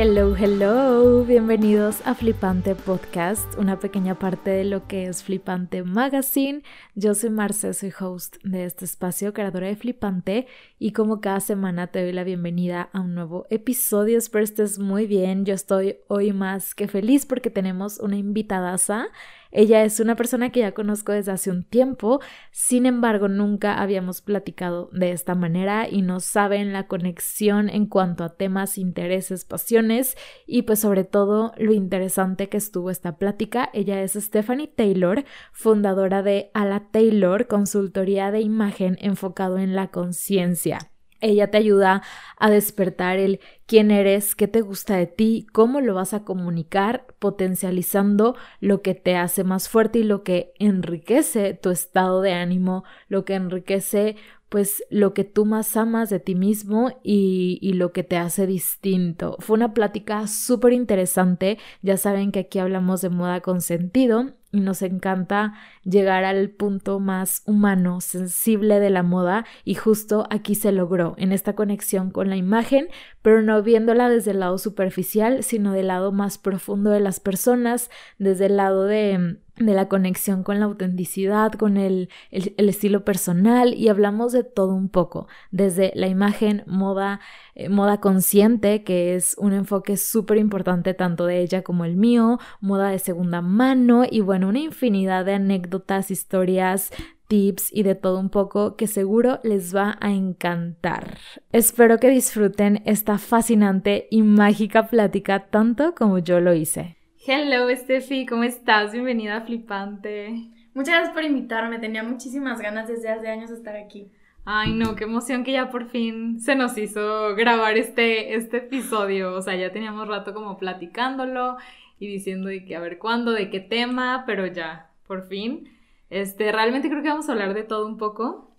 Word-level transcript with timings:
Hello, 0.00 0.36
hello, 0.36 1.24
bienvenidos 1.24 2.06
a 2.06 2.14
Flipante 2.14 2.76
Podcast, 2.76 3.58
una 3.58 3.80
pequeña 3.80 4.16
parte 4.16 4.50
de 4.50 4.64
lo 4.64 4.86
que 4.86 5.08
es 5.08 5.24
Flipante 5.24 5.82
Magazine. 5.82 6.62
Yo 6.94 7.16
soy 7.16 7.30
Marce, 7.30 7.74
soy 7.74 7.92
host 7.98 8.36
de 8.44 8.64
este 8.64 8.84
espacio, 8.84 9.32
creadora 9.32 9.66
de 9.66 9.74
Flipante, 9.74 10.46
y 10.78 10.92
como 10.92 11.20
cada 11.20 11.40
semana 11.40 11.88
te 11.88 12.00
doy 12.00 12.12
la 12.12 12.22
bienvenida 12.22 12.90
a 12.92 13.00
un 13.00 13.16
nuevo 13.16 13.46
episodio. 13.50 14.18
Espero 14.18 14.44
estés 14.44 14.78
muy 14.78 15.08
bien. 15.08 15.44
Yo 15.44 15.54
estoy 15.54 15.96
hoy 16.06 16.32
más 16.32 16.76
que 16.76 16.86
feliz 16.86 17.26
porque 17.26 17.50
tenemos 17.50 17.98
una 17.98 18.16
invitadaza 18.18 19.08
ella 19.50 19.84
es 19.84 20.00
una 20.00 20.16
persona 20.16 20.50
que 20.50 20.60
ya 20.60 20.72
conozco 20.72 21.12
desde 21.12 21.32
hace 21.32 21.50
un 21.50 21.64
tiempo, 21.64 22.20
sin 22.50 22.86
embargo 22.86 23.28
nunca 23.28 23.80
habíamos 23.80 24.20
platicado 24.20 24.90
de 24.92 25.12
esta 25.12 25.34
manera 25.34 25.88
y 25.88 26.02
no 26.02 26.20
saben 26.20 26.72
la 26.72 26.86
conexión 26.86 27.68
en 27.70 27.86
cuanto 27.86 28.24
a 28.24 28.36
temas, 28.36 28.78
intereses, 28.78 29.44
pasiones 29.44 30.16
y 30.46 30.62
pues 30.62 30.80
sobre 30.80 31.04
todo 31.04 31.52
lo 31.56 31.72
interesante 31.72 32.48
que 32.48 32.58
estuvo 32.58 32.90
esta 32.90 33.16
plática. 33.16 33.70
Ella 33.72 34.02
es 34.02 34.12
Stephanie 34.12 34.68
Taylor, 34.68 35.24
fundadora 35.52 36.22
de 36.22 36.50
Ala 36.54 36.90
Taylor, 36.90 37.46
consultoría 37.46 38.30
de 38.30 38.40
imagen 38.40 38.98
enfocado 39.00 39.58
en 39.58 39.74
la 39.74 39.88
conciencia. 39.88 40.90
Ella 41.20 41.50
te 41.50 41.58
ayuda 41.58 42.02
a 42.38 42.50
despertar 42.50 43.18
el 43.18 43.40
quién 43.66 43.90
eres, 43.90 44.34
qué 44.34 44.48
te 44.48 44.60
gusta 44.60 44.96
de 44.96 45.06
ti, 45.06 45.46
cómo 45.52 45.80
lo 45.80 45.94
vas 45.94 46.14
a 46.14 46.24
comunicar, 46.24 47.06
potencializando 47.18 48.36
lo 48.60 48.82
que 48.82 48.94
te 48.94 49.16
hace 49.16 49.44
más 49.44 49.68
fuerte 49.68 49.98
y 50.00 50.04
lo 50.04 50.22
que 50.22 50.52
enriquece 50.58 51.54
tu 51.54 51.70
estado 51.70 52.22
de 52.22 52.32
ánimo, 52.32 52.84
lo 53.08 53.24
que 53.24 53.34
enriquece 53.34 54.16
pues 54.48 54.82
lo 54.90 55.14
que 55.14 55.24
tú 55.24 55.44
más 55.44 55.76
amas 55.76 56.10
de 56.10 56.20
ti 56.20 56.34
mismo 56.34 56.98
y, 57.02 57.72
lo 57.74 57.92
que 57.92 58.02
te 58.02 58.16
hace 58.16 58.46
distinto. 58.46 59.36
Fue 59.40 59.54
una 59.54 59.74
plática 59.74 60.26
súper 60.26 60.72
interesante, 60.72 61.58
ya 61.82 61.96
saben 61.96 62.32
que 62.32 62.40
aquí 62.40 62.58
hablamos 62.58 63.02
de 63.02 63.10
moda 63.10 63.40
con 63.40 63.60
sentido 63.60 64.32
y 64.50 64.60
nos 64.60 64.80
encanta 64.82 65.52
llegar 65.84 66.24
al 66.24 66.48
punto 66.50 66.98
más 66.98 67.42
humano, 67.46 68.00
sensible 68.00 68.80
de 68.80 68.90
la 68.90 69.02
moda 69.02 69.44
y 69.64 69.74
justo 69.74 70.26
aquí 70.30 70.54
se 70.54 70.72
logró, 70.72 71.14
en 71.18 71.32
esta 71.32 71.54
conexión 71.54 72.10
con 72.10 72.30
la 72.30 72.36
imagen, 72.36 72.88
pero 73.20 73.42
no 73.42 73.62
viéndola 73.62 74.08
desde 74.08 74.30
el 74.30 74.40
lado 74.40 74.58
superficial, 74.58 75.44
sino 75.44 75.72
del 75.72 75.88
lado 75.88 76.10
más 76.10 76.38
profundo 76.38 76.90
de 76.90 77.00
las 77.00 77.20
personas, 77.20 77.90
desde 78.18 78.46
el 78.46 78.56
lado 78.56 78.84
de 78.84 79.38
de 79.58 79.74
la 79.74 79.88
conexión 79.88 80.42
con 80.42 80.60
la 80.60 80.66
autenticidad, 80.66 81.52
con 81.52 81.76
el, 81.76 82.08
el, 82.30 82.68
estilo 82.68 83.04
personal 83.04 83.74
y 83.74 83.88
hablamos 83.88 84.32
de 84.32 84.44
todo 84.44 84.74
un 84.74 84.88
poco, 84.88 85.26
desde 85.50 85.92
la 85.94 86.06
imagen, 86.06 86.64
moda, 86.66 87.20
eh, 87.54 87.68
moda 87.68 88.00
consciente, 88.00 88.84
que 88.84 89.14
es 89.14 89.36
un 89.38 89.52
enfoque 89.52 89.96
súper 89.96 90.38
importante 90.38 90.94
tanto 90.94 91.26
de 91.26 91.40
ella 91.40 91.62
como 91.62 91.84
el 91.84 91.96
mío, 91.96 92.38
moda 92.60 92.90
de 92.90 92.98
segunda 92.98 93.40
mano 93.40 94.04
y 94.08 94.20
bueno, 94.20 94.48
una 94.48 94.60
infinidad 94.60 95.24
de 95.24 95.34
anécdotas, 95.34 96.10
historias, 96.10 96.90
tips 97.28 97.70
y 97.72 97.82
de 97.82 97.94
todo 97.94 98.18
un 98.18 98.30
poco 98.30 98.76
que 98.76 98.86
seguro 98.86 99.38
les 99.44 99.74
va 99.74 99.96
a 100.00 100.10
encantar. 100.12 101.18
Espero 101.52 101.98
que 101.98 102.10
disfruten 102.10 102.82
esta 102.86 103.18
fascinante 103.18 104.08
y 104.10 104.22
mágica 104.22 104.88
plática 104.88 105.46
tanto 105.50 105.94
como 105.94 106.18
yo 106.18 106.40
lo 106.40 106.54
hice. 106.54 106.97
Hello, 107.26 107.68
Steffi, 107.74 108.26
¿cómo 108.26 108.44
estás? 108.44 108.92
Bienvenida 108.92 109.38
a 109.38 109.40
Flipante. 109.40 110.50
Muchas 110.72 110.94
gracias 110.94 111.14
por 111.14 111.24
invitarme, 111.24 111.80
tenía 111.80 112.04
muchísimas 112.04 112.60
ganas 112.60 112.86
desde 112.86 113.08
hace 113.08 113.28
años 113.28 113.50
de 113.50 113.56
estar 113.56 113.74
aquí. 113.74 114.12
Ay, 114.44 114.72
no, 114.72 114.94
qué 114.94 115.02
emoción 115.04 115.42
que 115.42 115.50
ya 115.50 115.68
por 115.68 115.88
fin 115.90 116.40
se 116.40 116.54
nos 116.54 116.78
hizo 116.78 117.34
grabar 117.34 117.76
este, 117.76 118.36
este 118.36 118.58
episodio. 118.58 119.34
O 119.34 119.42
sea, 119.42 119.56
ya 119.56 119.72
teníamos 119.72 120.06
rato 120.06 120.32
como 120.32 120.58
platicándolo 120.58 121.56
y 121.98 122.06
diciendo 122.06 122.48
de 122.48 122.64
que 122.64 122.76
a 122.76 122.80
ver 122.80 122.98
cuándo, 122.98 123.32
de 123.32 123.50
qué 123.50 123.58
tema, 123.58 124.22
pero 124.24 124.46
ya, 124.46 124.92
por 125.06 125.26
fin. 125.26 125.76
Este, 126.10 126.52
realmente 126.52 126.88
creo 126.88 127.02
que 127.02 127.08
vamos 127.08 127.28
a 127.28 127.32
hablar 127.32 127.52
de 127.52 127.64
todo 127.64 127.86
un 127.88 127.98
poco. 127.98 128.56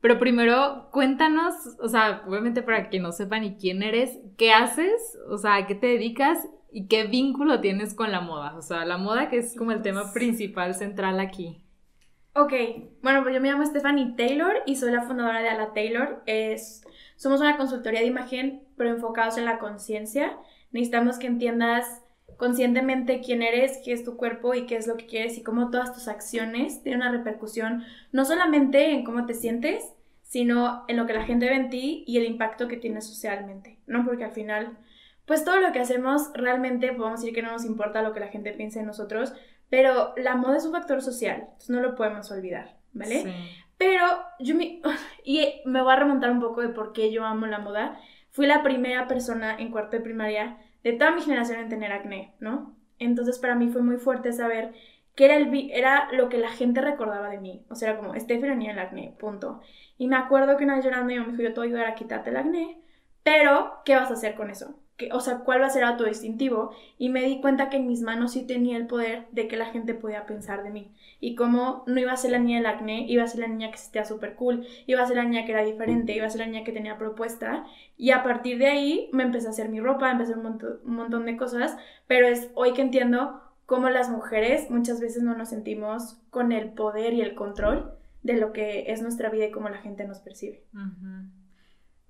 Pero 0.00 0.18
primero, 0.18 0.88
cuéntanos, 0.92 1.54
o 1.78 1.88
sea, 1.88 2.22
obviamente 2.26 2.62
para 2.62 2.88
que 2.88 3.00
no 3.00 3.12
sepan 3.12 3.42
ni 3.42 3.56
quién 3.56 3.82
eres, 3.82 4.18
qué 4.38 4.50
haces, 4.50 5.18
o 5.28 5.36
sea, 5.36 5.56
a 5.56 5.66
qué 5.66 5.74
te 5.74 5.88
dedicas 5.88 6.48
¿Y 6.72 6.86
qué 6.86 7.04
vínculo 7.04 7.60
tienes 7.60 7.94
con 7.94 8.12
la 8.12 8.20
moda? 8.20 8.54
O 8.56 8.62
sea, 8.62 8.84
la 8.84 8.96
moda 8.96 9.28
que 9.28 9.38
es 9.38 9.56
como 9.56 9.72
el 9.72 9.82
tema 9.82 10.12
principal, 10.12 10.74
central 10.74 11.18
aquí. 11.20 11.62
Ok, 12.34 12.52
bueno, 13.02 13.22
pues 13.22 13.34
yo 13.34 13.40
me 13.40 13.50
llamo 13.50 13.66
Stephanie 13.66 14.14
Taylor 14.16 14.62
y 14.66 14.76
soy 14.76 14.92
la 14.92 15.02
fundadora 15.02 15.40
de 15.40 15.48
Ala 15.48 15.72
Taylor. 15.72 16.22
Es, 16.26 16.82
somos 17.16 17.40
una 17.40 17.56
consultoría 17.56 18.00
de 18.00 18.06
imagen, 18.06 18.62
pero 18.76 18.90
enfocados 18.90 19.36
en 19.36 19.44
la 19.44 19.58
conciencia. 19.58 20.36
Necesitamos 20.70 21.18
que 21.18 21.26
entiendas 21.26 22.02
conscientemente 22.36 23.20
quién 23.20 23.42
eres, 23.42 23.80
qué 23.84 23.92
es 23.92 24.04
tu 24.04 24.16
cuerpo 24.16 24.54
y 24.54 24.66
qué 24.66 24.76
es 24.76 24.86
lo 24.86 24.96
que 24.96 25.06
quieres 25.06 25.36
y 25.36 25.42
cómo 25.42 25.70
todas 25.70 25.92
tus 25.92 26.08
acciones 26.08 26.82
tienen 26.82 27.02
una 27.02 27.10
repercusión 27.10 27.84
no 28.12 28.24
solamente 28.24 28.92
en 28.92 29.04
cómo 29.04 29.26
te 29.26 29.34
sientes, 29.34 29.84
sino 30.22 30.84
en 30.86 30.96
lo 30.96 31.06
que 31.06 31.12
la 31.12 31.24
gente 31.24 31.50
ve 31.50 31.56
en 31.56 31.70
ti 31.70 32.04
y 32.06 32.16
el 32.18 32.24
impacto 32.24 32.68
que 32.68 32.76
tienes 32.76 33.06
socialmente, 33.06 33.78
¿no? 33.86 34.04
Porque 34.04 34.24
al 34.24 34.32
final 34.32 34.78
pues 35.30 35.44
todo 35.44 35.60
lo 35.60 35.70
que 35.70 35.78
hacemos 35.78 36.32
realmente 36.34 36.92
podemos 36.92 37.20
decir 37.20 37.32
que 37.32 37.40
no 37.40 37.52
nos 37.52 37.64
importa 37.64 38.02
lo 38.02 38.12
que 38.12 38.18
la 38.18 38.26
gente 38.26 38.52
piense 38.52 38.80
de 38.80 38.84
nosotros, 38.84 39.32
pero 39.68 40.12
la 40.16 40.34
moda 40.34 40.56
es 40.56 40.66
un 40.66 40.72
factor 40.72 41.02
social, 41.02 41.42
entonces 41.42 41.70
no 41.70 41.80
lo 41.80 41.94
podemos 41.94 42.32
olvidar, 42.32 42.78
¿vale? 42.92 43.22
Sí. 43.22 43.32
Pero 43.78 44.06
yo 44.40 44.56
me, 44.56 44.82
y 45.24 45.62
me 45.66 45.82
voy 45.82 45.92
a 45.92 45.96
remontar 46.00 46.32
un 46.32 46.40
poco 46.40 46.62
de 46.62 46.70
por 46.70 46.92
qué 46.92 47.12
yo 47.12 47.24
amo 47.24 47.46
la 47.46 47.60
moda. 47.60 48.00
Fui 48.30 48.48
la 48.48 48.64
primera 48.64 49.06
persona 49.06 49.54
en 49.56 49.70
cuarto 49.70 49.98
de 49.98 50.02
primaria 50.02 50.58
de 50.82 50.94
toda 50.94 51.12
mi 51.12 51.22
generación 51.22 51.60
en 51.60 51.68
tener 51.68 51.92
acné, 51.92 52.34
¿no? 52.40 52.74
Entonces 52.98 53.38
para 53.38 53.54
mí 53.54 53.68
fue 53.68 53.82
muy 53.82 53.98
fuerte 53.98 54.32
saber 54.32 54.72
que 55.14 55.26
era, 55.26 55.36
el, 55.36 55.70
era 55.72 56.08
lo 56.10 56.28
que 56.28 56.38
la 56.38 56.50
gente 56.50 56.80
recordaba 56.80 57.28
de 57.28 57.38
mí. 57.38 57.64
O 57.70 57.76
sea, 57.76 57.90
era 57.90 57.98
como, 58.00 58.18
Stephanie 58.18 58.72
el 58.72 58.80
acné, 58.80 59.14
punto. 59.16 59.60
Y 59.96 60.08
me 60.08 60.16
acuerdo 60.16 60.56
que 60.56 60.64
una 60.64 60.74
vez 60.74 60.84
llorando 60.84 61.14
yo 61.14 61.22
me 61.22 61.30
dijo, 61.30 61.42
yo 61.44 61.54
te 61.54 61.60
voy 61.60 61.68
a 61.68 61.70
ayudar 61.70 61.86
a 61.86 61.94
quitarte 61.94 62.30
el 62.30 62.36
acné, 62.36 62.82
pero 63.22 63.74
¿qué 63.84 63.94
vas 63.94 64.10
a 64.10 64.14
hacer 64.14 64.34
con 64.34 64.50
eso? 64.50 64.80
O 65.12 65.20
sea, 65.20 65.38
cuál 65.38 65.62
va 65.62 65.66
a 65.66 65.70
ser 65.70 65.84
distintivo 66.04 66.72
y 66.98 67.08
me 67.08 67.22
di 67.22 67.40
cuenta 67.40 67.70
que 67.70 67.78
en 67.78 67.86
mis 67.86 68.02
manos 68.02 68.32
sí 68.32 68.46
tenía 68.46 68.76
el 68.76 68.86
poder 68.86 69.26
de 69.32 69.48
que 69.48 69.56
la 69.56 69.66
gente 69.66 69.94
podía 69.94 70.26
pensar 70.26 70.62
de 70.62 70.70
mí. 70.70 70.92
Y 71.20 71.34
como 71.34 71.84
no 71.86 72.00
iba 72.00 72.12
a 72.12 72.16
ser 72.16 72.32
la 72.32 72.38
niña 72.38 72.58
del 72.58 72.66
acné, 72.66 73.06
iba 73.08 73.22
a 73.22 73.26
ser 73.26 73.40
la 73.40 73.48
niña 73.48 73.70
que 73.70 73.78
se 73.78 73.84
sentía 73.84 74.04
súper 74.04 74.34
cool, 74.34 74.66
iba 74.86 75.02
a 75.02 75.06
ser 75.06 75.16
la 75.16 75.24
niña 75.24 75.44
que 75.44 75.52
era 75.52 75.64
diferente, 75.64 76.14
iba 76.14 76.26
a 76.26 76.30
ser 76.30 76.40
la 76.40 76.46
niña 76.46 76.64
que 76.64 76.72
tenía 76.72 76.98
propuesta. 76.98 77.64
Y 77.96 78.10
a 78.10 78.22
partir 78.22 78.58
de 78.58 78.66
ahí 78.66 79.10
me 79.12 79.22
empecé 79.22 79.46
a 79.46 79.50
hacer 79.50 79.68
mi 79.68 79.80
ropa, 79.80 80.10
empecé 80.10 80.32
hacer 80.32 80.44
un 80.84 80.96
montón, 80.96 81.26
de 81.26 81.36
cosas, 81.36 81.76
pero 82.06 82.26
es 82.26 82.50
hoy 82.54 82.72
que 82.72 82.82
entiendo 82.82 83.40
cómo 83.66 83.88
las 83.90 84.10
mujeres 84.10 84.70
muchas 84.70 85.00
veces 85.00 85.22
no 85.22 85.36
nos 85.36 85.50
sentimos 85.50 86.18
con 86.30 86.52
el 86.52 86.70
poder 86.70 87.12
y 87.14 87.20
el 87.20 87.34
control 87.34 87.92
de 88.22 88.34
lo 88.34 88.52
que 88.52 88.90
es 88.92 89.02
nuestra 89.02 89.30
vida 89.30 89.46
y 89.46 89.50
cómo 89.50 89.68
la 89.68 89.78
gente 89.78 90.04
nos 90.06 90.20
percibe. 90.20 90.64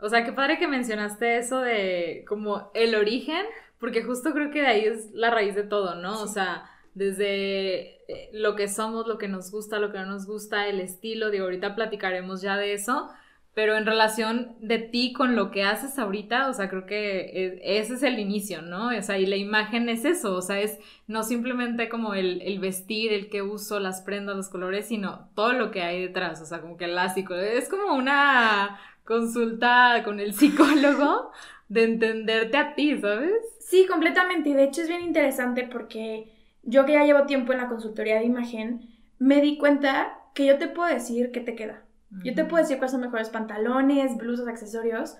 O 0.03 0.09
sea, 0.09 0.25
qué 0.25 0.33
padre 0.33 0.59
que 0.59 0.69
mencionaste 0.69 1.39
eso 1.39 1.61
de 1.61 2.25
como 2.29 2.71
el 2.75 2.95
origen, 2.95 3.45
porque 3.79 4.03
justo 4.03 4.33
creo 4.33 4.51
que 4.51 4.61
de 4.61 4.67
ahí 4.67 4.85
es 4.85 5.11
la 5.13 5.31
raíz 5.31 5.55
de 5.55 5.63
todo, 5.63 5.95
¿no? 5.95 6.23
O 6.23 6.27
sea, 6.27 6.65
desde 6.95 7.97
eh, 8.09 8.31
lo 8.33 8.57
que 8.57 8.69
somos, 8.69 9.07
lo 9.07 9.19
que 9.19 9.29
nos 9.29 9.51
gusta, 9.51 9.79
lo 9.79 9.93
que 9.93 9.99
no 9.99 10.07
nos 10.07 10.27
gusta, 10.27 10.69
el 10.69 10.81
estilo, 10.81 11.31
digo, 11.31 11.45
ahorita 11.45 11.75
platicaremos 11.75 12.43
ya 12.43 12.57
de 12.57 12.73
eso, 12.73 13.09
pero 13.55 13.77
en 13.77 13.87
relación 13.87 14.57
de 14.61 14.79
ti 14.79 15.13
con 15.13 15.37
lo 15.37 15.51
que 15.51 15.65
haces 15.65 15.99
ahorita, 15.99 16.49
o 16.49 16.53
sea, 16.53 16.69
creo 16.69 16.87
que 16.87 17.21
e, 17.21 17.79
ese 17.79 17.95
es 17.95 18.03
el 18.03 18.19
inicio, 18.19 18.63
¿no? 18.63 18.89
O 18.97 19.03
sea, 19.03 19.19
y 19.19 19.27
la 19.27 19.37
imagen 19.37 19.89
es 19.89 20.05
eso, 20.05 20.35
o 20.35 20.43
sea, 20.43 20.61
es 20.61 20.79
no 21.07 21.23
simplemente 21.23 21.89
como 21.89 22.15
el, 22.15 22.43
el 22.43 22.59
vestir, 22.59 23.13
el 23.13 23.29
que 23.29 23.43
uso, 23.43 23.81
las 23.81 24.03
prendas, 24.03 24.37
los 24.37 24.49
colores, 24.49 24.87
sino 24.87 25.29
todo 25.35 25.53
lo 25.53 25.71
que 25.71 25.83
hay 25.83 26.03
detrás, 26.03 26.41
o 26.41 26.47
sea, 26.47 26.61
como 26.61 26.77
que 26.77 26.85
el 26.87 26.95
lásico, 26.95 27.35
es 27.35 27.69
como 27.69 27.95
una 27.95 28.79
consulta 29.11 30.03
con 30.05 30.21
el 30.21 30.33
psicólogo 30.35 31.33
de 31.69 31.83
entenderte 31.83 32.57
a 32.57 32.75
ti, 32.77 32.97
¿sabes? 33.01 33.33
Sí, 33.59 33.87
completamente. 33.87 34.51
Y 34.51 34.55
de 34.55 34.63
hecho 34.65 34.83
es 34.83 34.89
bien 34.89 35.03
interesante 35.03 35.69
porque 35.71 36.33
yo 36.63 36.87
que 36.87 36.93
ya 36.93 37.05
llevo 37.05 37.27
tiempo 37.27 37.53
en 37.53 37.59
la 37.59 37.69
consultoría 37.69 38.21
de 38.21 38.25
imagen, 38.25 38.89
me 39.19 39.41
di 39.41 39.59
cuenta 39.59 40.17
que 40.33 40.47
yo 40.47 40.59
te 40.59 40.69
puedo 40.69 40.93
decir 40.93 41.33
qué 41.33 41.41
te 41.41 41.57
queda. 41.57 41.83
Yo 42.25 42.35
te 42.35 42.45
puedo 42.45 42.61
decir 42.61 42.79
cuáles 42.79 42.91
son 42.91 43.03
mejores 43.03 43.31
pantalones, 43.31 44.17
blusas, 44.17 44.49
accesorios, 44.49 45.17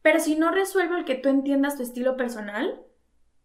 pero 0.00 0.20
si 0.20 0.36
no 0.36 0.50
resuelvo 0.50 0.96
el 0.96 1.04
que 1.04 1.14
tú 1.14 1.28
entiendas 1.28 1.76
tu 1.76 1.82
estilo 1.82 2.16
personal, 2.16 2.80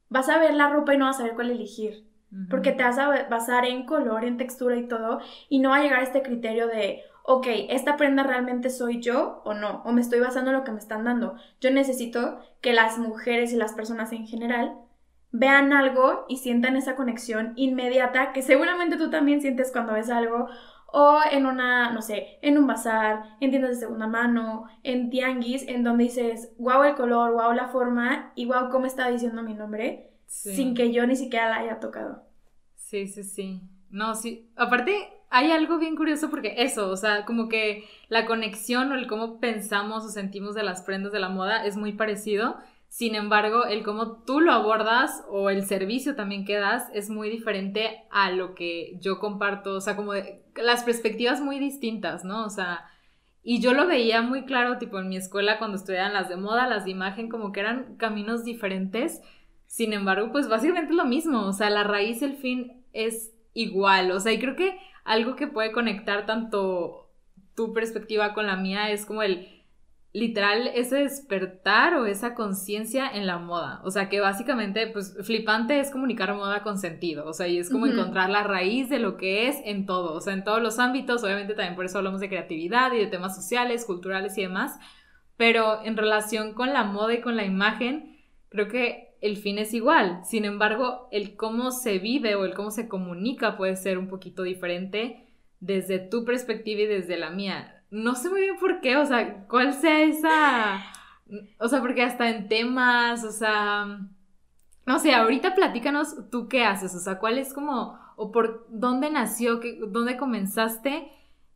vas 0.08 0.30
a 0.30 0.40
ver 0.40 0.54
la 0.54 0.70
ropa 0.70 0.94
y 0.94 0.98
no 0.98 1.06
vas 1.06 1.18
a 1.18 1.20
saber 1.20 1.36
cuál 1.36 1.52
elegir. 1.52 2.06
Porque 2.50 2.72
te 2.74 2.84
vas 2.84 2.98
a 2.98 3.28
basar 3.30 3.66
en 3.66 3.86
color, 3.86 4.26
en 4.26 4.38
textura 4.38 4.76
y 4.76 4.88
todo, 4.88 5.20
y 5.48 5.60
no 5.60 5.70
va 5.70 5.78
a 5.78 5.84
llegar 5.84 6.00
a 6.00 6.04
este 6.04 6.22
criterio 6.22 6.68
de, 6.68 7.04
ok, 7.28 7.48
esta 7.70 7.98
prenda 7.98 8.24
realmente 8.24 8.70
soy 8.70 9.02
yo 9.02 9.42
o 9.46 9.54
no, 9.54 9.82
o 9.84 9.92
me 9.92 10.02
estoy 10.02 10.20
basando 10.20 10.52
en 10.52 10.58
lo 10.58 10.64
que 10.64 10.72
me 10.72 10.80
están 10.80 11.04
dando. 11.04 11.36
Yo 11.60 11.72
necesito 11.72 12.40
que 12.62 12.74
las 12.74 12.98
mujeres 12.98 13.52
y 13.52 13.58
las 13.58 13.74
personas 13.74 14.12
en 14.12 14.28
general 14.28 14.76
vean 15.32 15.74
algo 15.74 16.26
y 16.30 16.38
sientan 16.38 16.76
esa 16.76 16.96
conexión 16.96 17.54
inmediata 17.56 18.32
que 18.32 18.42
seguramente 18.42 18.98
tú 18.98 19.10
también 19.10 19.42
sientes 19.42 19.72
cuando 19.72 19.94
ves 19.94 20.10
algo 20.10 20.48
o 20.88 21.20
en 21.30 21.46
una, 21.46 21.92
no 21.92 22.02
sé, 22.02 22.38
en 22.42 22.58
un 22.58 22.68
bazar, 22.68 23.24
en 23.42 23.50
tiendas 23.50 23.72
de 23.72 23.76
segunda 23.78 24.08
mano, 24.08 24.68
en 24.84 25.10
tianguis, 25.10 25.68
en 25.68 25.84
donde 25.84 26.06
dices, 26.06 26.54
wow 26.58 26.84
el 26.84 26.96
color, 26.96 27.34
wow 27.34 27.52
la 27.54 27.68
forma 27.68 28.32
y 28.36 28.46
wow 28.46 28.70
cómo 28.70 28.86
está 28.86 29.10
diciendo 29.10 29.42
mi 29.42 29.56
nombre, 29.56 30.12
sin 30.26 30.74
que 30.74 30.94
yo 30.94 31.06
ni 31.06 31.16
siquiera 31.16 31.50
la 31.50 31.58
haya 31.58 31.80
tocado. 31.80 32.24
Sí, 32.76 33.08
sí, 33.08 33.24
sí. 33.24 33.62
No, 33.90 34.16
sí. 34.16 34.52
Aparte, 34.56 35.15
hay 35.36 35.52
algo 35.52 35.78
bien 35.78 35.98
curioso 35.98 36.30
porque 36.30 36.56
eso, 36.60 36.90
o 36.90 36.96
sea, 36.96 37.26
como 37.26 37.50
que 37.50 37.84
la 38.08 38.26
conexión 38.26 38.94
o 38.94 38.96
el 38.96 39.06
cómo 39.06 39.42
pensamos 39.42 40.06
o 40.06 40.08
sentimos 40.08 40.56
de 40.56 40.64
las 40.64 40.82
prendas 40.82 41.12
de 41.12 41.20
la 41.20 41.28
moda 41.28 41.66
es 41.66 41.76
muy 41.76 41.92
parecido. 41.92 42.56
Sin 42.88 43.16
embargo, 43.16 43.66
el 43.66 43.84
cómo 43.84 44.24
tú 44.24 44.40
lo 44.40 44.54
abordas 44.54 45.26
o 45.28 45.50
el 45.50 45.66
servicio 45.66 46.16
también 46.16 46.46
que 46.46 46.56
das 46.56 46.90
es 46.94 47.10
muy 47.10 47.30
diferente 47.30 48.06
a 48.12 48.32
lo 48.32 48.56
que 48.56 48.98
yo 49.02 49.20
comparto, 49.20 49.74
o 49.74 49.82
sea, 49.82 49.98
como 49.98 50.14
las 50.56 50.84
perspectivas 50.84 51.42
muy 51.42 51.60
distintas, 51.60 52.24
¿no? 52.24 52.46
O 52.46 52.50
sea, 52.50 52.86
y 53.44 53.60
yo 53.60 53.74
lo 53.74 53.88
veía 53.88 54.22
muy 54.22 54.46
claro, 54.46 54.78
tipo 54.78 55.00
en 55.00 55.10
mi 55.10 55.18
escuela 55.18 55.58
cuando 55.58 55.76
estudiaban 55.76 56.14
las 56.14 56.30
de 56.30 56.38
moda, 56.38 56.66
las 56.66 56.86
de 56.86 56.92
imagen, 56.92 57.28
como 57.28 57.52
que 57.52 57.60
eran 57.60 57.98
caminos 57.98 58.46
diferentes. 58.46 59.22
Sin 59.68 59.92
embargo, 59.92 60.32
pues 60.32 60.48
básicamente 60.48 60.94
lo 60.94 61.04
mismo, 61.04 61.46
o 61.46 61.52
sea, 61.52 61.70
la 61.70 61.84
raíz, 61.84 62.22
el 62.22 62.38
fin 62.38 62.86
es 62.94 63.34
igual, 63.54 64.12
o 64.12 64.20
sea, 64.22 64.32
y 64.32 64.40
creo 64.40 64.56
que 64.56 64.78
algo 65.06 65.36
que 65.36 65.48
puede 65.48 65.72
conectar 65.72 66.26
tanto 66.26 67.10
tu 67.56 67.74
perspectiva 67.74 68.34
con 68.34 68.48
la 68.48 68.58
mía 68.58 68.92
es 68.92 69.06
como 69.06 69.24
el 69.24 69.48
literal 70.12 70.68
ese 70.74 71.00
despertar 71.00 71.96
o 71.96 72.06
esa 72.06 72.36
conciencia 72.36 73.10
en 73.10 73.28
la 73.28 73.38
moda. 73.38 73.82
O 73.84 73.92
sea, 73.92 74.08
que 74.08 74.22
básicamente, 74.22 74.88
pues, 74.88 75.18
flipante 75.22 75.82
es 75.82 75.92
comunicar 75.92 76.34
moda 76.34 76.64
con 76.64 76.78
sentido. 76.78 77.26
O 77.28 77.34
sea, 77.34 77.50
y 77.50 77.58
es 77.60 77.70
como 77.70 77.86
encontrar 77.86 78.30
la 78.30 78.44
raíz 78.44 78.88
de 78.88 79.00
lo 79.00 79.18
que 79.18 79.50
es 79.50 79.58
en 79.66 79.86
todo. 79.86 80.14
O 80.14 80.22
sea, 80.22 80.32
en 80.32 80.46
todos 80.46 80.62
los 80.62 80.80
ámbitos. 80.80 81.22
Obviamente 81.26 81.54
también 81.54 81.76
por 81.76 81.84
eso 81.84 81.98
hablamos 81.98 82.22
de 82.22 82.30
creatividad 82.30 82.94
y 82.94 83.00
de 83.00 83.08
temas 83.08 83.36
sociales, 83.36 83.84
culturales 83.84 84.38
y 84.38 84.44
demás. 84.44 84.80
Pero 85.36 85.84
en 85.84 85.98
relación 85.98 86.54
con 86.54 86.72
la 86.72 86.86
moda 86.86 87.14
y 87.14 87.20
con 87.20 87.36
la 87.36 87.44
imagen, 87.44 88.18
creo 88.48 88.70
que 88.70 89.05
el 89.22 89.38
fin 89.38 89.58
es 89.58 89.74
igual. 89.74 90.22
Sin 90.24 90.46
embargo, 90.46 91.08
el 91.12 91.36
cómo 91.36 91.72
se 91.72 92.00
vive 92.00 92.36
o 92.36 92.46
el 92.46 92.54
cómo 92.54 92.72
se 92.72 92.88
comunica 92.88 93.58
puede 93.58 93.76
ser 93.76 93.98
un 93.98 94.08
poquito 94.08 94.44
diferente 94.44 95.28
desde 95.60 96.00
tu 96.00 96.26
perspectiva 96.26 96.82
y 96.82 96.88
desde 96.88 97.18
la 97.18 97.30
mía 97.30 97.76
no 97.92 98.16
sé 98.16 98.30
muy 98.30 98.42
bien 98.42 98.58
por 98.58 98.82
qué, 98.82 98.98
o 98.98 99.06
sea, 99.06 99.46
cuál 99.48 99.74
sea 99.74 100.02
esa, 100.02 100.84
o 101.60 101.68
sea, 101.68 101.82
porque 101.82 102.04
hasta 102.04 102.30
en 102.30 102.48
temas, 102.48 103.24
o 103.24 103.32
sea, 103.32 104.00
no 104.86 105.00
sé, 105.00 105.14
ahorita 105.14 105.56
platícanos 105.56 106.30
tú 106.30 106.48
qué 106.48 106.64
haces, 106.64 106.94
o 106.96 107.00
sea, 107.00 107.20
cuál 107.20 107.38
es 107.38 107.54
como, 107.54 107.98
o 108.18 108.32
por 108.32 108.68
dónde 108.70 109.10
nació, 109.10 109.60
qué, 109.60 109.80
dónde 109.88 110.18
comenzaste 110.18 111.12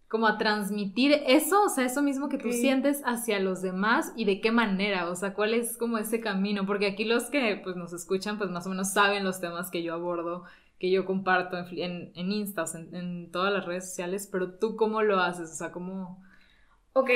como 0.09 0.27
a 0.27 0.37
transmitir 0.37 1.21
eso, 1.27 1.63
o 1.63 1.69
sea, 1.69 1.85
eso 1.85 2.01
mismo 2.01 2.29
que 2.29 2.39
tú 2.39 2.51
sientes 2.51 3.01
hacia 3.05 3.39
los 3.39 3.61
demás 3.61 4.11
y 4.15 4.25
de 4.25 4.41
qué 4.41 4.51
manera, 4.51 5.07
o 5.09 5.15
sea, 5.15 5.33
cuál 5.33 5.53
es 5.53 5.77
como 5.77 5.99
ese 5.99 6.19
camino, 6.19 6.65
porque 6.65 6.87
aquí 6.87 7.05
los 7.05 7.25
que 7.25 7.61
pues 7.63 7.75
nos 7.75 7.93
escuchan 7.93 8.39
pues 8.39 8.49
más 8.49 8.65
o 8.65 8.69
menos 8.69 8.91
saben 8.91 9.23
los 9.23 9.39
temas 9.39 9.69
que 9.69 9.83
yo 9.83 9.93
abordo 9.93 10.45
que 10.79 10.89
yo 10.89 11.05
comparto 11.05 11.57
en, 11.57 12.11
en, 12.15 12.31
Insta, 12.31 12.63
en, 12.73 13.31
todas 13.31 13.53
las 13.53 13.65
redes 13.65 13.89
sociales, 13.89 14.29
pero 14.31 14.53
tú 14.53 14.77
cómo 14.77 15.01
lo 15.01 15.19
haces, 15.19 15.51
o 15.51 15.55
sea, 15.55 15.71
cómo... 15.71 16.23
Ok, 16.93 17.09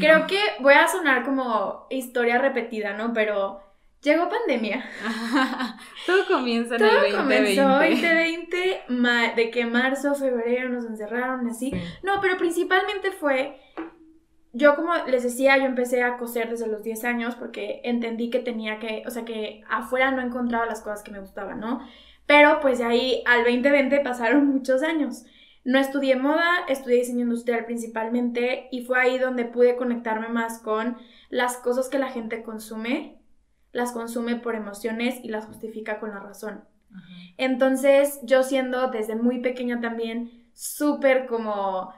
creo 0.00 0.26
que 0.26 0.40
voy 0.60 0.74
a 0.74 0.88
sonar 0.88 1.24
como 1.24 1.86
historia 1.90 2.38
repetida, 2.38 2.96
¿no? 2.96 3.12
Pero 3.12 3.60
llegó 4.04 4.28
pandemia. 4.28 4.84
Todo 6.06 6.26
comienza 6.26 6.76
en 6.76 6.82
el 6.82 6.90
2020. 6.90 7.16
comenzó 7.16 7.68
2020, 7.68 9.34
de 9.36 9.50
que 9.50 9.66
marzo, 9.66 10.14
febrero 10.14 10.68
nos 10.68 10.84
encerraron, 10.84 11.48
así. 11.48 11.72
No, 12.02 12.20
pero 12.20 12.36
principalmente 12.36 13.10
fue 13.10 13.58
yo 14.54 14.76
como 14.76 14.94
les 15.08 15.24
decía, 15.24 15.58
yo 15.58 15.64
empecé 15.64 16.04
a 16.04 16.16
coser 16.16 16.48
desde 16.48 16.68
los 16.68 16.84
10 16.84 17.04
años 17.04 17.34
porque 17.34 17.80
entendí 17.82 18.30
que 18.30 18.38
tenía 18.38 18.78
que, 18.78 19.02
o 19.04 19.10
sea, 19.10 19.24
que 19.24 19.62
afuera 19.68 20.12
no 20.12 20.22
encontraba 20.22 20.64
las 20.64 20.80
cosas 20.80 21.02
que 21.02 21.10
me 21.10 21.18
gustaban, 21.18 21.58
¿no? 21.58 21.80
Pero 22.26 22.60
pues 22.60 22.78
de 22.78 22.84
ahí 22.84 23.22
al 23.26 23.42
2020 23.42 23.98
pasaron 24.00 24.46
muchos 24.54 24.82
años. 24.84 25.24
No 25.64 25.80
estudié 25.80 26.14
moda, 26.14 26.46
estudié 26.68 26.98
diseño 26.98 27.22
industrial 27.22 27.64
principalmente 27.64 28.68
y 28.70 28.84
fue 28.84 29.00
ahí 29.00 29.18
donde 29.18 29.44
pude 29.44 29.74
conectarme 29.74 30.28
más 30.28 30.60
con 30.60 30.98
las 31.30 31.56
cosas 31.56 31.88
que 31.88 31.98
la 31.98 32.10
gente 32.10 32.44
consume, 32.44 33.18
las 33.74 33.92
consume 33.92 34.36
por 34.36 34.54
emociones 34.54 35.18
y 35.22 35.28
las 35.28 35.44
justifica 35.44 35.98
con 35.98 36.10
la 36.10 36.20
razón. 36.20 36.64
Entonces 37.36 38.20
yo 38.22 38.44
siendo 38.44 38.88
desde 38.88 39.16
muy 39.16 39.40
pequeña 39.40 39.80
también 39.80 40.46
súper 40.52 41.26
como 41.26 41.92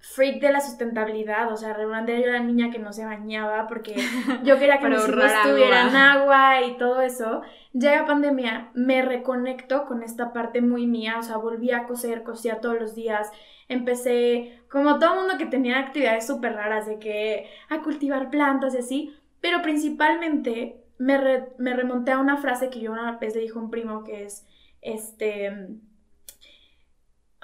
freak 0.00 0.40
de 0.40 0.50
la 0.50 0.60
sustentabilidad, 0.60 1.52
o 1.52 1.56
sea, 1.56 1.72
realmente 1.72 2.20
yo 2.20 2.24
era 2.24 2.40
la 2.40 2.44
niña 2.44 2.70
que 2.70 2.80
no 2.80 2.92
se 2.92 3.04
bañaba 3.04 3.68
porque 3.68 3.94
yo 4.44 4.58
quería 4.58 4.78
que 4.78 4.88
mis 4.88 5.08
hijos 5.08 5.32
tuvieran 5.44 5.94
agua 5.94 6.62
y 6.62 6.76
todo 6.76 7.00
eso. 7.00 7.42
Llega 7.72 8.04
pandemia, 8.04 8.70
me 8.74 9.00
reconecto 9.02 9.84
con 9.84 10.02
esta 10.02 10.32
parte 10.32 10.60
muy 10.60 10.88
mía, 10.88 11.16
o 11.20 11.22
sea, 11.22 11.36
volví 11.36 11.70
a 11.70 11.84
coser, 11.84 12.24
cosía 12.24 12.60
todos 12.60 12.78
los 12.78 12.96
días, 12.96 13.30
empecé, 13.68 14.58
como 14.68 14.98
todo 14.98 15.14
mundo 15.14 15.38
que 15.38 15.46
tenía 15.46 15.78
actividades 15.78 16.26
súper 16.26 16.54
raras, 16.54 16.86
de 16.86 16.98
que 16.98 17.48
a 17.70 17.82
cultivar 17.82 18.30
plantas 18.30 18.74
y 18.74 18.78
así, 18.78 19.16
pero 19.40 19.62
principalmente 19.62 20.83
me, 20.98 21.44
me 21.58 21.74
remonté 21.74 22.12
a 22.12 22.18
una 22.18 22.36
frase 22.36 22.70
que 22.70 22.80
yo 22.80 22.92
una 22.92 23.18
vez 23.18 23.34
le 23.34 23.42
dijo 23.42 23.58
a 23.58 23.62
un 23.62 23.70
primo 23.70 24.04
que 24.04 24.24
es, 24.24 24.46
este 24.80 25.80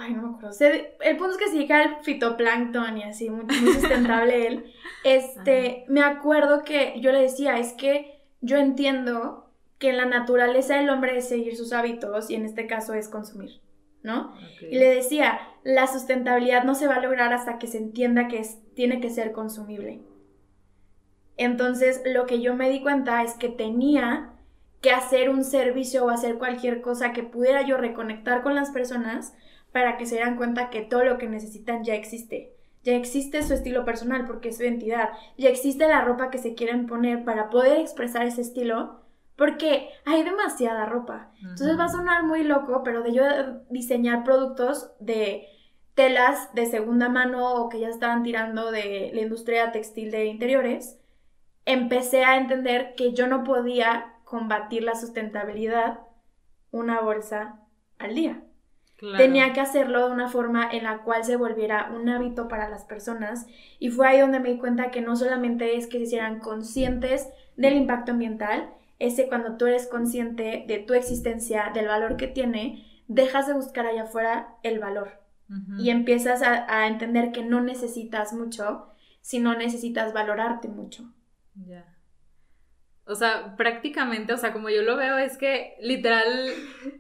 Ay, 0.03 0.15
no 0.15 0.23
me 0.23 0.29
acuerdo. 0.31 0.57
el 1.01 1.17
punto 1.19 1.33
es 1.33 1.37
que 1.37 1.49
se 1.49 1.57
dedica 1.57 1.79
al 1.79 2.03
fitoplancton 2.03 2.97
y 2.97 3.03
así, 3.03 3.29
muy, 3.29 3.45
sustentable 3.55 4.47
él. 4.47 4.73
Este, 5.05 5.87
me 5.89 6.03
acuerdo 6.03 6.63
que 6.63 7.01
yo 7.01 7.11
le 7.11 7.23
decía, 7.23 7.59
es 7.59 7.73
que 7.73 8.21
yo 8.43 8.59
entiendo 8.59 9.51
que 9.79 9.95
la 9.95 10.05
naturaleza 10.05 10.77
del 10.77 10.91
hombre 10.91 11.17
es 11.17 11.27
seguir 11.27 11.57
sus 11.57 11.73
hábitos 11.73 12.29
y 12.29 12.35
en 12.35 12.45
este 12.45 12.67
caso 12.67 12.93
es 12.93 13.09
consumir, 13.09 13.63
¿no? 14.03 14.35
Y 14.61 14.77
le 14.77 14.95
decía, 14.95 15.41
la 15.65 15.87
sustentabilidad 15.87 16.65
no 16.65 16.75
se 16.75 16.87
va 16.87 16.97
a 16.97 17.01
lograr 17.01 17.33
hasta 17.33 17.59
que 17.59 17.67
se 17.67 17.79
entienda 17.79 18.29
que 18.29 18.43
tiene 18.75 19.01
que 19.01 19.09
ser 19.09 19.33
consumible. 19.33 20.03
Entonces, 21.41 22.03
lo 22.05 22.27
que 22.27 22.43
yo 22.43 22.55
me 22.55 22.69
di 22.69 22.83
cuenta 22.83 23.23
es 23.23 23.33
que 23.33 23.49
tenía 23.49 24.31
que 24.83 24.91
hacer 24.91 25.31
un 25.31 25.43
servicio 25.43 26.05
o 26.05 26.11
hacer 26.11 26.37
cualquier 26.37 26.83
cosa 26.83 27.15
que 27.15 27.23
pudiera 27.23 27.63
yo 27.63 27.79
reconectar 27.79 28.43
con 28.43 28.55
las 28.55 28.69
personas 28.71 29.33
para 29.73 29.97
que 29.97 30.05
se 30.05 30.17
den 30.17 30.37
cuenta 30.37 30.69
que 30.69 30.83
todo 30.83 31.03
lo 31.03 31.17
que 31.17 31.31
necesitan 31.31 31.83
ya 31.83 31.95
existe. 31.95 32.55
Ya 32.85 32.95
existe 32.95 33.43
su 33.43 33.55
estilo 33.55 33.87
personal 33.87 34.27
porque 34.27 34.51
es 34.51 34.59
su 34.59 34.65
identidad. 34.65 35.13
Ya 35.39 35.49
existe 35.49 35.89
la 35.89 36.03
ropa 36.03 36.29
que 36.29 36.37
se 36.37 36.55
quieren 36.55 36.87
poner 36.87 37.25
para 37.25 37.49
poder 37.49 37.79
expresar 37.79 38.27
ese 38.27 38.43
estilo 38.43 39.01
porque 39.37 39.89
hay 40.05 40.23
demasiada 40.23 40.85
ropa. 40.85 41.33
Entonces 41.41 41.79
va 41.79 41.85
a 41.85 41.89
sonar 41.89 42.25
muy 42.25 42.45
loco, 42.45 42.83
pero 42.85 43.03
de 43.03 43.15
yo 43.15 43.25
diseñar 43.71 44.25
productos 44.25 44.91
de 45.01 45.47
telas 45.95 46.53
de 46.53 46.67
segunda 46.67 47.09
mano 47.09 47.55
o 47.55 47.71
que 47.71 47.81
ya 47.81 47.89
estaban 47.89 48.23
tirando 48.23 48.71
de 48.71 49.11
la 49.15 49.23
industria 49.23 49.73
textil 49.73 50.11
de 50.11 50.27
interiores, 50.27 51.00
empecé 51.65 52.25
a 52.25 52.37
entender 52.37 52.95
que 52.97 53.13
yo 53.13 53.27
no 53.27 53.45
podía 53.45 54.15
combatir 54.25 54.83
la 54.83 54.95
sustentabilidad 54.95 56.01
una 56.71 57.01
bolsa 57.01 57.61
al 57.99 58.15
día. 58.15 58.43
Tenía 59.17 59.55
que 59.55 59.61
hacerlo 59.61 60.07
de 60.07 60.13
una 60.13 60.29
forma 60.29 60.69
en 60.71 60.85
la 60.85 60.99
cual 60.99 61.25
se 61.25 61.37
volviera 61.37 61.91
un 61.91 62.09
hábito 62.11 62.49
para 62.49 62.69
las 62.69 62.85
personas 62.85 63.47
y 63.79 63.89
fue 63.89 64.07
ahí 64.07 64.21
donde 64.21 64.41
me 64.41 64.51
di 64.51 64.59
cuenta 64.59 64.91
que 64.91 65.01
no 65.01 65.17
solamente 65.17 65.79
es 65.79 65.87
que 65.87 65.97
se 65.97 66.05
hicieran 66.05 66.39
conscientes 66.39 67.27
del 67.57 67.77
impacto 67.77 68.13
ambiental, 68.13 68.69
ese 68.99 69.29
cuando 69.29 69.57
tú 69.57 69.67
eres 69.67 69.87
consciente 69.87 70.65
de 70.69 70.79
tu 70.81 70.93
existencia, 70.93 71.71
del 71.73 71.87
valor 71.87 72.19
que 72.19 72.27
tiene, 72.27 72.85
dejas 73.09 73.47
de 73.47 73.55
buscar 73.55 73.87
allá 73.87 74.03
afuera 74.03 74.55
el 74.63 74.79
valor 74.79 75.19
y 75.79 75.91
empiezas 75.91 76.43
a, 76.43 76.65
a, 76.73 76.87
entender 76.87 77.33
que 77.33 77.43
no 77.43 77.61
necesitas 77.61 78.33
mucho, 78.33 78.87
sino 79.21 79.57
necesitas 79.57 80.13
valorarte 80.13 80.69
mucho. 80.69 81.13
Ya. 81.67 81.97
O 83.07 83.15
sea, 83.15 83.57
prácticamente, 83.57 84.33
o 84.33 84.37
sea, 84.37 84.53
como 84.53 84.71
yo 84.71 84.83
lo 84.83 84.97
veo, 84.97 85.19
es 85.19 85.37
que 85.37 85.75
literal 85.81 86.27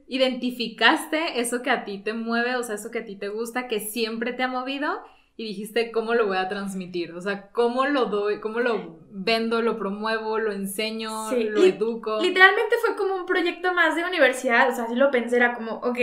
identificaste 0.08 1.40
eso 1.40 1.62
que 1.62 1.70
a 1.70 1.84
ti 1.84 1.98
te 1.98 2.14
mueve, 2.14 2.56
o 2.56 2.62
sea, 2.62 2.74
eso 2.74 2.90
que 2.90 2.98
a 2.98 3.04
ti 3.04 3.16
te 3.16 3.28
gusta, 3.28 3.68
que 3.68 3.78
siempre 3.78 4.32
te 4.32 4.42
ha 4.42 4.48
movido 4.48 5.04
y 5.36 5.44
dijiste 5.44 5.92
cómo 5.92 6.14
lo 6.14 6.26
voy 6.26 6.36
a 6.36 6.48
transmitir, 6.48 7.12
o 7.12 7.20
sea, 7.20 7.50
cómo 7.52 7.86
lo 7.86 8.06
doy, 8.06 8.40
cómo 8.40 8.58
lo 8.58 8.98
vendo, 9.10 9.62
lo 9.62 9.78
promuevo, 9.78 10.38
lo 10.38 10.52
enseño, 10.52 11.30
lo 11.30 11.64
educo. 11.64 12.20
Literalmente 12.20 12.76
fue 12.84 12.96
como 12.96 13.14
un 13.14 13.24
proyecto 13.24 13.72
más 13.72 13.94
de 13.94 14.04
universidad, 14.04 14.68
o 14.68 14.74
sea, 14.74 14.84
así 14.84 14.96
lo 14.96 15.10
pensé, 15.10 15.36
era 15.36 15.54
como, 15.54 15.76
ok, 15.76 15.98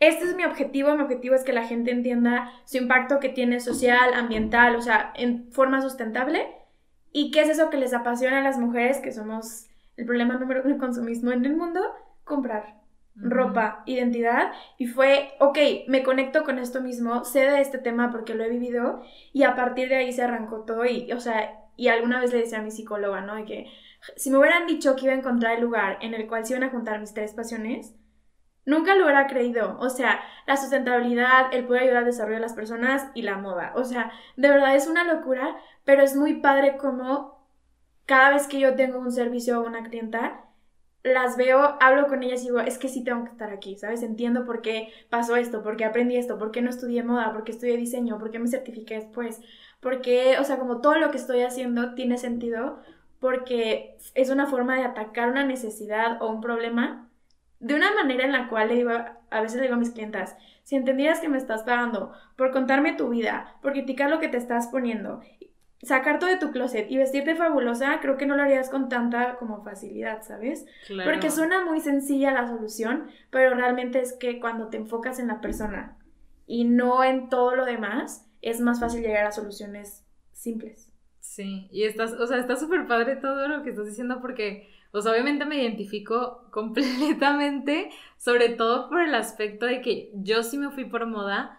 este 0.00 0.24
es 0.24 0.36
mi 0.36 0.44
objetivo, 0.44 0.94
mi 0.94 1.02
objetivo 1.02 1.34
es 1.34 1.44
que 1.44 1.52
la 1.52 1.66
gente 1.66 1.90
entienda 1.90 2.52
su 2.64 2.76
impacto 2.76 3.20
que 3.20 3.30
tiene 3.30 3.58
social, 3.58 4.12
ambiental, 4.14 4.76
o 4.76 4.82
sea, 4.82 5.12
en 5.16 5.50
forma 5.50 5.80
sustentable 5.80 6.46
¿Y 7.12 7.30
qué 7.30 7.42
es 7.42 7.48
eso 7.48 7.70
que 7.70 7.78
les 7.78 7.94
apasiona 7.94 8.38
a 8.38 8.42
las 8.42 8.58
mujeres, 8.58 8.98
que 8.98 9.12
somos 9.12 9.66
el 9.96 10.06
problema 10.06 10.34
número 10.36 10.62
uno 10.64 10.74
de 10.74 10.80
consumismo 10.80 11.32
en 11.32 11.44
el 11.44 11.56
mundo? 11.56 11.80
Comprar. 12.24 12.76
ropa, 13.18 13.82
identidad, 13.86 14.52
y 14.76 14.86
fue, 14.86 15.32
ok, 15.40 15.58
me 15.88 16.02
conecto 16.02 16.44
con 16.44 16.58
esto 16.58 16.82
mismo, 16.82 17.24
sé 17.24 17.40
de 17.40 17.60
este 17.62 17.78
tema 17.78 18.10
porque 18.10 18.34
lo 18.34 18.44
he 18.44 18.50
vivido, 18.50 19.02
y 19.32 19.44
a 19.44 19.54
partir 19.56 19.88
de 19.88 19.96
ahí 19.96 20.12
se 20.12 20.22
arrancó 20.22 20.64
todo, 20.64 20.84
y, 20.84 21.10
o 21.12 21.20
sea, 21.20 21.58
y 21.76 21.88
alguna 21.88 22.20
vez 22.20 22.32
le 22.32 22.40
decía 22.40 22.58
a 22.58 22.62
mi 22.62 22.70
psicóloga, 22.70 23.22
¿no? 23.22 23.34
De 23.36 23.44
que 23.44 23.66
si 24.16 24.30
me 24.30 24.38
hubieran 24.38 24.66
dicho 24.66 24.96
que 24.96 25.06
iba 25.06 25.14
a 25.14 25.18
encontrar 25.18 25.54
el 25.54 25.62
lugar 25.62 25.98
en 26.02 26.14
el 26.14 26.26
cual 26.26 26.44
se 26.44 26.52
iban 26.54 26.68
a 26.68 26.70
juntar 26.70 27.00
mis 27.00 27.14
tres 27.14 27.32
pasiones, 27.32 27.94
nunca 28.66 28.94
lo 28.94 29.04
hubiera 29.04 29.26
creído. 29.26 29.78
O 29.80 29.88
sea, 29.90 30.20
la 30.46 30.56
sustentabilidad, 30.56 31.52
el 31.52 31.64
poder 31.64 31.82
ayudar 31.82 31.98
al 31.98 32.04
desarrollo 32.04 32.36
de 32.36 32.42
las 32.42 32.54
personas 32.54 33.08
y 33.14 33.22
la 33.22 33.38
moda. 33.38 33.72
O 33.76 33.84
sea, 33.84 34.12
de 34.36 34.48
verdad 34.48 34.74
es 34.76 34.86
una 34.86 35.04
locura, 35.04 35.56
pero 35.86 36.02
es 36.02 36.16
muy 36.16 36.34
padre 36.34 36.76
como 36.76 37.48
cada 38.06 38.30
vez 38.30 38.48
que 38.48 38.58
yo 38.58 38.74
tengo 38.74 38.98
un 38.98 39.12
servicio 39.12 39.60
o 39.60 39.66
una 39.66 39.84
clienta, 39.84 40.44
las 41.04 41.36
veo, 41.36 41.76
hablo 41.80 42.08
con 42.08 42.24
ellas 42.24 42.42
y 42.42 42.46
digo, 42.46 42.58
es 42.58 42.78
que 42.78 42.88
sí 42.88 43.04
tengo 43.04 43.24
que 43.24 43.30
estar 43.30 43.52
aquí, 43.52 43.76
¿sabes? 43.76 44.02
Entiendo 44.02 44.44
por 44.44 44.62
qué 44.62 44.92
pasó 45.08 45.36
esto, 45.36 45.62
por 45.62 45.76
qué 45.76 45.84
aprendí 45.84 46.16
esto, 46.16 46.38
por 46.38 46.50
qué 46.50 46.60
no 46.60 46.70
estudié 46.70 47.04
moda, 47.04 47.32
por 47.32 47.44
qué 47.44 47.52
estudié 47.52 47.76
diseño, 47.76 48.18
por 48.18 48.32
qué 48.32 48.40
me 48.40 48.48
certifiqué 48.48 48.96
después, 48.96 49.40
porque, 49.80 50.36
o 50.40 50.44
sea, 50.44 50.58
como 50.58 50.80
todo 50.80 50.96
lo 50.96 51.12
que 51.12 51.18
estoy 51.18 51.42
haciendo 51.42 51.94
tiene 51.94 52.18
sentido 52.18 52.80
porque 53.20 53.96
es 54.14 54.30
una 54.30 54.46
forma 54.46 54.76
de 54.76 54.82
atacar 54.82 55.30
una 55.30 55.44
necesidad 55.44 56.20
o 56.20 56.28
un 56.28 56.40
problema 56.40 57.08
de 57.60 57.74
una 57.74 57.94
manera 57.94 58.24
en 58.24 58.32
la 58.32 58.48
cual 58.48 58.68
digo, 58.68 58.90
a 59.30 59.40
veces 59.40 59.56
le 59.56 59.62
digo 59.62 59.74
a 59.74 59.78
mis 59.78 59.90
clientas, 59.90 60.36
si 60.62 60.76
entendieras 60.76 61.20
que 61.20 61.28
me 61.28 61.38
estás 61.38 61.62
pagando 61.62 62.12
por 62.36 62.50
contarme 62.50 62.94
tu 62.94 63.08
vida, 63.08 63.56
por 63.62 63.72
criticar 63.72 64.10
lo 64.10 64.18
que 64.18 64.28
te 64.28 64.36
estás 64.36 64.66
poniendo, 64.68 65.20
sacar 65.86 66.18
todo 66.18 66.28
de 66.28 66.38
tu 66.38 66.50
closet 66.50 66.90
y 66.90 66.96
vestirte 66.96 67.36
fabulosa, 67.36 68.00
creo 68.00 68.16
que 68.16 68.26
no 68.26 68.36
lo 68.36 68.42
harías 68.42 68.70
con 68.70 68.88
tanta 68.88 69.36
como 69.36 69.62
facilidad, 69.62 70.22
¿sabes? 70.22 70.66
Porque 71.04 71.30
suena 71.30 71.64
muy 71.64 71.80
sencilla 71.80 72.32
la 72.32 72.48
solución, 72.48 73.06
pero 73.30 73.54
realmente 73.54 74.00
es 74.00 74.12
que 74.12 74.40
cuando 74.40 74.68
te 74.68 74.78
enfocas 74.78 75.18
en 75.18 75.28
la 75.28 75.40
persona 75.40 75.96
y 76.46 76.64
no 76.64 77.04
en 77.04 77.28
todo 77.28 77.54
lo 77.54 77.64
demás, 77.64 78.28
es 78.42 78.60
más 78.60 78.80
fácil 78.80 79.02
llegar 79.02 79.26
a 79.26 79.32
soluciones 79.32 80.04
simples. 80.32 80.92
Sí, 81.20 81.68
y 81.70 81.84
estás, 81.84 82.12
o 82.12 82.26
sea, 82.26 82.38
está 82.38 82.56
súper 82.56 82.86
padre 82.86 83.16
todo 83.16 83.48
lo 83.48 83.62
que 83.62 83.70
estás 83.70 83.86
diciendo 83.86 84.20
porque, 84.20 84.68
pues 84.90 85.06
obviamente 85.06 85.44
me 85.44 85.62
identifico 85.62 86.46
completamente, 86.50 87.90
sobre 88.16 88.50
todo 88.50 88.88
por 88.88 89.02
el 89.02 89.14
aspecto 89.14 89.66
de 89.66 89.80
que 89.80 90.10
yo 90.14 90.42
sí 90.42 90.58
me 90.58 90.70
fui 90.70 90.84
por 90.84 91.06
moda 91.06 91.58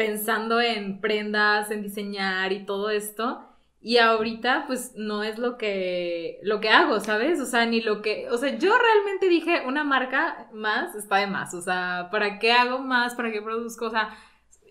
pensando 0.00 0.62
en 0.62 0.98
prendas, 1.02 1.70
en 1.70 1.82
diseñar 1.82 2.54
y 2.54 2.64
todo 2.64 2.88
esto. 2.88 3.44
Y 3.82 3.98
ahorita, 3.98 4.64
pues, 4.66 4.94
no 4.96 5.22
es 5.22 5.38
lo 5.38 5.58
que, 5.58 6.38
lo 6.42 6.58
que 6.58 6.70
hago, 6.70 7.00
¿sabes? 7.00 7.38
O 7.38 7.44
sea, 7.44 7.66
ni 7.66 7.82
lo 7.82 8.00
que, 8.00 8.26
o 8.30 8.38
sea, 8.38 8.56
yo 8.56 8.72
realmente 8.78 9.28
dije, 9.28 9.60
una 9.66 9.84
marca 9.84 10.48
más 10.54 10.94
está 10.94 11.18
de 11.18 11.26
más, 11.26 11.52
o 11.52 11.60
sea, 11.60 12.08
¿para 12.10 12.38
qué 12.38 12.50
hago 12.50 12.78
más? 12.78 13.14
¿Para 13.14 13.30
qué 13.30 13.42
produzco? 13.42 13.88
O 13.88 13.90
sea, 13.90 14.16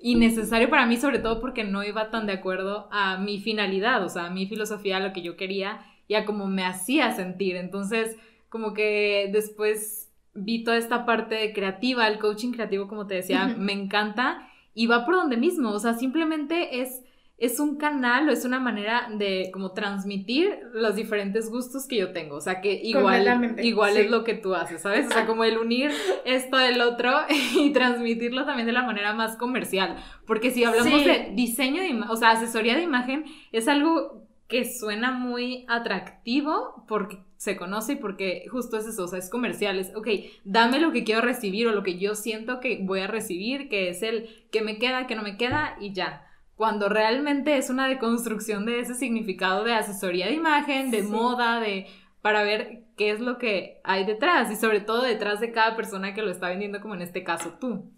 innecesario 0.01 0.67
para 0.67 0.87
mí, 0.87 0.97
sobre 0.97 1.19
todo 1.19 1.39
porque 1.39 1.63
no 1.63 1.83
iba 1.83 2.09
tan 2.09 2.25
de 2.25 2.33
acuerdo 2.33 2.89
a 2.91 3.17
mi 3.17 3.39
finalidad, 3.39 4.03
o 4.03 4.09
sea, 4.09 4.25
a 4.25 4.29
mi 4.31 4.47
filosofía, 4.47 4.97
a 4.97 4.99
lo 4.99 5.13
que 5.13 5.21
yo 5.21 5.37
quería 5.37 5.85
y 6.07 6.15
a 6.15 6.25
cómo 6.25 6.47
me 6.47 6.65
hacía 6.65 7.11
sentir. 7.11 7.55
Entonces, 7.55 8.17
como 8.49 8.73
que 8.73 9.29
después 9.31 10.09
vi 10.33 10.63
toda 10.63 10.77
esta 10.77 11.05
parte 11.05 11.53
creativa, 11.53 12.07
el 12.07 12.17
coaching 12.17 12.51
creativo, 12.51 12.87
como 12.87 13.05
te 13.05 13.13
decía, 13.13 13.45
me 13.59 13.73
encanta 13.73 14.48
y 14.73 14.87
va 14.87 15.05
por 15.05 15.15
donde 15.15 15.37
mismo, 15.37 15.71
o 15.71 15.79
sea, 15.79 15.93
simplemente 15.93 16.81
es 16.81 17.01
es 17.39 17.59
un 17.59 17.77
canal 17.77 18.27
o 18.27 18.31
es 18.31 18.43
una 18.43 18.59
manera 18.59 19.09
de 19.17 19.49
como 19.53 19.71
transmitir 19.71 20.59
los 20.73 20.95
diferentes 20.95 21.49
gustos 21.49 21.87
que 21.87 21.97
yo 21.97 22.11
tengo. 22.11 22.35
O 22.35 22.41
sea, 22.41 22.59
que 22.59 22.73
igual, 22.73 23.55
igual 23.63 23.97
es 23.97 24.11
lo 24.11 24.23
que 24.23 24.33
tú 24.33 24.55
haces, 24.55 24.81
¿sabes? 24.81 25.07
O 25.07 25.11
sea, 25.11 25.25
como 25.25 25.45
el 25.45 25.57
unir 25.57 25.91
esto 26.25 26.57
del 26.57 26.81
otro 26.81 27.11
y 27.55 27.71
transmitirlo 27.71 28.45
también 28.45 28.67
de 28.67 28.73
la 28.73 28.83
manera 28.83 29.13
más 29.13 29.37
comercial. 29.37 29.95
Porque 30.27 30.51
si 30.51 30.63
hablamos 30.65 31.03
de 31.05 31.31
diseño, 31.33 31.81
de 31.81 31.97
o 32.09 32.15
sea, 32.17 32.31
asesoría 32.31 32.75
de 32.75 32.83
imagen, 32.83 33.25
es 33.51 33.67
algo 33.67 34.27
que 34.47 34.65
suena 34.65 35.11
muy 35.11 35.65
atractivo 35.69 36.83
porque 36.87 37.19
se 37.39 37.55
conoce 37.55 37.93
y 37.93 37.95
porque 37.95 38.45
justo 38.51 38.75
es 38.75 38.85
eso, 38.85 39.05
o 39.05 39.07
sea, 39.07 39.17
es 39.17 39.29
comercial, 39.29 39.79
es, 39.79 39.95
ok, 39.95 40.09
dame 40.43 40.77
lo 40.77 40.91
que 40.91 41.05
quiero 41.05 41.21
recibir 41.21 41.69
o 41.69 41.71
lo 41.71 41.83
que 41.83 41.97
yo 41.97 42.13
siento 42.13 42.59
que 42.59 42.79
voy 42.81 42.99
a 42.99 43.07
recibir, 43.07 43.69
que 43.69 43.87
es 43.87 44.03
el 44.03 44.29
que 44.51 44.61
me 44.61 44.77
queda, 44.77 45.07
que 45.07 45.15
no 45.15 45.23
me 45.23 45.37
queda 45.37 45.77
y 45.79 45.93
ya 45.93 46.25
cuando 46.55 46.89
realmente 46.89 47.57
es 47.57 47.69
una 47.69 47.87
deconstrucción 47.87 48.65
de 48.65 48.81
ese 48.81 48.93
significado 48.93 49.63
de 49.63 49.73
asesoría 49.73 50.25
de 50.25 50.33
imagen, 50.33 50.91
de 50.91 51.03
moda, 51.03 51.61
de 51.61 51.87
para 52.21 52.43
ver 52.43 52.83
qué 52.97 53.11
es 53.11 53.21
lo 53.21 53.37
que 53.37 53.79
hay 53.85 54.03
detrás 54.03 54.51
y 54.51 54.57
sobre 54.57 54.81
todo 54.81 55.03
detrás 55.03 55.39
de 55.39 55.53
cada 55.53 55.77
persona 55.77 56.13
que 56.13 56.21
lo 56.21 56.29
está 56.29 56.49
vendiendo, 56.49 56.81
como 56.81 56.95
en 56.95 57.01
este 57.01 57.23
caso 57.23 57.53
tú. 57.61 57.89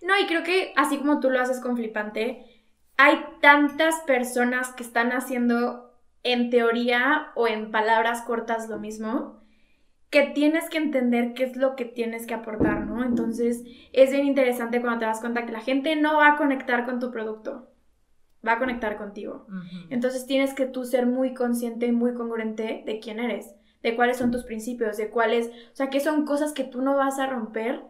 No, 0.00 0.18
y 0.18 0.26
creo 0.26 0.42
que 0.42 0.72
así 0.76 0.96
como 0.96 1.20
tú 1.20 1.28
lo 1.28 1.38
haces 1.38 1.60
con 1.60 1.76
Flipante, 1.76 2.64
hay 2.96 3.22
tantas 3.42 3.96
personas 4.06 4.72
que 4.72 4.82
están 4.82 5.12
haciendo 5.12 5.85
en 6.32 6.50
teoría 6.50 7.28
o 7.34 7.48
en 7.48 7.70
palabras 7.70 8.22
cortas 8.22 8.68
lo 8.68 8.78
mismo, 8.78 9.40
que 10.10 10.22
tienes 10.28 10.70
que 10.70 10.78
entender 10.78 11.34
qué 11.34 11.44
es 11.44 11.56
lo 11.56 11.76
que 11.76 11.84
tienes 11.84 12.26
que 12.26 12.34
aportar, 12.34 12.86
¿no? 12.86 13.04
Entonces 13.04 13.64
es 13.92 14.10
bien 14.10 14.26
interesante 14.26 14.80
cuando 14.80 15.00
te 15.00 15.04
das 15.06 15.20
cuenta 15.20 15.46
que 15.46 15.52
la 15.52 15.60
gente 15.60 15.96
no 15.96 16.16
va 16.18 16.32
a 16.32 16.36
conectar 16.36 16.84
con 16.84 17.00
tu 17.00 17.10
producto 17.10 17.68
va 18.46 18.52
a 18.52 18.58
conectar 18.58 18.96
contigo. 18.96 19.46
Entonces 19.90 20.26
tienes 20.26 20.54
que 20.54 20.66
tú 20.66 20.84
ser 20.84 21.06
muy 21.06 21.34
consciente 21.34 21.86
y 21.86 21.92
muy 21.92 22.14
congruente 22.14 22.82
de 22.86 23.00
quién 23.00 23.18
eres, 23.18 23.54
de 23.82 23.96
cuáles 23.96 24.18
son 24.18 24.30
tus 24.30 24.44
principios, 24.44 24.96
de 24.96 25.10
cuáles, 25.10 25.48
o 25.48 25.76
sea, 25.76 25.90
qué 25.90 26.00
son 26.00 26.24
cosas 26.24 26.52
que 26.52 26.64
tú 26.64 26.82
no 26.82 26.96
vas 26.96 27.18
a 27.18 27.26
romper 27.26 27.82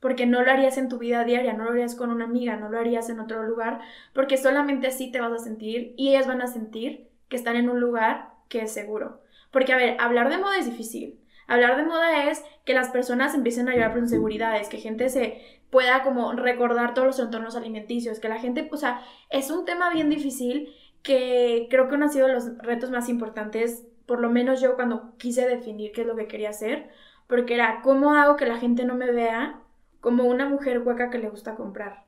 porque 0.00 0.26
no 0.26 0.42
lo 0.42 0.50
harías 0.50 0.78
en 0.78 0.88
tu 0.88 0.98
vida 0.98 1.24
diaria, 1.24 1.52
no 1.52 1.64
lo 1.64 1.70
harías 1.70 1.94
con 1.94 2.10
una 2.10 2.24
amiga, 2.24 2.56
no 2.56 2.68
lo 2.68 2.78
harías 2.78 3.08
en 3.08 3.20
otro 3.20 3.44
lugar, 3.44 3.80
porque 4.12 4.36
solamente 4.36 4.88
así 4.88 5.12
te 5.12 5.20
vas 5.20 5.32
a 5.32 5.38
sentir 5.38 5.94
y 5.96 6.08
ellas 6.08 6.26
van 6.26 6.42
a 6.42 6.48
sentir 6.48 7.08
que 7.32 7.36
están 7.38 7.56
en 7.56 7.70
un 7.70 7.80
lugar 7.80 8.28
que 8.50 8.60
es 8.60 8.74
seguro. 8.74 9.22
Porque, 9.50 9.72
a 9.72 9.78
ver, 9.78 9.96
hablar 9.98 10.28
de 10.28 10.36
moda 10.36 10.58
es 10.58 10.66
difícil. 10.66 11.18
Hablar 11.46 11.78
de 11.78 11.84
moda 11.84 12.30
es 12.30 12.44
que 12.66 12.74
las 12.74 12.90
personas 12.90 13.34
empiecen 13.34 13.70
a 13.70 13.72
llevar 13.72 13.92
por 13.92 14.02
inseguridades, 14.02 14.68
que 14.68 14.76
gente 14.76 15.08
se 15.08 15.40
pueda 15.70 16.02
como 16.02 16.34
recordar 16.34 16.92
todos 16.92 17.06
los 17.06 17.18
entornos 17.18 17.56
alimenticios, 17.56 18.20
que 18.20 18.28
la 18.28 18.38
gente, 18.38 18.68
o 18.70 18.76
sea, 18.76 19.00
es 19.30 19.50
un 19.50 19.64
tema 19.64 19.90
bien 19.94 20.10
difícil 20.10 20.74
que 21.02 21.68
creo 21.70 21.88
que 21.88 21.94
uno 21.94 22.04
ha 22.04 22.10
sido 22.10 22.28
los 22.28 22.58
retos 22.58 22.90
más 22.90 23.08
importantes, 23.08 23.86
por 24.04 24.20
lo 24.20 24.28
menos 24.28 24.60
yo 24.60 24.74
cuando 24.74 25.16
quise 25.16 25.48
definir 25.48 25.92
qué 25.92 26.02
es 26.02 26.06
lo 26.06 26.16
que 26.16 26.26
quería 26.26 26.50
hacer, 26.50 26.90
porque 27.28 27.54
era, 27.54 27.80
¿cómo 27.82 28.12
hago 28.12 28.36
que 28.36 28.44
la 28.44 28.58
gente 28.58 28.84
no 28.84 28.94
me 28.94 29.10
vea 29.10 29.62
como 30.02 30.24
una 30.24 30.46
mujer 30.46 30.80
hueca 30.80 31.08
que 31.08 31.16
le 31.16 31.30
gusta 31.30 31.54
comprar? 31.54 32.04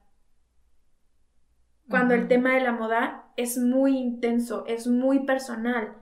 Cuando 1.88 2.14
el 2.14 2.28
tema 2.28 2.54
de 2.54 2.60
la 2.60 2.72
moda 2.72 3.32
es 3.36 3.58
muy 3.58 3.98
intenso, 3.98 4.64
es 4.66 4.86
muy 4.86 5.26
personal. 5.26 5.96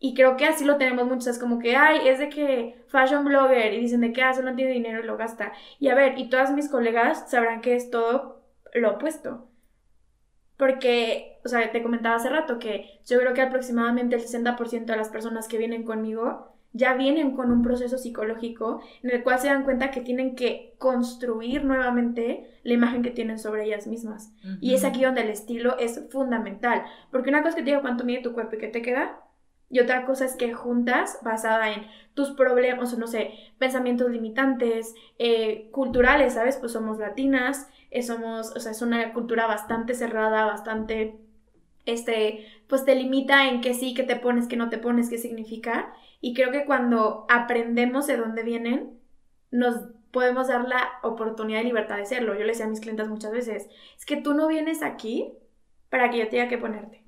Y 0.00 0.14
creo 0.14 0.36
que 0.36 0.46
así 0.46 0.64
lo 0.64 0.76
tenemos 0.76 1.06
muchos, 1.06 1.26
es 1.26 1.38
como 1.38 1.58
que, 1.58 1.74
ay, 1.74 2.06
es 2.06 2.20
de 2.20 2.28
que 2.28 2.84
fashion 2.86 3.24
blogger 3.24 3.74
y 3.74 3.80
dicen 3.80 4.00
de 4.00 4.12
que 4.12 4.22
hace, 4.22 4.40
ah, 4.40 4.44
no 4.44 4.54
tiene 4.54 4.70
dinero 4.70 5.00
y 5.00 5.06
lo 5.06 5.16
gasta. 5.16 5.52
Y 5.80 5.88
a 5.88 5.96
ver, 5.96 6.18
y 6.18 6.28
todas 6.28 6.52
mis 6.52 6.68
colegas 6.68 7.28
sabrán 7.28 7.60
que 7.60 7.74
es 7.74 7.90
todo 7.90 8.44
lo 8.74 8.92
opuesto. 8.92 9.47
Porque, 10.58 11.38
o 11.44 11.48
sea, 11.48 11.72
te 11.72 11.82
comentaba 11.82 12.16
hace 12.16 12.28
rato 12.28 12.58
que 12.58 13.00
yo 13.06 13.18
creo 13.18 13.32
que 13.32 13.40
aproximadamente 13.40 14.16
el 14.16 14.22
60% 14.22 14.84
de 14.84 14.96
las 14.96 15.08
personas 15.08 15.48
que 15.48 15.56
vienen 15.56 15.84
conmigo 15.84 16.52
ya 16.72 16.94
vienen 16.94 17.34
con 17.34 17.50
un 17.50 17.62
proceso 17.62 17.96
psicológico 17.96 18.82
en 19.02 19.10
el 19.10 19.22
cual 19.22 19.38
se 19.38 19.48
dan 19.48 19.64
cuenta 19.64 19.90
que 19.90 20.02
tienen 20.02 20.34
que 20.36 20.74
construir 20.78 21.64
nuevamente 21.64 22.60
la 22.62 22.74
imagen 22.74 23.02
que 23.02 23.10
tienen 23.10 23.38
sobre 23.38 23.64
ellas 23.64 23.86
mismas. 23.86 24.32
Y 24.60 24.74
es 24.74 24.84
aquí 24.84 25.02
donde 25.02 25.22
el 25.22 25.30
estilo 25.30 25.78
es 25.78 26.04
fundamental. 26.10 26.84
Porque 27.10 27.30
una 27.30 27.42
cosa 27.42 27.56
que 27.56 27.62
te 27.62 27.70
digo 27.70 27.80
cuánto 27.80 28.04
mide 28.04 28.20
tu 28.20 28.34
cuerpo 28.34 28.56
y 28.56 28.58
qué 28.58 28.68
te 28.68 28.82
queda, 28.82 29.18
y 29.70 29.80
otra 29.80 30.06
cosa 30.06 30.24
es 30.24 30.34
que 30.34 30.54
juntas, 30.54 31.18
basada 31.22 31.70
en 31.72 31.86
tus 32.14 32.30
problemas, 32.30 32.92
o 32.94 32.98
no 32.98 33.06
sé, 33.06 33.32
pensamientos 33.58 34.10
limitantes, 34.10 34.94
eh, 35.18 35.68
culturales, 35.72 36.34
¿sabes? 36.34 36.56
Pues 36.56 36.72
somos 36.72 36.98
latinas, 36.98 37.68
somos, 38.02 38.54
o 38.56 38.60
sea, 38.60 38.72
es 38.72 38.82
una 38.82 39.12
cultura 39.12 39.46
bastante 39.46 39.94
cerrada, 39.94 40.44
bastante, 40.44 41.18
este, 41.86 42.46
pues 42.68 42.84
te 42.84 42.94
limita 42.94 43.48
en 43.48 43.60
qué 43.60 43.74
sí, 43.74 43.94
qué 43.94 44.02
te 44.02 44.16
pones, 44.16 44.46
qué 44.46 44.56
no 44.56 44.68
te 44.68 44.78
pones, 44.78 45.08
qué 45.08 45.18
significa. 45.18 45.92
Y 46.20 46.34
creo 46.34 46.50
que 46.50 46.64
cuando 46.64 47.26
aprendemos 47.28 48.06
de 48.06 48.16
dónde 48.16 48.42
vienen, 48.42 48.98
nos 49.50 49.76
podemos 50.10 50.48
dar 50.48 50.66
la 50.68 50.88
oportunidad 51.02 51.60
y 51.60 51.64
libertad 51.64 51.96
de 51.96 52.06
serlo. 52.06 52.34
Yo 52.34 52.40
le 52.40 52.48
decía 52.48 52.66
a 52.66 52.68
mis 52.68 52.80
clientes 52.80 53.08
muchas 53.08 53.32
veces, 53.32 53.68
es 53.96 54.06
que 54.06 54.16
tú 54.16 54.34
no 54.34 54.48
vienes 54.48 54.82
aquí 54.82 55.32
para 55.90 56.10
que 56.10 56.18
yo 56.18 56.28
tenga 56.28 56.48
que 56.48 56.58
ponerte. 56.58 57.04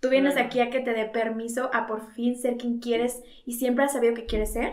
Tú 0.00 0.10
vienes 0.10 0.36
aquí 0.36 0.60
a 0.60 0.70
que 0.70 0.80
te 0.80 0.92
dé 0.92 1.06
permiso 1.06 1.70
a 1.72 1.86
por 1.86 2.12
fin 2.12 2.38
ser 2.38 2.56
quien 2.56 2.78
quieres 2.78 3.22
y 3.44 3.54
siempre 3.54 3.84
has 3.84 3.92
sabido 3.92 4.14
que 4.14 4.26
quieres 4.26 4.52
ser, 4.52 4.72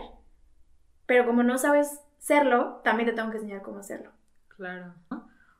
pero 1.06 1.26
como 1.26 1.42
no 1.42 1.58
sabes 1.58 2.00
serlo, 2.18 2.80
también 2.84 3.08
te 3.08 3.14
tengo 3.14 3.30
que 3.30 3.38
enseñar 3.38 3.62
cómo 3.62 3.78
hacerlo. 3.78 4.10
Claro. 4.48 4.94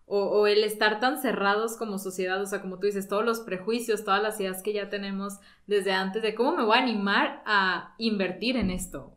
O, 0.07 0.47
el 0.47 0.65
estar 0.65 1.01
tan 1.01 1.19
cerrados 1.19 1.77
como 1.77 1.99
sociedad, 1.99 2.41
o 2.41 2.47
sea, 2.47 2.61
como 2.61 2.79
tú 2.79 2.87
dices, 2.87 3.09
todos 3.09 3.25
los 3.25 3.41
prejuicios, 3.41 4.05
todas 4.05 4.23
las 4.23 4.39
ideas 4.39 4.63
que 4.63 4.75
ya 4.75 4.91
tenemos 4.91 5.39
desde 5.67 5.93
antes 5.93 6.23
de 6.23 6.35
cómo 6.35 6.55
me 6.55 6.63
voy 6.63 6.77
a 6.77 6.83
animar 6.83 7.43
a 7.47 7.95
invertir 7.97 8.57
en 8.57 8.71
esto, 8.71 9.17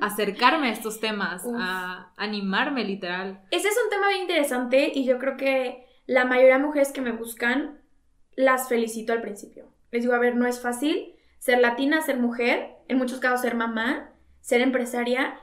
acercarme 0.00 0.68
a 0.68 0.72
estos 0.72 1.00
temas, 1.00 1.44
a 1.56 2.12
animarme 2.16 2.84
literal. 2.84 3.42
Ese 3.50 3.68
es 3.68 3.76
un 3.82 3.90
tema 3.90 4.08
bien 4.08 4.22
interesante 4.22 4.92
y 4.94 5.04
yo 5.04 5.18
creo 5.18 5.36
que 5.36 5.86
la 6.06 6.24
mayoría 6.24 6.58
de 6.58 6.64
mujeres 6.64 6.92
que 6.92 7.00
me 7.00 7.12
buscan 7.12 7.80
las 8.36 8.68
felicito 8.68 9.12
al 9.12 9.20
principio. 9.20 9.72
Les 9.90 10.02
digo, 10.02 10.14
a 10.14 10.18
ver, 10.18 10.36
no 10.36 10.46
es 10.46 10.60
fácil 10.60 11.14
ser 11.40 11.58
latina, 11.60 12.00
ser 12.02 12.18
mujer, 12.18 12.76
en 12.88 12.98
muchos 12.98 13.18
casos 13.18 13.40
ser 13.40 13.54
mamá, 13.54 14.12
ser 14.40 14.60
empresaria 14.60 15.40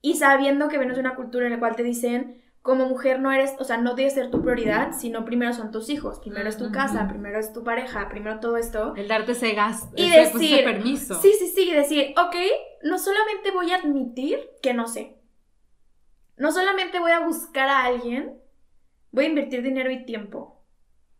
y 0.00 0.14
sabiendo 0.14 0.68
que 0.68 0.78
vienes 0.78 0.96
de 0.96 1.00
una 1.00 1.16
cultura 1.16 1.46
en 1.46 1.52
la 1.52 1.58
cual 1.58 1.76
te 1.76 1.82
dicen, 1.82 2.43
como 2.64 2.86
mujer 2.86 3.20
no 3.20 3.30
eres, 3.30 3.52
o 3.58 3.64
sea, 3.64 3.76
no 3.76 3.94
debe 3.94 4.08
ser 4.08 4.30
tu 4.30 4.40
prioridad, 4.40 4.92
sino 4.98 5.26
primero 5.26 5.52
son 5.52 5.70
tus 5.70 5.90
hijos, 5.90 6.18
primero 6.20 6.48
es 6.48 6.56
tu 6.56 6.72
casa, 6.72 7.06
primero 7.08 7.38
es 7.38 7.52
tu 7.52 7.62
pareja, 7.62 8.08
primero 8.08 8.40
todo 8.40 8.56
esto. 8.56 8.94
El 8.96 9.06
darte 9.06 9.32
ese 9.32 9.52
gas, 9.52 9.90
y 9.94 10.06
ese, 10.06 10.30
pues, 10.30 10.40
decir, 10.40 10.64
permiso. 10.64 11.20
Sí, 11.20 11.34
sí, 11.38 11.48
sí, 11.48 11.70
decir, 11.70 12.14
ok, 12.18 12.34
no 12.84 12.98
solamente 12.98 13.50
voy 13.50 13.70
a 13.70 13.76
admitir 13.76 14.38
que 14.62 14.72
no 14.72 14.88
sé, 14.88 15.18
no 16.38 16.52
solamente 16.52 17.00
voy 17.00 17.10
a 17.10 17.20
buscar 17.20 17.68
a 17.68 17.84
alguien, 17.84 18.40
voy 19.12 19.26
a 19.26 19.28
invertir 19.28 19.62
dinero 19.62 19.90
y 19.90 20.06
tiempo. 20.06 20.62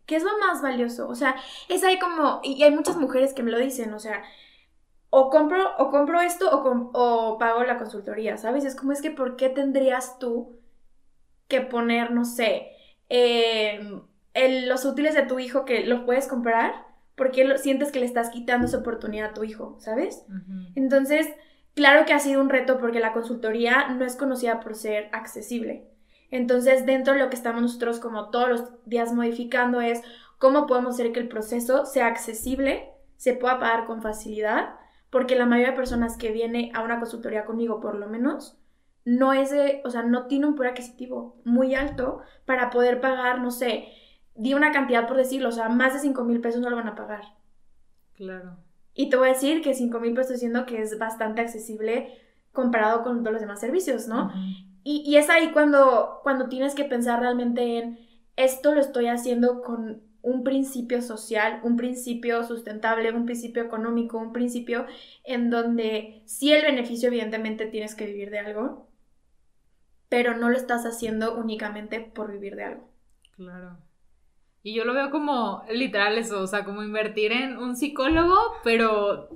¿Qué 0.07 0.15
es 0.15 0.23
lo 0.23 0.35
más 0.39 0.63
valioso? 0.63 1.07
O 1.07 1.13
sea, 1.13 1.35
es 1.69 1.83
ahí 1.83 1.99
como, 1.99 2.39
y 2.41 2.63
hay 2.63 2.71
muchas 2.71 2.97
mujeres 2.97 3.35
que 3.35 3.43
me 3.43 3.51
lo 3.51 3.59
dicen, 3.59 3.93
o 3.93 3.99
sea, 3.99 4.23
o 5.11 5.29
compro, 5.29 5.77
o 5.77 5.91
compro 5.91 6.21
esto 6.21 6.49
o, 6.49 6.89
o 6.93 7.37
pago 7.37 7.63
la 7.63 7.77
consultoría, 7.77 8.35
¿sabes? 8.37 8.65
Es 8.65 8.75
como 8.75 8.93
es 8.93 9.03
que, 9.03 9.11
¿por 9.11 9.35
qué 9.35 9.49
tendrías 9.49 10.17
tú 10.17 10.64
que 11.47 11.61
poner, 11.61 12.11
no 12.11 12.25
sé, 12.25 12.71
em, 13.09 14.01
los 14.67 14.85
útiles 14.85 15.15
de 15.15 15.23
tu 15.23 15.39
hijo 15.39 15.65
que 15.65 15.85
los 15.85 16.01
puedes 16.01 16.27
comprar, 16.27 16.85
porque 17.15 17.45
lo, 17.45 17.57
sientes 17.57 17.91
que 17.91 17.99
le 17.99 18.05
estás 18.05 18.29
quitando 18.29 18.67
esa 18.67 18.79
oportunidad 18.79 19.29
a 19.29 19.33
tu 19.33 19.43
hijo, 19.43 19.77
¿sabes? 19.79 20.25
Entonces, 20.75 21.27
claro 21.73 22.05
que 22.05 22.13
ha 22.13 22.19
sido 22.19 22.41
un 22.41 22.49
reto 22.49 22.77
porque 22.77 22.99
la 22.99 23.13
consultoría 23.13 23.87
no 23.89 24.03
es 24.03 24.15
conocida 24.15 24.59
por 24.59 24.75
ser 24.75 25.09
accesible. 25.13 25.87
Entonces, 26.31 26.85
dentro 26.85 27.13
de 27.13 27.19
lo 27.19 27.29
que 27.29 27.35
estamos 27.35 27.61
nosotros 27.61 27.99
como 27.99 28.29
todos 28.29 28.49
los 28.49 28.85
días 28.85 29.13
modificando 29.13 29.79
es 29.79 30.01
cómo 30.37 30.67
podemos 30.67 30.95
hacer 30.95 31.13
que 31.13 31.21
el 31.21 31.29
proceso 31.29 31.85
sea 31.85 32.07
accesible, 32.07 32.89
se 33.15 33.33
pueda 33.33 33.59
pagar 33.59 33.85
con 33.85 34.01
facilidad, 34.01 34.75
porque 35.09 35.35
la 35.35 35.45
mayoría 35.45 35.71
de 35.71 35.77
personas 35.77 36.17
que 36.17 36.31
viene 36.31 36.71
a 36.73 36.81
una 36.81 36.99
consultoría 36.99 37.45
conmigo, 37.45 37.79
por 37.79 37.95
lo 37.95 38.07
menos, 38.07 38.57
no 39.05 39.33
es 39.33 39.51
de, 39.51 39.81
o 39.85 39.89
sea, 39.91 40.03
no 40.03 40.25
tiene 40.25 40.47
un 40.47 40.55
poder 40.55 40.71
adquisitivo 40.71 41.37
muy 41.45 41.75
alto 41.75 42.21
para 42.45 42.71
poder 42.71 42.99
pagar, 42.99 43.39
no 43.39 43.51
sé, 43.51 43.87
di 44.33 44.53
una 44.53 44.71
cantidad 44.71 45.07
por 45.07 45.15
decirlo, 45.15 45.49
o 45.49 45.51
sea, 45.51 45.69
más 45.69 45.93
de 45.93 45.99
5 45.99 46.23
mil 46.23 46.41
pesos 46.41 46.59
no 46.59 46.69
lo 46.69 46.75
van 46.75 46.87
a 46.87 46.95
pagar. 46.95 47.23
Claro. 48.13 48.57
Y 48.93 49.09
te 49.09 49.17
voy 49.17 49.29
a 49.29 49.33
decir 49.33 49.61
que 49.61 49.73
5 49.73 49.99
mil 49.99 50.13
pesos 50.13 50.33
diciendo 50.33 50.65
que 50.65 50.81
es 50.81 50.97
bastante 50.97 51.41
accesible 51.41 52.19
comparado 52.51 53.03
con 53.03 53.19
todos 53.19 53.33
los 53.33 53.41
demás 53.41 53.59
servicios, 53.59 54.07
¿no? 54.07 54.31
y, 54.83 55.03
y, 55.05 55.17
es 55.17 55.29
ahí 55.29 55.51
cuando, 55.51 56.21
cuando 56.23 56.47
tienes 56.47 56.73
que 56.73 56.85
pensar 56.85 57.19
realmente 57.19 57.77
en 57.77 57.99
esto 58.37 58.73
lo 58.73 58.81
estoy 58.81 59.07
haciendo 59.07 59.61
con 59.61 60.01
un 60.25 60.43
principio 60.43 61.03
social, 61.03 61.59
un 61.63 61.77
principio 61.77 62.43
sustentable, 62.43 63.11
un 63.11 63.25
principio 63.25 63.61
económico, 63.61 64.17
un 64.17 64.33
principio 64.33 64.87
en 65.23 65.51
donde 65.51 66.23
sí 66.25 66.51
el 66.51 66.63
beneficio 66.63 67.09
evidentemente 67.09 67.67
tienes 67.67 67.93
que 67.93 68.07
vivir 68.07 68.31
de 68.31 68.39
algo, 68.39 68.87
pero 70.15 70.37
no 70.37 70.49
lo 70.49 70.55
estás 70.55 70.85
haciendo 70.85 71.35
únicamente 71.35 71.99
por 71.99 72.31
vivir 72.31 72.55
de 72.55 72.63
algo. 72.63 72.89
Claro. 73.35 73.77
Y 74.63 74.73
yo 74.73 74.85
lo 74.85 74.93
veo 74.93 75.11
como 75.11 75.65
literal 75.69 76.17
eso, 76.17 76.39
o 76.39 76.47
sea, 76.47 76.63
como 76.63 76.83
invertir 76.83 77.33
en 77.33 77.57
un 77.57 77.75
psicólogo, 77.75 78.37
pero 78.63 79.27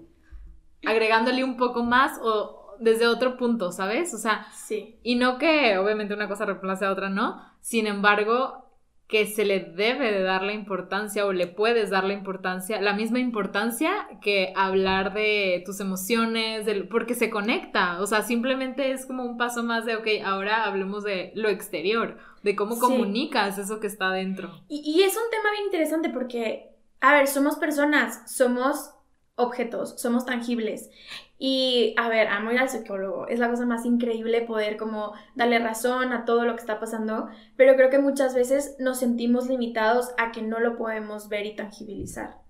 agregándole 0.85 1.43
un 1.43 1.57
poco 1.57 1.83
más 1.83 2.17
o 2.23 2.77
desde 2.79 3.07
otro 3.07 3.35
punto, 3.35 3.73
¿sabes? 3.73 4.13
O 4.13 4.17
sea, 4.17 4.47
sí. 4.53 4.97
Y 5.03 5.15
no 5.15 5.37
que 5.37 5.77
obviamente 5.77 6.13
una 6.13 6.29
cosa 6.29 6.45
reemplace 6.45 6.85
a 6.85 6.93
otra, 6.93 7.09
¿no? 7.09 7.43
Sin 7.59 7.85
embargo, 7.85 8.68
que 9.09 9.25
se 9.25 9.43
le 9.43 9.59
debe 9.59 10.11
de 10.11 10.21
dar 10.21 10.43
la 10.43 10.53
importancia 10.53 11.25
o 11.25 11.33
le 11.33 11.47
puedes 11.47 11.89
dar 11.89 12.03
la 12.03 12.13
importancia, 12.13 12.79
la 12.79 12.93
misma 12.93 13.17
importancia 13.17 14.07
que 14.21 14.53
hablar 14.55 15.15
de 15.15 15.63
tus 15.65 15.79
emociones, 15.79 16.67
porque 16.91 17.15
se 17.15 17.31
conecta, 17.31 17.99
o 18.01 18.05
sea, 18.05 18.21
simplemente 18.21 18.91
es 18.91 19.07
como 19.07 19.23
un 19.25 19.35
paso 19.35 19.63
más 19.63 19.87
de, 19.87 19.95
ok, 19.95 20.07
ahora 20.23 20.63
hablemos 20.63 21.03
de 21.03 21.31
lo 21.33 21.49
exterior, 21.49 22.19
de 22.43 22.55
cómo 22.55 22.77
comunicas 22.77 23.57
eso 23.57 23.79
que 23.79 23.87
está 23.87 24.11
dentro. 24.11 24.61
Y, 24.67 24.81
y 24.85 25.01
es 25.01 25.15
un 25.15 25.29
tema 25.31 25.51
bien 25.53 25.65
interesante 25.65 26.09
porque, 26.09 26.69
a 27.01 27.15
ver, 27.15 27.25
somos 27.25 27.55
personas, 27.55 28.31
somos 28.31 28.91
objetos, 29.33 29.99
somos 29.99 30.23
tangibles. 30.27 30.91
Y 31.41 31.95
a 31.97 32.09
ver, 32.09 32.27
amo 32.27 32.51
ir 32.51 32.59
al 32.59 32.67
psicólogo, 32.67 33.27
es 33.27 33.39
la 33.39 33.49
cosa 33.49 33.65
más 33.65 33.85
increíble 33.85 34.41
poder 34.41 34.75
como 34.75 35.13
darle 35.35 35.57
razón 35.59 36.11
a 36.11 36.25
todo 36.25 36.43
lo 36.43 36.53
que 36.53 36.59
está 36.59 36.81
pasando, 36.81 37.29
pero 37.55 37.77
creo 37.77 37.89
que 37.89 37.97
muchas 37.97 38.35
veces 38.35 38.75
nos 38.77 38.99
sentimos 38.99 39.47
limitados 39.47 40.11
a 40.17 40.33
que 40.33 40.41
no 40.41 40.59
lo 40.59 40.77
podemos 40.77 41.29
ver 41.29 41.45
y 41.45 41.55
tangibilizar. 41.55 42.41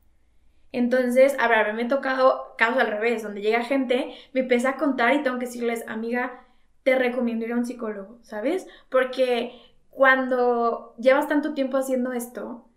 Entonces, 0.72 1.36
a 1.40 1.48
ver, 1.48 1.72
me 1.76 1.84
ha 1.84 1.88
tocado 1.88 2.56
casos 2.58 2.80
al 2.80 2.88
revés, 2.88 3.22
donde 3.22 3.42
llega 3.42 3.64
gente, 3.64 4.12
me 4.34 4.42
empieza 4.42 4.72
a 4.72 4.78
contar 4.78 5.14
y 5.14 5.22
tengo 5.22 5.38
que 5.38 5.46
decirles, 5.46 5.84
amiga, 5.88 6.48
te 6.82 6.96
recomiendo 6.96 7.46
ir 7.46 7.54
a 7.54 7.58
un 7.58 7.66
psicólogo, 7.66 8.18
¿sabes? 8.24 8.68
Porque 8.90 9.52
cuando 9.92 10.96
llevas 10.98 11.28
tanto 11.28 11.54
tiempo 11.54 11.78
haciendo 11.78 12.12
esto, 12.12 12.68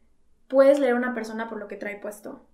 puedes 0.48 0.78
leer 0.78 0.92
a 0.92 0.98
una 0.98 1.14
persona 1.14 1.48
por 1.48 1.58
lo 1.58 1.68
que 1.68 1.76
trae 1.76 1.96
puesto. 1.96 2.46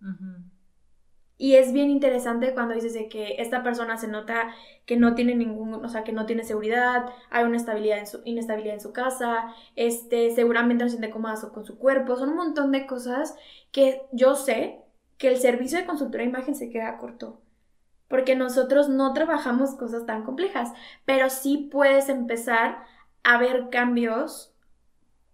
Y 1.40 1.54
es 1.54 1.72
bien 1.72 1.88
interesante 1.88 2.52
cuando 2.52 2.74
dices 2.74 2.94
de 2.94 3.08
que 3.08 3.36
esta 3.38 3.62
persona 3.62 3.96
se 3.96 4.08
nota 4.08 4.52
que 4.86 4.96
no 4.96 5.14
tiene 5.14 5.36
ningún, 5.36 5.72
o 5.72 5.88
sea, 5.88 6.02
que 6.02 6.12
no 6.12 6.26
tiene 6.26 6.42
seguridad, 6.42 7.06
hay 7.30 7.44
una 7.44 7.56
estabilidad 7.56 7.98
en 7.98 8.08
su, 8.08 8.20
inestabilidad 8.24 8.74
en 8.74 8.80
su 8.80 8.92
casa, 8.92 9.54
este, 9.76 10.32
seguramente 10.32 10.82
no 10.82 10.90
se 10.90 10.96
siente 10.96 11.12
cómoda 11.12 11.36
con 11.54 11.64
su 11.64 11.78
cuerpo, 11.78 12.16
son 12.16 12.30
un 12.30 12.36
montón 12.36 12.72
de 12.72 12.86
cosas 12.86 13.36
que 13.70 14.02
yo 14.10 14.34
sé 14.34 14.80
que 15.16 15.28
el 15.28 15.38
servicio 15.38 15.78
de 15.78 15.86
consultoría 15.86 16.26
de 16.26 16.30
imagen 16.30 16.56
se 16.56 16.70
queda 16.70 16.98
corto. 16.98 17.40
Porque 18.08 18.34
nosotros 18.34 18.88
no 18.88 19.12
trabajamos 19.12 19.74
cosas 19.74 20.06
tan 20.06 20.24
complejas, 20.24 20.72
pero 21.04 21.30
sí 21.30 21.68
puedes 21.70 22.08
empezar 22.08 22.78
a 23.22 23.38
ver 23.38 23.68
cambios 23.70 24.54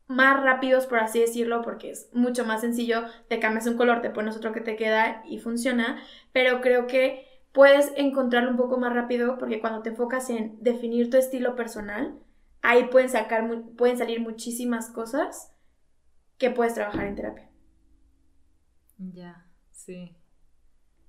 más 0.06 0.42
rápidos, 0.42 0.86
por 0.86 0.98
así 0.98 1.20
decirlo, 1.20 1.62
porque 1.62 1.90
es 1.90 2.10
mucho 2.12 2.44
más 2.44 2.60
sencillo, 2.60 3.04
te 3.28 3.40
cambias 3.40 3.66
un 3.66 3.76
color, 3.76 4.02
te 4.02 4.10
pones 4.10 4.36
otro 4.36 4.52
que 4.52 4.60
te 4.60 4.76
queda 4.76 5.22
y 5.26 5.38
funciona, 5.38 6.02
pero 6.32 6.60
creo 6.60 6.86
que 6.86 7.26
puedes 7.52 7.92
encontrarlo 7.96 8.50
un 8.50 8.56
poco 8.56 8.78
más 8.78 8.92
rápido 8.92 9.38
porque 9.38 9.60
cuando 9.60 9.82
te 9.82 9.90
enfocas 9.90 10.28
en 10.30 10.62
definir 10.62 11.10
tu 11.10 11.16
estilo 11.16 11.56
personal, 11.56 12.18
ahí 12.62 12.84
pueden, 12.86 13.08
sacar, 13.08 13.48
pueden 13.76 13.96
salir 13.98 14.20
muchísimas 14.20 14.90
cosas 14.90 15.52
que 16.38 16.50
puedes 16.50 16.74
trabajar 16.74 17.06
en 17.06 17.16
terapia. 17.16 17.48
Ya, 18.98 19.46
sí. 19.72 20.16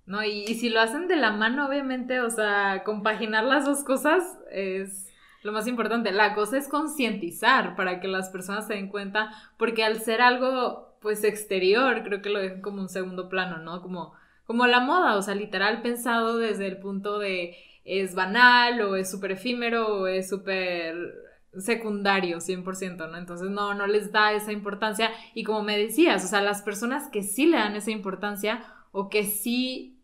No, 0.05 0.23
y, 0.23 0.45
y 0.47 0.55
si 0.55 0.69
lo 0.69 0.81
hacen 0.81 1.07
de 1.07 1.15
la 1.15 1.31
mano, 1.31 1.67
obviamente, 1.67 2.21
o 2.21 2.29
sea, 2.29 2.83
compaginar 2.83 3.43
las 3.43 3.65
dos 3.65 3.83
cosas 3.83 4.23
es 4.51 5.07
lo 5.45 5.51
más 5.51 5.67
importante. 5.67 6.11
La 6.11 6.33
cosa 6.33 6.57
es 6.57 6.67
concientizar 6.67 7.75
para 7.75 7.99
que 7.99 8.07
las 8.07 8.29
personas 8.29 8.65
se 8.65 8.73
den 8.73 8.89
cuenta, 8.89 9.29
porque 9.57 9.83
al 9.83 10.01
ser 10.01 10.21
algo 10.21 10.97
pues 11.01 11.23
exterior, 11.23 12.01
creo 12.03 12.23
que 12.23 12.31
lo 12.31 12.39
dejan 12.39 12.61
como 12.61 12.81
un 12.81 12.89
segundo 12.89 13.29
plano, 13.29 13.59
¿no? 13.59 13.83
Como, 13.83 14.13
como 14.45 14.65
la 14.65 14.79
moda, 14.79 15.15
o 15.15 15.21
sea, 15.21 15.35
literal 15.35 15.83
pensado 15.83 16.37
desde 16.37 16.65
el 16.65 16.77
punto 16.77 17.19
de 17.19 17.55
es 17.83 18.15
banal 18.15 18.81
o 18.81 18.95
es 18.95 19.11
súper 19.11 19.33
efímero 19.33 19.99
o 19.99 20.07
es 20.07 20.27
súper 20.27 20.95
secundario 21.59 22.39
100%, 22.39 23.11
¿no? 23.11 23.15
Entonces 23.15 23.51
no, 23.51 23.75
no 23.75 23.85
les 23.85 24.11
da 24.11 24.33
esa 24.33 24.51
importancia 24.51 25.11
y 25.35 25.43
como 25.43 25.61
me 25.61 25.77
decías, 25.77 26.25
o 26.25 26.27
sea, 26.27 26.41
las 26.41 26.63
personas 26.63 27.07
que 27.09 27.21
sí 27.21 27.45
le 27.45 27.57
dan 27.57 27.75
esa 27.75 27.91
importancia 27.91 28.65
o 28.91 29.09
que 29.09 29.25
sí 29.25 29.99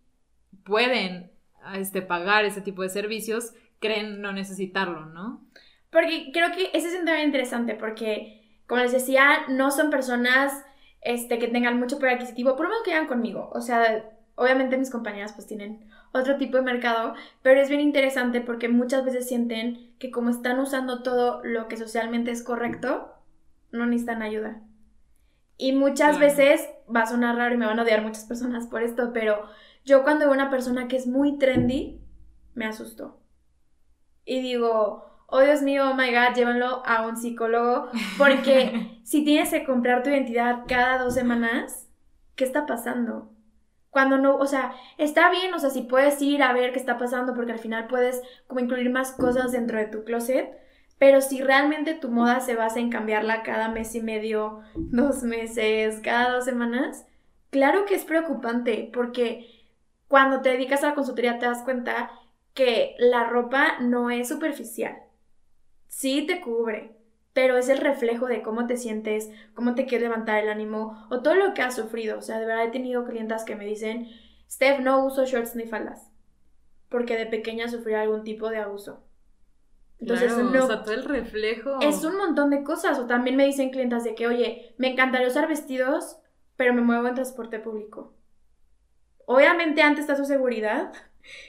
pueden 0.63 1.31
este, 1.73 2.03
pagar 2.03 2.45
ese 2.45 2.61
tipo 2.61 2.83
de 2.83 2.89
servicios, 2.89 3.53
creen 3.81 4.21
no 4.21 4.31
necesitarlo, 4.31 5.07
¿no? 5.07 5.45
Porque 5.89 6.29
creo 6.31 6.51
que 6.53 6.69
ese 6.73 6.87
es 6.87 6.99
un 6.99 7.05
tema 7.05 7.21
interesante, 7.21 7.75
porque, 7.75 8.61
como 8.67 8.81
les 8.81 8.93
decía, 8.93 9.45
no 9.49 9.71
son 9.71 9.89
personas 9.89 10.53
este, 11.01 11.37
que 11.39 11.49
tengan 11.49 11.79
mucho 11.79 11.99
poder 11.99 12.13
adquisitivo, 12.15 12.55
por 12.55 12.65
lo 12.65 12.69
menos 12.69 12.83
que 12.83 12.91
vayan 12.91 13.07
conmigo. 13.07 13.49
O 13.53 13.59
sea, 13.59 14.09
obviamente 14.35 14.77
mis 14.77 14.91
compañeras 14.91 15.33
pues 15.33 15.47
tienen 15.47 15.89
otro 16.13 16.37
tipo 16.37 16.57
de 16.57 16.63
mercado, 16.63 17.15
pero 17.41 17.59
es 17.59 17.69
bien 17.69 17.81
interesante 17.81 18.39
porque 18.39 18.69
muchas 18.69 19.03
veces 19.03 19.27
sienten 19.27 19.93
que 19.97 20.11
como 20.11 20.29
están 20.29 20.59
usando 20.59 21.03
todo 21.03 21.41
lo 21.43 21.67
que 21.67 21.77
socialmente 21.77 22.31
es 22.31 22.43
correcto, 22.43 23.13
no 23.71 23.85
necesitan 23.85 24.21
ayuda. 24.21 24.61
Y 25.57 25.73
muchas 25.73 26.19
veces, 26.19 26.67
va 26.93 27.01
a 27.01 27.07
sonar 27.07 27.35
raro 27.35 27.53
y 27.53 27.57
me 27.57 27.65
van 27.65 27.79
a 27.79 27.83
odiar 27.83 28.01
muchas 28.01 28.25
personas 28.25 28.67
por 28.67 28.81
esto, 28.81 29.11
pero 29.13 29.43
yo 29.85 30.03
cuando 30.03 30.25
veo 30.25 30.33
una 30.33 30.49
persona 30.49 30.87
que 30.87 30.95
es 30.95 31.07
muy 31.07 31.37
trendy, 31.37 32.01
me 32.55 32.65
asusto 32.65 33.20
y 34.31 34.39
digo, 34.39 35.03
oh 35.27 35.41
Dios 35.41 35.61
mío, 35.61 35.89
oh 35.89 35.93
my 35.93 36.09
God, 36.09 36.33
llévenlo 36.35 36.83
a 36.85 37.05
un 37.05 37.17
psicólogo, 37.17 37.89
porque 38.17 39.01
si 39.03 39.25
tienes 39.25 39.49
que 39.49 39.65
comprar 39.65 40.03
tu 40.03 40.09
identidad 40.09 40.63
cada 40.69 41.03
dos 41.03 41.15
semanas, 41.15 41.89
¿qué 42.37 42.45
está 42.45 42.65
pasando? 42.65 43.29
Cuando 43.89 44.17
no, 44.17 44.37
o 44.37 44.45
sea, 44.45 44.73
está 44.97 45.29
bien, 45.31 45.53
o 45.53 45.59
sea, 45.59 45.69
si 45.69 45.81
puedes 45.81 46.21
ir 46.21 46.43
a 46.43 46.53
ver 46.53 46.71
qué 46.71 46.79
está 46.79 46.97
pasando, 46.97 47.33
porque 47.33 47.51
al 47.51 47.59
final 47.59 47.87
puedes 47.87 48.21
como 48.47 48.61
incluir 48.61 48.89
más 48.89 49.11
cosas 49.11 49.51
dentro 49.51 49.77
de 49.77 49.87
tu 49.87 50.05
closet, 50.05 50.49
pero 50.97 51.19
si 51.19 51.41
realmente 51.41 51.93
tu 51.93 52.09
moda 52.09 52.39
se 52.39 52.55
basa 52.55 52.79
en 52.79 52.89
cambiarla 52.89 53.43
cada 53.43 53.67
mes 53.67 53.93
y 53.95 54.01
medio, 54.01 54.61
dos 54.75 55.23
meses, 55.23 55.99
cada 56.01 56.31
dos 56.31 56.45
semanas, 56.45 57.05
claro 57.49 57.83
que 57.83 57.95
es 57.95 58.05
preocupante, 58.05 58.89
porque 58.93 59.67
cuando 60.07 60.39
te 60.39 60.51
dedicas 60.51 60.85
a 60.85 60.89
la 60.89 60.95
consultoría 60.95 61.37
te 61.37 61.47
das 61.47 61.63
cuenta 61.63 62.11
que 62.53 62.95
la 62.99 63.25
ropa 63.25 63.79
no 63.79 64.09
es 64.09 64.27
superficial. 64.29 64.97
Sí 65.87 66.25
te 66.25 66.41
cubre, 66.41 66.95
pero 67.33 67.57
es 67.57 67.69
el 67.69 67.77
reflejo 67.77 68.27
de 68.27 68.41
cómo 68.41 68.67
te 68.67 68.77
sientes, 68.77 69.29
cómo 69.53 69.75
te 69.75 69.85
quieres 69.85 70.09
levantar 70.09 70.43
el 70.43 70.49
ánimo 70.49 71.07
o 71.09 71.21
todo 71.21 71.35
lo 71.35 71.53
que 71.53 71.61
has 71.61 71.75
sufrido. 71.75 72.17
O 72.17 72.21
sea, 72.21 72.39
de 72.39 72.45
verdad 72.45 72.65
he 72.65 72.71
tenido 72.71 73.05
clientas 73.05 73.43
que 73.43 73.55
me 73.55 73.65
dicen, 73.65 74.09
Steph, 74.49 74.79
no 74.79 75.05
uso 75.05 75.25
shorts 75.25 75.55
ni 75.55 75.65
faldas, 75.65 76.11
porque 76.89 77.17
de 77.17 77.25
pequeña 77.25 77.67
sufrí 77.69 77.93
algún 77.93 78.23
tipo 78.23 78.49
de 78.49 78.57
abuso. 78.57 79.03
Entonces, 79.99 80.35
no, 80.35 80.65
o 80.65 80.67
sea, 80.67 80.83
todo 80.83 80.95
el 80.95 81.05
reflejo. 81.05 81.79
Es 81.79 82.03
un 82.03 82.17
montón 82.17 82.49
de 82.49 82.63
cosas. 82.63 82.97
O 82.97 83.05
también 83.05 83.35
me 83.35 83.45
dicen 83.45 83.69
clientas 83.69 84.03
de 84.03 84.15
que, 84.15 84.25
oye, 84.25 84.73
me 84.79 84.91
encantaría 84.91 85.27
usar 85.27 85.47
vestidos, 85.47 86.17
pero 86.55 86.73
me 86.73 86.81
muevo 86.81 87.07
en 87.07 87.13
transporte 87.13 87.59
público. 87.59 88.15
Obviamente 89.27 89.83
antes 89.83 90.01
está 90.01 90.15
su 90.15 90.25
seguridad, 90.25 90.91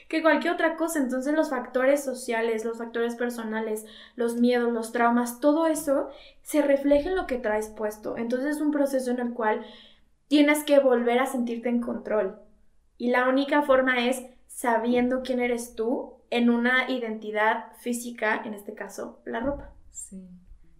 que 0.07 0.21
cualquier 0.21 0.53
otra 0.53 0.75
cosa. 0.75 0.99
Entonces 0.99 1.33
los 1.33 1.49
factores 1.49 2.03
sociales, 2.03 2.65
los 2.65 2.77
factores 2.77 3.15
personales, 3.15 3.85
los 4.15 4.35
miedos, 4.35 4.71
los 4.71 4.91
traumas, 4.91 5.39
todo 5.39 5.67
eso 5.67 6.09
se 6.41 6.61
refleja 6.61 7.09
en 7.09 7.15
lo 7.15 7.27
que 7.27 7.37
traes 7.37 7.69
puesto. 7.69 8.17
Entonces 8.17 8.55
es 8.55 8.61
un 8.61 8.71
proceso 8.71 9.11
en 9.11 9.19
el 9.19 9.33
cual 9.33 9.65
tienes 10.27 10.63
que 10.63 10.79
volver 10.79 11.19
a 11.19 11.25
sentirte 11.25 11.69
en 11.69 11.81
control. 11.81 12.39
Y 12.97 13.09
la 13.09 13.27
única 13.27 13.63
forma 13.63 14.07
es 14.07 14.23
sabiendo 14.47 15.21
quién 15.23 15.39
eres 15.39 15.75
tú 15.75 16.15
en 16.29 16.49
una 16.49 16.89
identidad 16.89 17.73
física, 17.79 18.41
en 18.43 18.53
este 18.53 18.73
caso, 18.73 19.21
la 19.25 19.39
ropa. 19.39 19.71
Sí. 19.91 20.27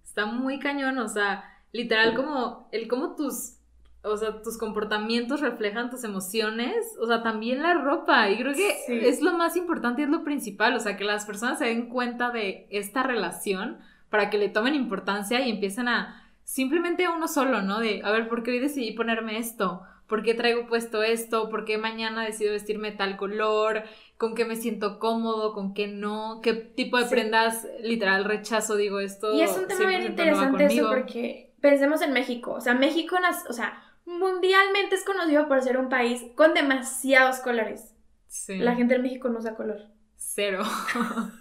Está 0.03 0.25
muy 0.25 0.59
cañón, 0.59 0.97
o 0.99 1.07
sea, 1.07 1.43
literal 1.71 2.15
como 2.15 2.67
el 2.71 2.87
cómo 2.87 3.15
tus 3.15 3.57
o 4.03 4.17
sea, 4.17 4.41
tus 4.41 4.57
comportamientos 4.57 5.39
reflejan 5.39 5.89
tus 5.89 6.03
emociones, 6.03 6.75
o 6.99 7.07
sea, 7.07 7.23
también 7.23 7.61
la 7.61 7.73
ropa. 7.73 8.29
Y 8.29 8.37
creo 8.37 8.53
que 8.53 9.07
es 9.07 9.21
lo 9.21 9.37
más 9.37 9.55
importante 9.55 10.01
y 10.01 10.05
es 10.05 10.11
lo 10.11 10.23
principal, 10.23 10.75
o 10.75 10.79
sea, 10.79 10.97
que 10.97 11.05
las 11.05 11.25
personas 11.25 11.59
se 11.59 11.65
den 11.65 11.87
cuenta 11.87 12.29
de 12.29 12.67
esta 12.69 13.03
relación 13.03 13.77
para 14.09 14.29
que 14.29 14.37
le 14.37 14.49
tomen 14.49 14.75
importancia 14.75 15.41
y 15.41 15.49
empiecen 15.49 15.87
a 15.87 16.21
simplemente 16.43 17.05
a 17.05 17.11
uno 17.11 17.27
solo, 17.27 17.61
¿no? 17.61 17.79
De, 17.79 18.01
a 18.03 18.11
ver, 18.11 18.27
¿por 18.27 18.43
qué 18.43 18.51
hoy 18.51 18.59
decidí 18.59 18.91
ponerme 18.91 19.37
esto? 19.37 19.81
¿Por 20.07 20.21
qué 20.21 20.33
traigo 20.33 20.67
puesto 20.67 21.01
esto? 21.01 21.49
¿Por 21.49 21.63
qué 21.63 21.77
mañana 21.77 22.25
decido 22.25 22.51
vestirme 22.51 22.91
tal 22.91 23.15
color? 23.15 23.83
¿Con 24.17 24.35
qué 24.35 24.43
me 24.43 24.57
siento 24.57 24.99
cómodo? 24.99 25.53
¿Con 25.53 25.73
qué 25.73 25.87
no? 25.87 26.41
¿Qué 26.43 26.53
tipo 26.53 26.97
de 26.97 27.05
prendas 27.05 27.65
literal 27.81 28.25
rechazo 28.25 28.75
digo 28.75 28.99
esto? 28.99 29.33
Y 29.33 29.41
es 29.41 29.57
un 29.57 29.67
tema 29.67 29.87
bien 29.87 30.03
interesante 30.03 30.65
eso 30.65 30.89
porque 30.89 31.53
pensemos 31.61 32.01
en 32.01 32.11
México, 32.11 32.51
o 32.51 32.61
sea, 32.61 32.73
México, 32.73 33.15
o 33.49 33.53
sea, 33.53 33.81
mundialmente 34.05 34.95
es 34.95 35.03
conocido 35.03 35.47
por 35.47 35.61
ser 35.61 35.77
un 35.77 35.89
país 35.89 36.23
con 36.35 36.53
demasiados 36.53 37.39
colores. 37.39 37.93
Sí. 38.27 38.57
La 38.57 38.75
gente 38.75 38.95
en 38.95 39.03
México 39.03 39.29
no 39.29 39.39
usa 39.39 39.55
color. 39.55 39.81
Cero. 40.15 40.63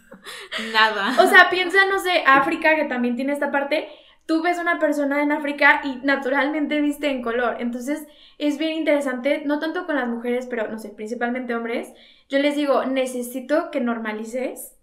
Nada. 0.73 1.17
O 1.23 1.27
sea, 1.27 1.49
piensa, 1.51 1.87
no 1.87 1.99
sé, 1.99 2.23
África, 2.27 2.75
que 2.77 2.85
también 2.85 3.17
tiene 3.17 3.33
esta 3.33 3.51
parte. 3.51 3.89
Tú 4.27 4.43
ves 4.43 4.59
una 4.59 4.79
persona 4.79 5.23
en 5.23 5.33
África 5.33 5.81
y 5.85 5.97
naturalmente 6.05 6.81
viste 6.81 7.11
en 7.11 7.23
color. 7.23 7.57
Entonces, 7.61 8.07
es 8.39 8.59
bien 8.59 8.73
interesante, 8.73 9.43
no 9.45 9.59
tanto 9.59 9.87
con 9.87 9.97
las 9.97 10.09
mujeres, 10.09 10.47
pero 10.47 10.69
no 10.69 10.79
sé, 10.79 10.91
principalmente 10.91 11.55
hombres. 11.55 11.93
Yo 12.29 12.39
les 12.39 12.55
digo, 12.55 12.85
necesito 12.85 13.71
que 13.71 13.81
normalices 13.81 14.77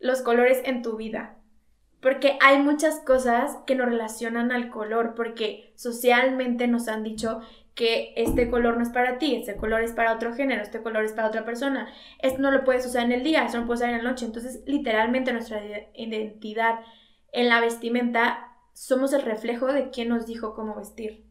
los 0.00 0.22
colores 0.22 0.60
en 0.64 0.82
tu 0.82 0.96
vida 0.96 1.36
porque 2.04 2.36
hay 2.42 2.58
muchas 2.58 3.00
cosas 3.00 3.56
que 3.66 3.74
nos 3.74 3.86
relacionan 3.86 4.52
al 4.52 4.68
color, 4.68 5.14
porque 5.14 5.72
socialmente 5.74 6.68
nos 6.68 6.86
han 6.86 7.02
dicho 7.02 7.40
que 7.74 8.12
este 8.16 8.50
color 8.50 8.76
no 8.76 8.82
es 8.82 8.90
para 8.90 9.16
ti, 9.16 9.34
este 9.34 9.56
color 9.56 9.82
es 9.82 9.92
para 9.92 10.12
otro 10.12 10.34
género, 10.34 10.60
este 10.60 10.82
color 10.82 11.06
es 11.06 11.14
para 11.14 11.28
otra 11.28 11.46
persona, 11.46 11.88
esto 12.18 12.42
no 12.42 12.50
lo 12.50 12.62
puedes 12.62 12.84
usar 12.84 13.04
en 13.06 13.12
el 13.12 13.22
día, 13.22 13.46
esto 13.46 13.56
no 13.56 13.62
lo 13.62 13.68
puedes 13.68 13.80
usar 13.80 13.94
en 13.94 14.04
la 14.04 14.10
noche, 14.10 14.26
entonces 14.26 14.62
literalmente 14.66 15.32
nuestra 15.32 15.62
identidad 15.94 16.80
en 17.32 17.48
la 17.48 17.62
vestimenta 17.62 18.52
somos 18.74 19.14
el 19.14 19.22
reflejo 19.22 19.72
de 19.72 19.88
quién 19.88 20.10
nos 20.10 20.26
dijo 20.26 20.52
cómo 20.52 20.74
vestir. 20.74 21.24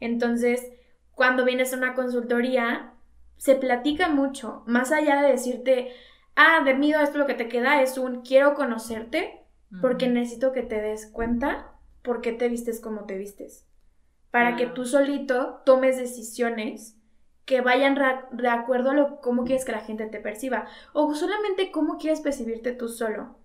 Entonces, 0.00 0.66
cuando 1.14 1.44
vienes 1.44 1.74
a 1.74 1.76
una 1.76 1.92
consultoría, 1.92 2.94
se 3.36 3.56
platica 3.56 4.08
mucho, 4.08 4.62
más 4.64 4.90
allá 4.90 5.20
de 5.20 5.32
decirte, 5.32 5.92
ah, 6.34 6.62
de 6.64 6.72
mí 6.72 6.94
esto 6.94 7.18
lo 7.18 7.26
que 7.26 7.34
te 7.34 7.48
queda 7.48 7.82
es 7.82 7.98
un 7.98 8.22
quiero 8.22 8.54
conocerte, 8.54 9.43
porque 9.80 10.08
necesito 10.08 10.52
que 10.52 10.62
te 10.62 10.80
des 10.80 11.06
cuenta 11.06 11.72
por 12.02 12.20
qué 12.20 12.32
te 12.32 12.48
vistes 12.48 12.80
como 12.80 13.04
te 13.04 13.16
vistes. 13.16 13.66
Para 14.30 14.56
que 14.56 14.66
tú 14.66 14.84
solito 14.84 15.62
tomes 15.64 15.96
decisiones 15.96 16.96
que 17.44 17.60
vayan 17.60 17.98
de 18.32 18.48
acuerdo 18.48 18.90
a 18.90 18.94
lo, 18.94 19.20
cómo 19.20 19.44
quieres 19.44 19.64
que 19.64 19.72
la 19.72 19.80
gente 19.80 20.06
te 20.06 20.20
perciba. 20.20 20.66
O 20.92 21.14
solamente 21.14 21.70
cómo 21.70 21.98
quieres 21.98 22.20
percibirte 22.20 22.72
tú 22.72 22.88
solo. 22.88 23.36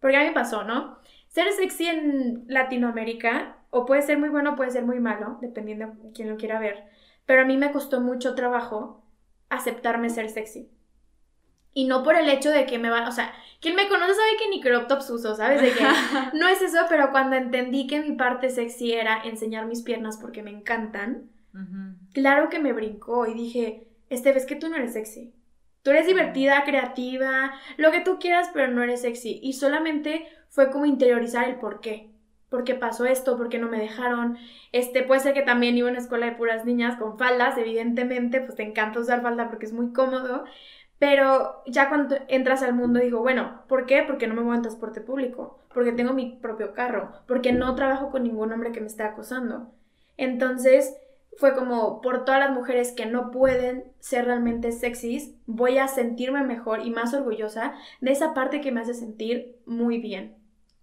Porque 0.00 0.16
a 0.16 0.20
mí 0.20 0.26
me 0.26 0.32
pasó, 0.32 0.64
¿no? 0.64 0.98
Ser 1.28 1.50
sexy 1.52 1.86
en 1.86 2.44
Latinoamérica, 2.46 3.56
o 3.70 3.86
puede 3.86 4.02
ser 4.02 4.18
muy 4.18 4.28
bueno 4.28 4.52
o 4.52 4.56
puede 4.56 4.70
ser 4.70 4.84
muy 4.84 5.00
malo, 5.00 5.38
dependiendo 5.40 5.86
de 6.02 6.12
quién 6.12 6.30
lo 6.30 6.36
quiera 6.36 6.60
ver. 6.60 6.84
Pero 7.26 7.42
a 7.42 7.44
mí 7.44 7.56
me 7.56 7.72
costó 7.72 8.00
mucho 8.00 8.34
trabajo 8.34 9.02
aceptarme 9.48 10.10
ser 10.10 10.28
sexy. 10.30 10.70
Y 11.74 11.84
no 11.86 12.02
por 12.02 12.16
el 12.16 12.28
hecho 12.28 12.50
de 12.50 12.66
que 12.66 12.78
me 12.78 12.88
van, 12.88 13.06
o 13.06 13.12
sea, 13.12 13.34
quien 13.60 13.74
me 13.74 13.88
conoce 13.88 14.14
sabe 14.14 14.36
que 14.38 14.48
ni 14.48 14.60
crop 14.60 14.86
tops 14.86 15.10
uso, 15.10 15.34
¿sabes? 15.34 15.60
De 15.60 15.72
que 15.72 15.84
no 16.38 16.48
es 16.48 16.62
eso, 16.62 16.78
pero 16.88 17.10
cuando 17.10 17.36
entendí 17.36 17.86
que 17.86 18.00
mi 18.00 18.12
parte 18.12 18.48
sexy 18.48 18.92
era 18.92 19.22
enseñar 19.24 19.66
mis 19.66 19.82
piernas 19.82 20.18
porque 20.18 20.42
me 20.42 20.50
encantan, 20.50 21.30
claro 22.12 22.48
que 22.48 22.58
me 22.58 22.72
brincó 22.72 23.26
y 23.26 23.34
dije, 23.34 23.88
este 24.10 24.32
ves 24.32 24.46
que 24.46 24.56
tú 24.56 24.68
no 24.68 24.76
eres 24.76 24.92
sexy. 24.92 25.32
Tú 25.82 25.90
eres 25.90 26.06
divertida, 26.06 26.64
creativa, 26.64 27.52
lo 27.76 27.90
que 27.90 28.00
tú 28.00 28.18
quieras, 28.18 28.50
pero 28.54 28.72
no 28.72 28.82
eres 28.82 29.02
sexy. 29.02 29.38
Y 29.42 29.52
solamente 29.52 30.26
fue 30.48 30.70
como 30.70 30.86
interiorizar 30.86 31.48
el 31.48 31.56
por 31.56 31.80
qué. 31.80 32.10
¿Por 32.48 32.64
qué 32.64 32.74
pasó 32.74 33.04
esto? 33.04 33.36
¿Por 33.36 33.48
qué 33.48 33.58
no 33.58 33.68
me 33.68 33.78
dejaron? 33.78 34.38
Este, 34.72 35.02
puede 35.02 35.20
ser 35.20 35.34
que 35.34 35.42
también 35.42 35.76
iba 35.76 35.88
a 35.88 35.90
una 35.90 36.00
escuela 36.00 36.26
de 36.26 36.36
puras 36.36 36.64
niñas 36.64 36.96
con 36.96 37.18
faldas, 37.18 37.58
evidentemente, 37.58 38.40
pues 38.40 38.54
te 38.54 38.62
encanta 38.62 39.00
usar 39.00 39.22
falda 39.22 39.48
porque 39.48 39.66
es 39.66 39.72
muy 39.72 39.92
cómodo. 39.92 40.44
Pero 41.04 41.62
ya 41.66 41.90
cuando 41.90 42.16
entras 42.28 42.62
al 42.62 42.72
mundo 42.72 42.98
digo, 42.98 43.20
bueno, 43.20 43.60
¿por 43.68 43.84
qué? 43.84 44.02
Porque 44.06 44.26
no 44.26 44.32
me 44.32 44.40
voy 44.40 44.56
en 44.56 44.62
transporte 44.62 45.02
público, 45.02 45.58
porque 45.74 45.92
tengo 45.92 46.14
mi 46.14 46.38
propio 46.40 46.72
carro, 46.72 47.12
porque 47.28 47.52
no 47.52 47.74
trabajo 47.74 48.10
con 48.10 48.22
ningún 48.22 48.50
hombre 48.50 48.72
que 48.72 48.80
me 48.80 48.86
esté 48.86 49.02
acosando. 49.02 49.70
Entonces 50.16 50.96
fue 51.36 51.54
como, 51.54 52.00
por 52.00 52.24
todas 52.24 52.40
las 52.40 52.52
mujeres 52.52 52.92
que 52.92 53.04
no 53.04 53.30
pueden 53.30 53.84
ser 53.98 54.24
realmente 54.24 54.72
sexys, 54.72 55.34
voy 55.44 55.76
a 55.76 55.88
sentirme 55.88 56.42
mejor 56.42 56.80
y 56.86 56.88
más 56.88 57.12
orgullosa 57.12 57.74
de 58.00 58.10
esa 58.10 58.32
parte 58.32 58.62
que 58.62 58.72
me 58.72 58.80
hace 58.80 58.94
sentir 58.94 59.56
muy 59.66 59.98
bien. 59.98 60.36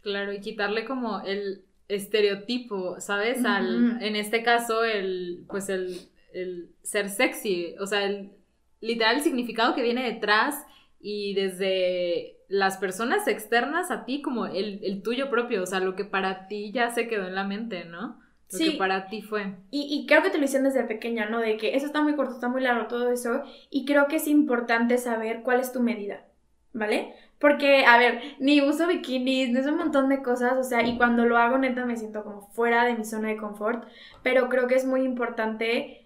Claro, 0.04 0.34
y 0.34 0.40
quitarle 0.40 0.86
como 0.86 1.22
el 1.22 1.64
estereotipo, 1.88 3.00
¿sabes? 3.00 3.44
Al, 3.44 4.00
en 4.04 4.16
este 4.16 4.44
caso, 4.44 4.84
el, 4.84 5.46
pues 5.50 5.68
el, 5.70 6.00
el 6.32 6.70
ser 6.84 7.10
sexy, 7.10 7.74
o 7.80 7.88
sea, 7.88 8.06
el 8.06 8.34
literal 8.82 9.18
el 9.18 9.22
significado 9.22 9.74
que 9.76 9.84
viene 9.84 10.04
detrás 10.04 10.66
y 11.00 11.34
desde 11.36 12.38
las 12.48 12.78
personas 12.78 13.28
externas 13.28 13.92
a 13.92 14.04
ti 14.04 14.22
como 14.22 14.46
el, 14.46 15.02
tuyo 15.04 15.30
propio, 15.30 15.64
o 15.64 15.66
sea, 15.66 15.80
lo 15.80 15.96
que 15.96 16.04
para 16.04 16.48
ti 16.48 16.72
ya 16.72 16.90
se 16.90 17.08
quedó 17.08 17.28
en 17.28 17.36
la 17.36 17.46
mente, 17.46 17.86
¿no? 17.86 18.20
Lo 18.52 18.60
que 18.60 18.72
para 18.72 19.08
ti 19.08 19.22
fue. 19.22 19.56
Y, 19.72 19.88
y, 19.90 20.06
creo 20.06 20.22
que 20.22 20.30
te 20.30 20.38
lo 20.38 20.44
hicieron 20.44 20.66
desde 20.66 20.84
pequeña, 20.84 21.30
¿no? 21.30 21.40
De 21.40 21.56
que 21.56 21.74
eso 21.74 21.86
está 21.86 22.02
muy 22.02 22.16
corto, 22.16 22.34
está 22.34 22.50
muy 22.50 22.62
largo, 22.62 22.88
todo 22.88 23.10
eso. 23.10 23.44
Y 23.70 23.86
creo 23.86 24.08
que 24.08 24.18
es 24.18 24.28
importante 24.28 24.98
saber 24.98 25.42
cuál 25.44 25.62
es 25.62 25.72
tu 25.72 25.80
medida, 25.80 26.26
¿vale? 26.74 27.14
Porque, 27.40 27.86
a 27.86 27.98
ver, 27.98 28.22
ni 28.40 28.62
uso 28.62 28.88
bikinis, 28.88 29.50
no 29.52 29.60
es 29.62 29.66
un 29.66 29.78
montón 29.78 30.10
de 30.10 30.22
cosas, 30.22 30.58
o 30.58 30.64
sea, 30.64 30.86
y 30.86 30.98
cuando 30.98 31.26
lo 31.26 31.38
hago, 31.38 31.58
neta, 31.58 31.86
me 31.86 31.96
siento 31.96 32.26
como 32.26 32.42
fuera 32.50 32.84
de 32.84 32.96
mi 32.96 33.06
zona 33.06 33.30
de 33.30 33.38
confort. 33.38 33.88
Pero 34.22 34.50
creo 34.50 34.68
que 34.68 34.76
es 34.76 34.86
muy 34.86 35.04
importante 35.04 36.01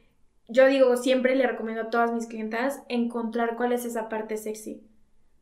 yo 0.47 0.67
digo, 0.67 0.95
siempre 0.97 1.35
le 1.35 1.47
recomiendo 1.47 1.83
a 1.83 1.89
todas 1.89 2.11
mis 2.13 2.27
clientas 2.27 2.83
encontrar 2.87 3.55
cuál 3.55 3.71
es 3.71 3.85
esa 3.85 4.09
parte 4.09 4.37
sexy, 4.37 4.83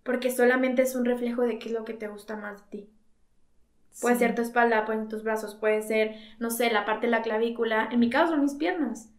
porque 0.04 0.32
solamente 0.32 0.82
es 0.82 0.96
un 0.96 1.06
reflejo 1.06 1.42
de 1.42 1.60
qué 1.60 1.70
es 1.70 1.74
lo 1.74 1.86
que 1.86 1.94
te 1.94 2.08
gusta 2.08 2.38
más 2.38 2.62
de 2.62 2.70
ti. 2.70 2.90
Puede 4.02 4.16
ser 4.16 4.34
tu 4.34 4.42
espalda, 4.42 4.86
pueden 4.86 5.02
ser 5.02 5.10
tus 5.10 5.24
brazos, 5.24 5.56
puede 5.56 5.82
ser, 5.82 6.16
no 6.40 6.50
sé, 6.50 6.72
la 6.72 6.86
parte 6.86 7.08
de 7.08 7.12
la 7.12 7.22
clavícula. 7.22 7.90
En 7.92 8.00
mi 8.00 8.10
caso 8.10 8.32
son 8.32 8.42
mis 8.42 8.56
piernas. 8.56 9.10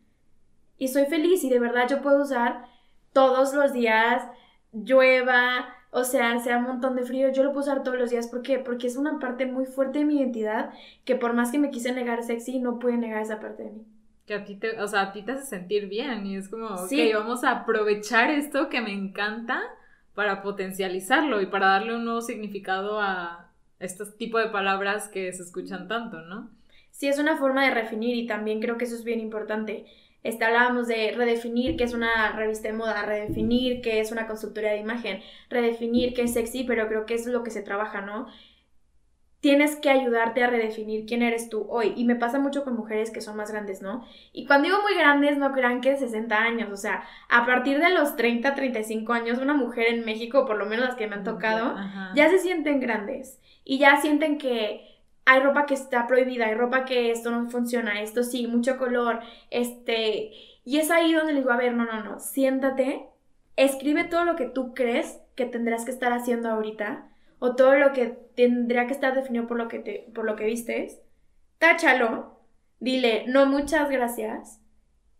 Y 0.79 0.89
soy 0.89 1.07
feliz 1.07 1.45
y 1.45 1.51
de 1.51 1.61
verdad 1.61 1.87
yo 1.89 2.03
puedo 2.03 2.23
usar 2.23 2.65
todos 3.13 3.55
los 3.55 3.73
días, 3.73 4.25
llueva, 4.73 5.69
o 5.91 6.03
sea, 6.03 6.41
sea 6.41 6.59
un 6.59 6.65
montón 6.65 6.97
de 6.97 7.05
frío, 7.05 7.31
yo 7.31 7.45
lo 7.45 7.53
puedo 7.53 7.63
usar 7.63 7.85
todos 7.85 7.99
los 7.99 8.11
días. 8.11 8.27
¿Por 8.27 8.43
qué? 8.43 8.59
Porque 8.59 8.89
es 8.89 8.97
una 8.97 9.21
parte 9.21 9.47
muy 9.47 9.67
fuerte 9.67 10.01
de 10.01 10.05
mi 10.05 10.19
identidad 10.19 10.73
que 11.05 11.15
por 11.15 11.35
más 11.35 11.53
que 11.53 11.61
me 11.61 11.71
quise 11.71 11.93
negar 11.93 12.25
sexy, 12.25 12.59
no 12.59 12.81
pude 12.81 12.97
negar 12.97 13.23
esa 13.23 13.39
parte 13.39 13.63
de 13.63 13.71
mí. 13.71 13.87
Que 14.27 14.35
a 14.35 14.45
ti 14.45 14.57
te, 14.57 14.81
o 14.81 14.89
sea, 14.89 15.03
a 15.03 15.13
ti 15.13 15.23
te 15.23 15.33
hace 15.33 15.45
sentir 15.45 15.89
bien 15.89 16.27
y 16.27 16.37
es 16.37 16.49
como, 16.49 16.77
sí. 16.89 17.13
ok, 17.13 17.19
vamos 17.19 17.45
a 17.45 17.51
aprovechar 17.51 18.31
esto 18.31 18.69
que 18.71 18.81
me 18.81 18.93
encanta 18.93 19.63
para 20.15 20.43
potencializarlo 20.43 21.41
y 21.41 21.47
para 21.47 21.67
darle 21.67 21.95
un 21.95 22.05
nuevo 22.05 22.23
significado 22.23 23.01
a 23.01 23.51
estos 23.81 24.17
tipos 24.17 24.43
de 24.43 24.51
palabras 24.51 25.09
que 25.09 25.33
se 25.33 25.43
escuchan 25.43 25.89
tanto, 25.89 26.21
¿no? 26.23 26.51
Sí, 26.91 27.09
es 27.09 27.19
una 27.19 27.37
forma 27.37 27.65
de 27.65 27.75
redefinir 27.75 28.17
y 28.17 28.27
también 28.27 28.61
creo 28.61 28.79
que 28.79 28.85
eso 28.85 28.95
es 28.95 29.05
bien 29.05 29.21
importante. 29.21 29.87
Este, 30.23 30.45
hablábamos 30.45 30.89
de 30.89 31.13
redefinir 31.15 31.77
qué 31.77 31.85
es 31.85 31.93
una 31.93 32.33
revista 32.33 32.69
de 32.69 32.75
moda, 32.75 33.05
redefinir 33.05 33.83
qué 33.83 34.01
es 34.01 34.11
una 34.11 34.27
consultoría 34.27 34.71
de 34.71 34.79
imagen, 34.79 35.21
redefinir 35.51 36.15
qué 36.15 36.23
es 36.23 36.33
sexy, 36.33 36.65
pero 36.65 36.89
creo 36.89 37.05
que 37.05 37.15
eso 37.15 37.29
es 37.29 37.35
lo 37.35 37.43
que 37.43 37.51
se 37.51 37.63
trabaja, 37.63 38.01
¿no? 38.01 38.29
Tienes 39.45 39.77
que 39.77 39.91
ayudarte 39.91 40.43
a 40.43 40.47
redefinir 40.47 41.05
quién 41.05 41.21
eres 41.21 41.51
tú 41.51 41.67
hoy. 41.69 41.93
Y 41.97 42.07
me 42.07 42.17
pasa 42.17 42.39
mucho 42.39 42.65
con 42.65 42.77
mujeres 42.77 43.11
que 43.11 43.21
son 43.21 43.37
más 43.37 43.53
grandes, 43.53 43.83
¿no? 43.83 44.03
Y 44.33 44.47
cuando 44.47 44.69
digo 44.69 44.81
muy 44.81 44.95
grandes, 44.95 45.37
no 45.37 45.53
crean 45.53 45.83
que 45.83 45.99
60 45.99 46.35
años. 46.35 46.71
O 46.73 46.79
sea, 46.79 47.05
a 47.29 47.45
partir 47.45 47.79
de 47.79 47.91
los 47.91 48.17
30, 48.17 48.55
35 48.55 49.13
años, 49.13 49.39
una 49.41 49.53
mujer 49.53 49.89
en 49.89 50.07
México, 50.07 50.47
por 50.47 50.57
lo 50.57 50.65
menos 50.65 50.87
las 50.87 50.95
que 50.95 51.09
me 51.09 51.17
han 51.17 51.25
tocado, 51.25 51.77
ya 52.15 52.31
se 52.31 52.39
sienten 52.39 52.81
grandes. 52.81 53.39
Y 53.67 53.77
ya 53.77 54.01
sienten 54.01 54.39
que 54.39 55.03
hay 55.27 55.41
ropa 55.41 55.67
que 55.67 55.75
está 55.75 56.07
prohibida, 56.07 56.47
hay 56.47 56.55
ropa 56.55 56.87
que 56.87 57.11
esto 57.11 57.31
no 57.31 57.51
funciona, 57.51 58.01
esto 58.01 58.23
sí, 58.23 58.47
mucho 58.47 58.79
color, 58.79 59.21
este... 59.51 60.31
Y 60.65 60.79
es 60.79 60.91
ahí 60.91 61.13
donde 61.13 61.35
le 61.35 61.41
digo, 61.41 61.53
a 61.53 61.59
ver, 61.59 61.75
no, 61.75 61.85
no, 61.85 62.03
no, 62.03 62.19
siéntate, 62.19 63.11
escribe 63.57 64.05
todo 64.05 64.25
lo 64.25 64.37
que 64.37 64.47
tú 64.47 64.73
crees 64.73 65.21
que 65.35 65.45
tendrás 65.45 65.85
que 65.85 65.91
estar 65.91 66.15
haciendo 66.15 66.49
ahorita, 66.49 67.11
o 67.39 67.55
todo 67.57 67.75
lo 67.75 67.93
que 67.93 68.07
tendría 68.35 68.87
que 68.87 68.93
estar 68.93 69.15
definido 69.15 69.47
por 69.47 69.57
lo 69.57 69.69
que, 69.69 69.79
te, 69.79 70.11
por 70.15 70.25
lo 70.25 70.37
que 70.37 70.47
vistes, 70.47 71.01
táchalo, 71.59 72.41
dile, 72.81 73.25
no, 73.27 73.47
muchas 73.47 73.91
gracias, 73.91 74.61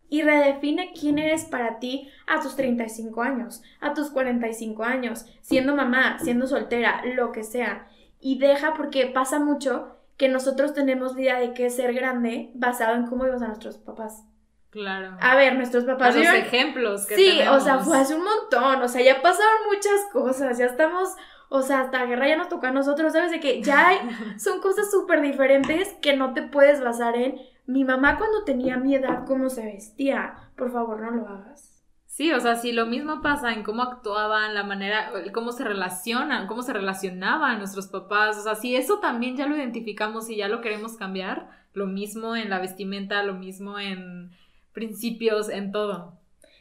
y 0.09 0.21
redefine 0.21 0.93
quién 0.99 1.17
eres 1.17 1.45
para 1.45 1.79
ti 1.79 2.09
a 2.27 2.39
tus 2.39 2.55
35 2.55 3.21
años, 3.21 3.63
a 3.81 3.93
tus 3.93 4.09
45 4.11 4.83
años, 4.83 5.25
siendo 5.41 5.75
mamá, 5.75 6.19
siendo 6.19 6.47
soltera, 6.47 7.01
lo 7.15 7.31
que 7.31 7.43
sea. 7.43 7.87
Y 8.19 8.37
deja, 8.39 8.75
porque 8.75 9.07
pasa 9.07 9.39
mucho 9.39 9.97
que 10.17 10.29
nosotros 10.29 10.73
tenemos 10.73 11.15
la 11.15 11.21
idea 11.21 11.39
de 11.39 11.53
que 11.53 11.69
ser 11.69 11.93
grande 11.93 12.51
basado 12.53 12.95
en 12.95 13.07
cómo 13.07 13.25
vimos 13.25 13.41
a 13.41 13.47
nuestros 13.47 13.77
papás. 13.77 14.23
Claro. 14.69 15.17
A 15.21 15.35
ver, 15.35 15.55
nuestros 15.55 15.85
papás. 15.85 16.15
Los 16.15 16.25
ejemplos 16.25 17.05
que 17.05 17.15
Sí, 17.15 17.39
o 17.49 17.59
sea, 17.61 17.79
fue 17.79 17.97
hace 17.97 18.13
un 18.13 18.25
montón. 18.25 18.81
O 18.81 18.87
sea, 18.89 19.01
ya 19.01 19.21
pasaron 19.21 19.67
muchas 19.73 20.01
cosas. 20.11 20.57
Ya 20.57 20.65
estamos. 20.65 21.15
O 21.55 21.61
sea, 21.61 21.81
hasta 21.81 21.99
la 21.99 22.05
guerra 22.05 22.27
ya 22.27 22.35
nos 22.35 22.49
tocó 22.49 22.67
a 22.67 22.71
nosotros, 22.71 23.13
¿sabes? 23.13 23.31
De 23.31 23.39
que 23.39 23.61
ya 23.61 23.87
hay, 23.87 23.99
son 24.37 24.59
cosas 24.59 24.91
súper 24.91 25.21
diferentes 25.21 25.93
que 26.01 26.15
no 26.15 26.33
te 26.33 26.41
puedes 26.43 26.81
basar 26.81 27.15
en 27.15 27.39
mi 27.65 27.83
mamá 27.83 28.17
cuando 28.17 28.43
tenía 28.43 28.77
mi 28.77 28.93
edad, 28.93 29.25
cómo 29.25 29.49
se 29.49 29.65
vestía. 29.65 30.35
Por 30.57 30.71
favor, 30.71 30.99
no 31.01 31.11
lo 31.11 31.27
hagas. 31.27 31.81
Sí, 32.05 32.31
o 32.31 32.39
sea, 32.39 32.55
si 32.55 32.71
lo 32.71 32.85
mismo 32.85 33.21
pasa 33.21 33.53
en 33.53 33.63
cómo 33.63 33.83
actuaban, 33.83 34.53
la 34.53 34.63
manera, 34.63 35.11
cómo 35.33 35.51
se 35.51 35.63
relacionan, 35.63 36.47
cómo 36.47 36.61
se 36.61 36.73
relacionaban 36.73 37.57
nuestros 37.57 37.87
papás, 37.87 38.37
o 38.37 38.41
sea, 38.41 38.55
si 38.55 38.75
eso 38.75 38.99
también 38.99 39.35
ya 39.35 39.47
lo 39.47 39.55
identificamos 39.57 40.29
y 40.29 40.37
ya 40.37 40.47
lo 40.47 40.61
queremos 40.61 40.95
cambiar, 40.95 41.49
lo 41.73 41.87
mismo 41.87 42.35
en 42.35 42.49
la 42.49 42.59
vestimenta, 42.59 43.21
lo 43.23 43.33
mismo 43.33 43.79
en 43.79 44.31
principios, 44.71 45.49
en 45.49 45.71
todo. 45.71 46.17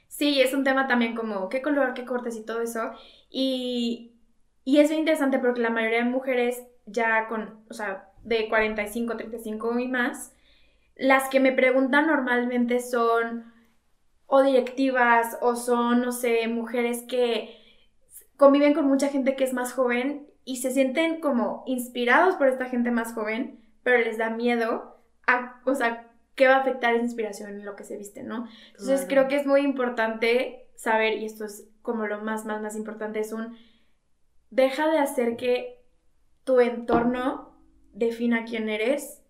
Sí, 0.09 0.41
es 0.41 0.55
un 0.55 0.63
tema 0.63 0.87
también 0.87 1.15
como 1.17 1.49
qué 1.49 1.61
color, 1.61 1.95
qué 1.95 2.05
cortes 2.05 2.37
y 2.37 2.45
todo 2.45 2.61
eso. 2.61 2.93
Y, 3.31 4.13
y 4.65 4.79
es 4.79 4.89
bien 4.89 5.01
interesante 5.01 5.39
porque 5.39 5.61
la 5.61 5.71
mayoría 5.71 5.99
de 5.99 6.11
mujeres 6.11 6.63
ya 6.87 7.27
con, 7.29 7.65
o 7.69 7.75
sea, 7.75 8.11
de 8.23 8.49
45, 8.49 9.17
35 9.17 9.79
y 9.79 9.89
más, 9.89 10.33
las 10.97 11.29
que 11.29 11.41
me 11.41 11.53
preguntan 11.53 12.07
normalmente 12.07 12.81
son 12.81 13.53
o 14.27 14.43
directivas 14.43 15.37
o 15.41 15.57
son, 15.57 16.01
no 16.01 16.13
sé, 16.13 16.49
mujeres 16.49 17.05
que 17.09 17.59
conviven 18.37 18.75
con 18.75 18.87
mucha 18.87 19.09
gente 19.09 19.37
que 19.37 19.45
es 19.45 19.53
más 19.53 19.73
joven 19.73 20.27
y 20.45 20.57
se 20.57 20.71
sienten 20.71 21.21
como 21.21 21.63
inspirados 21.67 22.37
por 22.37 22.49
esta 22.49 22.67
gente 22.67 22.91
más 22.91 23.13
joven, 23.13 23.61
pero 23.83 23.99
les 23.99 24.19
da 24.19 24.31
miedo 24.31 24.99
a, 25.27 25.61
o 25.65 25.75
sea, 25.75 26.11
qué 26.35 26.49
va 26.49 26.57
a 26.57 26.61
afectar 26.61 26.95
esa 26.95 27.05
inspiración 27.05 27.51
en 27.51 27.65
lo 27.65 27.77
que 27.77 27.85
se 27.85 27.97
viste, 27.97 28.23
¿no? 28.23 28.49
Entonces 28.73 29.07
creo 29.09 29.29
que 29.29 29.37
es 29.37 29.47
muy 29.47 29.61
importante 29.61 30.67
saber, 30.75 31.19
y 31.19 31.27
esto 31.27 31.45
es 31.45 31.67
como 31.83 32.07
lo 32.07 32.21
más, 32.21 32.45
más, 32.45 32.61
más 32.61 32.77
importante, 32.77 33.21
es 33.21 33.33
un, 33.33 33.57
deja 34.55 34.89
de 34.89 34.99
hacer 34.99 35.37
que 35.37 35.83
tu 36.45 36.61
entorno 36.61 37.59
defina 37.93 38.45
quién 38.45 38.69
eres 38.69 39.23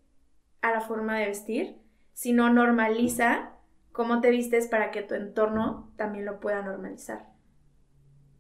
a 0.60 0.70
la 0.70 0.80
forma 0.80 1.18
de 1.18 1.26
vestir, 1.26 1.76
sino 2.12 2.50
normaliza 2.50 3.52
cómo 3.90 4.20
te 4.20 4.30
vistes 4.30 4.68
para 4.68 4.90
que 4.90 5.02
tu 5.02 5.14
entorno 5.14 5.92
también 5.96 6.26
lo 6.26 6.40
pueda 6.40 6.62
normalizar. 6.62 7.26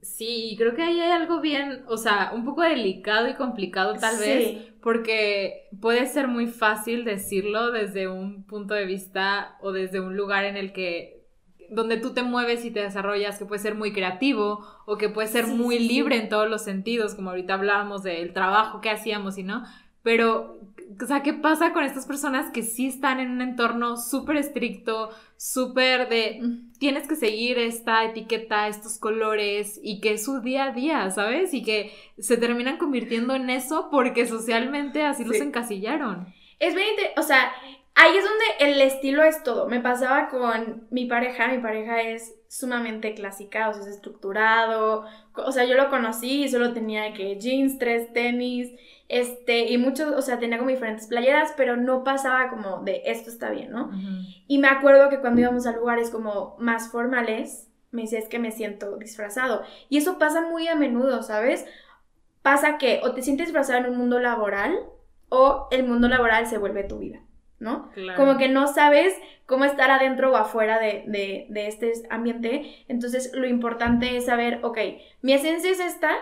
Sí, 0.02 0.54
creo 0.58 0.74
que 0.74 0.82
ahí 0.82 1.00
hay 1.00 1.10
algo 1.10 1.40
bien, 1.40 1.84
o 1.88 1.96
sea, 1.96 2.32
un 2.34 2.44
poco 2.44 2.60
delicado 2.60 3.28
y 3.28 3.34
complicado 3.34 3.94
tal 3.94 4.18
vez, 4.18 4.70
porque 4.82 5.70
puede 5.80 6.04
ser 6.04 6.28
muy 6.28 6.46
fácil 6.46 7.06
decirlo 7.06 7.70
desde 7.70 8.08
un 8.08 8.44
punto 8.44 8.74
de 8.74 8.84
vista 8.84 9.56
o 9.62 9.72
desde 9.72 10.00
un 10.00 10.14
lugar 10.14 10.44
en 10.44 10.58
el 10.58 10.74
que 10.74 11.13
donde 11.70 11.96
tú 11.96 12.12
te 12.12 12.22
mueves 12.22 12.64
y 12.64 12.70
te 12.70 12.80
desarrollas, 12.80 13.38
que 13.38 13.46
puede 13.46 13.62
ser 13.62 13.74
muy 13.74 13.92
creativo 13.92 14.64
o 14.86 14.96
que 14.96 15.08
puede 15.08 15.28
ser 15.28 15.46
muy 15.46 15.78
libre 15.78 16.16
en 16.16 16.28
todos 16.28 16.48
los 16.48 16.62
sentidos, 16.62 17.14
como 17.14 17.30
ahorita 17.30 17.54
hablábamos 17.54 18.02
del 18.02 18.32
trabajo 18.32 18.80
que 18.80 18.90
hacíamos 18.90 19.38
y 19.38 19.42
no, 19.42 19.64
pero 20.02 20.60
o 21.02 21.06
sea, 21.06 21.22
¿qué 21.22 21.32
pasa 21.32 21.72
con 21.72 21.82
estas 21.84 22.06
personas 22.06 22.50
que 22.52 22.62
sí 22.62 22.86
están 22.86 23.20
en 23.20 23.30
un 23.30 23.40
entorno 23.40 23.96
súper 23.96 24.36
estricto, 24.36 25.10
súper 25.36 26.08
de 26.08 26.40
tienes 26.78 27.08
que 27.08 27.16
seguir 27.16 27.58
esta 27.58 28.04
etiqueta, 28.04 28.68
estos 28.68 28.98
colores 28.98 29.80
y 29.82 30.00
que 30.00 30.12
es 30.12 30.24
su 30.24 30.40
día 30.40 30.64
a 30.64 30.72
día, 30.72 31.10
¿sabes? 31.10 31.54
Y 31.54 31.62
que 31.62 31.92
se 32.18 32.36
terminan 32.36 32.76
convirtiendo 32.76 33.34
en 33.34 33.50
eso 33.50 33.88
porque 33.90 34.26
socialmente 34.26 35.02
así 35.02 35.24
los 35.24 35.36
encasillaron. 35.36 36.32
Es 36.58 36.74
bien, 36.74 36.94
o 37.16 37.22
sea, 37.22 37.52
ahí 37.94 38.16
es 38.16 38.24
donde 38.24 38.44
el 38.72 38.80
estilo 38.80 39.22
es 39.22 39.42
todo. 39.42 39.68
Me 39.68 39.80
pasaba 39.80 40.28
con 40.28 40.86
mi 40.90 41.06
pareja, 41.06 41.48
mi 41.48 41.58
pareja 41.58 42.02
es 42.02 42.34
sumamente 42.48 43.14
clásica, 43.14 43.68
o 43.68 43.74
sea, 43.74 43.82
es 43.82 43.88
estructurado, 43.88 45.04
o 45.34 45.52
sea, 45.52 45.64
yo 45.64 45.74
lo 45.74 45.90
conocí 45.90 46.44
y 46.44 46.48
solo 46.48 46.72
tenía 46.72 47.12
que 47.12 47.38
jeans, 47.38 47.78
tres 47.78 48.12
tenis 48.12 48.70
este, 49.08 49.70
y 49.70 49.78
muchos, 49.78 50.12
o 50.12 50.22
sea, 50.22 50.38
tenía 50.38 50.58
como 50.58 50.70
diferentes 50.70 51.06
playeras, 51.06 51.52
pero 51.56 51.76
no 51.76 52.04
pasaba 52.04 52.48
como 52.48 52.82
de 52.82 53.02
esto 53.06 53.30
está 53.30 53.50
bien, 53.50 53.70
¿no? 53.70 53.90
Y 54.46 54.58
me 54.58 54.68
acuerdo 54.68 55.08
que 55.10 55.20
cuando 55.20 55.40
íbamos 55.40 55.66
a 55.66 55.72
lugares 55.72 56.10
como 56.10 56.56
más 56.58 56.90
formales, 56.90 57.68
me 57.90 58.02
decía 58.02 58.18
es 58.18 58.28
que 58.28 58.38
me 58.38 58.50
siento 58.50 58.96
disfrazado. 58.96 59.62
Y 59.88 59.98
eso 59.98 60.18
pasa 60.18 60.42
muy 60.42 60.68
a 60.68 60.74
menudo, 60.74 61.22
¿sabes? 61.22 61.66
Pasa 62.42 62.78
que 62.78 63.00
o 63.04 63.12
te 63.12 63.22
sientes 63.22 63.46
disfrazado 63.46 63.80
en 63.80 63.92
un 63.92 63.98
mundo 63.98 64.18
laboral 64.20 64.78
o 65.28 65.68
el 65.70 65.84
mundo 65.84 66.08
laboral 66.08 66.46
se 66.46 66.58
vuelve 66.58 66.84
tu 66.84 66.98
vida, 66.98 67.20
¿no? 67.58 67.90
Como 68.16 68.36
que 68.36 68.48
no 68.48 68.66
sabes 68.66 69.14
cómo 69.46 69.64
estar 69.64 69.90
adentro 69.90 70.32
o 70.32 70.36
afuera 70.36 70.78
de, 70.78 71.04
de, 71.06 71.46
de 71.50 71.66
este 71.68 71.92
ambiente. 72.10 72.84
Entonces, 72.88 73.32
lo 73.34 73.46
importante 73.46 74.16
es 74.16 74.26
saber, 74.26 74.60
ok, 74.62 74.78
mi 75.22 75.32
esencia 75.32 75.70
es 75.70 75.80
esta, 75.80 76.16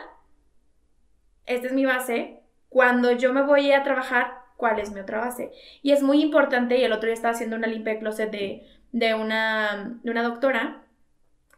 esta 1.46 1.66
es 1.66 1.72
mi 1.72 1.84
base, 1.84 2.40
cuando 2.68 3.12
yo 3.12 3.32
me 3.32 3.42
voy 3.42 3.72
a 3.72 3.82
trabajar, 3.82 4.42
cuál 4.56 4.78
es 4.78 4.92
mi 4.92 5.00
otra 5.00 5.18
base. 5.18 5.52
Y 5.82 5.92
es 5.92 6.02
muy 6.02 6.22
importante, 6.22 6.78
y 6.78 6.84
el 6.84 6.92
otro 6.92 7.06
día 7.06 7.14
estaba 7.14 7.34
haciendo 7.34 7.56
una 7.56 7.66
limpia 7.66 7.94
de 7.94 7.98
closet 7.98 8.30
de, 8.30 9.14
una, 9.14 9.98
de 10.02 10.10
una 10.10 10.22
doctora, 10.22 10.84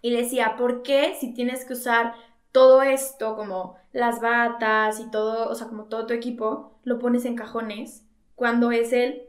y 0.01 0.11
le 0.11 0.23
decía, 0.23 0.57
¿por 0.57 0.83
qué 0.83 1.15
si 1.19 1.33
tienes 1.33 1.65
que 1.65 1.75
usar 1.75 2.15
todo 2.53 2.83
esto, 2.83 3.37
como 3.37 3.77
las 3.93 4.21
batas 4.21 5.01
y 5.01 5.11
todo, 5.11 5.49
o 5.49 5.55
sea, 5.55 5.67
como 5.67 5.85
todo 5.85 6.07
tu 6.07 6.15
equipo, 6.15 6.79
lo 6.85 6.99
pones 6.99 7.25
en 7.25 7.37
cajones 7.37 8.07
cuando 8.35 8.71
es 8.71 8.93
el 8.93 9.23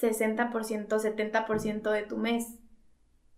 60%, 0.00 0.88
70% 0.88 1.90
de 1.90 2.02
tu 2.02 2.16
mes, 2.16 2.58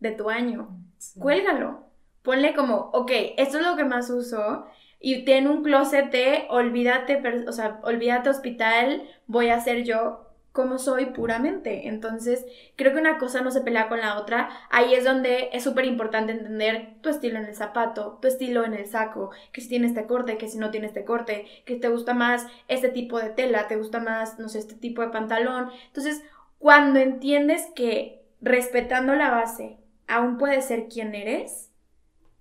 de 0.01 0.12
tu 0.12 0.31
año? 0.31 0.79
Cuélgalo. 1.18 1.87
Ponle 2.23 2.55
como, 2.55 2.90
ok, 2.92 3.11
esto 3.37 3.59
es 3.59 3.66
lo 3.66 3.77
que 3.77 3.85
más 3.85 4.11
uso 4.11 4.66
y 5.01 5.25
tiene 5.25 5.49
un 5.49 5.62
closet 5.62 6.11
de 6.11 6.47
olvídate, 6.51 7.23
o 7.47 7.53
sea, 7.53 7.81
olvídate 7.85 8.31
hospital, 8.31 9.09
voy 9.27 9.49
a 9.49 9.61
ser 9.61 9.85
yo 9.85 10.25
como 10.59 10.79
soy 10.79 11.07
puramente. 11.07 11.87
Entonces, 11.87 12.44
creo 12.75 12.92
que 12.92 12.99
una 12.99 13.18
cosa 13.18 13.42
no 13.42 13.53
se 13.53 13.61
pelea 13.61 13.88
con 13.88 14.01
la 14.01 14.18
otra. 14.18 14.49
Ahí 14.71 14.92
es 14.92 15.05
donde 15.05 15.51
es 15.53 15.62
súper 15.62 15.85
importante 15.85 16.33
entender 16.33 16.97
tu 17.01 17.11
estilo 17.11 17.38
en 17.38 17.44
el 17.44 17.55
zapato, 17.55 18.18
tu 18.21 18.27
estilo 18.27 18.64
en 18.64 18.75
el 18.75 18.87
saco, 18.87 19.31
que 19.53 19.61
si 19.61 19.68
tiene 19.68 19.87
este 19.87 20.07
corte, 20.07 20.37
que 20.37 20.49
si 20.49 20.59
no 20.59 20.73
tiene 20.73 20.88
este 20.88 21.05
corte, 21.05 21.47
que 21.64 21.77
te 21.77 21.88
gusta 21.88 22.12
más 22.12 22.44
este 22.66 22.88
tipo 22.88 23.21
de 23.21 23.31
tela, 23.31 23.68
te 23.68 23.77
gusta 23.77 24.01
más, 24.01 24.40
no 24.40 24.49
sé, 24.49 24.59
este 24.59 24.75
tipo 24.75 25.01
de 25.03 25.11
pantalón. 25.11 25.71
Entonces, 25.87 26.25
cuando 26.59 26.99
entiendes 26.99 27.66
que 27.75 28.23
respetando 28.40 29.14
la 29.14 29.31
base 29.31 29.79
aún 30.07 30.38
puedes 30.38 30.66
ser 30.66 30.88
quien 30.88 31.14
eres, 31.14 31.71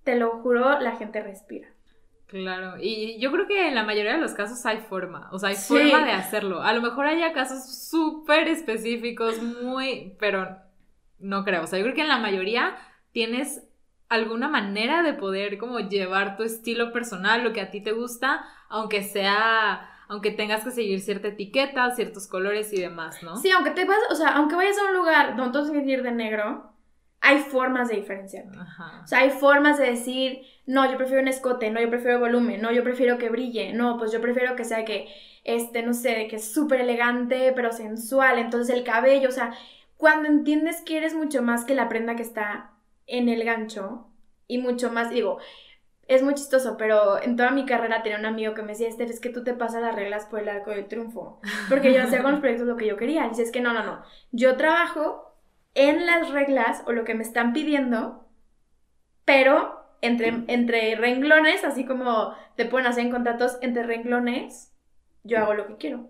te 0.04 0.16
lo 0.16 0.30
juro, 0.40 0.80
la 0.80 0.96
gente 0.96 1.22
respira. 1.22 1.68
Claro, 2.26 2.74
y 2.78 3.18
yo 3.20 3.32
creo 3.32 3.46
que 3.46 3.68
en 3.68 3.74
la 3.74 3.84
mayoría 3.84 4.12
de 4.12 4.20
los 4.20 4.34
casos 4.34 4.64
hay 4.66 4.78
forma, 4.78 5.30
o 5.32 5.38
sea, 5.38 5.48
hay 5.48 5.56
forma 5.56 6.04
de 6.04 6.12
hacerlo. 6.12 6.62
A 6.62 6.74
lo 6.74 6.82
mejor 6.82 7.06
haya 7.06 7.32
casos 7.32 7.88
súper 7.88 8.48
específicos, 8.48 9.42
muy, 9.42 10.14
pero 10.18 10.58
no 11.18 11.44
creo. 11.44 11.62
O 11.62 11.66
sea, 11.66 11.78
yo 11.78 11.84
creo 11.86 11.94
que 11.94 12.02
en 12.02 12.08
la 12.08 12.18
mayoría 12.18 12.76
tienes 13.12 13.62
alguna 14.10 14.48
manera 14.48 15.02
de 15.02 15.14
poder 15.14 15.56
como 15.58 15.80
llevar 15.80 16.36
tu 16.36 16.42
estilo 16.42 16.92
personal, 16.92 17.44
lo 17.44 17.52
que 17.52 17.62
a 17.62 17.70
ti 17.70 17.80
te 17.80 17.92
gusta, 17.92 18.44
aunque 18.68 19.02
sea, 19.02 19.88
aunque 20.08 20.30
tengas 20.30 20.64
que 20.64 20.70
seguir 20.70 21.00
cierta 21.00 21.28
etiqueta, 21.28 21.90
ciertos 21.94 22.26
colores 22.26 22.72
y 22.72 22.80
demás, 22.80 23.22
¿no? 23.22 23.36
Sí, 23.36 23.50
aunque 23.50 23.70
te 23.70 23.84
vas, 23.84 23.98
o 24.10 24.14
sea, 24.14 24.28
aunque 24.30 24.56
vayas 24.56 24.78
a 24.78 24.86
un 24.86 24.96
lugar 24.96 25.36
donde 25.36 25.52
todos 25.52 25.70
que 25.70 25.78
ir 25.78 26.02
de 26.02 26.12
negro, 26.12 26.72
hay 27.20 27.38
formas 27.40 27.88
de 27.88 27.96
diferenciarte. 27.96 28.56
O 28.58 29.06
sea, 29.06 29.20
hay 29.20 29.30
formas 29.30 29.78
de 29.78 29.90
decir, 29.90 30.42
no, 30.66 30.90
yo 30.90 30.96
prefiero 30.96 31.20
un 31.20 31.28
escote, 31.28 31.70
no, 31.70 31.80
yo 31.80 31.90
prefiero 31.90 32.20
volumen, 32.20 32.62
no, 32.62 32.72
yo 32.72 32.82
prefiero 32.82 33.18
que 33.18 33.28
brille, 33.28 33.72
no, 33.74 33.98
pues 33.98 34.10
yo 34.12 34.20
prefiero 34.20 34.56
que 34.56 34.64
sea 34.64 34.84
que, 34.84 35.08
este, 35.44 35.82
no 35.82 35.92
sé, 35.92 36.26
que 36.28 36.36
es 36.36 36.52
súper 36.52 36.80
elegante, 36.80 37.52
pero 37.54 37.72
sensual, 37.72 38.38
entonces 38.38 38.74
el 38.74 38.84
cabello, 38.84 39.28
o 39.28 39.32
sea, 39.32 39.52
cuando 39.96 40.28
entiendes 40.28 40.80
que 40.80 40.96
eres 40.96 41.14
mucho 41.14 41.42
más 41.42 41.64
que 41.64 41.74
la 41.74 41.88
prenda 41.88 42.16
que 42.16 42.22
está 42.22 42.70
en 43.06 43.28
el 43.28 43.44
gancho 43.44 44.06
y 44.46 44.58
mucho 44.58 44.90
más, 44.92 45.10
digo, 45.10 45.38
es 46.08 46.22
muy 46.22 46.34
chistoso, 46.34 46.76
pero 46.78 47.22
en 47.22 47.36
toda 47.36 47.50
mi 47.50 47.66
carrera 47.66 48.02
tenía 48.02 48.18
un 48.18 48.24
amigo 48.24 48.54
que 48.54 48.62
me 48.62 48.72
decía, 48.72 48.88
Esther, 48.88 49.10
es 49.10 49.20
que 49.20 49.28
tú 49.28 49.44
te 49.44 49.52
pasas 49.52 49.82
las 49.82 49.94
reglas 49.94 50.24
por 50.24 50.40
el 50.40 50.48
arco 50.48 50.70
del 50.70 50.88
triunfo, 50.88 51.40
porque 51.68 51.92
yo 51.92 52.02
hacía 52.02 52.22
con 52.22 52.32
los 52.32 52.40
proyectos 52.40 52.66
lo 52.66 52.76
que 52.76 52.86
yo 52.86 52.96
quería. 52.96 53.26
Y 53.26 53.28
dice, 53.28 53.42
es 53.42 53.52
que 53.52 53.60
no, 53.60 53.74
no, 53.74 53.84
no, 53.84 54.02
yo 54.32 54.56
trabajo 54.56 55.36
en 55.74 56.06
las 56.06 56.30
reglas 56.30 56.82
o 56.86 56.92
lo 56.92 57.04
que 57.04 57.14
me 57.14 57.22
están 57.22 57.52
pidiendo, 57.52 58.26
pero 59.26 59.84
entre, 60.00 60.44
entre 60.46 60.96
renglones, 60.96 61.62
así 61.64 61.84
como 61.84 62.34
te 62.56 62.64
pueden 62.64 62.86
hacer 62.86 63.04
en 63.04 63.12
contratos, 63.12 63.58
entre 63.60 63.82
renglones, 63.82 64.72
yo 65.24 65.38
hago 65.38 65.52
lo 65.52 65.66
que 65.66 65.76
quiero. 65.76 66.08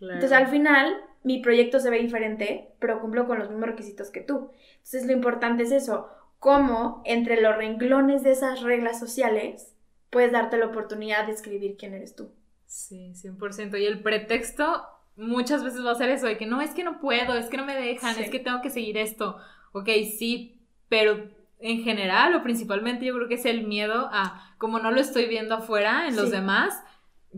Entonces 0.00 0.32
al 0.32 0.46
final 0.46 0.96
mi 1.22 1.42
proyecto 1.42 1.78
se 1.78 1.90
ve 1.90 1.98
diferente, 1.98 2.72
pero 2.78 3.00
cumplo 3.00 3.26
con 3.26 3.38
los 3.38 3.50
mismos 3.50 3.68
requisitos 3.68 4.10
que 4.10 4.22
tú. 4.22 4.50
Entonces 4.76 5.06
lo 5.06 5.12
importante 5.12 5.64
es 5.64 5.72
eso, 5.72 6.08
cómo 6.40 7.02
entre 7.04 7.40
los 7.40 7.56
renglones 7.56 8.24
de 8.24 8.32
esas 8.32 8.62
reglas 8.62 8.98
sociales 8.98 9.76
puedes 10.10 10.32
darte 10.32 10.58
la 10.58 10.66
oportunidad 10.66 11.26
de 11.26 11.32
escribir 11.32 11.76
quién 11.78 11.94
eres 11.94 12.16
tú. 12.16 12.32
Sí, 12.66 13.12
100%. 13.14 13.78
Y 13.80 13.84
el 13.84 14.02
pretexto 14.02 14.84
muchas 15.16 15.62
veces 15.62 15.84
va 15.84 15.92
a 15.92 15.96
ser 15.96 16.08
eso, 16.08 16.26
de 16.26 16.38
que 16.38 16.46
no, 16.46 16.60
es 16.60 16.70
que 16.70 16.82
no 16.82 16.98
puedo, 16.98 17.34
es 17.34 17.46
que 17.46 17.58
no 17.58 17.64
me 17.64 17.76
dejan, 17.76 18.18
es 18.18 18.30
que 18.30 18.38
tengo 18.38 18.62
que 18.62 18.70
seguir 18.70 18.96
esto. 18.96 19.36
Ok, 19.72 19.88
sí, 20.18 20.60
pero 20.88 21.28
en 21.60 21.82
general 21.82 22.34
o 22.34 22.42
principalmente 22.42 23.04
yo 23.04 23.14
creo 23.14 23.28
que 23.28 23.34
es 23.34 23.44
el 23.44 23.66
miedo 23.66 24.08
a, 24.10 24.54
como 24.56 24.78
no 24.78 24.90
lo 24.90 25.00
estoy 25.00 25.26
viendo 25.26 25.54
afuera 25.54 26.08
en 26.08 26.16
los 26.16 26.30
demás, 26.30 26.82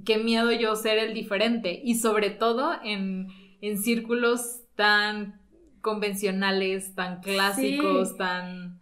qué 0.04 0.18
miedo 0.18 0.52
yo 0.52 0.76
ser 0.76 0.98
el 0.98 1.12
diferente. 1.12 1.80
Y 1.82 1.96
sobre 1.96 2.30
todo 2.30 2.74
en, 2.84 3.28
en 3.60 3.78
círculos 3.78 4.60
tan 4.76 5.40
convencionales, 5.80 6.94
tan 6.94 7.20
clásicos, 7.20 8.16
tan... 8.16 8.81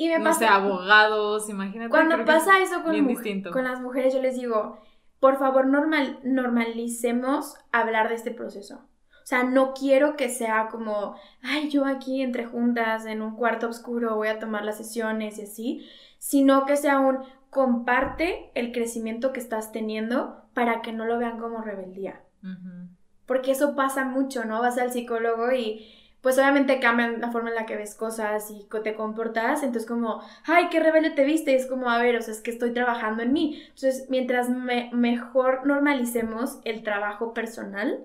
Y 0.00 0.08
me 0.08 0.18
pasa, 0.18 0.30
no 0.30 0.34
sé, 0.34 0.46
abogados, 0.46 1.50
imagínate. 1.50 1.90
Cuando 1.90 2.24
pasa 2.24 2.58
eso 2.60 2.82
con, 2.82 2.94
con 3.52 3.64
las 3.64 3.82
mujeres, 3.82 4.14
yo 4.14 4.22
les 4.22 4.34
digo, 4.34 4.78
por 5.18 5.38
favor 5.38 5.66
normal, 5.66 6.18
normalicemos 6.22 7.58
hablar 7.70 8.08
de 8.08 8.14
este 8.14 8.30
proceso. 8.30 8.76
O 8.76 9.26
sea, 9.26 9.44
no 9.44 9.74
quiero 9.74 10.16
que 10.16 10.30
sea 10.30 10.68
como, 10.70 11.16
ay, 11.42 11.68
yo 11.68 11.84
aquí 11.84 12.22
entre 12.22 12.46
juntas 12.46 13.04
en 13.04 13.20
un 13.20 13.36
cuarto 13.36 13.68
oscuro 13.68 14.16
voy 14.16 14.28
a 14.28 14.38
tomar 14.38 14.64
las 14.64 14.78
sesiones 14.78 15.38
y 15.38 15.42
así, 15.42 15.86
sino 16.18 16.64
que 16.64 16.78
sea 16.78 16.98
un 16.98 17.18
comparte 17.50 18.50
el 18.54 18.72
crecimiento 18.72 19.34
que 19.34 19.40
estás 19.40 19.70
teniendo 19.70 20.44
para 20.54 20.80
que 20.80 20.94
no 20.94 21.04
lo 21.04 21.18
vean 21.18 21.38
como 21.38 21.60
rebeldía. 21.60 22.22
Porque 23.26 23.50
eso 23.50 23.76
pasa 23.76 24.06
mucho, 24.06 24.46
¿no? 24.46 24.62
Vas 24.62 24.78
al 24.78 24.92
psicólogo 24.92 25.52
y 25.52 25.86
pues 26.22 26.38
obviamente 26.38 26.80
cambian 26.80 27.20
la 27.20 27.30
forma 27.30 27.50
en 27.50 27.54
la 27.54 27.66
que 27.66 27.76
ves 27.76 27.94
cosas 27.94 28.50
y 28.50 28.66
te 28.82 28.94
comportas, 28.94 29.62
entonces 29.62 29.88
como, 29.88 30.22
ay, 30.44 30.68
qué 30.70 30.80
rebelde 30.80 31.10
te 31.10 31.24
viste, 31.24 31.52
y 31.52 31.54
es 31.54 31.66
como, 31.66 31.90
a 31.90 31.98
ver, 31.98 32.16
o 32.16 32.22
sea, 32.22 32.34
es 32.34 32.40
que 32.40 32.50
estoy 32.50 32.72
trabajando 32.72 33.22
en 33.22 33.32
mí. 33.32 33.62
Entonces, 33.62 34.06
mientras 34.08 34.48
mejor 34.92 35.66
normalicemos 35.66 36.58
el 36.64 36.82
trabajo 36.82 37.32
personal, 37.32 38.04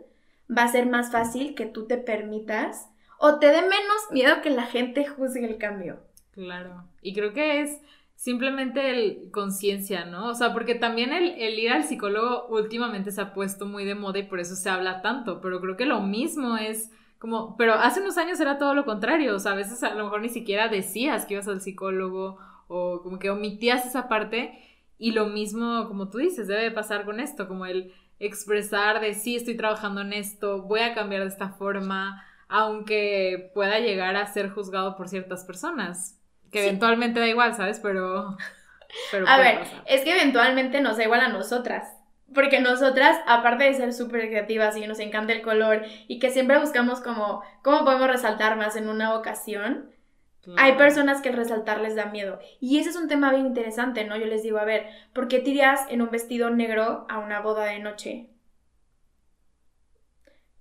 va 0.50 0.64
a 0.64 0.72
ser 0.72 0.86
más 0.88 1.12
fácil 1.12 1.56
que 1.56 1.66
tú 1.66 1.88
te 1.88 1.98
permitas 1.98 2.90
o 3.18 3.40
te 3.40 3.48
dé 3.48 3.62
menos 3.62 4.12
miedo 4.12 4.42
que 4.42 4.50
la 4.50 4.64
gente 4.64 5.06
juzgue 5.06 5.46
el 5.46 5.58
cambio. 5.58 6.00
Claro, 6.32 6.84
y 7.02 7.14
creo 7.14 7.34
que 7.34 7.62
es 7.62 7.80
simplemente 8.16 8.90
el 8.90 9.30
conciencia, 9.32 10.06
¿no? 10.06 10.30
O 10.30 10.36
sea, 10.36 10.54
porque 10.54 10.76
también 10.76 11.14
el, 11.14 11.60
ir 11.60 11.72
al 11.72 11.84
psicólogo 11.84 12.48
últimamente 12.48 13.12
se 13.12 13.22
ha 13.22 13.34
puesto 13.34 13.66
muy 13.66 13.86
de 13.86 13.96
moda 13.96 14.20
y 14.20 14.24
por 14.24 14.40
eso 14.40 14.56
se 14.56 14.70
habla 14.70 15.02
tanto, 15.02 15.42
pero 15.42 15.62
creo 15.62 15.78
que 15.78 15.86
lo 15.86 16.02
mismo 16.02 16.58
es 16.58 16.92
como, 17.20 17.56
pero 17.58 17.74
hace 17.74 18.02
unos 18.02 18.18
años 18.18 18.40
era 18.40 18.58
todo 18.58 18.74
lo 18.74 18.86
contrario, 18.86 19.36
o 19.36 19.40
sea, 19.40 19.54
a 19.54 19.56
veces 19.56 19.82
a 19.84 19.94
lo 19.94 20.04
mejor 20.04 20.22
ni 20.22 20.30
siquiera 20.30 20.68
decías 20.68 21.26
que 21.26 21.36
ibas 21.36 21.48
al 21.48 21.62
psicólogo 21.62 22.38
o 22.68 23.02
como 23.02 23.20
que 23.20 23.30
omitías 23.30 23.86
esa 23.86 24.08
parte 24.08 24.60
y 24.98 25.12
lo 25.12 25.28
mismo, 25.28 25.88
como 25.88 26.10
tú 26.10 26.20
dices, 26.20 26.48
debe 26.48 26.72
pasar 26.72 27.06
con 27.06 27.20
esto, 27.20 27.48
como 27.48 27.66
el 27.66 27.94
expresar 28.20 29.02
de 29.02 29.14
sí, 29.14 29.36
estoy 29.36 29.58
trabajando 29.58 30.02
en 30.02 30.14
esto, 30.14 30.62
voy 30.62 30.82
a 30.82 30.94
cambiar 30.94 31.24
de 31.24 31.30
esta 31.30 31.50
forma, 31.50 32.24
aunque 32.48 33.52
pueda 33.54 33.80
llegar 33.80 34.16
a 34.16 34.28
ser 34.28 34.50
juzgado 34.50 34.96
por 34.96 35.10
ciertas 35.10 35.44
personas, 35.44 36.18
que 36.52 36.64
eventualmente 36.64 37.20
da 37.20 37.28
igual, 37.28 37.56
¿sabes? 37.56 37.80
Pero... 37.80 38.38
pero 39.12 39.28
a 39.28 39.38
ver, 39.38 39.60
es 39.86 40.02
que 40.04 40.12
eventualmente 40.12 40.80
nos 40.80 40.98
da 40.98 41.04
igual 41.04 41.22
a 41.22 41.30
nosotras. 41.30 41.95
Porque 42.34 42.60
nosotras, 42.60 43.18
aparte 43.28 43.66
de 43.66 43.74
ser 43.74 43.94
súper 43.94 44.28
creativas 44.28 44.76
y 44.76 44.88
nos 44.88 45.00
encanta 45.00 45.34
el 45.34 45.42
color 45.42 45.84
y 46.08 46.20
que 46.20 46.32
siempre 46.32 46.60
buscamos 46.60 47.02
como 47.02 47.44
cómo 47.62 47.86
podemos 47.86 48.08
resaltar 48.08 48.58
más 48.58 48.76
en 48.76 48.90
una 48.90 49.16
ocasión, 49.16 49.90
hay 50.58 50.74
personas 50.74 51.22
que 51.22 51.30
el 51.30 51.36
resaltar 51.36 51.82
les 51.82 51.96
da 51.96 52.06
miedo. 52.06 52.40
Y 52.60 52.80
ese 52.80 52.90
es 52.90 52.96
un 52.96 53.08
tema 53.08 53.32
bien 53.32 53.46
interesante, 53.46 54.06
¿no? 54.06 54.16
Yo 54.16 54.26
les 54.26 54.44
digo, 54.44 54.58
a 54.60 54.66
ver, 54.66 54.88
¿por 55.14 55.28
qué 55.28 55.40
tiras 55.40 55.82
en 55.90 56.02
un 56.02 56.12
vestido 56.12 56.50
negro 56.50 57.06
a 57.10 57.20
una 57.20 57.40
boda 57.42 57.66
de 57.66 57.80
noche? 57.80 58.30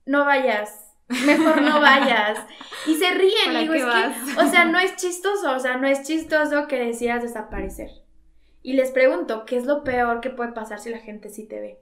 No 0.07 0.25
vayas. 0.25 0.95
Mejor 1.09 1.61
no 1.61 1.81
vayas. 1.83 2.39
Y 2.87 2.95
se 2.95 3.11
ríen. 3.13 3.59
digo, 3.59 3.75
es 3.75 3.85
que, 3.85 4.41
o 4.41 4.47
sea, 4.47 4.65
no 4.65 4.79
es 4.79 4.97
chistoso. 4.97 5.53
O 5.53 5.59
sea, 5.59 5.77
no 5.77 5.87
es 5.87 6.03
chistoso 6.03 6.67
que 6.67 6.79
decías 6.79 7.23
desaparecer. 7.23 7.91
Y 8.65 8.73
les 8.73 8.93
pregunto, 8.93 9.45
¿qué 9.45 9.59
es 9.59 9.67
lo 9.67 9.85
peor 9.85 10.23
que 10.23 10.31
puede 10.31 10.53
pasar 10.53 10.81
si 10.81 10.89
la 10.89 10.97
gente 10.97 11.29
sí 11.29 11.47
te 11.47 11.61
ve? 11.61 11.81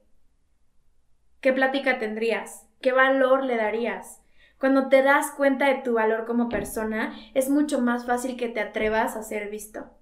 ¿Qué 1.40 1.52
plática 1.52 2.00
tendrías? 2.00 2.66
¿Qué 2.80 2.90
valor 2.90 3.44
le 3.44 3.56
darías? 3.56 4.20
Cuando 4.58 4.88
te 4.88 5.00
das 5.04 5.30
cuenta 5.30 5.68
de 5.68 5.76
tu 5.76 5.94
valor 5.94 6.26
como 6.26 6.48
persona, 6.48 7.16
es 7.34 7.48
mucho 7.48 7.80
más 7.80 8.04
fácil 8.04 8.36
que 8.36 8.48
te 8.48 8.58
atrevas 8.58 9.14
a 9.14 9.22
ser 9.22 9.48
visto, 9.48 9.92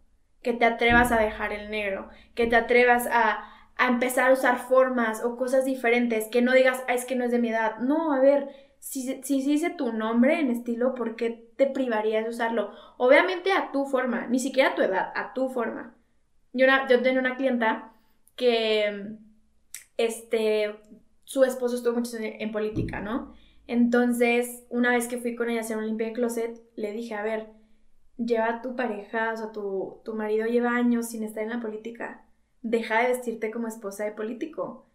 que 0.40 0.54
te 0.54 0.64
atrevas 0.64 1.12
a 1.12 1.20
dejar 1.20 1.52
el 1.52 1.70
negro, 1.70 2.08
que 2.34 2.46
te 2.46 2.56
atrevas 2.56 3.06
a, 3.12 3.44
a 3.76 3.88
empezar 3.88 4.30
a 4.30 4.32
usar 4.32 4.56
formas 4.56 5.22
o 5.22 5.36
cosas 5.36 5.66
diferentes, 5.66 6.28
que 6.28 6.40
no 6.40 6.54
digas, 6.54 6.82
ah, 6.88 6.94
es 6.94 7.04
que 7.04 7.14
no 7.14 7.24
es 7.24 7.30
de 7.30 7.40
mi 7.40 7.50
edad. 7.50 7.76
No, 7.80 8.14
a 8.14 8.20
ver, 8.20 8.48
si, 8.78 9.22
si, 9.22 9.42
dice 9.42 9.68
tu 9.68 9.92
nombre 9.92 10.40
en 10.40 10.50
estilo, 10.50 10.94
¿por 10.94 11.14
qué 11.14 11.52
te 11.58 11.66
privarías 11.66 12.24
de 12.24 12.30
usarlo? 12.30 12.72
Obviamente 12.96 13.52
a 13.52 13.70
tu 13.70 13.84
forma, 13.84 14.28
ni 14.28 14.38
siquiera 14.38 14.70
a 14.70 14.74
tu 14.74 14.80
edad, 14.80 15.12
a 15.14 15.34
tu 15.34 15.50
forma. 15.50 15.99
Yo, 16.52 16.66
yo 16.88 17.02
tenía 17.02 17.20
una 17.20 17.36
clienta 17.36 17.92
que, 18.36 19.16
este, 19.96 20.74
su 21.24 21.44
esposo 21.44 21.76
estuvo 21.76 21.94
mucho 21.94 22.16
en, 22.18 22.52
política, 22.52 23.00
¿no? 23.00 23.34
Entonces, 23.66 24.64
una 24.68 24.90
vez 24.90 25.06
que 25.06 25.18
fui 25.18 25.36
con 25.36 25.48
ella 25.48 25.60
a 25.60 25.62
hacer 25.62 25.76
un 25.76 25.86
limpia 25.86 26.08
de 26.08 26.12
closet, 26.12 26.60
le 26.74 26.92
dije, 26.92 27.14
a 27.14 27.22
ver, 27.22 27.48
lleva 28.16 28.62
tu 28.62 28.74
pareja, 28.74 29.32
o 29.32 29.36
sea, 29.36 29.52
tu, 29.52 30.00
tu 30.04 30.14
marido 30.14 30.46
lleva 30.46 30.74
años 30.74 31.08
sin 31.08 31.22
estar 31.22 31.44
en 31.44 31.50
la 31.50 31.60
política. 31.60 32.24
Deja 32.62 33.02
de 33.02 33.08
vestirte 33.08 33.50
como 33.50 33.68
esposa 33.68 34.04
de 34.04 34.12
político. 34.12 34.89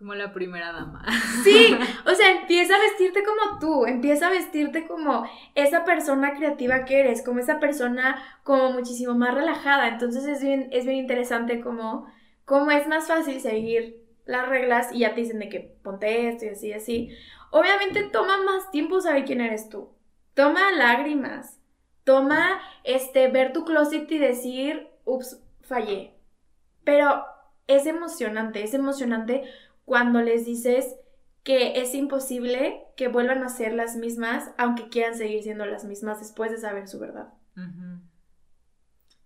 Como 0.00 0.14
la 0.14 0.32
primera 0.32 0.72
dama. 0.72 1.04
Sí, 1.44 1.76
o 2.06 2.14
sea, 2.14 2.30
empieza 2.30 2.74
a 2.74 2.80
vestirte 2.80 3.22
como 3.22 3.58
tú, 3.58 3.84
empieza 3.84 4.28
a 4.28 4.30
vestirte 4.30 4.86
como 4.86 5.28
esa 5.54 5.84
persona 5.84 6.32
creativa 6.34 6.86
que 6.86 7.00
eres, 7.00 7.22
como 7.22 7.38
esa 7.38 7.60
persona 7.60 8.16
como 8.42 8.72
muchísimo 8.72 9.14
más 9.14 9.34
relajada. 9.34 9.88
Entonces 9.88 10.24
es 10.24 10.42
bien, 10.42 10.68
es 10.72 10.86
bien 10.86 10.96
interesante 10.96 11.60
como, 11.60 12.06
como 12.46 12.70
es 12.70 12.88
más 12.88 13.08
fácil 13.08 13.42
seguir 13.42 14.02
las 14.24 14.48
reglas 14.48 14.90
y 14.90 15.00
ya 15.00 15.14
te 15.14 15.20
dicen 15.20 15.38
de 15.38 15.50
que 15.50 15.76
ponte 15.82 16.30
esto 16.30 16.46
y 16.46 16.48
así, 16.48 16.72
así. 16.72 17.10
Obviamente 17.50 18.04
toma 18.04 18.38
más 18.42 18.70
tiempo 18.70 19.02
saber 19.02 19.26
quién 19.26 19.42
eres 19.42 19.68
tú. 19.68 19.90
Toma 20.32 20.72
lágrimas. 20.72 21.60
Toma, 22.04 22.58
este, 22.84 23.28
ver 23.28 23.52
tu 23.52 23.66
closet 23.66 24.10
y 24.10 24.18
decir, 24.18 24.88
ups, 25.04 25.42
fallé. 25.60 26.14
Pero 26.84 27.26
es 27.66 27.84
emocionante, 27.84 28.64
es 28.64 28.72
emocionante 28.72 29.44
cuando 29.90 30.22
les 30.22 30.46
dices 30.46 30.94
que 31.42 31.80
es 31.80 31.96
imposible 31.96 32.84
que 32.96 33.08
vuelvan 33.08 33.42
a 33.42 33.48
ser 33.48 33.72
las 33.72 33.96
mismas, 33.96 34.52
aunque 34.56 34.88
quieran 34.88 35.16
seguir 35.16 35.42
siendo 35.42 35.66
las 35.66 35.84
mismas 35.84 36.20
después 36.20 36.52
de 36.52 36.58
saber 36.58 36.86
su 36.86 37.00
verdad. 37.00 37.32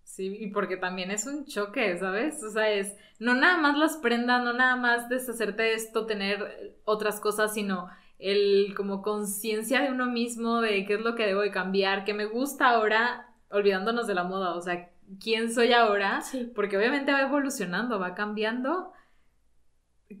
Sí, 0.03 0.35
y 0.39 0.47
porque 0.47 0.75
también 0.75 1.11
es 1.11 1.27
un 1.27 1.45
choque, 1.45 1.95
¿sabes? 1.99 2.43
O 2.43 2.49
sea, 2.49 2.71
es 2.71 2.95
no 3.19 3.35
nada 3.35 3.59
más 3.59 3.77
las 3.77 3.97
prendas, 3.97 4.43
no 4.43 4.53
nada 4.53 4.75
más 4.75 5.07
deshacerte 5.07 5.61
de 5.61 5.73
esto, 5.75 6.07
tener 6.07 6.75
otras 6.83 7.19
cosas, 7.19 7.53
sino 7.53 7.87
el 8.17 8.73
como 8.75 9.03
conciencia 9.03 9.81
de 9.81 9.91
uno 9.91 10.07
mismo, 10.07 10.61
de 10.61 10.83
qué 10.87 10.95
es 10.95 11.01
lo 11.01 11.13
que 11.13 11.27
debo 11.27 11.41
de 11.41 11.51
cambiar, 11.51 12.05
qué 12.05 12.15
me 12.15 12.25
gusta 12.25 12.69
ahora, 12.69 13.29
olvidándonos 13.51 14.07
de 14.07 14.15
la 14.15 14.23
moda, 14.23 14.55
o 14.55 14.61
sea, 14.63 14.89
quién 15.21 15.53
soy 15.53 15.73
ahora, 15.73 16.21
Sí. 16.21 16.51
porque 16.55 16.75
obviamente 16.75 17.11
va 17.11 17.21
evolucionando, 17.21 17.99
va 17.99 18.15
cambiando. 18.15 18.93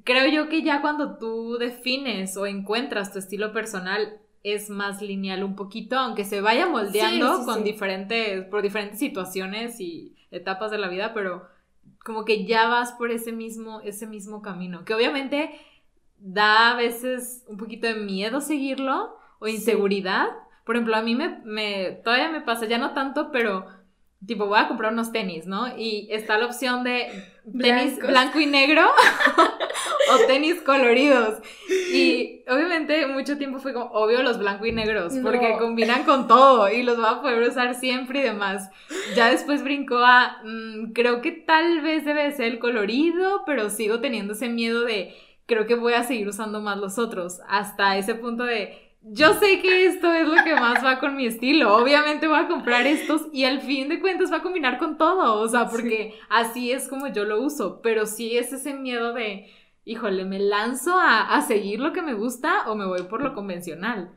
Creo 0.03 0.27
yo 0.31 0.49
que 0.49 0.63
ya 0.63 0.81
cuando 0.81 1.17
tú 1.17 1.57
defines 1.59 2.37
o 2.37 2.47
encuentras 2.47 3.13
tu 3.13 3.19
estilo 3.19 3.53
personal 3.53 4.19
es 4.43 4.69
más 4.69 5.01
lineal 5.01 5.43
un 5.43 5.55
poquito, 5.55 5.97
aunque 5.97 6.25
se 6.25 6.41
vaya 6.41 6.67
moldeando 6.67 7.27
Sí, 7.37 7.43
sí, 7.43 7.45
con 7.45 7.63
sí. 7.63 7.63
diferentes, 7.63 8.45
por 8.45 8.61
diferentes 8.63 8.99
situaciones 8.99 9.79
y 9.79 10.15
etapas 10.31 10.71
de 10.71 10.77
la 10.79 10.87
vida, 10.89 11.13
pero 11.13 11.47
como 12.03 12.25
que 12.25 12.45
ya 12.45 12.67
vas 12.67 12.93
por 12.93 13.11
ese 13.11 13.31
mismo, 13.31 13.81
ese 13.81 14.07
mismo 14.07 14.41
camino, 14.41 14.85
que 14.85 14.93
obviamente 14.95 15.51
da 16.17 16.71
a 16.71 16.75
veces 16.75 17.43
un 17.47 17.57
poquito 17.57 17.87
de 17.87 17.95
miedo 17.95 18.41
seguirlo 18.41 19.17
o 19.39 19.47
inseguridad. 19.47 20.29
Por 20.65 20.75
ejemplo, 20.75 20.95
a 20.95 21.01
mí 21.03 21.15
me, 21.15 21.41
me, 21.45 21.91
todavía 22.03 22.31
me 22.31 22.41
pasa, 22.41 22.65
ya 22.65 22.77
no 22.79 22.93
tanto, 22.93 23.31
pero 23.31 23.67
tipo 24.27 24.45
voy 24.47 24.59
a 24.59 24.67
comprar 24.67 24.93
unos 24.93 25.11
tenis, 25.11 25.45
¿no? 25.47 25.77
Y 25.77 26.07
está 26.11 26.37
la 26.37 26.45
opción 26.47 26.83
de 26.83 27.07
tenis 27.59 27.95
Blancos. 27.97 28.07
blanco 28.09 28.39
y 28.39 28.45
negro 28.47 28.83
o 30.13 30.27
tenis 30.27 30.61
coloridos. 30.61 31.39
Y 31.93 32.41
obviamente 32.47 33.05
mucho 33.07 33.37
tiempo 33.37 33.59
fue 33.59 33.73
como, 33.73 33.85
obvio 33.91 34.21
los 34.23 34.37
blanco 34.39 34.65
y 34.65 34.71
negros, 34.71 35.13
porque 35.21 35.51
No. 35.53 35.59
combinan 35.59 36.03
con 36.03 36.27
todo 36.27 36.69
y 36.69 36.83
los 36.83 36.97
voy 36.97 37.05
a 37.07 37.21
poder 37.21 37.47
usar 37.49 37.75
siempre 37.75 38.19
y 38.19 38.23
demás. 38.23 38.69
Ya 39.15 39.29
después 39.29 39.63
brincó 39.63 39.97
a, 39.99 40.37
mm, 40.43 40.93
creo 40.93 41.21
que 41.21 41.31
tal 41.31 41.81
vez 41.81 42.05
debe 42.05 42.23
de 42.23 42.31
ser 42.33 42.45
el 42.45 42.59
colorido, 42.59 43.43
pero 43.45 43.69
sigo 43.69 43.99
teniendo 43.99 44.33
ese 44.33 44.49
miedo 44.49 44.83
de, 44.83 45.15
creo 45.45 45.65
que 45.67 45.75
voy 45.75 45.93
a 45.93 46.03
seguir 46.03 46.27
usando 46.27 46.61
más 46.61 46.77
los 46.77 46.97
otros, 46.97 47.39
hasta 47.47 47.97
ese 47.97 48.15
punto 48.15 48.43
de, 48.43 48.84
yo 49.07 49.33
sé 49.35 49.61
que 49.61 49.85
esto 49.85 50.11
es 50.13 50.27
lo 50.27 50.43
que 50.43 50.55
más 50.55 50.83
va 50.83 50.99
con 50.99 51.15
mi 51.15 51.27
estilo, 51.27 51.75
obviamente 51.77 52.27
voy 52.27 52.39
a 52.39 52.47
comprar 52.47 52.87
estos 52.87 53.27
y 53.31 53.45
al 53.45 53.61
fin 53.61 53.87
de 53.87 53.99
cuentas 53.99 54.31
va 54.31 54.37
a 54.37 54.41
combinar 54.41 54.79
con 54.79 54.97
todo, 54.97 55.41
o 55.41 55.47
sea, 55.47 55.67
porque 55.67 56.15
así 56.29 56.71
es 56.71 56.87
como 56.87 57.07
yo 57.07 57.23
lo 57.23 57.41
uso, 57.41 57.81
pero 57.83 58.07
sí 58.07 58.35
es 58.37 58.51
ese 58.51 58.73
miedo 58.73 59.13
de, 59.13 59.51
híjole, 59.83 60.25
¿me 60.25 60.39
lanzo 60.39 60.97
a, 60.99 61.35
a 61.35 61.41
seguir 61.43 61.79
lo 61.79 61.93
que 61.93 62.01
me 62.01 62.15
gusta 62.15 62.67
o 62.69 62.75
me 62.75 62.87
voy 62.87 63.03
por 63.03 63.21
lo 63.21 63.35
convencional? 63.35 64.11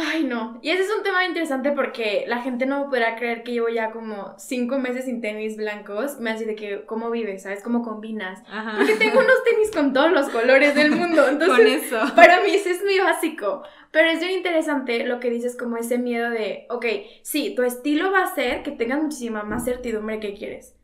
Ay, 0.00 0.22
no. 0.24 0.60
Y 0.62 0.70
ese 0.70 0.82
es 0.82 0.90
un 0.96 1.02
tema 1.02 1.24
interesante 1.24 1.72
porque 1.72 2.24
la 2.28 2.40
gente 2.40 2.66
no 2.66 2.88
podrá 2.88 3.16
creer 3.16 3.42
que 3.42 3.52
llevo 3.52 3.68
ya 3.68 3.90
como 3.90 4.34
cinco 4.38 4.78
meses 4.78 5.06
sin 5.06 5.20
tenis 5.20 5.56
blancos. 5.56 6.20
Me 6.20 6.30
hace 6.30 6.44
de 6.44 6.54
que, 6.54 6.84
¿cómo 6.86 7.10
vives? 7.10 7.42
¿Sabes? 7.42 7.62
¿Cómo 7.64 7.82
combinas? 7.82 8.40
Ajá. 8.48 8.74
Porque 8.76 8.94
tengo 8.94 9.18
unos 9.18 9.42
tenis 9.44 9.70
con 9.72 9.92
todos 9.92 10.12
los 10.12 10.28
colores 10.28 10.74
del 10.76 10.92
mundo. 10.92 11.22
con 11.24 11.42
Entonces, 11.42 11.84
eso. 11.84 12.14
para 12.14 12.42
mí 12.42 12.50
ese 12.50 12.72
es 12.72 12.84
muy 12.84 12.98
básico. 13.00 13.62
Pero 13.90 14.10
es 14.10 14.20
bien 14.20 14.32
interesante 14.32 15.04
lo 15.06 15.20
que 15.20 15.30
dices, 15.30 15.56
como 15.56 15.76
ese 15.76 15.98
miedo 15.98 16.30
de, 16.30 16.66
ok, 16.70 16.86
sí, 17.22 17.54
tu 17.54 17.62
estilo 17.62 18.12
va 18.12 18.22
a 18.24 18.34
ser 18.34 18.62
que 18.62 18.70
tengas 18.72 19.02
muchísima 19.02 19.42
más 19.44 19.64
certidumbre 19.64 20.20
que 20.20 20.34
quieres. 20.34 20.74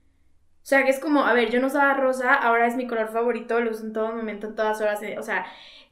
O 0.62 0.66
sea, 0.66 0.84
que 0.84 0.90
es 0.90 0.98
como, 1.00 1.24
a 1.26 1.34
ver, 1.34 1.50
yo 1.50 1.60
no 1.60 1.66
usaba 1.66 1.94
rosa, 1.94 2.32
ahora 2.34 2.66
es 2.66 2.76
mi 2.76 2.86
color 2.86 3.08
favorito, 3.10 3.60
lo 3.60 3.70
uso 3.70 3.84
en 3.84 3.92
todo 3.92 4.14
momento, 4.14 4.46
en 4.48 4.54
todas 4.54 4.80
horas. 4.80 5.02
eh, 5.02 5.18
O 5.18 5.22
sea, 5.22 5.46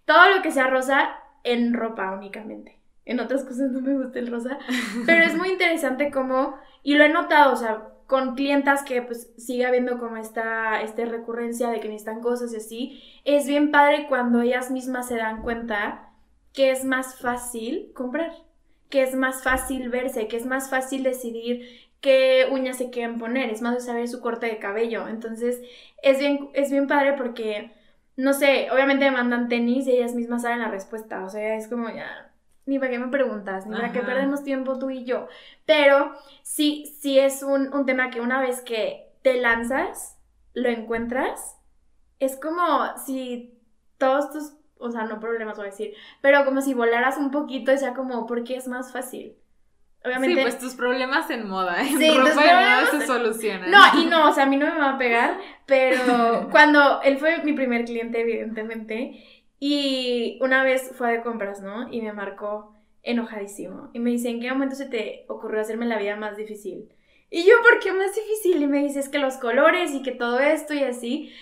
todo 0.06 0.34
lo 0.34 0.42
que 0.42 0.50
sea 0.50 0.68
rosa 0.68 1.16
en 1.44 1.74
ropa 1.74 2.12
únicamente. 2.12 2.78
En 3.04 3.20
otras 3.20 3.44
cosas 3.44 3.70
no 3.70 3.80
me 3.82 3.94
gusta 4.02 4.18
el 4.18 4.28
rosa. 4.30 4.58
Pero 5.06 5.24
es 5.24 5.36
muy 5.36 5.50
interesante 5.50 6.10
como, 6.10 6.56
y 6.82 6.94
lo 6.94 7.04
he 7.04 7.08
notado, 7.10 7.52
o 7.52 7.56
sea, 7.56 7.88
con 8.06 8.34
clientas 8.34 8.82
que 8.82 9.02
pues 9.02 9.32
sigue 9.38 9.66
habiendo 9.66 9.98
como 9.98 10.16
esta, 10.16 10.80
esta 10.82 11.04
recurrencia 11.04 11.68
de 11.70 11.80
que 11.80 11.88
necesitan 11.88 12.20
cosas 12.20 12.52
y 12.52 12.56
así, 12.56 13.02
es 13.24 13.46
bien 13.46 13.70
padre 13.70 14.06
cuando 14.08 14.40
ellas 14.42 14.70
mismas 14.70 15.08
se 15.08 15.16
dan 15.16 15.42
cuenta 15.42 16.11
que 16.52 16.70
es 16.70 16.84
más 16.84 17.18
fácil 17.18 17.92
comprar, 17.94 18.32
que 18.90 19.02
es 19.02 19.14
más 19.14 19.42
fácil 19.42 19.88
verse, 19.88 20.28
que 20.28 20.36
es 20.36 20.46
más 20.46 20.70
fácil 20.70 21.02
decidir 21.02 21.66
qué 22.00 22.48
uñas 22.50 22.78
se 22.78 22.90
quieren 22.90 23.18
poner, 23.18 23.50
es 23.50 23.62
más 23.62 23.74
de 23.74 23.80
saber 23.80 24.08
su 24.08 24.20
corte 24.20 24.46
de 24.46 24.58
cabello. 24.58 25.08
Entonces, 25.08 25.60
es 26.02 26.18
bien, 26.18 26.50
es 26.54 26.70
bien 26.70 26.86
padre 26.88 27.14
porque, 27.14 27.72
no 28.16 28.32
sé, 28.34 28.68
obviamente 28.70 29.10
me 29.10 29.16
mandan 29.16 29.48
tenis 29.48 29.86
y 29.86 29.92
ellas 29.92 30.14
mismas 30.14 30.42
saben 30.42 30.60
la 30.60 30.68
respuesta, 30.68 31.24
o 31.24 31.30
sea, 31.30 31.56
es 31.56 31.68
como 31.68 31.88
ya... 31.88 32.28
Ni 32.64 32.78
para 32.78 32.92
qué 32.92 32.98
me 33.00 33.08
preguntas, 33.08 33.66
ni 33.66 33.74
para 33.74 33.90
qué 33.90 34.02
perdemos 34.02 34.44
tiempo 34.44 34.78
tú 34.78 34.90
y 34.90 35.04
yo. 35.04 35.26
Pero 35.66 36.12
sí, 36.44 36.94
sí 37.00 37.18
es 37.18 37.42
un, 37.42 37.74
un 37.74 37.86
tema 37.86 38.10
que 38.10 38.20
una 38.20 38.40
vez 38.40 38.60
que 38.60 39.10
te 39.22 39.34
lanzas, 39.40 40.16
lo 40.54 40.68
encuentras, 40.68 41.56
es 42.20 42.36
como 42.36 42.62
si 43.04 43.58
todos 43.98 44.30
tus, 44.30 44.52
o 44.82 44.90
sea, 44.90 45.04
no 45.04 45.20
problemas 45.20 45.56
voy 45.56 45.66
a 45.66 45.70
decir, 45.70 45.94
pero 46.20 46.44
como 46.44 46.60
si 46.60 46.74
volaras 46.74 47.16
un 47.18 47.30
poquito 47.30 47.72
y 47.72 47.78
sea 47.78 47.94
como, 47.94 48.26
porque 48.26 48.56
es 48.56 48.68
más 48.68 48.92
fácil. 48.92 49.34
Obviamente. 50.04 50.34
Sí, 50.36 50.42
pues 50.42 50.58
tus 50.58 50.74
problemas 50.74 51.30
en 51.30 51.48
moda, 51.48 51.80
en 51.80 51.96
Sí, 51.98 52.08
tus 52.08 52.16
ropa 52.16 52.34
moda 52.34 52.44
problemas- 52.44 52.90
se 52.90 53.06
solucionan. 53.06 53.70
No, 53.70 53.78
y 54.02 54.06
no, 54.06 54.28
o 54.30 54.32
sea, 54.32 54.44
a 54.44 54.46
mí 54.46 54.56
no 54.56 54.66
me 54.66 54.78
va 54.78 54.90
a 54.94 54.98
pegar, 54.98 55.38
pero 55.64 56.48
cuando 56.50 57.00
él 57.02 57.18
fue 57.18 57.38
mi 57.44 57.52
primer 57.52 57.84
cliente, 57.84 58.20
evidentemente, 58.20 59.22
y 59.60 60.38
una 60.40 60.64
vez 60.64 60.90
fue 60.98 61.12
de 61.12 61.22
compras, 61.22 61.62
¿no? 61.62 61.88
Y 61.92 62.02
me 62.02 62.12
marcó 62.12 62.74
enojadísimo. 63.04 63.90
Y 63.92 64.00
me 64.00 64.10
dice, 64.10 64.28
¿en 64.30 64.40
qué 64.40 64.50
momento 64.50 64.74
se 64.74 64.86
te 64.86 65.24
ocurrió 65.28 65.60
hacerme 65.60 65.86
la 65.86 65.98
vida 65.98 66.16
más 66.16 66.36
difícil? 66.36 66.88
Y 67.30 67.44
yo, 67.44 67.54
¿por 67.62 67.78
qué 67.78 67.92
más 67.92 68.14
difícil? 68.14 68.60
Y 68.62 68.66
me 68.66 68.78
dice, 68.82 68.98
es 69.00 69.08
que 69.08 69.18
los 69.18 69.36
colores 69.36 69.92
y 69.94 70.02
que 70.02 70.12
todo 70.12 70.40
esto 70.40 70.74
y 70.74 70.82
así. 70.82 71.32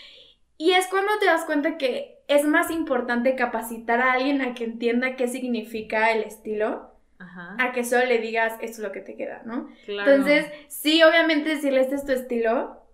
Y 0.59 0.72
es 0.72 0.86
cuando 0.88 1.11
te 1.18 1.26
das 1.26 1.45
cuenta 1.47 1.78
que 1.78 2.19
es 2.30 2.44
más 2.44 2.70
importante 2.70 3.34
capacitar 3.34 4.00
a 4.00 4.12
alguien 4.12 4.40
a 4.40 4.54
que 4.54 4.62
entienda 4.62 5.16
qué 5.16 5.26
significa 5.26 6.12
el 6.12 6.22
estilo, 6.22 6.92
Ajá, 7.18 7.56
a 7.58 7.72
que 7.72 7.84
solo 7.84 8.06
le 8.06 8.18
digas, 8.18 8.52
esto 8.60 8.76
es 8.76 8.78
lo 8.78 8.92
que 8.92 9.00
te 9.00 9.16
queda, 9.16 9.42
¿no? 9.44 9.68
claro. 9.84 10.12
Entonces, 10.12 10.46
sí, 10.68 11.02
obviamente 11.02 11.50
decirle 11.50 11.80
este 11.80 11.96
es 11.96 12.06
tu 12.06 12.12
estilo, 12.12 12.84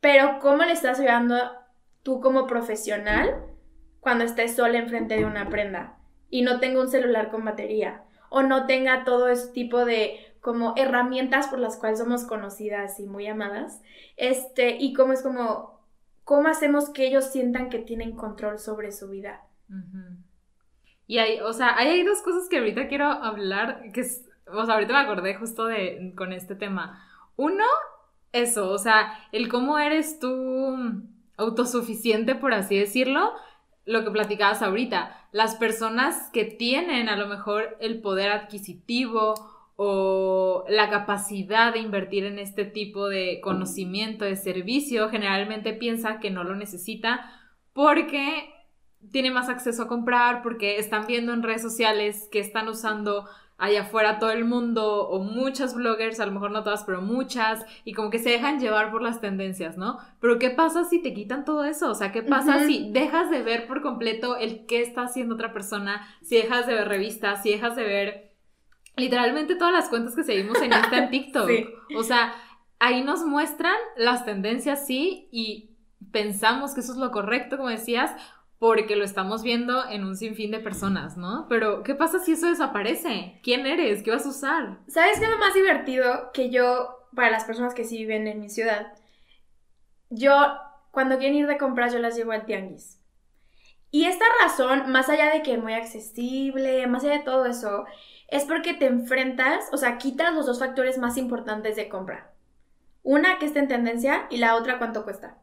pero 0.00 0.40
¿cómo 0.40 0.64
le 0.64 0.72
estás 0.72 0.98
ayudando 0.98 1.36
tú 2.02 2.20
como 2.20 2.48
profesional 2.48 3.44
cuando 4.00 4.24
estés 4.24 4.56
sola 4.56 4.76
enfrente 4.76 5.16
de 5.16 5.24
una 5.24 5.48
prenda 5.48 5.96
y 6.28 6.42
no 6.42 6.58
tenga 6.58 6.80
un 6.80 6.90
celular 6.90 7.30
con 7.30 7.44
batería 7.44 8.02
o 8.28 8.42
no 8.42 8.66
tenga 8.66 9.04
todo 9.04 9.28
ese 9.28 9.52
tipo 9.52 9.84
de 9.84 10.18
como 10.40 10.74
herramientas 10.76 11.46
por 11.46 11.60
las 11.60 11.76
cuales 11.76 12.00
somos 12.00 12.24
conocidas 12.24 12.98
y 12.98 13.06
muy 13.06 13.28
amadas? 13.28 13.80
Este, 14.16 14.76
y 14.78 14.94
cómo 14.94 15.12
es 15.12 15.22
como 15.22 15.73
cómo 16.24 16.48
hacemos 16.48 16.90
que 16.90 17.06
ellos 17.06 17.30
sientan 17.30 17.70
que 17.70 17.78
tienen 17.78 18.16
control 18.16 18.58
sobre 18.58 18.92
su 18.92 19.08
vida. 19.08 19.42
Y 21.06 21.18
hay, 21.18 21.40
o 21.40 21.52
sea, 21.52 21.76
hay, 21.76 21.88
hay 21.88 22.02
dos 22.02 22.22
cosas 22.22 22.48
que 22.48 22.58
ahorita 22.58 22.88
quiero 22.88 23.06
hablar, 23.06 23.82
que 23.92 24.00
es, 24.00 24.24
o 24.46 24.64
sea, 24.64 24.74
ahorita 24.74 24.92
me 24.92 25.00
acordé 25.00 25.34
justo 25.34 25.66
de, 25.66 26.12
con 26.16 26.32
este 26.32 26.54
tema. 26.54 27.02
Uno, 27.36 27.64
eso, 28.32 28.70
o 28.70 28.78
sea, 28.78 29.18
el 29.32 29.48
cómo 29.48 29.78
eres 29.78 30.18
tú 30.18 31.02
autosuficiente, 31.36 32.34
por 32.34 32.54
así 32.54 32.78
decirlo, 32.78 33.32
lo 33.84 34.04
que 34.04 34.10
platicabas 34.10 34.62
ahorita. 34.62 35.28
Las 35.32 35.56
personas 35.56 36.30
que 36.32 36.44
tienen 36.44 37.08
a 37.08 37.16
lo 37.16 37.26
mejor 37.26 37.76
el 37.80 38.00
poder 38.00 38.30
adquisitivo 38.30 39.34
o 39.76 40.64
la 40.68 40.88
capacidad 40.88 41.72
de 41.72 41.80
invertir 41.80 42.24
en 42.24 42.38
este 42.38 42.64
tipo 42.64 43.08
de 43.08 43.40
conocimiento, 43.40 44.24
de 44.24 44.36
servicio, 44.36 45.08
generalmente 45.08 45.72
piensa 45.72 46.20
que 46.20 46.30
no 46.30 46.44
lo 46.44 46.54
necesita 46.54 47.30
porque 47.72 48.50
tiene 49.10 49.30
más 49.30 49.48
acceso 49.48 49.82
a 49.82 49.88
comprar, 49.88 50.42
porque 50.42 50.78
están 50.78 51.06
viendo 51.06 51.32
en 51.32 51.42
redes 51.42 51.62
sociales 51.62 52.28
que 52.30 52.38
están 52.38 52.68
usando 52.68 53.26
allá 53.56 53.82
afuera 53.82 54.18
todo 54.18 54.30
el 54.30 54.44
mundo 54.44 55.08
o 55.08 55.20
muchas 55.20 55.74
bloggers, 55.74 56.18
a 56.20 56.26
lo 56.26 56.32
mejor 56.32 56.50
no 56.50 56.64
todas, 56.64 56.84
pero 56.84 57.02
muchas, 57.02 57.64
y 57.84 57.92
como 57.92 58.10
que 58.10 58.18
se 58.18 58.30
dejan 58.30 58.58
llevar 58.58 58.90
por 58.90 59.02
las 59.02 59.20
tendencias, 59.20 59.76
¿no? 59.76 59.98
Pero 60.20 60.38
¿qué 60.38 60.50
pasa 60.50 60.84
si 60.84 61.00
te 61.00 61.14
quitan 61.14 61.44
todo 61.44 61.64
eso? 61.64 61.90
O 61.90 61.94
sea, 61.94 62.10
¿qué 62.10 62.22
pasa 62.22 62.66
si 62.66 62.90
dejas 62.92 63.30
de 63.30 63.42
ver 63.42 63.66
por 63.66 63.82
completo 63.82 64.36
el 64.36 64.66
qué 64.66 64.82
está 64.82 65.02
haciendo 65.02 65.34
otra 65.34 65.52
persona, 65.52 66.06
si 66.22 66.36
dejas 66.36 66.66
de 66.66 66.74
ver 66.74 66.88
revistas, 66.88 67.42
si 67.42 67.50
dejas 67.50 67.76
de 67.76 67.84
ver 67.84 68.33
literalmente 68.96 69.56
todas 69.56 69.72
las 69.72 69.88
cuentas 69.88 70.14
que 70.14 70.24
seguimos 70.24 70.60
en 70.62 70.72
Insta, 70.72 70.98
en 70.98 71.10
TikTok? 71.10 71.48
Sí. 71.48 71.66
O 71.96 72.02
sea, 72.02 72.34
ahí 72.78 73.02
nos 73.02 73.24
muestran 73.24 73.76
las 73.96 74.24
tendencias, 74.24 74.86
sí, 74.86 75.28
y 75.30 75.70
pensamos 76.12 76.74
que 76.74 76.80
eso 76.80 76.92
es 76.92 76.98
lo 76.98 77.10
correcto, 77.10 77.56
como 77.56 77.68
decías, 77.68 78.12
porque 78.58 78.96
lo 78.96 79.04
estamos 79.04 79.42
viendo 79.42 79.88
en 79.88 80.04
un 80.04 80.16
sinfín 80.16 80.50
de 80.50 80.60
personas, 80.60 81.16
¿no? 81.16 81.46
Pero, 81.48 81.82
¿qué 81.82 81.94
pasa 81.94 82.18
si 82.18 82.32
eso 82.32 82.46
desaparece? 82.46 83.40
¿Quién 83.42 83.66
eres? 83.66 84.02
¿Qué 84.02 84.10
vas 84.10 84.24
a 84.26 84.30
usar? 84.30 84.78
¿Sabes 84.86 85.18
qué 85.18 85.24
es 85.24 85.30
lo 85.30 85.38
más 85.38 85.54
divertido? 85.54 86.30
Que 86.32 86.50
yo, 86.50 87.08
para 87.14 87.30
las 87.30 87.44
personas 87.44 87.74
que 87.74 87.84
sí 87.84 87.98
viven 87.98 88.26
en 88.26 88.40
mi 88.40 88.48
ciudad, 88.48 88.92
yo 90.08 90.34
cuando 90.90 91.18
quieren 91.18 91.36
ir 91.36 91.46
de 91.46 91.58
compras 91.58 91.92
yo 91.92 91.98
las 91.98 92.16
llevo 92.16 92.32
al 92.32 92.46
tianguis. 92.46 93.00
Y 93.90 94.06
esta 94.06 94.24
razón, 94.42 94.90
más 94.90 95.08
allá 95.08 95.30
de 95.30 95.42
que 95.42 95.54
es 95.54 95.62
muy 95.62 95.74
accesible, 95.74 96.86
más 96.86 97.04
allá 97.04 97.18
de 97.18 97.24
todo 97.24 97.46
eso, 97.46 97.84
es 98.28 98.44
porque 98.44 98.74
te 98.74 98.86
enfrentas, 98.86 99.68
o 99.72 99.76
sea, 99.76 99.98
quitas 99.98 100.34
los 100.34 100.46
dos 100.46 100.58
factores 100.58 100.98
más 100.98 101.16
importantes 101.16 101.76
de 101.76 101.88
compra. 101.88 102.32
Una 103.02 103.38
que 103.38 103.46
está 103.46 103.58
en 103.58 103.68
tendencia 103.68 104.26
y 104.30 104.38
la 104.38 104.56
otra 104.56 104.78
cuánto 104.78 105.04
cuesta. 105.04 105.36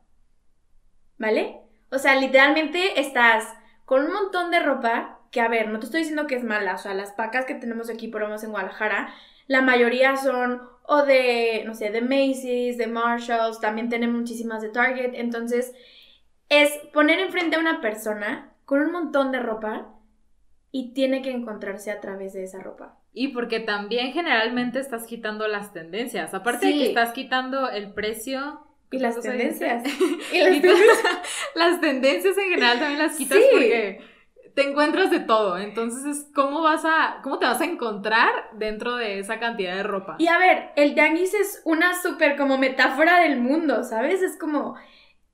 ¿Vale? 1.17 1.61
O 1.91 1.99
sea, 1.99 2.15
literalmente 2.15 2.99
estás 2.99 3.47
con 3.85 4.05
un 4.05 4.13
montón 4.13 4.49
de 4.49 4.59
ropa 4.59 5.19
que, 5.31 5.41
a 5.41 5.47
ver, 5.47 5.69
no 5.69 5.79
te 5.79 5.85
estoy 5.85 5.99
diciendo 5.99 6.27
que 6.27 6.35
es 6.35 6.43
mala. 6.43 6.75
O 6.75 6.77
sea, 6.77 6.93
las 6.93 7.11
pacas 7.11 7.45
que 7.45 7.55
tenemos 7.55 7.89
aquí, 7.89 8.07
por 8.07 8.21
lo 8.21 8.35
en 8.35 8.51
Guadalajara, 8.51 9.13
la 9.47 9.61
mayoría 9.61 10.15
son 10.17 10.61
o 10.83 11.03
de, 11.03 11.63
no 11.65 11.73
sé, 11.75 11.91
de 11.91 12.01
Macy's, 12.01 12.77
de 12.77 12.87
Marshalls, 12.87 13.61
también 13.61 13.89
tenemos 13.89 14.17
muchísimas 14.19 14.61
de 14.61 14.69
Target. 14.69 15.11
Entonces, 15.13 15.73
es 16.49 16.71
poner 16.91 17.19
enfrente 17.19 17.55
a 17.55 17.59
una 17.59 17.79
persona 17.79 18.53
con 18.65 18.81
un 18.81 18.91
montón 18.91 19.31
de 19.31 19.39
ropa 19.39 19.89
y 20.71 20.93
tiene 20.93 21.21
que 21.21 21.31
encontrarse 21.31 21.91
a 21.91 21.99
través 21.99 22.33
de 22.33 22.43
esa 22.43 22.59
ropa. 22.59 22.97
Y 23.13 23.29
porque 23.29 23.59
también 23.59 24.13
generalmente 24.13 24.79
estás 24.79 25.05
quitando 25.05 25.47
las 25.47 25.73
tendencias. 25.73 26.33
Aparte 26.33 26.67
de 26.67 26.73
que 26.73 26.87
estás 26.87 27.11
quitando 27.11 27.69
el 27.69 27.93
precio. 27.93 28.65
Y 28.89 28.99
las 28.99 29.19
tendencias. 29.19 29.83
y 30.33 30.39
las, 30.39 30.61
las, 31.55 31.81
tendencias 31.81 32.37
en 32.37 32.49
general 32.49 32.79
también 32.79 32.99
las 32.99 33.17
quitas 33.17 33.39
porque 33.51 34.01
te 34.53 34.69
encuentras 34.69 35.11
de 35.11 35.19
todo. 35.19 35.57
Entonces, 35.57 36.27
¿cómo 36.33 36.61
vas 36.61 36.83
a, 36.85 37.19
cómo 37.23 37.39
te 37.39 37.45
vas 37.45 37.61
a 37.61 37.65
encontrar 37.65 38.31
dentro 38.53 38.95
de 38.95 39.19
esa 39.19 39.39
cantidad 39.39 39.75
de 39.75 39.83
ropa? 39.83 40.15
Y 40.19 40.27
a 40.27 40.37
ver, 40.37 40.71
el 40.75 40.93
tianguis 40.93 41.33
es 41.33 41.61
una 41.65 42.01
súper 42.01 42.37
como 42.37 42.57
metáfora 42.57 43.19
del 43.19 43.39
mundo, 43.39 43.83
¿sabes? 43.83 44.21
Es 44.21 44.37
como 44.37 44.75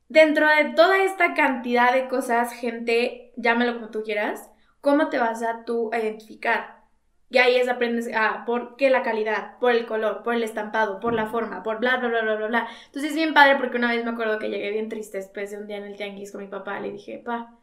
dentro 0.08 0.48
de 0.48 0.74
toda 0.76 1.04
esta 1.04 1.34
cantidad 1.34 1.94
de 1.94 2.08
cosas, 2.08 2.54
gente, 2.54 3.34
llámalo 3.36 3.76
como 3.76 3.90
tú 3.90 4.04
quieras, 4.04 4.50
¿cómo 4.88 5.10
te 5.10 5.20
vas 5.20 5.44
a 5.44 5.66
tú 5.66 5.90
identificar? 5.92 6.86
Y 7.30 7.40
ahí 7.40 7.58
es 7.58 7.68
aprendes, 7.68 8.10
ah, 8.16 8.44
¿por 8.46 8.78
qué 8.78 8.90
la 8.90 9.04
calidad? 9.04 9.60
Por 9.60 9.74
el 9.74 9.86
color, 9.86 10.24
por 10.24 10.34
el 10.34 10.44
estampado, 10.44 11.02
por 11.02 11.12
la 11.12 11.28
forma, 11.28 11.62
por 11.62 11.80
bla, 11.80 11.98
bla, 11.98 12.08
bla, 12.08 12.22
bla, 12.22 12.36
bla, 12.36 12.48
bla. 12.48 12.68
Entonces 12.86 13.12
es 13.12 13.18
bien 13.18 13.34
padre 13.34 13.58
porque 13.58 13.76
una 13.76 13.92
vez 13.92 14.06
me 14.06 14.12
acuerdo 14.12 14.40
que 14.40 14.48
llegué 14.48 14.72
bien 14.72 14.88
triste 14.88 15.18
después 15.18 15.52
de 15.52 15.58
un 15.58 15.68
día 15.68 15.76
en 15.76 15.84
el 15.84 15.98
tianguis 15.98 16.32
con 16.32 16.40
mi 16.40 16.48
papá. 16.48 16.80
Le 16.80 16.94
dije, 16.94 17.18
pa, 17.18 17.60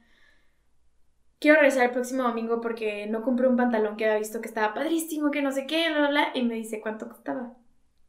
quiero 1.39 1.57
regresar 1.57 1.85
el 1.85 1.93
próximo 1.93 2.25
domingo 2.25 2.61
porque 2.61 3.07
no 3.07 3.23
compré 3.23 3.49
un 3.49 3.57
pantalón 3.57 3.97
que 3.97 4.05
había 4.05 4.19
visto 4.19 4.43
que 4.43 4.49
estaba 4.49 4.75
padrísimo, 4.75 5.31
que 5.31 5.41
no 5.41 5.51
sé 5.51 5.67
qué, 5.67 5.89
bla, 5.89 6.01
bla, 6.01 6.09
bla. 6.11 6.29
Y 6.35 6.43
me 6.43 6.57
dice, 6.57 6.83
¿cuánto 6.83 7.09
costaba? 7.09 7.57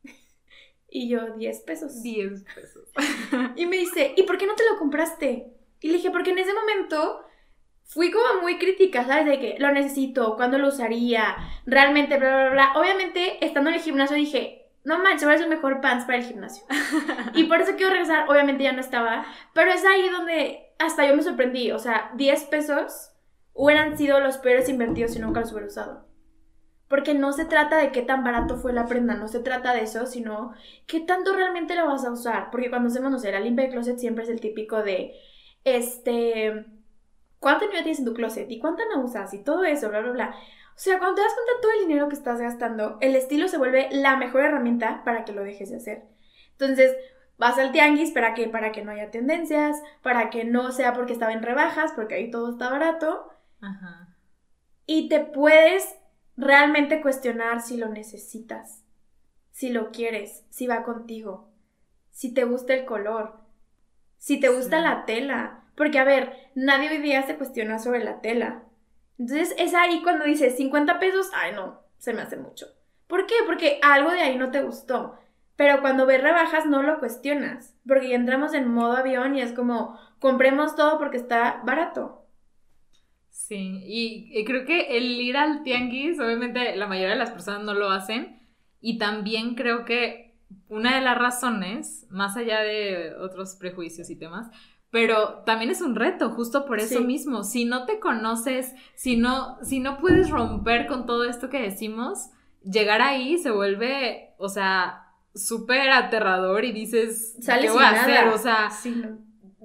y 0.90 1.08
yo, 1.08 1.38
10 1.38 1.62
pesos. 1.62 2.04
10 2.04 2.44
pesos. 2.54 2.90
y 3.56 3.66
me 3.66 3.78
dice, 3.78 4.14
¿y 4.18 4.24
por 4.24 4.38
qué 4.38 4.46
no 4.46 4.56
te 4.56 4.70
lo 4.70 4.78
compraste? 4.78 5.54
Y 5.80 5.88
le 5.88 5.94
dije, 5.94 6.12
porque 6.12 6.32
en 6.32 6.40
ese 6.40 6.54
momento 6.54 7.22
fui 7.86 8.12
como 8.12 8.42
muy 8.42 8.58
crítica, 8.58 9.06
¿sabes? 9.06 9.26
De 9.26 9.40
que 9.40 9.56
lo 9.60 9.72
necesito, 9.72 10.36
cuándo 10.36 10.58
lo 10.58 10.70
usaría, 10.70 11.38
realmente, 11.66 12.18
bla, 12.18 12.30
bla, 12.30 12.50
bla. 12.50 12.74
Obviamente, 12.76 13.44
estando 13.46 13.70
en 13.70 13.78
el 13.78 13.82
gimnasio 13.82 14.18
dije, 14.18 14.72
no 14.84 15.00
manches, 15.00 15.24
ahora 15.24 15.36
es 15.36 15.42
el 15.42 15.50
mejor 15.50 15.82
pants 15.82 16.06
para 16.06 16.18
el 16.18 16.26
gimnasio. 16.26 16.66
y 17.34 17.46
por 17.46 17.62
eso 17.62 17.74
quiero 17.76 17.92
regresar, 17.92 18.30
obviamente 18.30 18.64
ya 18.64 18.74
no 18.74 18.82
estaba, 18.82 19.26
pero 19.54 19.72
es 19.72 19.86
ahí 19.86 20.10
donde 20.10 20.74
hasta 20.80 21.08
yo 21.08 21.16
me 21.16 21.24
sorprendí, 21.24 21.72
o 21.72 21.80
sea, 21.80 22.12
10 22.16 22.44
pesos 22.46 23.12
hubieran 23.54 23.98
sido 23.98 24.20
los 24.20 24.38
peores 24.38 24.68
invertidos 24.68 25.12
si 25.12 25.20
nunca 25.20 25.40
los 25.40 25.52
hubiera 25.52 25.68
usado. 25.68 26.06
Porque 26.88 27.16
no 27.16 27.34
se 27.34 27.46
trata 27.46 27.78
de 27.78 27.92
qué 27.92 28.04
tan 28.04 28.24
barato 28.24 28.58
fue 28.58 28.74
la 28.74 28.86
prenda, 28.86 29.16
no 29.16 29.28
se 29.28 29.40
trata 29.40 29.74
de 29.74 29.82
eso, 29.82 30.06
sino 30.06 30.54
qué 30.86 31.00
tanto 31.00 31.34
realmente 31.34 31.74
la 31.74 31.86
vas 31.86 32.06
a 32.06 32.12
usar. 32.12 32.52
Porque 32.52 32.70
cuando 32.70 32.90
hacemos, 32.90 33.12
no 33.12 33.18
sé, 33.18 33.32
la 33.32 33.40
limpia 33.40 33.66
de 33.66 33.72
closet 33.72 33.98
siempre 33.98 34.24
es 34.24 34.30
el 34.30 34.40
típico 34.40 34.84
de, 34.84 35.16
este, 35.64 36.66
¿cuánto 37.46 37.66
dinero 37.66 37.84
tienes 37.84 38.00
en 38.00 38.06
tu 38.06 38.16
closet? 38.16 38.50
¿Y 38.50 38.58
cuánto 38.58 38.82
no 38.92 39.04
usas? 39.04 39.32
Y 39.36 39.44
todo 39.44 39.66
eso, 39.66 39.88
bla, 39.90 40.02
bla, 40.02 40.12
bla. 40.14 40.36
O 40.70 40.78
sea, 40.80 40.98
cuando 40.98 41.18
te 41.18 41.22
das 41.22 41.34
cuenta 41.36 41.54
de 41.54 41.62
todo 41.62 41.72
el 41.74 41.88
dinero 41.88 42.10
que 42.10 42.16
estás 42.16 42.42
gastando, 42.42 42.98
el 43.02 43.16
estilo 43.16 43.48
se 43.48 43.60
vuelve 43.60 43.88
la 43.92 44.16
mejor 44.16 44.46
herramienta 44.46 45.04
para 45.06 45.26
que 45.26 45.32
lo 45.32 45.44
dejes 45.44 45.70
de 45.70 45.76
hacer. 45.76 46.06
Entonces, 46.54 46.98
vas 47.38 47.60
al 47.60 47.72
tianguis 47.72 48.10
para 48.10 48.34
que 48.34 48.48
para 48.48 48.72
que 48.72 48.84
no 48.84 48.90
haya 48.90 49.12
tendencias, 49.12 49.80
para 50.02 50.32
que 50.32 50.44
no 50.44 50.72
sea 50.72 50.94
porque 50.94 51.14
estaba 51.14 51.34
en 51.34 51.44
rebajas, 51.44 51.92
porque 51.96 52.16
ahí 52.16 52.32
todo 52.32 52.50
está 52.50 52.72
barato. 52.72 53.30
Ajá. 53.62 54.18
Y 54.88 55.08
te 55.08 55.20
puedes 55.20 55.96
realmente 56.38 57.00
cuestionar 57.00 57.62
si 57.62 57.78
lo 57.78 57.90
necesitas, 57.90 58.84
si 59.52 59.70
lo 59.70 59.92
quieres, 59.92 60.44
si 60.50 60.66
va 60.66 60.82
contigo, 60.82 61.48
si 62.10 62.34
te 62.34 62.44
gusta 62.44 62.74
el 62.74 62.86
color, 62.86 63.45
si 64.26 64.40
te 64.40 64.50
gusta 64.50 64.82
la 64.82 65.06
tela. 65.06 65.60
Porque, 65.76 66.00
a 66.00 66.04
ver, 66.04 66.50
nadie 66.56 66.90
hoy 66.90 66.98
día 66.98 67.22
se 67.28 67.36
cuestiona 67.36 67.78
sobre 67.78 68.04
la 68.04 68.22
tela. 68.22 68.64
Entonces 69.20 69.54
es 69.60 69.76
ahí 69.76 70.02
cuando 70.02 70.26
dices 70.26 70.58
50 70.58 70.98
pesos, 71.00 71.30
ay 71.32 71.52
no, 71.54 71.82
se 72.00 72.12
me 72.12 72.24
hace 72.24 72.36
mucho. 72.36 72.66
¿Por 73.06 73.28
qué? 73.28 73.36
Porque 73.46 73.78
algo 73.84 74.10
de 74.10 74.22
ahí 74.22 74.36
no 74.36 74.50
te 74.50 74.64
gustó. 74.64 75.16
Pero 75.56 75.80
cuando 75.80 76.08
ves 76.08 76.24
rebajas 76.24 76.66
no 76.66 76.82
lo 76.82 76.98
cuestionas. 76.98 77.76
Porque 77.88 78.10
ya 78.10 78.16
entramos 78.16 78.56
en 78.56 78.68
modo 78.68 78.98
avión 78.98 79.36
y 79.36 79.42
es 79.42 79.54
como, 79.54 80.00
compremos 80.18 80.76
todo 80.76 80.98
porque 80.98 81.18
está 81.18 81.62
barato. 81.64 82.26
Sí, 83.30 83.80
y, 83.86 84.44
creo 84.44 84.66
que 84.66 84.98
el 84.98 85.22
ir 85.22 85.38
al 85.38 85.62
tianguis, 85.62 86.20
obviamente 86.20 86.76
la 86.76 86.88
mayoría 86.88 87.12
de 87.12 87.20
las 87.20 87.30
personas 87.30 87.62
no 87.62 87.76
lo 87.76 87.92
hacen. 87.92 88.40
Y 88.82 88.98
también 88.98 89.54
creo 89.54 89.86
que 89.86 90.25
una 90.70 90.96
de 90.96 91.02
las 91.02 91.18
razones, 91.18 92.06
más 92.10 92.38
allá 92.38 92.62
de 92.62 93.16
otros 93.20 93.56
prejuicios 93.56 94.10
y 94.10 94.16
temas, 94.16 94.50
pero 94.92 95.44
también 95.46 95.72
es 95.72 95.82
un 95.82 95.96
reto, 95.96 96.30
justo 96.30 96.66
por 96.66 96.80
eso 96.80 97.02
mismo. 97.02 97.44
Si 97.44 97.66
no 97.66 97.86
te 97.86 98.00
conoces, 98.00 98.74
si 98.96 99.18
no, 99.18 99.58
si 99.62 99.80
no 99.80 99.98
puedes 99.98 100.30
romper 100.30 100.88
con 100.88 101.06
todo 101.06 101.26
esto 101.26 101.50
que 101.50 101.62
decimos, 101.62 102.30
llegar 102.64 103.02
ahí 103.02 103.38
se 103.38 103.52
vuelve, 103.52 104.34
o 104.38 104.48
sea, 104.48 105.06
súper 105.34 105.90
aterrador 105.90 106.64
y 106.64 106.72
dices, 106.72 107.38
¿qué 107.46 107.70
voy 107.70 107.84
a 107.84 107.90
hacer? 107.90 108.28
O 108.30 108.38
sea, 108.38 108.70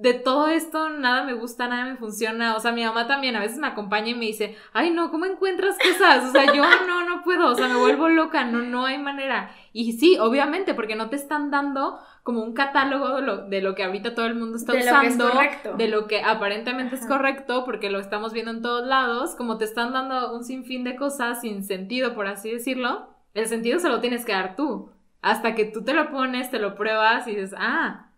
de 0.01 0.15
todo 0.15 0.47
esto 0.47 0.89
nada 0.89 1.23
me 1.23 1.33
gusta, 1.33 1.67
nada 1.67 1.85
me 1.85 1.95
funciona. 1.95 2.55
O 2.55 2.59
sea, 2.59 2.71
mi 2.71 2.83
mamá 2.83 3.07
también 3.07 3.35
a 3.35 3.39
veces 3.39 3.57
me 3.57 3.67
acompaña 3.67 4.09
y 4.09 4.15
me 4.15 4.25
dice, 4.25 4.57
ay 4.73 4.89
no, 4.89 5.11
¿cómo 5.11 5.25
encuentras 5.25 5.77
cosas? 5.77 6.25
O 6.25 6.31
sea, 6.31 6.53
yo 6.53 6.63
no, 6.87 7.07
no 7.07 7.23
puedo, 7.23 7.51
o 7.51 7.55
sea, 7.55 7.67
me 7.67 7.75
vuelvo 7.75 8.09
loca, 8.09 8.43
no, 8.43 8.59
no 8.63 8.85
hay 8.85 8.97
manera. 8.97 9.51
Y 9.73 9.93
sí, 9.93 10.17
obviamente, 10.19 10.73
porque 10.73 10.95
no 10.95 11.09
te 11.09 11.15
están 11.15 11.51
dando 11.51 11.99
como 12.23 12.43
un 12.43 12.53
catálogo 12.53 13.15
de 13.15 13.21
lo, 13.21 13.37
de 13.47 13.61
lo 13.61 13.75
que 13.75 13.83
ahorita 13.83 14.15
todo 14.15 14.25
el 14.25 14.35
mundo 14.35 14.57
está 14.57 14.73
usando, 14.73 15.31
de 15.77 15.87
lo 15.87 16.07
que 16.07 16.23
aparentemente 16.23 16.95
es 16.95 17.05
correcto, 17.05 17.63
porque 17.63 17.89
lo 17.89 17.99
estamos 17.99 18.33
viendo 18.33 18.51
en 18.51 18.61
todos 18.61 18.85
lados, 18.85 19.35
como 19.35 19.57
te 19.57 19.65
están 19.65 19.93
dando 19.93 20.33
un 20.33 20.43
sinfín 20.43 20.83
de 20.83 20.95
cosas 20.95 21.41
sin 21.41 21.63
sentido, 21.63 22.13
por 22.15 22.27
así 22.27 22.51
decirlo, 22.51 23.07
el 23.33 23.45
sentido 23.47 23.79
se 23.79 23.89
lo 23.89 24.01
tienes 24.01 24.25
que 24.25 24.33
dar 24.33 24.55
tú. 24.55 24.91
Hasta 25.21 25.53
que 25.53 25.65
tú 25.65 25.83
te 25.83 25.93
lo 25.93 26.09
pones, 26.09 26.49
te 26.49 26.57
lo 26.57 26.73
pruebas 26.73 27.27
y 27.27 27.35
dices, 27.35 27.53
ah, 27.55 28.10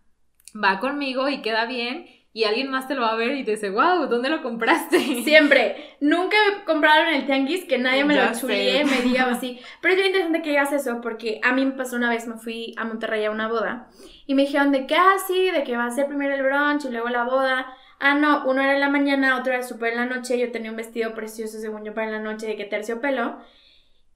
va 0.55 0.79
conmigo 0.79 1.29
y 1.29 1.41
queda 1.41 1.65
bien 1.65 2.05
y 2.35 2.45
alguien 2.45 2.71
más 2.71 2.87
te 2.87 2.95
lo 2.95 3.03
va 3.03 3.11
a 3.11 3.15
ver 3.15 3.37
y 3.37 3.43
te 3.43 3.51
dice, 3.51 3.69
wow, 3.69 4.07
¿dónde 4.07 4.29
lo 4.29 4.41
compraste? 4.41 4.99
Siempre. 5.23 5.95
Nunca 6.01 6.35
he 6.35 6.65
comprado 6.65 7.03
en 7.03 7.13
el 7.13 7.25
tianguis 7.27 7.65
que 7.65 7.77
nadie 7.77 8.03
me 8.05 8.15
lo 8.15 8.33
chulie, 8.33 8.83
me 8.85 9.01
diga 9.03 9.25
así. 9.31 9.59
Pero 9.81 9.93
es 9.93 9.99
bien 9.99 10.07
interesante 10.07 10.41
que 10.41 10.49
digas 10.49 10.73
eso 10.73 10.99
porque 10.99 11.39
a 11.43 11.53
mí 11.53 11.63
me 11.63 11.73
pasó 11.73 11.95
una 11.95 12.09
vez, 12.09 12.27
me 12.27 12.37
fui 12.37 12.73
a 12.75 12.85
Monterrey 12.85 13.25
a 13.25 13.31
una 13.31 13.47
boda 13.47 13.87
y 14.25 14.33
me 14.33 14.43
dijeron 14.43 14.71
de 14.71 14.87
que 14.87 14.95
así, 14.95 15.49
ah, 15.49 15.59
de 15.59 15.63
que 15.63 15.77
va 15.77 15.85
a 15.85 15.91
ser 15.91 16.07
primero 16.07 16.33
el 16.33 16.41
brunch 16.41 16.85
y 16.85 16.89
luego 16.89 17.09
la 17.09 17.23
boda. 17.23 17.67
Ah, 17.99 18.15
no, 18.15 18.45
uno 18.47 18.63
era 18.63 18.73
en 18.73 18.79
la 18.79 18.89
mañana, 18.89 19.37
otro 19.37 19.53
era 19.53 19.61
súper 19.61 19.93
en 19.93 19.99
la 19.99 20.05
noche. 20.05 20.39
Yo 20.39 20.51
tenía 20.51 20.71
un 20.71 20.77
vestido 20.77 21.13
precioso, 21.13 21.59
según 21.59 21.85
yo, 21.85 21.93
para 21.93 22.09
la 22.09 22.19
noche 22.19 22.47
de 22.47 22.55
que 22.55 22.65
terciopelo. 22.65 23.37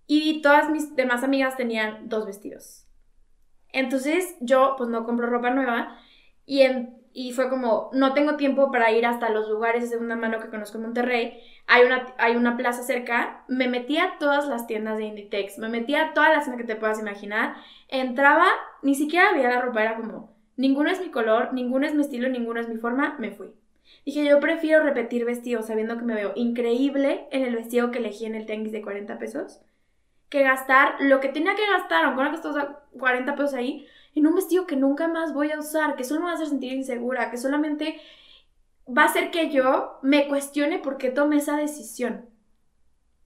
Y 0.08 0.42
todas 0.42 0.72
mis 0.72 0.96
demás 0.96 1.24
amigas 1.24 1.56
tenían 1.56 2.10
dos 2.10 2.26
vestidos. 2.26 2.88
Entonces 3.72 4.36
yo, 4.42 4.74
pues 4.76 4.90
no 4.90 5.06
compro 5.06 5.28
ropa 5.28 5.52
nueva 5.52 6.00
y, 6.48 6.66
y 7.14 7.34
fue 7.34 7.50
como, 7.50 7.92
no 7.94 8.14
tengo 8.14 8.38
tiempo 8.38 8.72
para 8.72 8.92
ir 8.92 9.06
hasta 9.06 9.30
los 9.30 9.50
lugares 9.50 9.84
de 9.84 9.90
segunda 9.90 10.16
mano 10.16 10.40
que 10.40 10.50
conozco 10.50 10.78
en 10.78 10.86
Monterrey. 10.86 11.40
Hay 11.68 11.84
una, 11.86 12.08
hay 12.18 12.38
una 12.38 12.56
plaza 12.56 12.84
cerca. 12.84 13.44
Me 13.50 13.68
metí 13.68 13.98
a 13.98 14.18
todas 14.18 14.48
las 14.48 14.66
tiendas 14.66 14.98
de 14.98 15.04
Inditex. 15.04 15.60
Me 15.60 15.68
metí 15.68 15.94
a 15.94 16.14
todas 16.14 16.32
las 16.32 16.46
tiendas 16.46 16.66
que 16.66 16.74
te 16.74 16.80
puedas 16.80 17.00
imaginar. 17.00 17.58
Entraba, 17.90 18.48
ni 18.82 18.96
siquiera 18.96 19.30
había 19.30 19.50
la 19.50 19.62
ropa. 19.62 19.84
Era 19.84 19.98
como, 19.98 20.34
ninguno 20.56 20.90
es 20.90 21.02
mi 21.02 21.12
color, 21.12 21.54
ninguno 21.54 21.86
es 21.86 21.94
mi 21.94 22.02
estilo, 22.02 22.30
ninguno 22.30 22.62
es 22.62 22.70
mi 22.70 22.78
forma. 22.78 23.18
Me 23.20 23.32
fui. 23.32 23.52
Dije, 24.06 24.24
yo 24.24 24.40
prefiero 24.40 24.84
repetir 24.84 25.26
vestidos 25.26 25.68
sabiendo 25.68 25.98
que 25.98 26.06
me 26.06 26.16
veo 26.16 26.32
increíble 26.36 27.28
en 27.32 27.44
el 27.44 27.56
vestido 27.56 27.92
que 27.92 28.00
elegí 28.00 28.26
en 28.26 28.36
el 28.36 28.46
tenis 28.46 28.72
de 28.72 28.82
40 28.82 29.18
pesos 29.20 29.60
que 30.30 30.44
gastar 30.44 30.96
lo 31.00 31.20
que 31.20 31.30
tenía 31.30 31.56
que 31.56 31.66
gastar, 31.66 32.06
aunque 32.06 32.24
no 32.24 32.32
costó 32.32 32.80
40 33.00 33.36
pesos 33.36 33.54
ahí, 33.54 33.88
en 34.18 34.28
un 34.28 34.36
vestido 34.36 34.66
que 34.66 34.76
nunca 34.76 35.08
más 35.08 35.34
voy 35.34 35.52
a 35.52 35.60
usar, 35.60 35.96
que 35.96 36.04
solo 36.04 36.22
me 36.22 36.26
va 36.28 36.32
a 36.32 36.36
hacer 36.36 36.48
sentir 36.48 36.74
insegura, 36.74 37.30
que 37.30 37.38
solamente 37.38 38.00
va 38.88 39.04
a 39.04 39.06
hacer 39.06 39.32
que 39.32 39.50
yo 39.50 40.00
me 40.02 40.28
cuestione 40.28 40.80
por 40.80 40.98
qué 40.98 41.10
tomé 41.10 41.38
esa 41.38 41.58
decisión. 41.58 42.30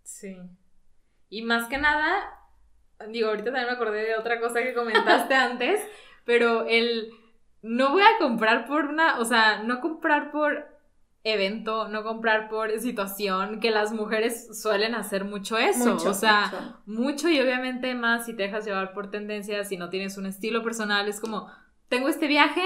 Sí. 0.03 0.37
Y 1.29 1.43
más 1.43 1.67
que 1.67 1.77
nada, 1.77 2.39
digo, 3.09 3.29
ahorita 3.29 3.45
también 3.45 3.67
me 3.67 3.73
acordé 3.73 4.03
de 4.03 4.15
otra 4.15 4.39
cosa 4.39 4.61
que 4.61 4.73
comentaste 4.73 5.33
antes, 5.35 5.81
pero 6.25 6.65
el 6.67 7.11
no 7.61 7.91
voy 7.91 8.01
a 8.01 8.17
comprar 8.17 8.65
por 8.65 8.85
una, 8.85 9.19
o 9.19 9.25
sea, 9.25 9.63
no 9.63 9.79
comprar 9.81 10.31
por 10.31 10.70
evento, 11.23 11.87
no 11.87 12.03
comprar 12.03 12.49
por 12.49 12.71
situación, 12.79 13.59
que 13.59 13.71
las 13.71 13.93
mujeres 13.93 14.59
suelen 14.59 14.95
hacer 14.95 15.23
mucho 15.23 15.57
eso, 15.57 15.95
o 15.95 16.13
sea, 16.13 16.79
mucho. 16.85 17.29
y 17.29 17.39
obviamente 17.39 17.93
más 17.93 18.25
si 18.25 18.35
te 18.35 18.43
dejas 18.43 18.65
llevar 18.65 18.93
por 18.93 19.11
tendencias, 19.11 19.69
si 19.69 19.77
no 19.77 19.89
tienes 19.89 20.17
un 20.17 20.25
estilo 20.25 20.63
personal, 20.63 21.07
es 21.07 21.19
como, 21.19 21.47
tengo 21.89 22.07
este 22.07 22.27
viaje, 22.27 22.63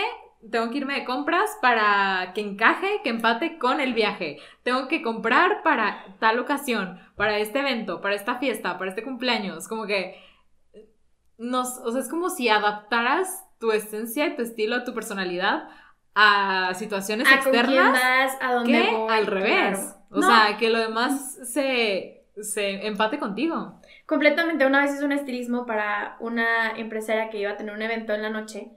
tengo 0.52 0.70
que 0.70 0.78
irme 0.78 1.00
de 1.00 1.06
compras 1.06 1.50
para 1.62 2.32
que 2.34 2.42
encaje, 2.42 3.02
que 3.04 3.10
empate 3.10 3.58
con 3.58 3.82
el 3.82 3.94
viaje. 3.94 4.38
Tengo 4.64 4.88
que 4.88 5.02
comprar 5.02 5.64
para 5.64 6.16
tal 6.20 6.40
ocasión, 6.40 7.00
para 7.16 7.40
este 7.40 7.60
evento, 7.60 8.00
para 8.00 8.16
esta 8.16 8.36
fiesta, 8.36 8.78
para 8.78 8.92
este 8.92 9.04
cumpleaños. 9.04 9.68
Como 9.68 9.88
que 9.88 10.16
nos, 11.38 11.80
o 11.80 11.92
sea, 11.92 12.02
es 12.02 12.10
como 12.10 12.30
si 12.30 12.48
adaptaras 12.50 13.44
tu 13.60 13.72
esencia 13.72 14.28
y 14.28 14.36
tu 14.36 14.44
estilo, 14.44 14.84
tu 14.84 14.94
personalidad 14.94 15.68
a 16.16 16.74
situaciones 16.74 17.30
externas 17.30 18.38
a 18.42 18.54
dónde 18.54 18.72
que 18.72 19.08
al 19.10 19.28
revés. 19.28 19.96
O 20.10 20.22
sea, 20.22 20.56
que 20.58 20.70
lo 20.70 20.80
demás 20.80 21.38
se, 21.44 22.26
se 22.42 22.88
empate 22.88 23.20
contigo. 23.20 23.82
Completamente. 24.06 24.66
Una 24.66 24.82
vez 24.82 24.94
hice 24.94 25.04
un 25.04 25.12
estilismo 25.12 25.66
para 25.66 26.16
una 26.22 26.72
empresaria 26.78 27.30
que 27.30 27.40
iba 27.40 27.52
a 27.52 27.58
tener 27.58 27.76
un 27.76 27.82
evento 27.82 28.14
en 28.14 28.22
la 28.22 28.30
noche 28.30 28.72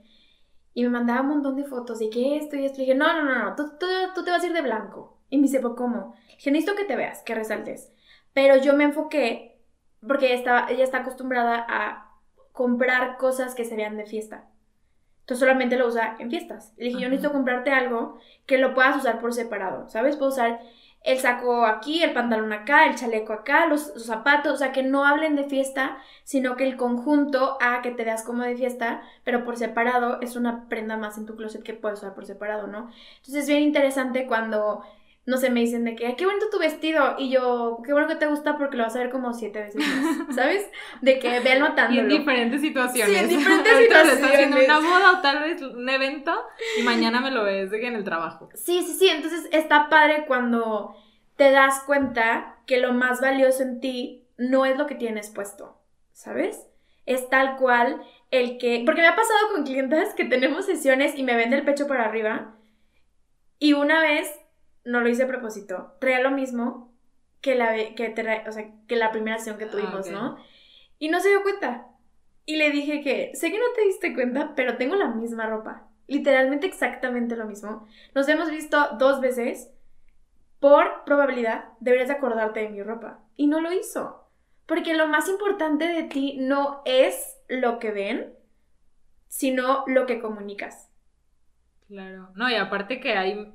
y 0.73 0.83
me 0.83 0.89
mandaba 0.89 1.21
un 1.21 1.29
montón 1.29 1.55
de 1.55 1.63
fotos 1.63 1.99
de 1.99 2.09
que 2.09 2.37
esto 2.37 2.55
y 2.55 2.65
esto. 2.65 2.81
Y 2.81 2.85
dije, 2.85 2.95
no, 2.95 3.11
no, 3.13 3.23
no, 3.23 3.35
no, 3.43 3.55
tú, 3.55 3.71
tú, 4.13 4.23
te 4.23 4.31
vas 4.31 4.43
a 4.43 4.47
ir 4.47 4.53
de 4.53 4.61
blanco. 4.61 5.17
Y 5.29 5.37
me 5.37 5.43
dice, 5.43 5.61
¿cómo? 5.61 6.15
Dije, 6.35 6.51
necesito 6.51 6.75
que 6.77 6.85
te 6.85 6.95
veas, 6.95 7.21
que 7.23 7.35
resaltes. 7.35 7.91
Pero 8.33 8.57
yo 8.57 8.73
me 8.75 8.83
enfoqué, 8.83 9.61
porque 10.05 10.27
ella, 10.27 10.35
estaba, 10.35 10.69
ella 10.69 10.83
está 10.83 10.99
acostumbrada 10.99 11.65
a 11.67 12.11
comprar 12.51 13.17
cosas 13.17 13.55
que 13.55 13.65
se 13.65 13.75
vean 13.75 13.97
de 13.97 14.05
fiesta. 14.05 14.48
Entonces 15.29 15.45
solamente 15.45 15.77
lo 15.77 15.85
usa 15.85 16.15
en 16.17 16.31
fiestas. 16.31 16.73
Le 16.77 16.85
dije, 16.85 17.01
yo 17.01 17.07
necesito 17.07 17.31
comprarte 17.31 17.69
algo 17.69 18.17
que 18.47 18.57
lo 18.57 18.73
puedas 18.73 18.97
usar 18.97 19.19
por 19.19 19.31
separado, 19.31 19.87
¿sabes? 19.87 20.15
Puedo 20.15 20.31
usar 20.31 20.59
el 21.03 21.19
saco 21.19 21.67
aquí, 21.67 22.01
el 22.01 22.13
pantalón 22.13 22.51
acá, 22.51 22.87
el 22.87 22.95
chaleco 22.95 23.33
acá, 23.33 23.67
los, 23.67 23.93
zapatos, 24.03 24.53
o 24.53 24.57
sea, 24.57 24.71
que 24.71 24.81
no 24.81 25.05
hablen 25.05 25.35
de 25.35 25.43
fiesta, 25.43 25.99
sino 26.23 26.55
que 26.55 26.63
el 26.63 26.77
conjunto 26.77 27.59
haga 27.61 27.83
que 27.83 27.91
te 27.91 28.05
veas 28.05 28.23
como 28.23 28.41
de 28.41 28.57
fiesta, 28.57 29.03
pero 29.23 29.45
por 29.45 29.55
separado 29.55 30.19
es 30.19 30.35
una 30.35 30.67
prenda 30.67 30.97
más 30.97 31.19
en 31.19 31.27
tu 31.27 31.35
closet 31.35 31.61
que 31.61 31.75
puedes 31.75 31.99
usar 31.99 32.15
por 32.15 32.25
separado, 32.25 32.65
¿no? 32.65 32.89
Entonces 33.17 33.43
es 33.43 33.47
bien 33.47 33.61
interesante 33.61 34.25
cuando 34.25 34.81
no 35.25 35.37
sé, 35.37 35.49
me 35.49 35.59
dicen 35.59 35.83
de 35.83 35.95
que, 35.95 36.15
qué 36.15 36.25
bonito 36.25 36.49
tu 36.49 36.57
vestido. 36.57 37.15
Y 37.17 37.29
yo, 37.29 37.79
qué 37.85 37.93
bueno 37.93 38.07
que 38.07 38.15
te 38.15 38.25
gusta 38.25 38.57
porque 38.57 38.77
lo 38.77 38.83
vas 38.83 38.95
a 38.95 38.99
ver 38.99 39.11
como 39.11 39.33
siete 39.33 39.61
veces 39.61 39.75
más, 39.75 40.17
¿sabes? 40.35 40.67
De 41.01 41.19
que 41.19 41.39
ve 41.39 41.51
anotándolo. 41.51 41.95
Y 41.95 41.99
en 41.99 42.19
diferentes 42.19 42.61
situaciones. 42.61 43.15
Sí, 43.15 43.17
en 43.17 43.29
diferentes 43.29 43.77
situaciones. 43.77 44.13
estás 44.13 44.31
haciendo 44.31 44.57
una 44.57 44.79
boda 44.79 45.19
o 45.19 45.21
tal 45.21 45.43
vez 45.43 45.61
un 45.61 45.87
evento 45.87 46.33
y 46.79 46.83
mañana 46.83 47.21
me 47.21 47.31
lo 47.31 47.43
ves 47.43 47.69
de 47.69 47.79
que 47.79 47.87
en 47.87 47.95
el 47.95 48.03
trabajo. 48.03 48.49
Sí, 48.55 48.81
sí, 48.81 48.93
sí. 48.93 49.09
Entonces 49.09 49.47
está 49.51 49.89
padre 49.89 50.25
cuando 50.27 50.95
te 51.35 51.51
das 51.51 51.83
cuenta 51.85 52.57
que 52.65 52.77
lo 52.77 52.93
más 52.93 53.21
valioso 53.21 53.63
en 53.63 53.79
ti 53.79 54.27
no 54.37 54.65
es 54.65 54.77
lo 54.77 54.87
que 54.87 54.95
tienes 54.95 55.29
puesto, 55.29 55.79
¿sabes? 56.11 56.67
Es 57.05 57.29
tal 57.29 57.55
cual 57.57 58.01
el 58.31 58.57
que... 58.57 58.83
Porque 58.85 59.01
me 59.01 59.07
ha 59.07 59.15
pasado 59.15 59.39
con 59.53 59.63
clientes 59.63 60.13
que 60.15 60.25
tenemos 60.25 60.65
sesiones 60.65 61.17
y 61.17 61.23
me 61.23 61.35
ven 61.35 61.49
del 61.49 61.63
pecho 61.65 61.87
para 61.87 62.05
arriba. 62.05 62.55
Y 63.57 63.73
una 63.73 64.01
vez 64.01 64.29
no 64.85 65.01
lo 65.01 65.09
hice 65.09 65.23
a 65.23 65.27
propósito. 65.27 65.95
Traía 65.99 66.21
lo 66.21 66.31
mismo 66.31 66.93
que 67.41 67.55
la, 67.55 67.73
que, 67.95 68.43
o 68.47 68.51
sea, 68.51 68.71
que 68.87 68.95
la 68.95 69.11
primera 69.11 69.37
sesión 69.37 69.57
que 69.57 69.65
ah, 69.65 69.69
tuvimos, 69.69 70.09
¿no? 70.09 70.37
Y 70.97 71.09
no 71.09 71.19
se 71.19 71.29
dio 71.29 71.43
cuenta. 71.43 71.87
Y 72.45 72.57
le 72.57 72.71
dije 72.71 73.01
que, 73.01 73.31
sé 73.35 73.51
que 73.51 73.59
no 73.59 73.65
te 73.75 73.83
diste 73.83 74.13
cuenta, 74.13 74.53
pero 74.55 74.77
tengo 74.77 74.95
la 74.95 75.09
misma 75.09 75.45
ropa. 75.45 75.87
Literalmente 76.07 76.67
exactamente 76.67 77.35
lo 77.35 77.45
mismo. 77.45 77.87
Nos 78.15 78.27
hemos 78.27 78.49
visto 78.49 78.97
dos 78.97 79.21
veces. 79.21 79.71
Por 80.59 81.05
probabilidad, 81.05 81.65
deberías 81.79 82.09
acordarte 82.09 82.61
de 82.61 82.69
mi 82.69 82.81
ropa. 82.81 83.19
Y 83.37 83.47
no 83.47 83.61
lo 83.61 83.71
hizo. 83.71 84.27
Porque 84.65 84.93
lo 84.93 85.07
más 85.07 85.29
importante 85.29 85.87
de 85.87 86.03
ti 86.03 86.37
no 86.39 86.81
es 86.85 87.37
lo 87.47 87.79
que 87.79 87.91
ven, 87.91 88.33
sino 89.27 89.83
lo 89.87 90.05
que 90.05 90.19
comunicas. 90.19 90.89
Claro. 91.87 92.29
No, 92.35 92.49
y 92.49 92.55
aparte 92.55 92.99
que 92.99 93.13
hay 93.13 93.53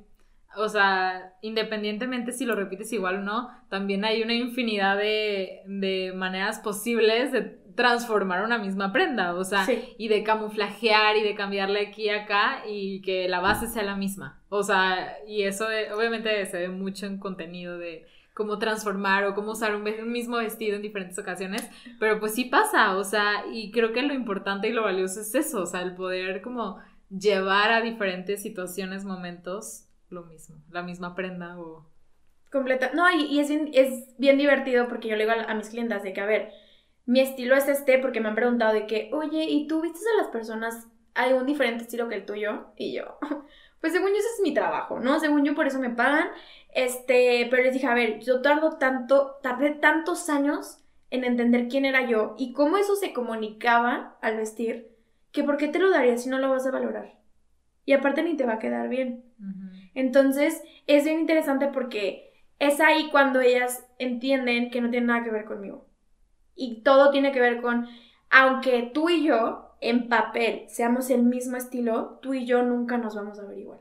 o 0.57 0.69
sea, 0.69 1.33
independientemente 1.41 2.31
si 2.31 2.45
lo 2.45 2.55
repites 2.55 2.91
igual 2.93 3.17
o 3.17 3.21
no, 3.21 3.49
también 3.69 4.05
hay 4.05 4.21
una 4.21 4.33
infinidad 4.33 4.97
de, 4.97 5.61
maneras 6.15 6.59
posibles 6.59 7.31
de 7.31 7.41
transformar 7.75 8.43
una 8.43 8.57
misma 8.57 8.93
prenda, 8.93 9.35
o 9.35 9.43
sea, 9.43 9.67
y 9.97 10.07
de 10.07 10.23
camuflajear 10.23 11.17
y 11.17 11.23
de 11.23 11.35
cambiarle 11.35 11.87
aquí 11.87 12.03
y 12.03 12.09
acá 12.09 12.63
y 12.67 13.01
que 13.01 13.27
la 13.27 13.41
base 13.41 13.67
sea 13.67 13.83
la 13.83 13.95
misma. 13.95 14.41
O 14.49 14.63
sea, 14.63 15.17
y 15.27 15.43
eso 15.43 15.69
eh, 15.69 15.91
obviamente 15.91 16.45
se 16.45 16.57
ve 16.57 16.69
mucho 16.69 17.05
en 17.05 17.19
contenido 17.19 17.77
de 17.77 18.07
cómo 18.33 18.59
transformar 18.59 19.25
o 19.25 19.33
cómo 19.33 19.51
usar 19.51 19.75
un, 19.75 19.87
un, 19.87 20.11
mismo 20.11 20.37
vestido 20.37 20.75
en 20.75 20.81
diferentes 20.81 21.17
ocasiones, 21.17 21.69
pero 21.99 22.19
pues 22.19 22.33
sí 22.35 22.45
pasa, 22.45 22.95
o 22.97 23.03
sea, 23.03 23.45
y 23.51 23.71
creo 23.71 23.93
que 23.93 24.01
lo 24.01 24.13
importante 24.13 24.67
y 24.67 24.73
lo 24.73 24.83
valioso 24.83 25.21
es 25.21 25.33
eso, 25.35 25.61
o 25.61 25.65
sea, 25.65 25.81
el 25.81 25.95
poder 25.95 26.41
como 26.41 26.79
llevar 27.09 27.71
a 27.71 27.81
diferentes 27.81 28.41
situaciones, 28.41 29.05
momentos, 29.05 29.84
lo 30.09 30.23
mismo, 30.25 30.57
la 30.69 30.83
misma 30.83 31.15
prenda 31.15 31.59
o... 31.59 31.89
Completa. 32.51 32.91
No, 32.93 33.09
y, 33.11 33.39
es, 33.39 33.49
bien, 33.49 33.69
es 33.73 34.17
bien 34.17 34.37
divertido 34.37 34.87
porque 34.87 35.09
yo 35.09 35.15
le 35.15 35.25
digo 35.25 35.35
a, 35.45 35.53
mis 35.55 35.69
clientas 35.69 36.03
de 36.03 36.13
que, 36.13 36.21
a 36.21 36.25
ver, 36.25 36.51
mi 37.05 37.19
estilo 37.19 37.55
es 37.55 37.67
este 37.67 37.99
porque 37.99 38.21
me 38.21 38.29
han 38.29 38.35
preguntado 38.35 38.73
de 38.73 38.87
que, 38.87 39.09
oye, 39.13 39.43
¿y 39.43 39.67
tú 39.67 39.81
vistes 39.81 40.03
a 40.13 40.21
las 40.21 40.31
personas? 40.31 40.87
¿Hay 41.15 41.33
un 41.33 41.45
diferente 41.45 41.83
estilo 41.83 42.07
que 42.07 42.15
el 42.15 42.25
tuyo? 42.25 42.67
Y 42.77 42.93
yo, 42.93 43.17
pues 43.81 43.93
según 43.93 44.09
yo 44.09 44.17
ese 44.17 44.27
es 44.35 44.41
mi 44.41 44.53
trabajo, 44.53 44.99
¿no? 44.99 45.19
Según 45.19 45.43
yo 45.43 45.53
por 45.53 45.67
eso 45.67 45.79
me 45.79 45.89
pagan. 45.89 46.29
Este, 46.73 47.47
pero 47.49 47.63
les 47.63 47.73
dije, 47.73 47.87
a 47.87 47.93
ver, 47.93 48.19
yo 48.19 48.41
tardo 48.41 48.77
tanto, 48.77 49.37
tardé 49.41 49.71
tantos 49.71 50.29
años 50.29 50.79
en 51.09 51.23
entender 51.23 51.67
quién 51.67 51.85
era 51.85 52.07
yo 52.07 52.35
y 52.37 52.53
cómo 52.53 52.77
eso 52.77 52.95
se 52.95 53.13
comunicaba 53.13 54.17
al 54.21 54.37
vestir, 54.37 54.91
que 55.31 55.43
por 55.43 55.57
qué 55.57 55.67
te 55.67 55.79
lo 55.79 55.89
daría 55.89 56.17
si 56.17 56.29
no 56.29 56.39
lo 56.39 56.49
vas 56.49 56.65
a 56.65 56.71
valorar. 56.71 57.15
Y 57.85 57.93
aparte 57.93 58.23
ni 58.23 58.35
te 58.35 58.45
va 58.45 58.53
a 58.53 58.59
quedar 58.59 58.89
bien. 58.89 59.23
Entonces, 59.95 60.61
es 60.85 61.05
bien 61.05 61.21
interesante 61.21 61.67
porque 61.67 62.33
es 62.59 62.79
ahí 62.79 63.09
cuando 63.09 63.41
ellas 63.41 63.87
entienden 63.97 64.69
que 64.69 64.81
no 64.81 64.91
tiene 64.91 65.07
nada 65.07 65.23
que 65.23 65.31
ver 65.31 65.45
conmigo. 65.45 65.87
Y 66.53 66.83
todo 66.83 67.09
tiene 67.11 67.31
que 67.31 67.39
ver 67.39 67.61
con, 67.61 67.87
aunque 68.29 68.91
tú 68.93 69.09
y 69.09 69.25
yo 69.25 69.75
en 69.81 70.07
papel 70.07 70.65
seamos 70.67 71.09
el 71.09 71.23
mismo 71.23 71.57
estilo, 71.57 72.19
tú 72.21 72.33
y 72.33 72.45
yo 72.45 72.63
nunca 72.63 72.97
nos 72.97 73.15
vamos 73.15 73.39
a 73.39 73.45
ver 73.45 73.57
igual. 73.57 73.79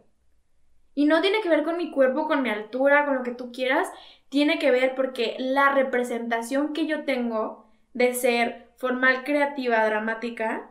Y 0.94 1.06
no 1.06 1.20
tiene 1.20 1.40
que 1.40 1.48
ver 1.48 1.64
con 1.64 1.76
mi 1.76 1.90
cuerpo, 1.90 2.26
con 2.26 2.42
mi 2.42 2.50
altura, 2.50 3.04
con 3.04 3.16
lo 3.16 3.22
que 3.22 3.34
tú 3.34 3.50
quieras, 3.52 3.88
tiene 4.28 4.58
que 4.58 4.70
ver 4.70 4.94
porque 4.94 5.36
la 5.38 5.74
representación 5.74 6.72
que 6.72 6.86
yo 6.86 7.04
tengo 7.04 7.66
de 7.92 8.14
ser 8.14 8.72
formal, 8.76 9.24
creativa, 9.24 9.84
dramática, 9.84 10.70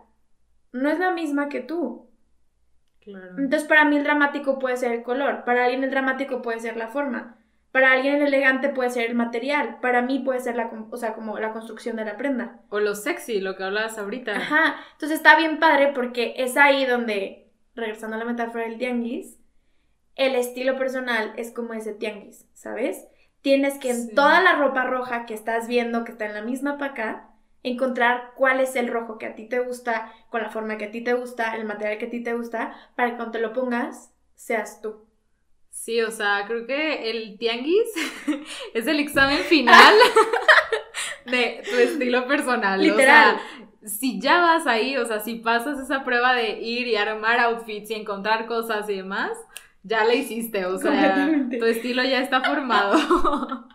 no 0.72 0.90
es 0.90 1.00
la 1.00 1.12
misma 1.12 1.50
que 1.50 1.62
tú. 1.62 2.10
Entonces, 3.06 3.68
para 3.68 3.86
mí 3.86 3.98
el 3.98 4.04
dramático 4.04 4.60
puede 4.60 4.78
ser 4.78 4.92
el 4.92 5.04
color, 5.04 5.44
para 5.46 5.66
alguien 5.66 5.84
el 5.84 5.92
dramático 5.92 6.42
puede 6.42 6.60
ser 6.60 6.78
la 6.78 6.88
forma, 6.88 7.38
para 7.72 7.92
alguien 7.92 8.16
el 8.16 8.28
elegante 8.28 8.70
puede 8.70 8.92
ser 8.92 9.10
el 9.10 9.16
material, 9.16 9.80
para 9.82 10.02
mí 10.02 10.20
puede 10.20 10.40
ser 10.40 10.56
la, 10.56 10.72
o 10.90 10.98
sea, 10.98 11.14
como 11.16 11.40
la 11.40 11.52
construcción 11.52 11.96
de 11.96 12.06
la 12.06 12.18
prenda. 12.18 12.60
O 12.70 12.80
lo 12.80 12.94
sexy, 12.96 13.42
lo 13.42 13.56
que 13.56 13.64
hablabas 13.64 13.98
ahorita. 13.98 14.36
Ajá, 14.36 14.76
entonces 14.94 15.18
está 15.18 15.36
bien 15.38 15.60
padre 15.60 15.92
porque 15.94 16.36
es 16.38 16.56
ahí 16.56 16.86
donde, 16.86 17.52
regresando 17.76 18.16
a 18.16 18.20
la 18.20 18.26
metáfora 18.26 18.66
del 18.66 18.78
tianguis, 18.78 19.40
el 20.16 20.36
estilo 20.36 20.78
personal 20.78 21.34
es 21.36 21.52
como 21.52 21.74
ese 21.74 21.94
tianguis, 21.94 22.48
¿sabes? 22.54 23.08
Tienes 23.42 23.80
que 23.80 23.90
en 23.90 24.14
toda 24.14 24.42
la 24.42 24.56
ropa 24.56 24.86
roja 24.86 25.26
que 25.26 25.34
estás 25.34 25.68
viendo, 25.68 26.04
que 26.04 26.12
está 26.12 26.26
en 26.26 26.36
la 26.36 26.44
misma 26.44 26.78
paca, 26.78 27.33
encontrar 27.64 28.32
cuál 28.36 28.60
es 28.60 28.76
el 28.76 28.88
rojo 28.88 29.18
que 29.18 29.26
a 29.26 29.36
ti 29.36 29.48
te 29.48 29.60
gusta, 29.60 30.12
con 30.30 30.42
la 30.42 30.50
forma 30.50 30.78
que 30.78 30.86
a 30.86 30.92
ti 30.92 31.02
te 31.02 31.14
gusta, 31.14 31.56
el 31.56 31.66
material 31.66 31.98
que 31.98 32.06
a 32.06 32.10
ti 32.10 32.22
te 32.22 32.34
gusta, 32.34 32.76
para 32.96 33.12
que 33.12 33.16
cuando 33.16 33.32
te 33.32 33.40
lo 33.40 33.54
pongas, 33.54 34.14
seas 34.36 34.82
tú. 34.82 35.06
Sí, 35.70 36.02
o 36.02 36.12
sea, 36.12 36.44
creo 36.46 36.68
que 36.68 37.10
el 37.10 37.38
tianguis 37.40 37.90
es 38.74 38.86
el 38.86 39.00
examen 39.00 39.40
final 39.40 39.96
de 41.26 41.64
tu 41.68 41.76
estilo 41.78 42.28
personal. 42.28 42.82
Literal. 42.82 43.36
O 43.36 43.40
sea, 43.40 43.90
si 43.90 44.20
ya 44.20 44.40
vas 44.40 44.68
ahí, 44.68 44.98
o 44.98 45.06
sea, 45.06 45.20
si 45.20 45.36
pasas 45.36 45.80
esa 45.80 46.04
prueba 46.04 46.34
de 46.34 46.60
ir 46.60 46.88
y 46.88 46.96
armar 46.96 47.40
outfits 47.40 47.90
y 47.90 47.96
encontrar 47.96 48.46
cosas 48.46 48.90
y 48.90 48.98
demás, 48.98 49.32
ya 49.84 50.06
la 50.06 50.14
hiciste, 50.14 50.66
o 50.66 50.78
sea, 50.78 51.30
tu 51.50 51.66
estilo 51.66 52.04
ya 52.04 52.22
está 52.22 52.42
formado. 52.42 52.98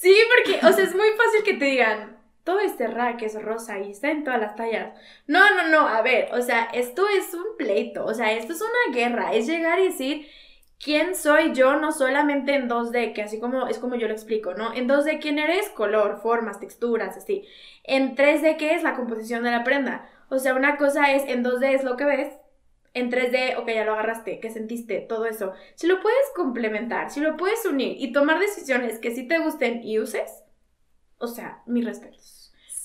sí, 0.00 0.16
porque, 0.34 0.66
o 0.66 0.72
sea, 0.72 0.84
es 0.84 0.94
muy 0.94 1.08
fácil 1.16 1.44
que 1.44 1.54
te 1.54 1.64
digan, 1.66 2.18
todo 2.44 2.60
este 2.60 2.86
rack 2.86 3.22
es 3.22 3.42
rosa 3.42 3.80
y 3.80 3.90
está 3.90 4.10
en 4.10 4.24
todas 4.24 4.40
las 4.40 4.54
tallas. 4.54 4.94
No, 5.26 5.40
no, 5.56 5.68
no, 5.68 5.88
a 5.88 6.02
ver, 6.02 6.28
o 6.34 6.42
sea, 6.42 6.64
esto 6.72 7.06
es 7.08 7.34
un 7.34 7.56
pleito, 7.58 8.04
o 8.04 8.14
sea, 8.14 8.32
esto 8.32 8.52
es 8.52 8.60
una 8.60 8.94
guerra, 8.94 9.34
es 9.34 9.46
llegar 9.46 9.78
y 9.80 9.86
decir 9.86 10.26
quién 10.82 11.14
soy 11.16 11.54
yo, 11.54 11.76
no 11.76 11.92
solamente 11.92 12.54
en 12.54 12.68
2D, 12.68 13.14
que 13.14 13.22
así 13.22 13.40
como 13.40 13.66
es 13.68 13.78
como 13.78 13.96
yo 13.96 14.06
lo 14.08 14.12
explico, 14.14 14.54
¿no? 14.54 14.74
En 14.74 14.88
2D, 14.88 15.20
¿quién 15.20 15.38
eres? 15.38 15.70
Color, 15.70 16.20
formas, 16.22 16.60
texturas, 16.60 17.16
así. 17.16 17.46
En 17.84 18.14
3D, 18.16 18.56
¿qué 18.58 18.74
es 18.74 18.82
la 18.82 18.94
composición 18.94 19.42
de 19.44 19.50
la 19.50 19.64
prenda? 19.64 20.08
O 20.28 20.38
sea, 20.38 20.54
una 20.54 20.76
cosa 20.76 21.12
es 21.12 21.24
en 21.28 21.44
2D 21.44 21.74
es 21.74 21.84
lo 21.84 21.96
que 21.96 22.04
ves, 22.04 22.34
en 22.94 23.10
3D, 23.10 23.58
ok, 23.58 23.68
ya 23.68 23.84
lo 23.84 23.92
agarraste, 23.94 24.38
¿qué 24.40 24.50
sentiste? 24.50 25.00
Todo 25.00 25.26
eso. 25.26 25.52
Si 25.74 25.86
lo 25.86 26.00
puedes 26.00 26.30
complementar, 26.36 27.10
si 27.10 27.20
lo 27.20 27.36
puedes 27.36 27.64
unir 27.66 27.96
y 27.98 28.12
tomar 28.12 28.38
decisiones 28.38 28.98
que 29.00 29.10
sí 29.14 29.26
te 29.26 29.38
gusten 29.40 29.82
y 29.82 29.98
uses, 29.98 30.44
o 31.18 31.26
sea, 31.26 31.62
mis 31.66 31.84
respetos. 31.84 32.33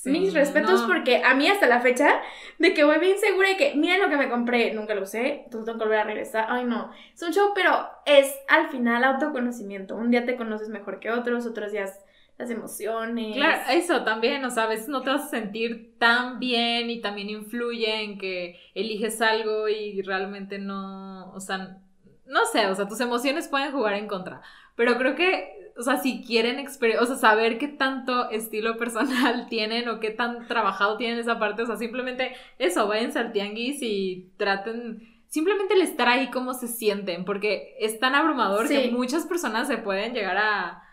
Mis 0.06 0.34
respetos 0.34 0.84
porque 0.84 1.24
a 1.24 1.34
mí 1.34 1.48
hasta 1.48 1.68
la 1.68 1.82
fecha 1.82 2.22
de 2.58 2.74
que 2.74 2.84
voy 2.84 3.00
bien 3.00 3.18
segura 3.18 3.50
de 3.50 3.58
que 3.58 3.76
mira 3.76 3.98
lo 3.98 4.10
que 4.10 4.18
me 4.18 4.30
compré, 4.30 4.74
nunca 4.74 4.96
lo 4.96 5.04
usé, 5.04 5.44
entonces 5.44 5.66
tengo 5.66 5.80
que 5.80 5.86
volver 5.86 6.00
a 6.00 6.04
regresar. 6.04 6.46
Ay, 6.50 6.66
no, 6.66 6.92
es 7.14 7.22
un 7.22 7.34
show, 7.34 7.52
pero 7.54 7.90
es 8.06 8.34
al 8.48 8.70
final 8.70 9.04
autoconocimiento. 9.04 9.96
Un 9.96 10.12
día 10.12 10.26
te 10.26 10.36
conoces 10.36 10.70
mejor 10.70 11.00
que 11.00 11.12
otros, 11.12 11.46
otros 11.46 11.72
días 11.72 12.00
las 12.40 12.50
emociones. 12.50 13.36
Claro, 13.36 13.62
eso 13.72 14.04
también, 14.06 14.44
o 14.46 14.50
sea, 14.50 14.64
a 14.64 14.68
veces 14.68 14.88
no 14.88 15.02
te 15.02 15.10
vas 15.10 15.26
a 15.26 15.30
sentir 15.30 15.98
tan 16.00 16.40
bien 16.40 16.90
y 16.90 17.02
también 17.02 17.30
influye 17.30 18.02
en 18.02 18.18
que 18.18 18.58
eliges 18.74 19.22
algo 19.22 19.68
y 19.68 20.02
realmente 20.02 20.58
no, 20.58 21.34
o 21.34 21.40
sea, 21.42 21.78
no 22.26 22.46
sé, 22.46 22.68
o 22.68 22.76
sea, 22.76 22.88
tus 22.88 23.02
emociones 23.02 23.50
pueden 23.50 23.74
jugar 23.74 23.96
en 23.96 24.08
contra, 24.08 24.42
pero 24.76 24.98
creo 24.98 25.16
que, 25.16 25.59
o 25.80 25.84
sea, 25.84 25.98
si 25.98 26.22
quieren, 26.24 26.64
o 26.66 27.06
sea, 27.06 27.16
saber 27.16 27.58
qué 27.58 27.68
tanto 27.68 28.30
estilo 28.30 28.78
personal 28.80 29.48
tienen 29.48 29.88
o 29.90 30.00
qué 30.00 30.10
tan 30.12 30.48
trabajado 30.48 30.98
tienen 30.98 31.20
esa 31.20 31.40
parte, 31.40 31.64
o 31.64 31.66
sea, 31.66 31.78
simplemente 31.78 32.36
eso, 32.58 32.88
váyanse 32.88 33.20
al 33.20 33.32
tianguis 33.32 33.82
y 33.82 34.32
traten 34.38 35.24
simplemente 35.28 35.76
el 35.76 35.82
estar 35.82 36.08
ahí 36.08 36.30
cómo 36.32 36.54
se 36.54 36.68
sienten, 36.68 37.24
porque 37.24 37.76
es 37.80 38.00
tan 38.00 38.16
abrumador 38.16 38.68
que 38.68 38.92
muchas 38.92 39.26
personas 39.26 39.68
se 39.68 39.78
pueden 39.78 40.14
llegar 40.14 40.38
a 40.38 40.84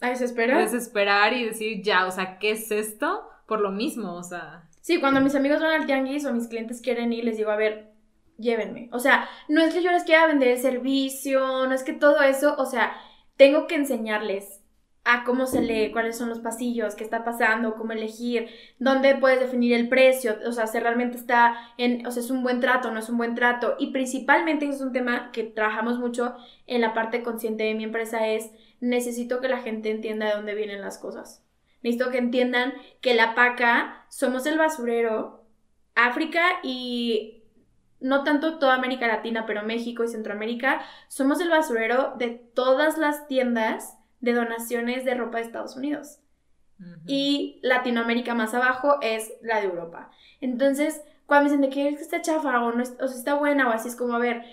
¿A 0.00 0.08
desesperar? 0.08 0.62
Desesperar 0.62 1.32
y 1.34 1.44
decir, 1.44 1.82
ya, 1.82 2.06
o 2.06 2.10
sea, 2.10 2.38
¿qué 2.38 2.52
es 2.52 2.70
esto? 2.70 3.28
Por 3.46 3.60
lo 3.60 3.70
mismo, 3.70 4.14
o 4.14 4.22
sea. 4.22 4.66
Sí, 4.80 4.98
cuando 4.98 5.20
mis 5.20 5.34
amigos 5.34 5.60
van 5.60 5.78
al 5.78 5.86
tianguis 5.86 6.24
o 6.24 6.32
mis 6.32 6.48
clientes 6.48 6.80
quieren 6.80 7.12
ir, 7.12 7.24
les 7.24 7.36
digo, 7.36 7.50
a 7.50 7.56
ver, 7.56 7.92
llévenme. 8.38 8.88
O 8.92 8.98
sea, 8.98 9.28
no 9.48 9.60
es 9.60 9.74
que 9.74 9.82
yo 9.82 9.90
les 9.90 10.04
quiera 10.04 10.26
vender 10.26 10.48
el 10.48 10.58
servicio, 10.58 11.66
no 11.66 11.74
es 11.74 11.82
que 11.82 11.92
todo 11.92 12.22
eso, 12.22 12.54
o 12.56 12.64
sea, 12.64 12.94
tengo 13.40 13.66
que 13.66 13.74
enseñarles 13.74 14.60
a 15.02 15.24
cómo 15.24 15.46
se 15.46 15.62
lee, 15.62 15.92
cuáles 15.92 16.18
son 16.18 16.28
los 16.28 16.40
pasillos, 16.40 16.94
qué 16.94 17.04
está 17.04 17.24
pasando, 17.24 17.74
cómo 17.74 17.92
elegir, 17.92 18.50
dónde 18.78 19.14
puedes 19.14 19.40
definir 19.40 19.72
el 19.72 19.88
precio, 19.88 20.36
o 20.46 20.52
sea, 20.52 20.66
si 20.66 20.78
realmente 20.78 21.16
está 21.16 21.56
en, 21.78 22.06
o 22.06 22.10
sea, 22.10 22.22
es 22.22 22.30
un 22.30 22.42
buen 22.42 22.60
trato, 22.60 22.90
no 22.90 22.98
es 22.98 23.08
un 23.08 23.16
buen 23.16 23.34
trato. 23.34 23.76
Y 23.78 23.92
principalmente, 23.92 24.68
es 24.68 24.82
un 24.82 24.92
tema 24.92 25.30
que 25.32 25.44
trabajamos 25.44 25.98
mucho 25.98 26.36
en 26.66 26.82
la 26.82 26.92
parte 26.92 27.22
consciente 27.22 27.64
de 27.64 27.74
mi 27.74 27.84
empresa, 27.84 28.28
es 28.28 28.50
necesito 28.80 29.40
que 29.40 29.48
la 29.48 29.62
gente 29.62 29.90
entienda 29.90 30.26
de 30.26 30.34
dónde 30.34 30.54
vienen 30.54 30.82
las 30.82 30.98
cosas. 30.98 31.42
Necesito 31.82 32.10
que 32.10 32.18
entiendan 32.18 32.74
que 33.00 33.14
la 33.14 33.34
paca 33.34 34.04
somos 34.10 34.44
el 34.44 34.58
basurero, 34.58 35.46
África 35.94 36.42
y 36.62 37.39
no 38.00 38.24
tanto 38.24 38.58
toda 38.58 38.74
América 38.74 39.06
Latina, 39.06 39.44
pero 39.46 39.62
México 39.62 40.04
y 40.04 40.08
Centroamérica, 40.08 40.82
somos 41.08 41.40
el 41.40 41.50
basurero 41.50 42.14
de 42.16 42.30
todas 42.30 42.98
las 42.98 43.26
tiendas 43.26 43.96
de 44.20 44.34
donaciones 44.34 45.04
de 45.04 45.14
ropa 45.14 45.38
de 45.38 45.44
Estados 45.44 45.76
Unidos. 45.76 46.18
Y 47.06 47.60
Latinoamérica 47.62 48.34
más 48.34 48.54
abajo 48.54 48.96
es 49.02 49.34
la 49.42 49.60
de 49.60 49.66
Europa. 49.66 50.10
Entonces, 50.40 51.02
cuando 51.26 51.50
me 51.50 51.50
dicen 51.50 51.60
de 51.60 51.68
que 51.68 51.88
está 52.02 52.22
chafa 52.22 52.62
o, 52.62 52.72
no, 52.72 52.82
o 52.82 53.04
está 53.04 53.34
buena 53.34 53.68
o 53.68 53.72
así, 53.72 53.88
es 53.88 53.96
como, 53.96 54.14
a 54.14 54.18
ver, 54.18 54.44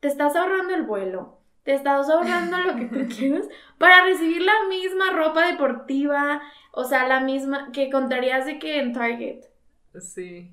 te 0.00 0.08
estás 0.08 0.36
ahorrando 0.36 0.74
el 0.74 0.82
vuelo, 0.82 1.38
te 1.62 1.72
estás 1.72 2.10
ahorrando 2.10 2.58
lo 2.58 2.76
que 2.76 2.84
tú 2.84 3.08
quieres 3.16 3.48
para 3.78 4.04
recibir 4.04 4.42
la 4.42 4.68
misma 4.68 5.10
ropa 5.12 5.46
deportiva, 5.46 6.42
o 6.72 6.84
sea, 6.84 7.08
la 7.08 7.20
misma 7.20 7.72
que 7.72 7.90
contarías 7.90 8.44
de 8.44 8.58
que 8.58 8.78
en 8.78 8.92
Target. 8.92 9.44
Sí. 9.98 10.52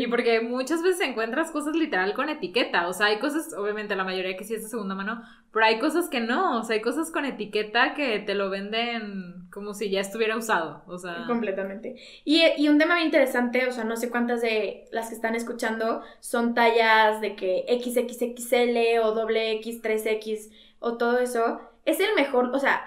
Y 0.00 0.06
porque 0.06 0.40
muchas 0.40 0.82
veces 0.82 1.00
encuentras 1.06 1.50
cosas 1.50 1.76
literal 1.76 2.14
con 2.14 2.28
etiqueta, 2.28 2.88
o 2.88 2.92
sea, 2.92 3.06
hay 3.06 3.18
cosas, 3.18 3.54
obviamente 3.54 3.96
la 3.96 4.04
mayoría 4.04 4.36
que 4.36 4.44
sí 4.44 4.54
es 4.54 4.62
de 4.62 4.68
segunda 4.68 4.94
mano, 4.94 5.22
pero 5.52 5.66
hay 5.66 5.78
cosas 5.78 6.08
que 6.08 6.20
no, 6.20 6.58
o 6.58 6.62
sea, 6.62 6.74
hay 6.74 6.82
cosas 6.82 7.10
con 7.10 7.24
etiqueta 7.24 7.94
que 7.94 8.18
te 8.20 8.34
lo 8.34 8.50
venden 8.50 9.48
como 9.50 9.72
si 9.72 9.90
ya 9.90 10.00
estuviera 10.00 10.36
usado, 10.36 10.82
o 10.86 10.98
sea. 10.98 11.24
Completamente. 11.26 11.96
Y, 12.24 12.42
y 12.56 12.68
un 12.68 12.78
tema 12.78 12.96
muy 12.96 13.04
interesante, 13.04 13.66
o 13.68 13.72
sea, 13.72 13.84
no 13.84 13.96
sé 13.96 14.10
cuántas 14.10 14.42
de 14.42 14.86
las 14.90 15.08
que 15.08 15.14
están 15.14 15.34
escuchando 15.34 16.02
son 16.20 16.54
tallas 16.54 17.20
de 17.20 17.36
que 17.36 17.64
XXXL 17.68 19.00
o 19.02 19.12
doble 19.12 19.52
X, 19.52 19.82
3X 19.82 20.50
o 20.80 20.96
todo 20.96 21.18
eso, 21.18 21.60
es 21.84 22.00
el 22.00 22.14
mejor, 22.16 22.50
o 22.52 22.58
sea, 22.58 22.84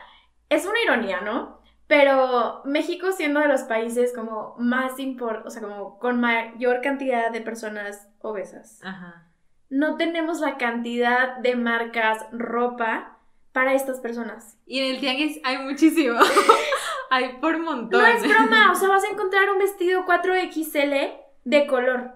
es 0.49 0.65
una 0.65 0.81
ironía, 0.83 1.21
¿no? 1.21 1.56
Pero 1.87 2.61
México 2.65 3.13
siendo 3.13 3.39
de 3.39 3.47
los 3.47 3.61
países 3.61 4.13
como 4.13 4.55
más 4.59 4.99
importantes, 4.99 5.47
o 5.47 5.49
sea, 5.49 5.61
como 5.61 5.99
con 5.99 6.19
mayor 6.19 6.81
cantidad 6.81 7.31
de 7.31 7.41
personas 7.41 8.09
obesas. 8.19 8.79
Ajá. 8.83 9.27
No 9.69 9.95
tenemos 9.95 10.39
la 10.41 10.57
cantidad 10.57 11.37
de 11.37 11.55
marcas 11.55 12.25
ropa 12.31 13.17
para 13.53 13.73
estas 13.73 13.99
personas. 13.99 14.57
Y 14.65 14.79
en 14.79 14.95
el 14.95 14.99
tianguis 14.99 15.39
hay 15.43 15.59
muchísimo. 15.59 16.19
hay 17.09 17.37
por 17.39 17.57
montón. 17.57 18.01
No 18.01 18.05
es 18.05 18.21
broma, 18.27 18.71
o 18.71 18.75
sea, 18.75 18.89
vas 18.89 19.03
a 19.05 19.09
encontrar 19.09 19.49
un 19.49 19.59
vestido 19.59 20.05
4XL 20.05 21.13
de 21.45 21.67
color. 21.67 22.11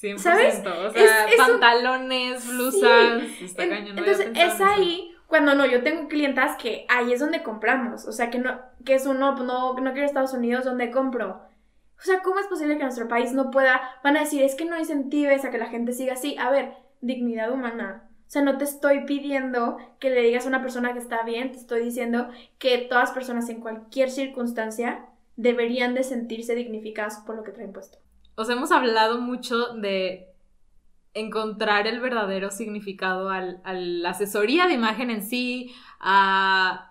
100%. 0.00 0.18
¿Sabes? 0.18 0.62
O 0.66 0.90
sea, 0.90 1.26
pantalones, 1.36 2.48
blusas. 2.48 3.22
Está 3.42 3.64
Entonces, 3.64 4.30
es 4.34 4.60
ahí 4.60 5.14
cuando 5.28 5.54
no, 5.54 5.66
yo 5.66 5.82
tengo 5.82 6.08
clientas 6.08 6.56
que 6.56 6.86
ahí 6.88 7.12
es 7.12 7.20
donde 7.20 7.42
compramos. 7.42 8.06
O 8.06 8.12
sea, 8.12 8.30
que 8.30 8.38
no, 8.38 8.58
que 8.84 8.94
es 8.94 9.06
uno, 9.06 9.36
no, 9.36 9.74
no 9.74 9.92
quiero 9.92 10.06
Estados 10.06 10.32
Unidos, 10.32 10.64
donde 10.64 10.90
compro? 10.90 11.42
O 11.98 12.02
sea, 12.02 12.22
¿cómo 12.22 12.40
es 12.40 12.46
posible 12.46 12.78
que 12.78 12.84
nuestro 12.84 13.08
país 13.08 13.34
no 13.34 13.50
pueda? 13.50 13.80
Van 14.02 14.16
a 14.16 14.20
decir, 14.20 14.42
es 14.42 14.54
que 14.54 14.64
no 14.64 14.78
incentives 14.78 15.44
a 15.44 15.50
que 15.50 15.58
la 15.58 15.66
gente 15.66 15.92
siga 15.92 16.14
así. 16.14 16.36
A 16.38 16.48
ver, 16.50 16.72
dignidad 17.02 17.52
humana. 17.52 18.08
O 18.26 18.30
sea, 18.30 18.40
no 18.40 18.56
te 18.56 18.64
estoy 18.64 19.04
pidiendo 19.04 19.76
que 19.98 20.08
le 20.08 20.22
digas 20.22 20.46
a 20.46 20.48
una 20.48 20.62
persona 20.62 20.94
que 20.94 20.98
está 20.98 21.22
bien, 21.24 21.52
te 21.52 21.58
estoy 21.58 21.84
diciendo 21.84 22.28
que 22.58 22.78
todas 22.78 23.10
personas 23.10 23.50
en 23.50 23.60
cualquier 23.60 24.10
circunstancia 24.10 25.06
deberían 25.36 25.94
de 25.94 26.04
sentirse 26.04 26.54
dignificadas 26.54 27.18
por 27.26 27.36
lo 27.36 27.42
que 27.42 27.52
traen 27.52 27.72
puesto. 27.74 27.98
Os 28.34 28.48
hemos 28.48 28.72
hablado 28.72 29.20
mucho 29.20 29.74
de 29.74 30.27
encontrar 31.20 31.86
el 31.86 32.00
verdadero 32.00 32.50
significado 32.50 33.30
al, 33.30 33.60
a 33.64 33.72
la 33.72 34.10
asesoría 34.10 34.66
de 34.66 34.74
imagen 34.74 35.10
en 35.10 35.22
sí, 35.22 35.74
a 36.00 36.88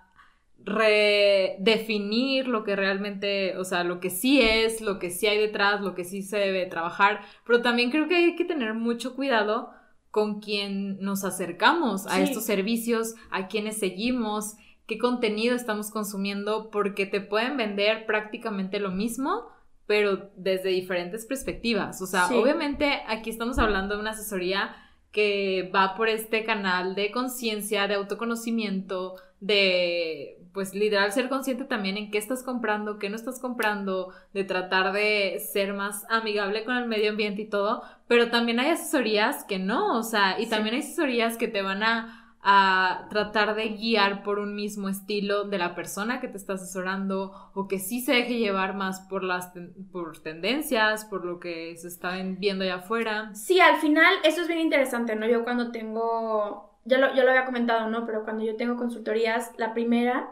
redefinir 0.67 2.47
lo 2.47 2.63
que 2.63 2.75
realmente, 2.75 3.57
o 3.57 3.63
sea, 3.63 3.83
lo 3.83 3.99
que 3.99 4.09
sí 4.09 4.41
es, 4.41 4.81
lo 4.81 4.99
que 4.99 5.09
sí 5.09 5.27
hay 5.27 5.37
detrás, 5.37 5.81
lo 5.81 5.95
que 5.95 6.03
sí 6.03 6.21
se 6.21 6.37
debe 6.37 6.65
trabajar, 6.65 7.21
pero 7.45 7.61
también 7.61 7.89
creo 7.89 8.07
que 8.07 8.15
hay 8.15 8.35
que 8.35 8.43
tener 8.43 8.73
mucho 8.73 9.15
cuidado 9.15 9.71
con 10.11 10.41
quien 10.41 10.99
nos 10.99 11.23
acercamos 11.23 12.07
a 12.07 12.19
estos 12.21 12.43
servicios, 12.43 13.15
a 13.29 13.47
quienes 13.47 13.77
seguimos, 13.77 14.55
qué 14.87 14.97
contenido 14.97 15.55
estamos 15.55 15.91
consumiendo, 15.91 16.69
porque 16.69 17.05
te 17.05 17.21
pueden 17.21 17.55
vender 17.55 18.05
prácticamente 18.05 18.79
lo 18.79 18.91
mismo, 18.91 19.47
pero 19.87 20.29
desde 20.35 20.69
diferentes 20.69 21.25
perspectivas. 21.25 22.01
O 22.01 22.05
sea, 22.05 22.27
obviamente 22.27 23.01
aquí 23.07 23.29
estamos 23.29 23.57
hablando 23.57 23.95
de 23.95 24.01
una 24.01 24.11
asesoría 24.11 24.75
que 25.11 25.71
va 25.73 25.95
por 25.95 26.09
este 26.09 26.43
canal 26.43 26.93
de 26.93 27.09
conciencia, 27.11 27.87
de 27.87 27.95
autoconocimiento, 27.95 29.15
de, 29.39 30.39
pues, 30.53 30.75
literal 30.75 31.11
ser 31.11 31.29
consciente 31.29 31.63
también 31.63 31.97
en 31.97 32.11
qué 32.11 32.17
estás 32.17 32.43
comprando, 32.43 32.99
qué 32.99 33.09
no 33.09 33.15
estás 33.15 33.39
comprando, 33.39 34.13
de 34.33 34.43
tratar 34.43 34.91
de 34.91 35.39
ser 35.39 35.73
más 35.73 36.05
amigable 36.09 36.65
con 36.65 36.75
el 36.75 36.87
medio 36.87 37.11
ambiente 37.11 37.43
y 37.43 37.49
todo, 37.49 37.81
pero 38.07 38.29
también 38.29 38.59
hay 38.59 38.71
asesorías 38.71 39.43
que 39.45 39.57
no, 39.57 39.97
o 39.97 40.03
sea, 40.03 40.39
y 40.39 40.47
también 40.47 40.75
hay 40.75 40.81
asesorías 40.81 41.37
que 41.37 41.47
te 41.47 41.61
van 41.61 41.81
a 41.81 42.26
a 42.49 43.07
tratar 43.09 43.55
de 43.55 43.67
guiar 43.71 44.23
por 44.23 44.39
un 44.39 44.55
mismo 44.55 44.87
estilo 44.87 45.43
de 45.43 45.57
la 45.57 45.75
persona 45.75 46.21
que 46.21 46.29
te 46.29 46.37
está 46.37 46.53
asesorando 46.53 47.33
o 47.53 47.67
que 47.67 47.77
sí 47.77 47.99
se 47.99 48.13
deje 48.13 48.39
llevar 48.39 48.73
más 48.73 49.01
por 49.01 49.25
las 49.25 49.51
por 49.91 50.17
tendencias, 50.19 51.03
por 51.03 51.25
lo 51.25 51.41
que 51.41 51.75
se 51.75 51.89
está 51.89 52.15
viendo 52.39 52.63
allá 52.63 52.75
afuera. 52.75 53.35
Sí, 53.35 53.59
al 53.59 53.75
final 53.75 54.13
eso 54.23 54.43
es 54.43 54.47
bien 54.47 54.61
interesante, 54.61 55.17
¿no? 55.17 55.27
Yo 55.27 55.43
cuando 55.43 55.71
tengo, 55.71 56.79
ya 56.85 56.97
lo, 56.99 57.13
yo 57.13 57.25
lo 57.25 57.31
había 57.31 57.43
comentado, 57.43 57.89
¿no? 57.89 58.05
Pero 58.05 58.23
cuando 58.23 58.45
yo 58.45 58.55
tengo 58.55 58.77
consultorías, 58.77 59.51
la 59.57 59.73
primera 59.73 60.29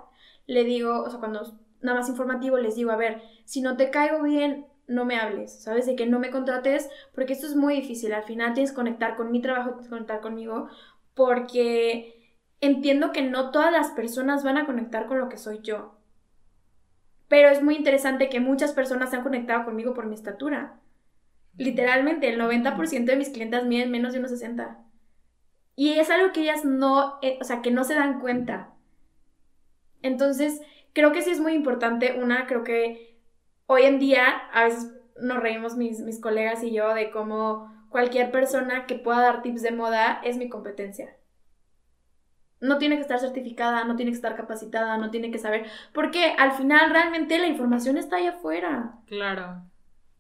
le 0.48 0.64
digo, 0.64 1.02
o 1.02 1.10
sea, 1.10 1.20
cuando 1.20 1.42
nada 1.82 2.00
más 2.00 2.08
informativo 2.08 2.58
les 2.58 2.76
digo, 2.76 2.92
a 2.92 2.96
ver, 2.96 3.22
si 3.44 3.60
no 3.60 3.76
te 3.76 3.90
caigo 3.90 4.24
bien, 4.24 4.68
no 4.88 5.04
me 5.04 5.18
hables, 5.18 5.64
¿sabes? 5.64 5.86
De 5.86 5.96
que 5.96 6.06
no 6.06 6.20
me 6.20 6.30
contrates, 6.30 6.90
porque 7.14 7.34
esto 7.34 7.48
es 7.48 7.56
muy 7.56 7.76
difícil. 7.76 8.14
Al 8.14 8.24
final 8.24 8.54
tienes 8.54 8.72
que 8.72 8.76
conectar 8.76 9.16
con 9.16 9.32
mi 9.32 9.42
trabajo, 9.42 9.72
tienes 9.72 9.88
que 9.88 9.96
conectar 9.96 10.22
conmigo, 10.22 10.70
porque 11.16 12.38
entiendo 12.62 13.12
que 13.12 13.24
no 13.24 13.52
todas 13.52 13.72
las 13.72 13.92
personas 13.92 14.44
van 14.44 14.58
a 14.58 14.66
conectar 14.66 15.08
con 15.08 15.18
lo 15.18 15.30
que 15.30 15.38
soy 15.38 15.60
yo. 15.64 15.96
Pero 17.28 17.50
es 17.50 17.64
muy 17.64 17.76
interesante 17.76 18.30
que 18.30 18.40
muchas 18.40 18.74
personas 18.74 19.10
se 19.10 19.16
han 19.16 19.24
conectado 19.24 19.66
conmigo 19.66 19.94
por 19.94 20.06
mi 20.06 20.14
estatura. 20.14 20.80
Literalmente, 21.58 22.30
el 22.30 22.40
90% 22.40 23.06
de 23.06 23.16
mis 23.16 23.30
clientes 23.30 23.66
miden 23.66 23.90
menos 23.90 24.14
de 24.14 24.20
unos 24.20 24.32
60. 24.32 24.78
Y 25.76 25.94
es 25.94 26.10
algo 26.10 26.32
que 26.32 26.42
ellas 26.42 26.64
no, 26.66 27.18
eh, 27.22 27.40
o 27.42 27.44
sea, 27.44 27.62
que 27.62 27.72
no 27.72 27.84
se 27.84 27.96
dan 27.96 28.20
cuenta. 28.20 28.74
Entonces, 30.02 30.62
creo 30.94 31.12
que 31.12 31.22
sí 31.22 31.32
es 31.32 31.40
muy 31.40 31.54
importante. 31.54 32.20
Una, 32.22 32.46
creo 32.46 32.64
que 32.64 33.18
hoy 33.66 33.84
en 33.84 34.00
día 34.00 34.28
a 34.54 34.66
veces 34.66 34.94
nos 35.20 35.42
reímos 35.42 35.76
mis, 35.76 36.00
mis 36.02 36.20
colegas 36.20 36.62
y 36.64 36.72
yo 36.72 36.94
de 36.94 37.10
cómo 37.10 37.75
cualquier 37.96 38.30
persona 38.30 38.88
que 38.88 38.96
pueda 38.96 39.22
dar 39.22 39.42
tips 39.42 39.62
de 39.62 39.72
moda 39.72 40.20
es 40.22 40.36
mi 40.36 40.50
competencia. 40.50 41.16
No 42.60 42.78
tiene 42.78 42.98
que 42.98 43.04
estar 43.04 43.20
certificada, 43.20 43.86
no 43.86 43.96
tiene 43.96 44.12
que 44.12 44.18
estar 44.18 44.36
capacitada, 44.36 44.98
no 44.98 45.12
tiene 45.12 45.32
que 45.32 45.38
saber, 45.38 45.66
porque 45.94 46.36
al 46.38 46.52
final 46.52 46.90
realmente 46.90 47.38
la 47.38 47.48
información 47.48 47.96
está 47.96 48.18
ahí 48.18 48.28
afuera. 48.28 48.96
Claro. 49.06 49.64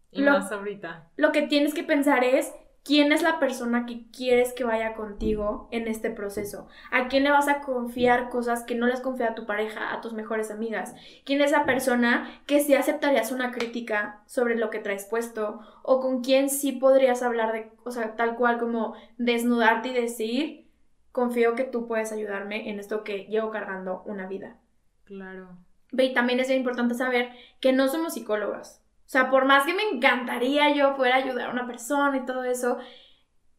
Y 0.10 0.22
más 0.22 0.50
ahorita. 0.54 1.10
Lo 1.18 1.34
que 1.34 1.42
tienes 1.42 1.74
que 1.74 1.84
pensar 1.84 2.24
es 2.24 2.56
quién 2.86 3.12
es 3.12 3.24
la 3.24 3.40
persona 3.40 3.88
que 3.88 4.04
quieres 4.16 4.54
que 4.54 4.64
vaya 4.64 4.94
contigo 4.94 5.68
en 5.72 5.88
este 5.88 6.12
proceso. 6.12 6.68
¿A 6.92 7.08
quién 7.08 7.24
le 7.24 7.32
vas 7.32 7.48
a 7.48 7.62
confiar 7.62 8.30
cosas 8.30 8.64
que 8.64 8.76
no 8.76 8.86
les 8.86 9.02
confía 9.02 9.32
a 9.32 9.36
tu 9.36 9.48
pareja, 9.48 9.92
a 9.92 10.02
tus 10.02 10.14
mejores 10.14 10.52
amigas? 10.52 10.96
¿Quién 11.26 11.42
es 11.42 11.52
esa 11.52 11.66
persona 11.66 12.42
que 12.46 12.62
sí 12.62 12.76
aceptarías 12.76 13.32
una 13.32 13.52
crítica 13.52 14.22
sobre 14.28 14.56
lo 14.56 14.70
que 14.70 14.80
traes 14.80 15.06
puesto? 15.06 15.62
¿O 15.82 16.00
con 16.00 16.22
quién 16.22 16.50
sí 16.50 16.74
podrías 16.74 17.24
hablar 17.24 17.54
de, 17.54 17.72
o 17.84 17.92
sea, 17.92 18.16
tal 18.16 18.36
cual 18.36 18.60
como 18.60 18.94
desnudarte 19.18 19.90
y 19.90 19.94
decir, 19.94 20.68
confío 21.12 21.56
que 21.56 21.64
tú 21.64 21.88
puedes 21.88 22.12
ayudarme 22.12 22.70
en 22.70 22.80
esto 22.80 23.04
que 23.04 23.26
llevo 23.26 23.50
cargando 23.50 24.04
una 24.06 24.28
vida? 24.28 24.58
Claro. 25.06 25.58
Ve, 25.92 26.06
y 26.06 26.14
también 26.14 26.40
es 26.40 26.52
importante 26.52 26.94
saber 26.94 27.32
que 27.60 27.74
no 27.74 27.88
somos 27.88 28.14
psicólogas. 28.14 28.85
O 29.06 29.10
sea, 29.10 29.30
por 29.30 29.46
más 29.46 29.66
que 29.66 29.74
me 29.74 29.84
encantaría 29.84 30.74
yo 30.74 30.96
poder 30.96 31.14
ayudar 31.14 31.50
a 31.50 31.54
una 31.54 31.68
persona 31.68 32.18
y 32.18 32.26
todo 32.26 32.44
eso, 32.44 32.78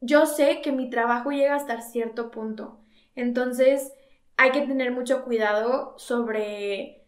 yo 0.01 0.27
sé 0.27 0.61
que 0.61 0.73
mi 0.73 0.91
trabajo 0.91 1.31
llega 1.31 1.55
hasta 1.55 1.81
cierto 1.81 2.31
punto. 2.31 2.81
Entonces, 3.15 3.93
hay 4.37 4.51
que 4.51 4.63
tener 4.63 4.93
mucho 4.93 5.25
cuidado 5.25 5.95
sobre 5.99 7.07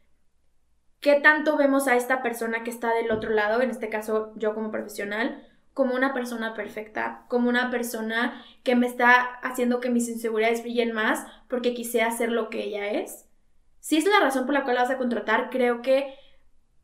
qué 1.00 1.20
tanto 1.20 1.56
vemos 1.56 1.88
a 1.88 1.96
esta 1.96 2.22
persona 2.22 2.64
que 2.64 2.70
está 2.70 2.92
del 2.94 3.10
otro 3.10 3.30
lado, 3.30 3.60
en 3.60 3.70
este 3.70 3.88
caso 3.88 4.32
yo 4.36 4.54
como 4.54 4.70
profesional, 4.70 5.46
como 5.74 5.94
una 5.94 6.12
persona 6.12 6.54
perfecta, 6.54 7.24
como 7.28 7.48
una 7.48 7.70
persona 7.70 8.44
que 8.64 8.74
me 8.74 8.86
está 8.86 9.20
haciendo 9.42 9.80
que 9.80 9.90
mis 9.90 10.08
inseguridades 10.08 10.62
brillen 10.62 10.92
más 10.92 11.24
porque 11.48 11.74
quise 11.74 12.02
hacer 12.02 12.32
lo 12.32 12.50
que 12.50 12.64
ella 12.64 12.88
es. 12.88 13.28
Si 13.78 13.96
es 13.96 14.04
la 14.04 14.20
razón 14.20 14.44
por 14.44 14.54
la 14.54 14.64
cual 14.64 14.74
la 14.74 14.82
vas 14.82 14.90
a 14.90 14.98
contratar, 14.98 15.50
creo 15.50 15.82
que 15.82 16.17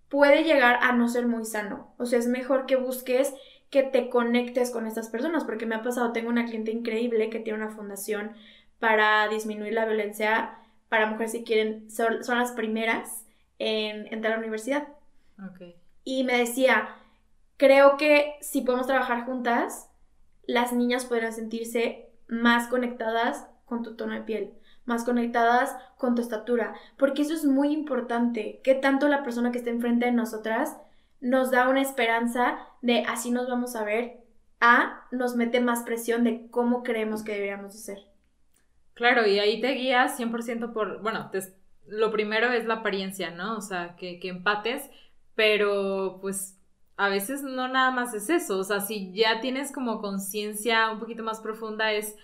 puede 0.08 0.44
llegar 0.44 0.78
a 0.82 0.92
no 0.92 1.08
ser 1.08 1.26
muy 1.26 1.44
sano. 1.44 1.94
O 1.98 2.06
sea, 2.06 2.18
es 2.18 2.26
mejor 2.26 2.66
que 2.66 2.76
busques 2.76 3.34
que 3.70 3.82
te 3.82 4.08
conectes 4.08 4.70
con 4.70 4.86
estas 4.86 5.08
personas, 5.08 5.44
porque 5.44 5.66
me 5.66 5.74
ha 5.74 5.82
pasado, 5.82 6.12
tengo 6.12 6.28
una 6.28 6.46
cliente 6.46 6.70
increíble 6.70 7.30
que 7.30 7.40
tiene 7.40 7.58
una 7.58 7.74
fundación 7.74 8.32
para 8.78 9.26
disminuir 9.28 9.72
la 9.72 9.86
violencia 9.86 10.58
para 10.88 11.06
mujeres 11.06 11.32
que 11.32 11.42
quieren, 11.42 11.90
son, 11.90 12.20
las 12.26 12.52
primeras 12.52 13.24
en 13.58 14.06
entrar 14.12 14.34
a 14.34 14.36
la 14.36 14.42
universidad. 14.42 14.88
Y 16.04 16.22
me 16.22 16.38
decía, 16.38 16.88
creo 17.56 17.96
que 17.96 18.34
si 18.40 18.60
podemos 18.60 18.86
trabajar 18.86 19.24
juntas, 19.24 19.90
las 20.46 20.72
niñas 20.72 21.04
podrán 21.04 21.32
sentirse 21.32 22.10
más 22.28 22.68
conectadas 22.68 23.48
con 23.64 23.82
tu 23.82 23.96
tono 23.96 24.14
de 24.14 24.22
piel 24.22 24.54
más 24.84 25.04
conectadas 25.04 25.76
con 25.96 26.14
tu 26.14 26.22
estatura, 26.22 26.74
porque 26.98 27.22
eso 27.22 27.34
es 27.34 27.44
muy 27.44 27.72
importante, 27.72 28.60
que 28.62 28.74
tanto 28.74 29.08
la 29.08 29.22
persona 29.22 29.50
que 29.50 29.58
está 29.58 29.70
enfrente 29.70 30.06
de 30.06 30.12
nosotras 30.12 30.76
nos 31.20 31.50
da 31.50 31.68
una 31.68 31.80
esperanza 31.80 32.58
de 32.82 33.02
así 33.04 33.30
nos 33.30 33.48
vamos 33.48 33.76
a 33.76 33.84
ver, 33.84 34.18
a 34.60 35.06
nos 35.10 35.36
mete 35.36 35.60
más 35.60 35.82
presión 35.82 36.24
de 36.24 36.48
cómo 36.50 36.82
creemos 36.82 37.22
que 37.22 37.32
deberíamos 37.32 37.72
de 37.72 37.78
ser. 37.78 37.98
Claro, 38.92 39.26
y 39.26 39.38
ahí 39.38 39.60
te 39.60 39.72
guías 39.72 40.18
100% 40.18 40.72
por, 40.72 41.02
bueno, 41.02 41.30
lo 41.86 42.10
primero 42.10 42.52
es 42.52 42.64
la 42.66 42.74
apariencia, 42.74 43.30
¿no? 43.30 43.56
O 43.56 43.60
sea, 43.60 43.96
que, 43.96 44.20
que 44.20 44.28
empates, 44.28 44.88
pero 45.34 46.18
pues 46.20 46.58
a 46.96 47.08
veces 47.08 47.42
no 47.42 47.66
nada 47.66 47.90
más 47.90 48.14
es 48.14 48.30
eso, 48.30 48.58
o 48.58 48.64
sea, 48.64 48.80
si 48.80 49.12
ya 49.12 49.40
tienes 49.40 49.72
como 49.72 50.00
conciencia 50.00 50.90
un 50.92 51.00
poquito 51.00 51.24
más 51.24 51.40
profunda 51.40 51.90
es 51.92 52.16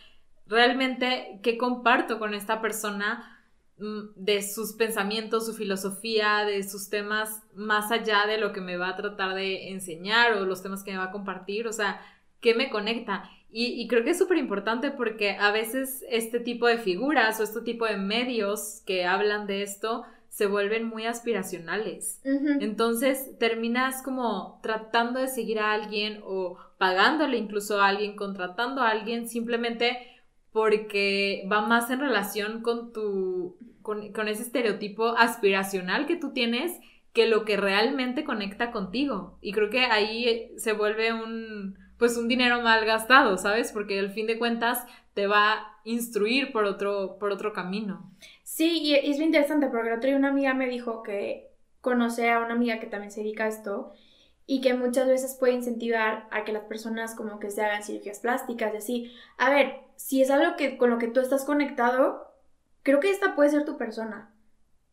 realmente 0.51 1.39
qué 1.43 1.57
comparto 1.57 2.19
con 2.19 2.35
esta 2.35 2.61
persona 2.61 3.41
mm, 3.79 4.01
de 4.17 4.43
sus 4.43 4.75
pensamientos, 4.75 5.47
su 5.47 5.55
filosofía, 5.55 6.45
de 6.45 6.63
sus 6.69 6.91
temas 6.91 7.43
más 7.55 7.91
allá 7.93 8.27
de 8.27 8.37
lo 8.37 8.53
que 8.53 8.61
me 8.61 8.77
va 8.77 8.89
a 8.89 8.97
tratar 8.97 9.35
de 9.35 9.71
enseñar 9.71 10.33
o 10.33 10.45
los 10.45 10.63
temas 10.63 10.83
que 10.83 10.91
me 10.91 10.99
va 10.99 11.05
a 11.05 11.13
compartir, 11.13 11.67
o 11.69 11.73
sea, 11.73 12.01
qué 12.41 12.55
me 12.55 12.69
conecta. 12.69 13.31
Y, 13.53 13.89
creo 13.89 14.05
que 14.05 14.11
es 14.11 14.19
súper 14.19 14.39
importante 14.39 14.93
porque 14.93 15.33
a 15.33 15.51
veces 15.51 16.05
este 16.09 16.39
tipo 16.39 16.69
de 16.69 16.79
figuras 16.79 17.41
o 17.41 17.43
este 17.43 17.63
tipo 17.63 17.85
de 17.85 17.97
medios 17.97 18.83
que 18.87 19.07
hablan 19.07 19.49
de 19.49 19.65
esto 19.65 20.05
se 20.29 20.47
vuelven 20.47 20.85
muy 20.85 21.07
aspiracionales. 21.07 22.21
Entonces 22.25 23.37
terminas 23.39 24.05
como 24.05 24.61
tratando 24.63 25.19
de 25.19 25.27
seguir 25.27 25.59
a 25.59 25.73
alguien 25.73 26.21
o 26.25 26.59
pagándole 26.79 27.39
incluso 27.39 27.81
a 27.81 27.89
alguien, 27.89 28.15
contratando 28.15 28.83
a 28.83 28.91
alguien 28.91 29.29
simplemente 29.29 29.99
porque 30.53 31.47
va 31.51 31.61
más 31.63 31.91
en 31.91 32.01
relación 32.01 32.63
con 32.63 32.93
tu, 32.93 33.57
con, 33.83 34.29
ese 34.29 34.43
estereotipo 34.43 35.17
aspiracional 35.17 36.07
que 36.07 36.17
tú 36.17 36.33
tienes 36.33 36.79
que 37.13 37.27
lo 37.27 37.45
que 37.45 37.57
realmente 37.57 38.25
conecta 38.25 38.71
contigo. 38.71 39.39
Y 39.41 39.53
creo 39.53 39.71
que 39.71 39.81
ahí 39.81 40.53
se 40.57 40.73
vuelve 40.73 41.13
un, 41.13 41.77
pues 41.99 42.17
un 42.17 42.29
dinero 42.29 42.63
mal 42.63 42.85
gastado, 42.85 43.37
¿sabes? 43.37 43.73
Porque 43.73 43.99
al 43.99 44.13
fin 44.13 44.27
de 44.27 44.39
cuentas 44.39 44.85
te 45.15 45.27
va 45.27 45.53
a 45.53 45.81
instruir 45.85 46.53
por 46.53 46.65
otro, 46.65 47.17
por 47.19 47.33
otro 47.33 47.53
camino. 47.53 48.13
Sí, 48.45 48.81
y 48.83 48.95
es 48.95 49.19
bien 49.19 49.27
interesante 49.31 49.67
porque 49.67 49.89
el 49.89 49.97
otro 49.97 50.09
día 50.09 50.17
una 50.17 50.29
amiga 50.29 50.55
me 50.55 50.69
dijo 50.69 51.03
que 51.03 51.51
conoce 51.81 52.31
a 52.31 52.41
una 52.41 52.55
amiga 52.55 52.79
que 52.79 52.87
también 52.87 53.11
se 53.11 53.23
dedica 53.23 53.45
a 53.45 53.49
esto 53.49 53.93
y 54.47 54.61
que 54.61 54.75
muchas 54.75 55.07
veces 55.07 55.37
puede 55.39 55.55
incentivar 55.55 56.27
a 56.31 56.45
que 56.45 56.53
las 56.53 56.65
personas 56.65 57.15
como 57.15 57.39
que 57.39 57.51
se 57.51 57.63
hagan 57.63 57.83
cirugías 57.83 58.21
plásticas 58.21 58.75
y 58.75 58.77
así. 58.77 59.13
A 59.39 59.51
ver, 59.51 59.81
si 60.01 60.23
es 60.23 60.31
algo 60.31 60.57
que 60.57 60.79
con 60.79 60.89
lo 60.89 60.97
que 60.97 61.09
tú 61.09 61.21
estás 61.21 61.45
conectado, 61.45 62.33
creo 62.83 63.01
que 63.01 63.11
esta 63.11 63.37
puede 63.37 63.51
ser 63.51 63.67
tu 63.67 63.77
persona, 63.77 64.33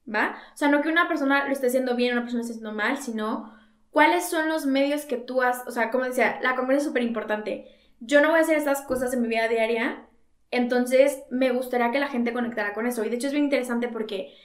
¿va? 0.06 0.36
O 0.54 0.58
sea, 0.58 0.68
no 0.68 0.82
que 0.82 0.90
una 0.90 1.08
persona 1.08 1.46
lo 1.48 1.54
esté 1.54 1.68
haciendo 1.68 1.96
bien, 1.96 2.12
una 2.12 2.24
persona 2.24 2.40
lo 2.40 2.42
esté 2.42 2.56
haciendo 2.56 2.74
mal, 2.74 2.98
sino 2.98 3.56
cuáles 3.90 4.30
son 4.30 4.50
los 4.50 4.66
medios 4.66 5.06
que 5.06 5.16
tú 5.16 5.42
has, 5.42 5.66
o 5.66 5.72
sea, 5.72 5.92
como 5.92 6.04
decía, 6.04 6.40
la 6.42 6.56
conversación 6.56 6.78
es 6.78 6.84
súper 6.84 7.04
importante. 7.04 7.74
Yo 8.02 8.22
no 8.22 8.30
voy 8.30 8.40
a 8.40 8.42
hacer 8.42 8.58
estas 8.58 8.82
cosas 8.82 9.14
en 9.14 9.22
mi 9.22 9.30
vida 9.30 9.48
diaria, 9.48 10.06
entonces 10.52 11.24
me 11.32 11.52
gustaría 11.52 11.90
que 11.92 12.00
la 12.00 12.10
gente 12.10 12.34
conectara 12.34 12.74
con 12.74 12.86
eso. 12.86 13.06
Y 13.06 13.10
de 13.10 13.16
hecho 13.16 13.28
es 13.28 13.34
bien 13.34 13.46
interesante 13.46 13.88
porque 13.88 14.36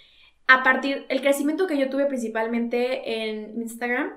a 0.46 0.62
partir, 0.62 1.06
el 1.08 1.20
crecimiento 1.20 1.66
que 1.66 1.76
yo 1.76 1.90
tuve 1.90 2.06
principalmente 2.06 3.24
en 3.24 3.60
Instagram, 3.60 4.12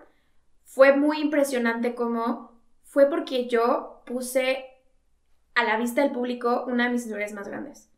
fue 0.63 0.95
muy 0.95 1.21
impresionante 1.21 1.95
como 1.95 2.61
fue 2.83 3.09
porque 3.09 3.47
yo 3.47 4.03
puse 4.05 4.74
a 5.55 5.63
la 5.63 5.77
vista 5.77 6.01
del 6.01 6.11
público 6.11 6.65
una 6.67 6.85
de 6.85 6.91
mis 6.91 7.05
historias 7.05 7.33
más 7.33 7.47
grandes. 7.47 7.89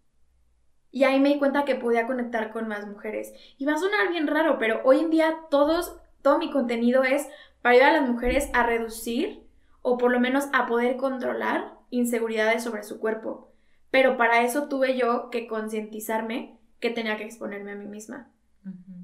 Y 0.92 1.04
ahí 1.04 1.20
me 1.20 1.30
di 1.30 1.40
cuenta 1.40 1.66
que 1.66 1.76
podía 1.76 2.08
conectar 2.08 2.52
con 2.52 2.68
más 2.68 2.88
mujeres. 2.88 3.34
Y 3.58 3.66
va 3.66 3.74
a 3.74 3.78
sonar 3.78 4.10
bien 4.10 4.28
raro, 4.28 4.58
pero 4.58 4.82
hoy 4.84 5.00
en 5.00 5.10
día 5.10 5.38
todos, 5.50 5.98
todo 6.22 6.40
mi 6.40 6.50
contenido 6.50 7.04
es 7.04 7.28
para 7.62 7.76
ayudar 7.76 7.96
a 7.96 8.02
las 8.02 8.10
mujeres 8.10 8.50
a 8.54 8.64
reducir 8.64 9.44
o 9.82 9.98
por 9.98 10.12
lo 10.12 10.20
menos 10.20 10.46
a 10.54 10.66
poder 10.66 10.98
controlar 10.98 11.74
inseguridades 11.90 12.64
sobre 12.64 12.84
su 12.84 13.00
cuerpo. 13.00 13.52
Pero 13.92 14.18
para 14.18 14.44
eso 14.44 14.68
tuve 14.68 14.98
yo 14.98 15.30
que 15.30 15.48
concientizarme 15.48 16.58
que 16.80 16.90
tenía 16.90 17.18
que 17.18 17.26
exponerme 17.26 17.72
a 17.72 17.76
mí 17.76 17.86
misma. 17.86 18.30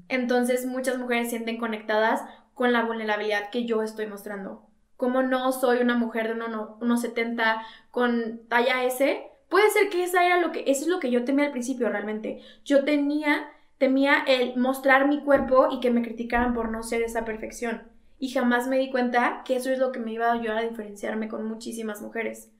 Entonces 0.08 0.66
muchas 0.66 0.98
mujeres 0.98 1.30
sienten 1.30 1.58
conectadas 1.58 2.22
con 2.52 2.72
la 2.72 2.84
vulnerabilidad 2.84 3.50
que 3.50 3.64
yo 3.64 3.82
estoy 3.82 4.06
mostrando. 4.06 4.66
Como 4.96 5.22
no 5.22 5.52
soy 5.52 5.78
una 5.78 5.96
mujer 5.96 6.28
de 6.28 6.44
unos 6.80 7.00
70 7.00 7.62
con 7.90 8.40
talla 8.48 8.84
S, 8.84 9.22
puede 9.48 9.70
ser 9.70 9.88
que 9.88 10.04
esa 10.04 10.24
era 10.24 10.40
lo 10.40 10.52
que, 10.52 10.64
eso 10.66 10.82
es 10.82 10.88
lo 10.88 11.00
que 11.00 11.10
yo 11.10 11.24
temía 11.24 11.46
al 11.46 11.52
principio 11.52 11.88
realmente. 11.88 12.40
Yo 12.64 12.84
tenía, 12.84 13.48
temía 13.78 14.24
el 14.26 14.56
mostrar 14.56 15.08
mi 15.08 15.22
cuerpo 15.22 15.68
y 15.70 15.80
que 15.80 15.90
me 15.90 16.02
criticaran 16.02 16.54
por 16.54 16.70
no 16.70 16.82
ser 16.82 17.02
esa 17.02 17.24
perfección. 17.24 17.82
Y 18.18 18.30
jamás 18.30 18.68
me 18.68 18.78
di 18.78 18.90
cuenta 18.90 19.42
que 19.44 19.56
eso 19.56 19.70
es 19.70 19.78
lo 19.78 19.92
que 19.92 20.00
me 20.00 20.12
iba 20.12 20.28
a 20.28 20.34
ayudar 20.34 20.58
a 20.58 20.68
diferenciarme 20.68 21.28
con 21.28 21.46
muchísimas 21.46 22.00
mujeres. 22.00 22.50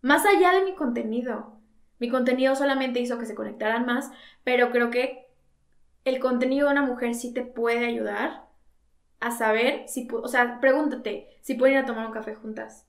Más 0.00 0.24
allá 0.26 0.52
de 0.52 0.64
mi 0.64 0.74
contenido. 0.74 1.58
Mi 1.98 2.08
contenido 2.08 2.54
solamente 2.54 3.00
hizo 3.00 3.18
que 3.18 3.26
se 3.26 3.34
conectaran 3.34 3.86
más, 3.86 4.10
pero 4.44 4.70
creo 4.70 4.90
que 4.90 5.26
el 6.04 6.18
contenido 6.20 6.66
de 6.66 6.72
una 6.72 6.82
mujer 6.82 7.14
sí 7.14 7.32
te 7.32 7.42
puede 7.42 7.86
ayudar 7.86 8.43
a 9.26 9.30
saber 9.30 9.84
si, 9.88 10.08
o 10.12 10.28
sea, 10.28 10.60
pregúntate 10.60 11.28
si 11.40 11.54
pueden 11.54 11.76
ir 11.76 11.82
a 11.82 11.86
tomar 11.86 12.06
un 12.06 12.12
café 12.12 12.34
juntas, 12.34 12.86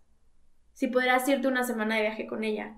si 0.74 0.88
podrás 0.88 1.28
irte 1.30 1.48
una 1.48 1.64
semana 1.64 1.96
de 1.96 2.02
viaje 2.04 2.28
con 2.28 2.44
ella. 2.44 2.78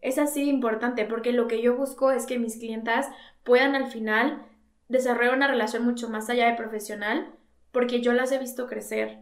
Es 0.00 0.18
así 0.18 0.48
importante 0.48 1.04
porque 1.04 1.32
lo 1.32 1.48
que 1.48 1.60
yo 1.62 1.76
busco 1.76 2.10
es 2.12 2.26
que 2.26 2.38
mis 2.38 2.56
clientas 2.58 3.08
puedan 3.44 3.74
al 3.74 3.88
final 3.88 4.46
desarrollar 4.88 5.34
una 5.34 5.48
relación 5.48 5.84
mucho 5.84 6.08
más 6.08 6.30
allá 6.30 6.46
de 6.48 6.56
profesional 6.56 7.34
porque 7.72 8.00
yo 8.00 8.12
las 8.12 8.32
he 8.32 8.38
visto 8.38 8.66
crecer, 8.68 9.18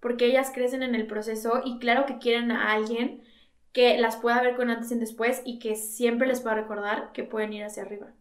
porque 0.00 0.26
ellas 0.26 0.50
crecen 0.54 0.82
en 0.82 0.94
el 0.94 1.06
proceso 1.06 1.62
y 1.64 1.78
claro 1.78 2.06
que 2.06 2.18
quieren 2.18 2.50
a 2.52 2.72
alguien 2.72 3.22
que 3.72 3.98
las 3.98 4.16
pueda 4.16 4.42
ver 4.42 4.56
con 4.56 4.70
antes 4.70 4.92
y 4.92 4.98
después 4.98 5.42
y 5.44 5.58
que 5.58 5.76
siempre 5.76 6.28
les 6.28 6.40
pueda 6.40 6.56
recordar 6.56 7.12
que 7.12 7.24
pueden 7.24 7.52
ir 7.52 7.64
hacia 7.64 7.82
arriba. 7.84 8.12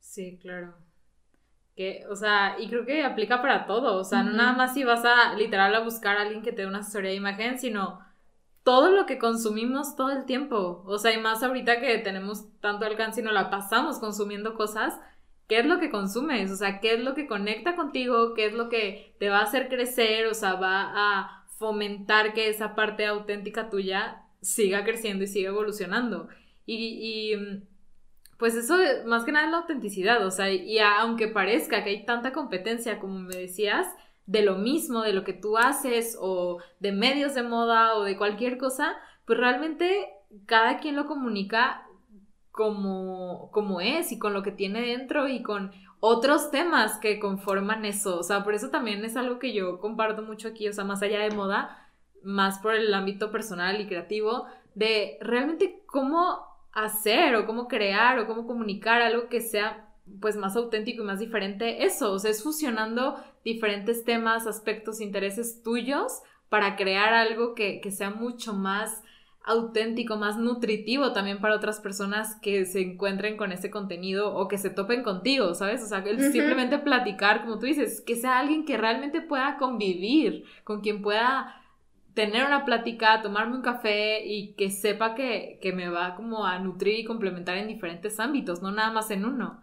Sí, 0.00 0.38
claro. 0.38 0.74
Que, 1.76 2.04
o 2.10 2.16
sea, 2.16 2.56
y 2.60 2.68
creo 2.68 2.84
que 2.84 3.02
aplica 3.04 3.40
para 3.40 3.66
todo, 3.66 3.96
o 3.96 4.04
sea, 4.04 4.22
no 4.22 4.32
nada 4.32 4.52
más 4.52 4.74
si 4.74 4.84
vas 4.84 5.04
a 5.06 5.34
literal 5.34 5.74
a 5.74 5.80
buscar 5.80 6.18
a 6.18 6.22
alguien 6.22 6.42
que 6.42 6.52
te 6.52 6.62
dé 6.62 6.68
una 6.68 6.80
asesoría 6.80 7.10
de 7.10 7.16
imagen, 7.16 7.58
sino 7.58 8.00
todo 8.62 8.90
lo 8.90 9.06
que 9.06 9.18
consumimos 9.18 9.96
todo 9.96 10.10
el 10.10 10.24
tiempo. 10.26 10.82
O 10.86 10.98
sea, 10.98 11.12
y 11.12 11.20
más 11.20 11.42
ahorita 11.42 11.80
que 11.80 11.98
tenemos 11.98 12.46
tanto 12.60 12.84
alcance 12.86 13.20
y 13.20 13.24
no 13.24 13.32
la 13.32 13.50
pasamos 13.50 13.98
consumiendo 13.98 14.54
cosas, 14.54 14.98
¿qué 15.48 15.60
es 15.60 15.66
lo 15.66 15.80
que 15.80 15.90
consumes? 15.90 16.50
O 16.50 16.56
sea, 16.56 16.80
¿qué 16.80 16.94
es 16.94 17.00
lo 17.00 17.14
que 17.14 17.26
conecta 17.26 17.74
contigo? 17.76 18.34
¿Qué 18.34 18.46
es 18.46 18.54
lo 18.54 18.68
que 18.68 19.14
te 19.18 19.28
va 19.28 19.38
a 19.40 19.44
hacer 19.44 19.68
crecer? 19.68 20.26
O 20.26 20.34
sea, 20.34 20.54
va 20.54 20.92
a 20.94 21.46
fomentar 21.58 22.34
que 22.34 22.48
esa 22.48 22.74
parte 22.74 23.06
auténtica 23.06 23.70
tuya 23.70 24.22
siga 24.40 24.84
creciendo 24.84 25.24
y 25.24 25.28
siga 25.28 25.50
evolucionando. 25.50 26.28
Y, 26.66 27.32
y 27.32 27.64
pues 28.42 28.56
eso 28.56 28.76
más 29.06 29.22
que 29.22 29.30
nada 29.30 29.48
la 29.48 29.58
autenticidad, 29.58 30.26
o 30.26 30.32
sea, 30.32 30.50
y 30.50 30.76
aunque 30.80 31.28
parezca 31.28 31.84
que 31.84 31.90
hay 31.90 32.04
tanta 32.04 32.32
competencia, 32.32 32.98
como 32.98 33.20
me 33.20 33.36
decías, 33.36 33.86
de 34.26 34.42
lo 34.42 34.56
mismo, 34.56 35.02
de 35.02 35.12
lo 35.12 35.22
que 35.22 35.32
tú 35.32 35.58
haces 35.58 36.18
o 36.20 36.58
de 36.80 36.90
medios 36.90 37.36
de 37.36 37.44
moda 37.44 37.94
o 37.94 38.02
de 38.02 38.16
cualquier 38.16 38.58
cosa, 38.58 38.96
pues 39.26 39.38
realmente 39.38 40.08
cada 40.46 40.78
quien 40.78 40.96
lo 40.96 41.06
comunica 41.06 41.86
como, 42.50 43.48
como 43.52 43.80
es 43.80 44.10
y 44.10 44.18
con 44.18 44.32
lo 44.32 44.42
que 44.42 44.50
tiene 44.50 44.80
dentro 44.80 45.28
y 45.28 45.44
con 45.44 45.70
otros 46.00 46.50
temas 46.50 46.98
que 46.98 47.20
conforman 47.20 47.84
eso. 47.84 48.18
O 48.18 48.24
sea, 48.24 48.42
por 48.42 48.54
eso 48.54 48.70
también 48.70 49.04
es 49.04 49.16
algo 49.16 49.38
que 49.38 49.52
yo 49.52 49.78
comparto 49.78 50.22
mucho 50.22 50.48
aquí, 50.48 50.66
o 50.66 50.72
sea, 50.72 50.82
más 50.82 51.00
allá 51.00 51.20
de 51.20 51.30
moda, 51.30 51.88
más 52.24 52.58
por 52.58 52.74
el 52.74 52.92
ámbito 52.92 53.30
personal 53.30 53.80
y 53.80 53.86
creativo, 53.86 54.46
de 54.74 55.16
realmente 55.20 55.84
cómo 55.86 56.51
hacer 56.72 57.36
o 57.36 57.46
cómo 57.46 57.68
crear 57.68 58.18
o 58.18 58.26
cómo 58.26 58.46
comunicar 58.46 59.02
algo 59.02 59.28
que 59.28 59.40
sea 59.40 59.88
pues 60.20 60.36
más 60.36 60.56
auténtico 60.56 61.02
y 61.02 61.06
más 61.06 61.20
diferente 61.20 61.84
eso, 61.84 62.12
o 62.12 62.18
sea, 62.18 62.30
es 62.30 62.42
fusionando 62.42 63.16
diferentes 63.44 64.04
temas, 64.04 64.46
aspectos, 64.46 65.00
intereses 65.00 65.62
tuyos 65.62 66.22
para 66.48 66.76
crear 66.76 67.14
algo 67.14 67.54
que, 67.54 67.80
sea 67.90 68.10
mucho 68.10 68.52
más 68.52 69.02
auténtico, 69.44 70.16
más 70.16 70.36
nutritivo 70.36 71.12
también 71.12 71.40
para 71.40 71.56
otras 71.56 71.80
personas 71.80 72.36
que 72.42 72.64
se 72.64 72.80
encuentren 72.80 73.36
con 73.36 73.52
ese 73.52 73.70
contenido 73.70 74.34
o 74.34 74.48
que 74.48 74.58
se 74.58 74.70
topen 74.70 75.02
contigo, 75.02 75.54
¿sabes? 75.54 75.82
O 75.82 75.86
sea, 75.86 76.04
simplemente 76.30 76.78
platicar, 76.78 77.42
como 77.42 77.58
tú 77.58 77.66
dices, 77.66 78.00
que 78.00 78.16
sea 78.16 78.38
alguien 78.38 78.64
que 78.64 78.76
realmente 78.76 79.20
pueda 79.20 79.56
convivir, 79.56 80.44
con 80.62 80.80
quien 80.80 81.02
pueda 81.02 81.61
tener 82.14 82.44
una 82.44 82.64
plática, 82.64 83.22
tomarme 83.22 83.56
un 83.56 83.62
café 83.62 84.24
y 84.24 84.54
que 84.54 84.70
sepa 84.70 85.14
que, 85.14 85.58
que 85.62 85.72
me 85.72 85.88
va 85.88 86.14
como 86.14 86.46
a 86.46 86.58
nutrir 86.58 86.98
y 86.98 87.04
complementar 87.04 87.56
en 87.56 87.68
diferentes 87.68 88.20
ámbitos, 88.20 88.62
no 88.62 88.70
nada 88.70 88.90
más 88.90 89.10
en 89.10 89.24
uno. 89.24 89.60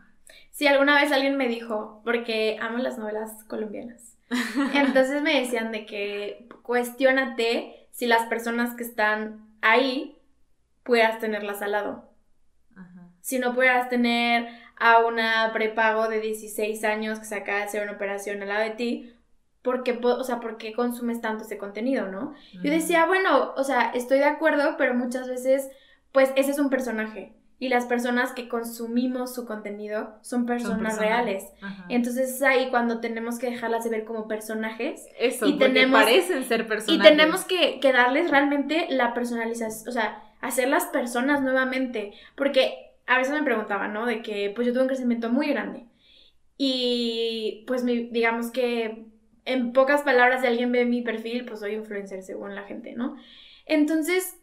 Sí, 0.51 0.67
alguna 0.67 1.01
vez 1.01 1.11
alguien 1.11 1.37
me 1.37 1.47
dijo, 1.47 2.01
porque 2.03 2.57
amo 2.61 2.79
las 2.79 2.97
novelas 2.97 3.43
colombianas. 3.45 4.17
Entonces 4.73 5.21
me 5.21 5.39
decían 5.39 5.71
de 5.71 5.85
que 5.85 6.47
cuestionate 6.63 7.87
si 7.91 8.07
las 8.07 8.23
personas 8.27 8.75
que 8.75 8.83
están 8.83 9.47
ahí 9.61 10.17
puedas 10.83 11.19
tenerlas 11.19 11.61
al 11.61 11.71
lado. 11.71 12.09
Si 13.21 13.37
no 13.37 13.53
puedas 13.53 13.89
tener 13.89 14.47
a 14.77 15.05
una 15.05 15.51
prepago 15.53 16.07
de 16.07 16.19
16 16.19 16.83
años 16.83 17.19
que 17.19 17.25
se 17.25 17.35
acaba 17.35 17.59
de 17.59 17.63
hacer 17.65 17.83
una 17.83 17.91
operación 17.91 18.41
al 18.41 18.47
lado 18.47 18.63
de 18.63 18.71
ti, 18.71 19.13
¿por 19.69 19.83
qué, 19.83 19.99
o 20.01 20.23
sea, 20.23 20.39
¿por 20.39 20.57
qué 20.57 20.73
consumes 20.73 21.21
tanto 21.21 21.43
ese 21.43 21.59
contenido, 21.59 22.07
no? 22.07 22.33
Yo 22.53 22.71
decía, 22.71 23.05
bueno, 23.05 23.53
o 23.55 23.63
sea, 23.63 23.91
estoy 23.91 24.17
de 24.17 24.25
acuerdo, 24.25 24.77
pero 24.79 24.95
muchas 24.95 25.27
veces, 25.27 25.69
pues 26.11 26.31
ese 26.35 26.49
es 26.49 26.57
un 26.57 26.71
personaje 26.71 27.35
y 27.59 27.69
las 27.69 27.85
personas 27.85 28.31
que 28.31 28.49
consumimos 28.49 29.35
su 29.35 29.45
contenido 29.45 30.15
son 30.23 30.47
personas, 30.47 30.97
reales. 30.97 31.43
Entonces 31.87 32.31
es 32.31 32.41
ahí 32.41 32.71
cuando 32.71 32.99
tenemos 32.99 33.37
que 33.37 33.51
dejarlas 33.51 33.83
de 33.83 33.91
ver 33.91 34.05
como 34.05 34.27
personajes. 34.27 35.05
Eso, 35.19 35.45
y 35.45 35.53
porque 35.53 35.85
parecen 35.85 36.45
ser 36.45 36.67
personajes. 36.67 37.05
Y 37.05 37.07
tenemos 37.07 37.45
que, 37.45 37.79
que, 37.79 37.93
darles 37.93 38.31
realmente 38.31 38.87
la 38.89 39.13
personalización, 39.13 39.87
o 39.87 39.91
sea, 39.91 40.23
hacerlas 40.41 40.85
personas 40.85 41.43
nuevamente. 41.43 42.13
Porque 42.35 42.95
a 43.05 43.19
veces 43.19 43.35
me 43.35 43.43
preguntaban, 43.43 43.93
¿no? 43.93 44.07
De 44.07 44.23
que 44.23 44.51
pues 44.55 44.65
yo 44.65 44.73
tuve 44.73 44.81
un 44.81 44.87
crecimiento 44.87 45.29
muy 45.29 45.47
grande. 45.49 45.85
Y 46.57 47.63
pues 47.67 47.83
mi, 47.85 48.09
digamos 48.09 48.51
que 48.51 49.05
en 49.45 49.73
pocas 49.73 50.01
palabras, 50.03 50.41
si 50.41 50.47
alguien 50.47 50.71
ve 50.71 50.85
mi 50.85 51.01
perfil, 51.01 51.45
pues 51.45 51.59
soy 51.59 51.73
influencer 51.73 52.23
según 52.23 52.55
la 52.55 52.63
gente, 52.63 52.93
¿no? 52.93 53.17
Entonces, 53.65 54.37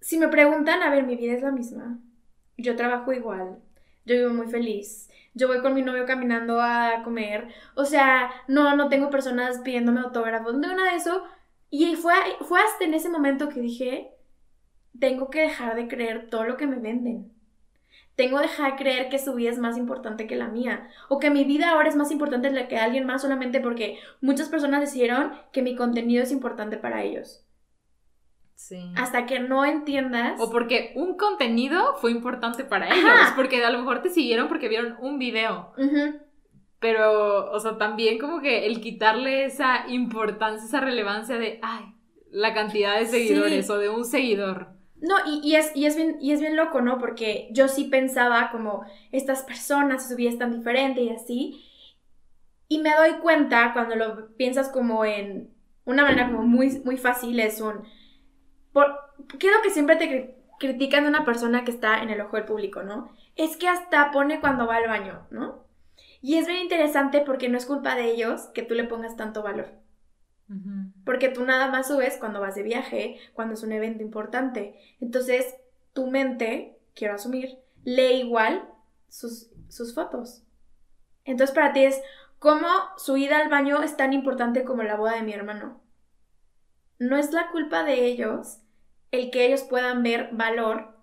si 0.00 0.18
me 0.18 0.28
preguntan, 0.28 0.82
a 0.82 0.90
ver, 0.90 1.04
mi 1.04 1.16
vida 1.16 1.34
es 1.34 1.42
la 1.42 1.52
misma 1.52 1.98
yo 2.56 2.76
trabajo 2.76 3.12
igual, 3.12 3.58
yo 4.04 4.16
vivo 4.16 4.30
muy 4.30 4.46
feliz, 4.48 5.10
yo 5.34 5.48
voy 5.48 5.60
con 5.60 5.74
mi 5.74 5.82
novio 5.82 6.06
caminando 6.06 6.60
a 6.60 7.02
comer, 7.02 7.48
o 7.74 7.84
sea, 7.84 8.30
no, 8.48 8.76
no 8.76 8.88
tengo 8.88 9.10
personas 9.10 9.58
pidiéndome 9.60 10.00
autógrafos, 10.00 10.54
no 10.54 10.60
tengo 10.60 10.76
nada 10.76 10.92
de 10.92 10.96
eso. 10.96 11.24
Y 11.70 11.96
fue, 11.96 12.14
fue 12.42 12.60
hasta 12.60 12.84
en 12.84 12.94
ese 12.94 13.08
momento 13.08 13.48
que 13.48 13.60
dije, 13.60 14.12
tengo 14.98 15.30
que 15.30 15.40
dejar 15.40 15.74
de 15.74 15.88
creer 15.88 16.30
todo 16.30 16.44
lo 16.44 16.56
que 16.56 16.68
me 16.68 16.76
venden. 16.76 17.32
Tengo 18.16 18.36
que 18.36 18.44
dejar 18.44 18.72
de 18.72 18.78
creer 18.78 19.08
que 19.08 19.18
su 19.18 19.34
vida 19.34 19.50
es 19.50 19.58
más 19.58 19.76
importante 19.76 20.26
que 20.26 20.36
la 20.36 20.48
mía. 20.48 20.88
O 21.08 21.18
que 21.18 21.30
mi 21.30 21.44
vida 21.44 21.70
ahora 21.70 21.88
es 21.88 21.96
más 21.96 22.10
importante 22.10 22.48
que 22.48 22.54
la 22.54 22.68
que 22.68 22.78
alguien 22.78 23.06
más 23.06 23.22
solamente 23.22 23.60
porque 23.60 23.98
muchas 24.20 24.48
personas 24.48 24.80
decidieron 24.80 25.32
que 25.52 25.62
mi 25.62 25.74
contenido 25.74 26.22
es 26.22 26.30
importante 26.30 26.76
para 26.76 27.02
ellos. 27.02 27.44
Hasta 28.96 29.26
que 29.26 29.40
no 29.40 29.64
entiendas. 29.64 30.40
O 30.40 30.50
porque 30.50 30.92
un 30.94 31.16
contenido 31.16 31.96
fue 31.96 32.12
importante 32.12 32.64
para 32.64 32.94
ellos. 32.94 33.32
Porque 33.36 33.64
a 33.64 33.70
lo 33.70 33.78
mejor 33.78 34.00
te 34.00 34.10
siguieron 34.10 34.48
porque 34.48 34.68
vieron 34.68 34.96
un 35.00 35.18
video. 35.18 35.72
Pero, 36.78 37.50
o 37.50 37.60
sea, 37.60 37.78
también 37.78 38.18
como 38.18 38.40
que 38.40 38.66
el 38.66 38.80
quitarle 38.80 39.44
esa 39.44 39.88
importancia, 39.88 40.64
esa 40.64 40.80
relevancia 40.80 41.38
de, 41.38 41.58
ay, 41.62 41.94
la 42.30 42.54
cantidad 42.54 42.98
de 42.98 43.06
seguidores 43.06 43.68
o 43.70 43.78
de 43.78 43.88
un 43.88 44.04
seguidor. 44.04 44.68
No, 44.96 45.16
y, 45.26 45.54
es, 45.56 45.70
y, 45.74 45.86
es 45.86 45.96
bien, 45.96 46.16
y 46.20 46.32
es 46.32 46.40
bien 46.40 46.56
loco, 46.56 46.80
¿no? 46.80 46.98
Porque 46.98 47.48
yo 47.52 47.68
sí 47.68 47.84
pensaba 47.84 48.50
como 48.50 48.84
estas 49.12 49.42
personas, 49.42 50.08
su 50.08 50.16
vida 50.16 50.30
es 50.30 50.38
tan 50.38 50.52
diferente 50.52 51.02
y 51.02 51.10
así. 51.10 51.64
Y 52.68 52.78
me 52.78 52.94
doy 52.94 53.18
cuenta 53.20 53.72
cuando 53.72 53.96
lo 53.96 54.34
piensas 54.36 54.68
como 54.70 55.04
en 55.04 55.52
una 55.84 56.02
manera 56.04 56.26
como 56.26 56.42
muy, 56.42 56.80
muy 56.84 56.96
fácil, 56.96 57.38
es 57.40 57.60
un 57.60 57.84
por, 58.72 58.92
¿Qué 59.38 59.48
que 59.62 59.70
siempre 59.70 59.96
te 59.96 60.36
critican 60.58 61.06
una 61.06 61.24
persona 61.24 61.64
que 61.64 61.70
está 61.70 62.02
en 62.02 62.10
el 62.10 62.20
ojo 62.20 62.36
del 62.36 62.44
público, 62.44 62.82
no? 62.82 63.10
Es 63.36 63.56
que 63.56 63.68
hasta 63.68 64.10
pone 64.10 64.40
cuando 64.40 64.66
va 64.66 64.76
al 64.76 64.88
baño, 64.88 65.26
¿no? 65.30 65.64
Y 66.20 66.36
es 66.36 66.46
bien 66.46 66.60
interesante 66.60 67.20
porque 67.20 67.48
no 67.48 67.56
es 67.56 67.66
culpa 67.66 67.94
de 67.94 68.10
ellos 68.10 68.48
que 68.54 68.62
tú 68.62 68.74
le 68.74 68.84
pongas 68.84 69.16
tanto 69.16 69.42
valor. 69.42 69.83
Porque 71.04 71.30
tú 71.30 71.44
nada 71.44 71.68
más 71.68 71.88
subes 71.88 72.18
cuando 72.18 72.40
vas 72.40 72.54
de 72.54 72.62
viaje, 72.62 73.18
cuando 73.32 73.54
es 73.54 73.62
un 73.62 73.72
evento 73.72 74.02
importante. 74.02 74.78
Entonces, 75.00 75.54
tu 75.92 76.06
mente, 76.08 76.78
quiero 76.94 77.14
asumir, 77.14 77.58
lee 77.84 78.20
igual 78.20 78.68
sus, 79.08 79.50
sus 79.68 79.94
fotos. 79.94 80.42
Entonces, 81.24 81.54
para 81.54 81.72
ti 81.72 81.84
es 81.84 82.00
como 82.38 82.68
su 82.98 83.16
ida 83.16 83.38
al 83.38 83.48
baño 83.48 83.82
es 83.82 83.96
tan 83.96 84.12
importante 84.12 84.64
como 84.64 84.82
la 84.82 84.96
boda 84.96 85.14
de 85.14 85.22
mi 85.22 85.32
hermano. 85.32 85.80
No 86.98 87.16
es 87.16 87.32
la 87.32 87.50
culpa 87.50 87.82
de 87.84 88.04
ellos 88.04 88.60
el 89.10 89.30
que 89.30 89.46
ellos 89.46 89.62
puedan 89.62 90.02
ver 90.02 90.30
valor 90.32 90.98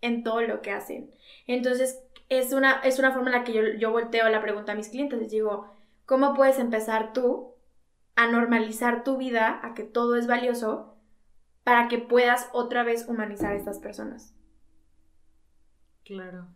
en 0.00 0.24
todo 0.24 0.40
lo 0.40 0.62
que 0.62 0.72
hacen. 0.72 1.14
Entonces, 1.46 2.02
es 2.28 2.52
una, 2.52 2.80
es 2.80 2.98
una 2.98 3.12
forma 3.12 3.28
en 3.28 3.36
la 3.36 3.44
que 3.44 3.52
yo, 3.52 3.62
yo 3.78 3.90
volteo 3.92 4.28
la 4.28 4.42
pregunta 4.42 4.72
a 4.72 4.74
mis 4.74 4.88
clientes. 4.88 5.18
Les 5.18 5.30
digo, 5.30 5.72
¿cómo 6.06 6.34
puedes 6.34 6.58
empezar 6.58 7.12
tú 7.12 7.53
a 8.16 8.26
normalizar 8.26 9.04
tu 9.04 9.16
vida, 9.16 9.60
a 9.62 9.74
que 9.74 9.82
todo 9.82 10.16
es 10.16 10.26
valioso, 10.26 10.96
para 11.64 11.88
que 11.88 11.98
puedas 11.98 12.48
otra 12.52 12.82
vez 12.82 13.06
humanizar 13.08 13.52
a 13.52 13.56
estas 13.56 13.78
personas? 13.78 14.34
Claro. 16.04 16.48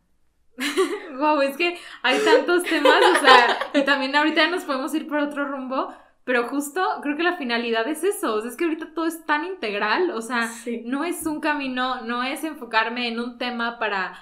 wow, 1.19 1.41
es 1.41 1.57
que 1.57 1.79
hay 2.03 2.19
tantos 2.25 2.65
temas, 2.65 3.01
o 3.17 3.21
sea, 3.25 3.59
y 3.75 3.85
también 3.85 4.15
ahorita 4.15 4.49
nos 4.51 4.65
podemos 4.65 4.93
ir 4.95 5.09
por 5.09 5.19
otro 5.21 5.47
rumbo, 5.47 5.95
pero 6.25 6.49
justo 6.49 6.85
creo 7.03 7.17
que 7.17 7.23
la 7.23 7.37
finalidad 7.37 7.87
es 7.89 8.05
eso, 8.05 8.35
o 8.35 8.41
sea, 8.41 8.51
es 8.51 8.57
que 8.57 8.65
ahorita 8.65 8.93
todo 8.93 9.07
es 9.07 9.25
tan 9.25 9.45
integral, 9.45 10.11
o 10.11 10.21
sea, 10.21 10.51
no 10.85 11.05
es 11.05 11.25
un 11.27 11.41
camino, 11.41 12.03
no 12.03 12.23
es 12.23 12.45
enfocarme 12.45 13.09
en 13.09 13.21
un 13.21 13.39
tema 13.39 13.79
para 13.79 14.19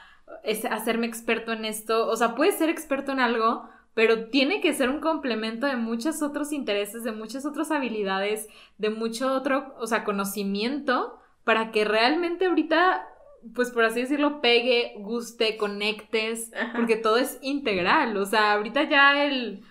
hacerme 0.71 1.07
experto 1.07 1.53
en 1.53 1.65
esto, 1.65 2.07
o 2.07 2.17
sea, 2.17 2.35
puedes 2.35 2.59
ser 2.59 2.69
experto 2.69 3.13
en 3.13 3.21
algo, 3.21 3.69
pero 3.97 4.27
tiene 4.27 4.61
que 4.61 4.75
ser 4.75 4.91
un 4.91 5.01
complemento 5.01 5.67
de 5.67 5.77
muchos 5.77 6.21
otros 6.21 6.53
intereses, 6.53 7.03
de 7.03 7.13
muchas 7.13 7.47
otras 7.47 7.71
habilidades, 7.71 8.47
de 8.77 8.91
mucho 8.91 9.33
otro, 9.33 9.75
o 9.79 9.87
sea, 9.87 10.05
conocimiento, 10.05 11.19
para 11.45 11.71
que 11.71 11.87
realmente 11.87 12.45
ahorita, 12.45 13.09
pues 13.55 13.71
por 13.71 13.85
así 13.85 14.03
decirlo, 14.03 14.43
pegue, 14.43 14.93
guste, 14.99 15.57
conectes, 15.57 16.53
porque 16.77 16.97
todo 16.97 17.17
es 17.17 17.39
integral, 17.41 18.19
o 18.19 18.27
sea, 18.27 18.53
ahorita 18.53 18.87
ya 18.87 19.25
el 19.25 19.65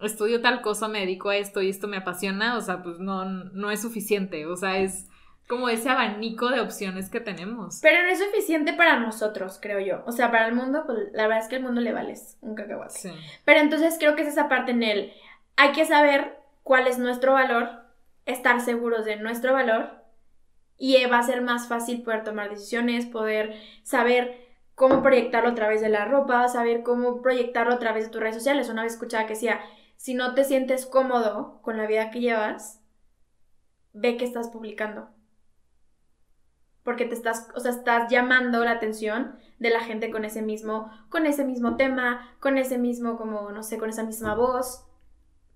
estudio 0.00 0.40
tal 0.40 0.62
cosa, 0.62 0.88
me 0.88 0.98
dedico 0.98 1.28
a 1.28 1.36
esto 1.36 1.62
y 1.62 1.68
esto 1.68 1.86
me 1.86 1.98
apasiona, 1.98 2.56
o 2.56 2.60
sea, 2.60 2.82
pues 2.82 2.98
no, 2.98 3.24
no 3.24 3.70
es 3.70 3.82
suficiente, 3.82 4.46
o 4.46 4.56
sea, 4.56 4.80
es 4.80 5.06
como 5.50 5.68
ese 5.68 5.88
abanico 5.88 6.48
de 6.48 6.60
opciones 6.60 7.10
que 7.10 7.18
tenemos. 7.18 7.80
Pero 7.82 8.04
no 8.04 8.08
es 8.08 8.20
suficiente 8.20 8.72
para 8.72 9.00
nosotros, 9.00 9.58
creo 9.60 9.80
yo. 9.80 10.04
O 10.06 10.12
sea, 10.12 10.30
para 10.30 10.46
el 10.46 10.54
mundo, 10.54 10.84
pues 10.86 11.08
la 11.12 11.24
verdad 11.24 11.42
es 11.42 11.48
que 11.48 11.56
el 11.56 11.64
mundo 11.64 11.80
le 11.80 11.92
vale 11.92 12.14
un 12.40 12.54
cacahuate. 12.54 12.96
Sí. 12.96 13.10
Pero 13.44 13.58
entonces 13.58 13.96
creo 13.98 14.14
que 14.14 14.22
es 14.22 14.28
esa 14.28 14.48
parte 14.48 14.70
en 14.70 14.84
él. 14.84 15.12
Hay 15.56 15.72
que 15.72 15.84
saber 15.86 16.38
cuál 16.62 16.86
es 16.86 17.00
nuestro 17.00 17.32
valor, 17.32 17.68
estar 18.26 18.60
seguros 18.60 19.04
de 19.04 19.16
nuestro 19.16 19.52
valor 19.52 19.90
y 20.78 21.04
va 21.06 21.18
a 21.18 21.24
ser 21.24 21.42
más 21.42 21.66
fácil 21.66 22.04
poder 22.04 22.22
tomar 22.22 22.48
decisiones, 22.48 23.06
poder 23.06 23.56
saber 23.82 24.46
cómo 24.76 25.02
proyectarlo 25.02 25.48
a 25.48 25.54
través 25.56 25.80
de 25.80 25.88
la 25.88 26.04
ropa, 26.04 26.46
saber 26.46 26.84
cómo 26.84 27.22
proyectarlo 27.22 27.74
a 27.74 27.80
través 27.80 28.04
de 28.04 28.10
tus 28.10 28.20
redes 28.20 28.36
sociales. 28.36 28.68
Una 28.68 28.84
vez 28.84 28.92
escuchaba 28.92 29.26
que 29.26 29.34
decía, 29.34 29.60
si 29.96 30.14
no 30.14 30.32
te 30.34 30.44
sientes 30.44 30.86
cómodo 30.86 31.60
con 31.62 31.76
la 31.76 31.88
vida 31.88 32.12
que 32.12 32.20
llevas, 32.20 32.80
ve 33.92 34.16
que 34.16 34.24
estás 34.24 34.46
publicando. 34.46 35.10
Porque 36.82 37.04
te 37.04 37.14
estás, 37.14 37.48
o 37.54 37.60
sea, 37.60 37.72
estás 37.72 38.10
llamando 38.10 38.64
la 38.64 38.72
atención 38.72 39.36
de 39.58 39.70
la 39.70 39.80
gente 39.80 40.10
con 40.10 40.24
ese 40.24 40.42
mismo, 40.42 40.90
con 41.08 41.26
ese 41.26 41.44
mismo 41.44 41.76
tema, 41.76 42.34
con 42.40 42.56
ese 42.58 42.78
mismo, 42.78 43.16
como, 43.16 43.50
no 43.50 43.62
sé, 43.62 43.78
con 43.78 43.90
esa 43.90 44.02
misma 44.02 44.34
voz. 44.34 44.86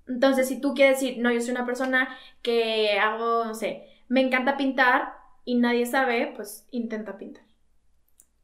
Entonces, 0.07 0.49
si 0.49 0.61
tú 0.61 0.75
quieres 0.75 1.01
decir, 1.01 1.18
no, 1.18 1.33
yo 1.33 1.41
soy 1.41 1.53
una 1.53 1.64
persona 1.64 2.14
que 2.43 2.99
hago, 2.99 3.45
no 3.45 3.55
sé, 3.55 3.89
me 4.09 4.20
encanta 4.20 4.57
pintar 4.57 5.14
y 5.45 5.57
nadie 5.57 5.87
sabe, 5.87 6.33
pues 6.37 6.66
intenta 6.70 7.16
pintar. 7.16 7.45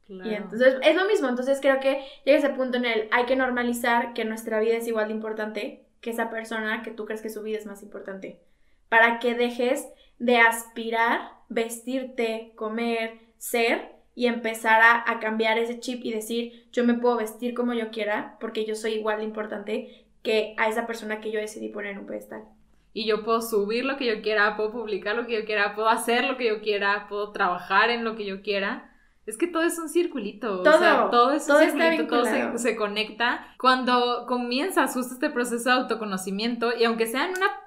Y 0.08 0.34
entonces 0.34 0.74
es 0.82 0.96
lo 0.96 1.06
mismo, 1.06 1.28
entonces 1.28 1.60
creo 1.60 1.78
que 1.78 2.04
llega 2.24 2.38
ese 2.38 2.48
punto 2.50 2.78
en 2.78 2.84
el 2.84 3.08
hay 3.12 3.26
que 3.26 3.36
normalizar 3.36 4.12
que 4.12 4.24
nuestra 4.24 4.58
vida 4.58 4.76
es 4.76 4.88
igual 4.88 5.06
de 5.06 5.14
importante 5.14 5.84
que 6.00 6.10
esa 6.10 6.30
persona 6.30 6.82
que 6.82 6.90
tú 6.90 7.04
crees 7.04 7.22
que 7.22 7.30
su 7.30 7.42
vida 7.42 7.58
es 7.58 7.66
más 7.66 7.82
importante. 7.84 8.40
Para 8.88 9.20
que 9.20 9.34
dejes 9.34 9.86
de 10.20 10.36
aspirar, 10.38 11.32
vestirte, 11.48 12.52
comer, 12.54 13.18
ser 13.36 13.96
y 14.14 14.26
empezar 14.26 14.80
a, 14.80 15.10
a 15.10 15.18
cambiar 15.18 15.58
ese 15.58 15.80
chip 15.80 16.04
y 16.04 16.12
decir 16.12 16.68
yo 16.70 16.84
me 16.84 16.94
puedo 16.94 17.16
vestir 17.16 17.54
como 17.54 17.74
yo 17.74 17.90
quiera 17.90 18.36
porque 18.38 18.64
yo 18.64 18.76
soy 18.76 18.92
igual 18.92 19.18
de 19.18 19.24
importante 19.24 20.06
que 20.22 20.54
a 20.58 20.68
esa 20.68 20.86
persona 20.86 21.20
que 21.20 21.32
yo 21.32 21.40
decidí 21.40 21.70
poner 21.70 21.92
en 21.92 21.98
un 21.98 22.06
pedestal 22.06 22.44
y 22.92 23.06
yo 23.06 23.24
puedo 23.24 23.40
subir 23.40 23.84
lo 23.84 23.96
que 23.96 24.06
yo 24.06 24.20
quiera, 24.22 24.56
puedo 24.56 24.72
publicar 24.72 25.14
lo 25.14 25.26
que 25.26 25.40
yo 25.40 25.44
quiera, 25.44 25.74
puedo 25.74 25.88
hacer 25.88 26.24
lo 26.24 26.36
que 26.36 26.48
yo 26.48 26.60
quiera, 26.60 27.06
puedo 27.08 27.30
trabajar 27.30 27.90
en 27.90 28.04
lo 28.04 28.16
que 28.16 28.26
yo 28.26 28.42
quiera. 28.42 28.86
Es 29.26 29.36
que 29.36 29.46
todo 29.46 29.62
es 29.62 29.78
un 29.78 29.88
circulito, 29.88 30.62
todo, 30.62 30.74
o 30.74 30.78
sea, 30.78 31.08
todo 31.10 31.30
es 31.30 31.42
un 31.42 31.48
todo 31.48 31.60
circulito, 31.60 32.06
todo 32.08 32.24
se, 32.24 32.58
se, 32.58 32.76
conecta. 32.76 33.54
Cuando 33.58 34.24
comienzas 34.26 34.92
justo 34.92 35.14
este 35.14 35.30
proceso 35.30 35.68
de 35.68 35.76
autoconocimiento, 35.76 36.76
y 36.76 36.84
aunque 36.84 37.06
sea 37.06 37.26
en 37.26 37.36
una 37.36 37.59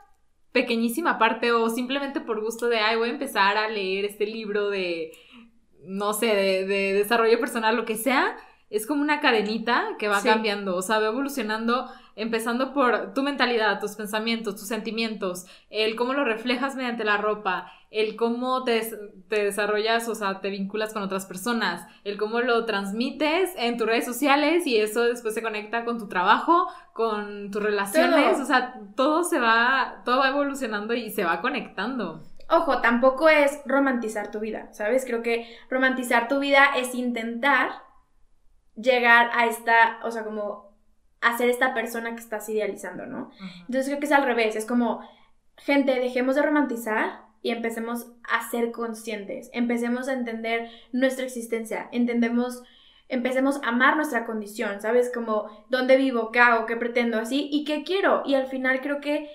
pequeñísima 0.53 1.17
parte 1.17 1.51
o 1.51 1.69
simplemente 1.69 2.21
por 2.21 2.39
gusto 2.39 2.69
de, 2.69 2.77
ay, 2.77 2.95
voy 2.95 3.09
a 3.09 3.13
empezar 3.13 3.57
a 3.57 3.67
leer 3.67 4.05
este 4.05 4.25
libro 4.25 4.69
de, 4.69 5.11
no 5.81 6.13
sé, 6.13 6.27
de, 6.27 6.65
de 6.65 6.93
desarrollo 6.93 7.39
personal, 7.39 7.75
lo 7.75 7.83
que 7.83 7.97
sea, 7.97 8.37
es 8.73 8.87
como 8.87 9.03
una 9.03 9.19
cadenita 9.19 9.89
que 9.99 10.07
va 10.07 10.21
cambiando, 10.23 10.75
o 10.75 10.81
sea, 10.81 10.99
va 10.99 11.07
evolucionando 11.07 11.87
empezando 12.15 12.73
por 12.73 13.13
tu 13.13 13.23
mentalidad, 13.23 13.79
tus 13.79 13.95
pensamientos, 13.95 14.55
tus 14.55 14.67
sentimientos, 14.67 15.45
el 15.69 15.95
cómo 15.95 16.13
lo 16.13 16.23
reflejas 16.23 16.75
mediante 16.75 17.03
la 17.03 17.17
ropa, 17.17 17.71
el 17.91 18.15
cómo 18.15 18.63
te, 18.63 18.81
te, 19.29 19.43
desarrollas, 19.43 20.07
o 20.07 20.15
sea, 20.15 20.41
te 20.41 20.49
vinculas 20.49 20.93
con 20.93 21.03
otras 21.03 21.25
personas, 21.25 21.87
el 22.03 22.17
cómo 22.17 22.41
lo 22.41 22.65
transmites 22.65 23.51
en 23.57 23.77
tus 23.77 23.87
redes 23.87 24.05
sociales 24.05 24.65
y 24.65 24.77
eso 24.77 25.03
después 25.03 25.33
se 25.33 25.43
conecta 25.43 25.85
con 25.85 25.99
tu 25.99 26.07
trabajo, 26.07 26.67
con 26.93 27.51
tus 27.51 27.61
relaciones, 27.61 28.39
o 28.39 28.45
sea, 28.45 28.79
todo 28.95 29.23
se 29.23 29.39
va, 29.39 30.01
todo 30.03 30.17
va 30.17 30.29
evolucionando 30.29 30.93
y 30.93 31.11
se 31.11 31.23
va 31.23 31.41
conectando. 31.41 32.23
Ojo, 32.49 32.81
tampoco 32.81 33.29
es 33.29 33.61
romantizar 33.65 34.29
tu 34.29 34.39
vida, 34.39 34.69
¿sabes? 34.73 35.05
Creo 35.05 35.23
que 35.23 35.47
romantizar 35.69 36.27
tu 36.27 36.39
vida 36.39 36.65
es 36.75 36.93
intentar 36.93 37.71
llegar 38.75 39.29
a 39.33 39.45
esta, 39.45 39.99
o 40.03 40.11
sea, 40.11 40.23
como 40.23 40.73
a 41.21 41.37
ser 41.37 41.49
esta 41.49 41.73
persona 41.73 42.13
que 42.15 42.21
estás 42.21 42.47
idealizando, 42.49 43.05
¿no? 43.05 43.31
Entonces 43.61 43.87
creo 43.87 43.99
que 43.99 44.05
es 44.05 44.11
al 44.11 44.25
revés, 44.25 44.55
es 44.55 44.65
como, 44.65 45.01
gente, 45.57 45.99
dejemos 45.99 46.35
de 46.35 46.41
romantizar 46.41 47.21
y 47.41 47.51
empecemos 47.51 48.07
a 48.23 48.49
ser 48.49 48.71
conscientes, 48.71 49.49
empecemos 49.53 50.07
a 50.07 50.13
entender 50.13 50.69
nuestra 50.91 51.25
existencia, 51.25 51.89
entendemos, 51.91 52.63
empecemos 53.09 53.61
a 53.63 53.69
amar 53.69 53.95
nuestra 53.95 54.25
condición, 54.25 54.81
¿sabes? 54.81 55.11
Como 55.13 55.65
dónde 55.69 55.97
vivo, 55.97 56.31
qué 56.31 56.39
hago, 56.39 56.65
qué 56.65 56.75
pretendo, 56.75 57.19
así, 57.19 57.49
y 57.51 57.63
qué 57.65 57.83
quiero. 57.83 58.23
Y 58.25 58.35
al 58.35 58.47
final 58.47 58.81
creo 58.81 58.99
que 59.01 59.29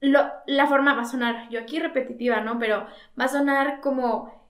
lo, 0.00 0.20
la 0.46 0.66
forma 0.66 0.94
va 0.94 1.02
a 1.02 1.06
sonar, 1.06 1.48
yo 1.50 1.60
aquí 1.60 1.78
repetitiva, 1.78 2.40
¿no? 2.40 2.58
Pero 2.58 2.86
va 3.18 3.24
a 3.24 3.28
sonar 3.28 3.80
como 3.80 4.48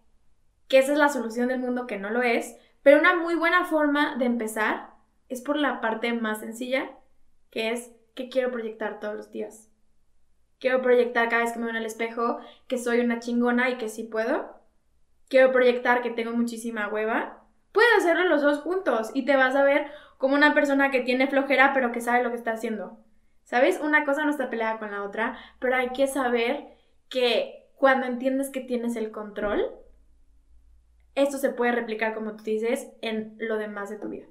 que 0.69 0.79
esa 0.79 0.93
es 0.93 0.99
la 0.99 1.09
solución 1.09 1.49
del 1.49 1.59
mundo, 1.59 1.87
que 1.87 1.99
no 1.99 2.11
lo 2.11 2.23
es, 2.23 2.57
pero 2.83 2.99
una 2.99 3.17
muy 3.17 3.35
buena 3.35 3.65
forma 3.65 4.17
de 4.17 4.25
empezar 4.25 4.91
es 5.29 5.43
por 5.43 5.57
la 5.57 5.81
parte 5.81 6.13
más 6.13 6.41
sencilla, 6.41 6.91
que 7.51 7.71
es 7.71 7.93
que 8.15 8.29
quiero 8.29 8.51
proyectar 8.51 9.01
todos 9.01 9.17
los 9.17 9.31
días. 9.31 9.71
Quiero 10.59 10.83
proyectar 10.83 11.29
cada 11.29 11.43
vez 11.43 11.53
que 11.53 11.59
me 11.59 11.67
veo 11.67 11.75
en 11.75 11.81
el 11.81 11.87
espejo 11.87 12.39
que 12.69 12.79
soy 12.79 13.01
una 13.01 13.19
chingona 13.19 13.71
y 13.71 13.79
que 13.79 13.89
sí 13.89 14.05
puedo. 14.05 14.61
Quiero 15.29 15.53
proyectar 15.53 16.03
que 16.03 16.11
tengo 16.11 16.33
muchísima 16.33 16.89
hueva. 16.89 17.45
Puedes 17.73 17.91
hacerlo 17.99 18.25
los 18.25 18.43
dos 18.43 18.61
juntos 18.61 19.11
y 19.15 19.25
te 19.25 19.37
vas 19.37 19.57
a 19.57 19.65
ver 19.65 19.91
como 20.19 20.35
una 20.35 20.53
persona 20.53 20.91
que 20.91 21.01
tiene 21.01 21.29
flojera 21.29 21.73
pero 21.73 21.93
que 21.93 22.01
sabe 22.01 22.23
lo 22.23 22.31
que 22.31 22.37
está 22.37 22.53
haciendo. 22.53 22.99
¿Sabes? 23.45 23.81
Una 23.81 24.05
cosa 24.05 24.25
no 24.25 24.31
está 24.31 24.51
peleada 24.51 24.79
con 24.79 24.91
la 24.91 25.03
otra, 25.03 25.39
pero 25.59 25.77
hay 25.77 25.91
que 25.91 26.07
saber 26.07 26.69
que 27.09 27.69
cuando 27.75 28.07
entiendes 28.07 28.51
que 28.51 28.61
tienes 28.61 28.97
el 28.97 29.11
control, 29.11 29.71
esto 31.23 31.39
se 31.39 31.51
puede 31.51 31.73
replicar, 31.73 32.15
como 32.15 32.37
tú 32.37 32.45
dices, 32.45 32.89
en 33.03 33.37
lo 33.39 33.59
demás 33.59 33.91
de 33.91 33.99
tu 33.99 34.09
vida. 34.09 34.27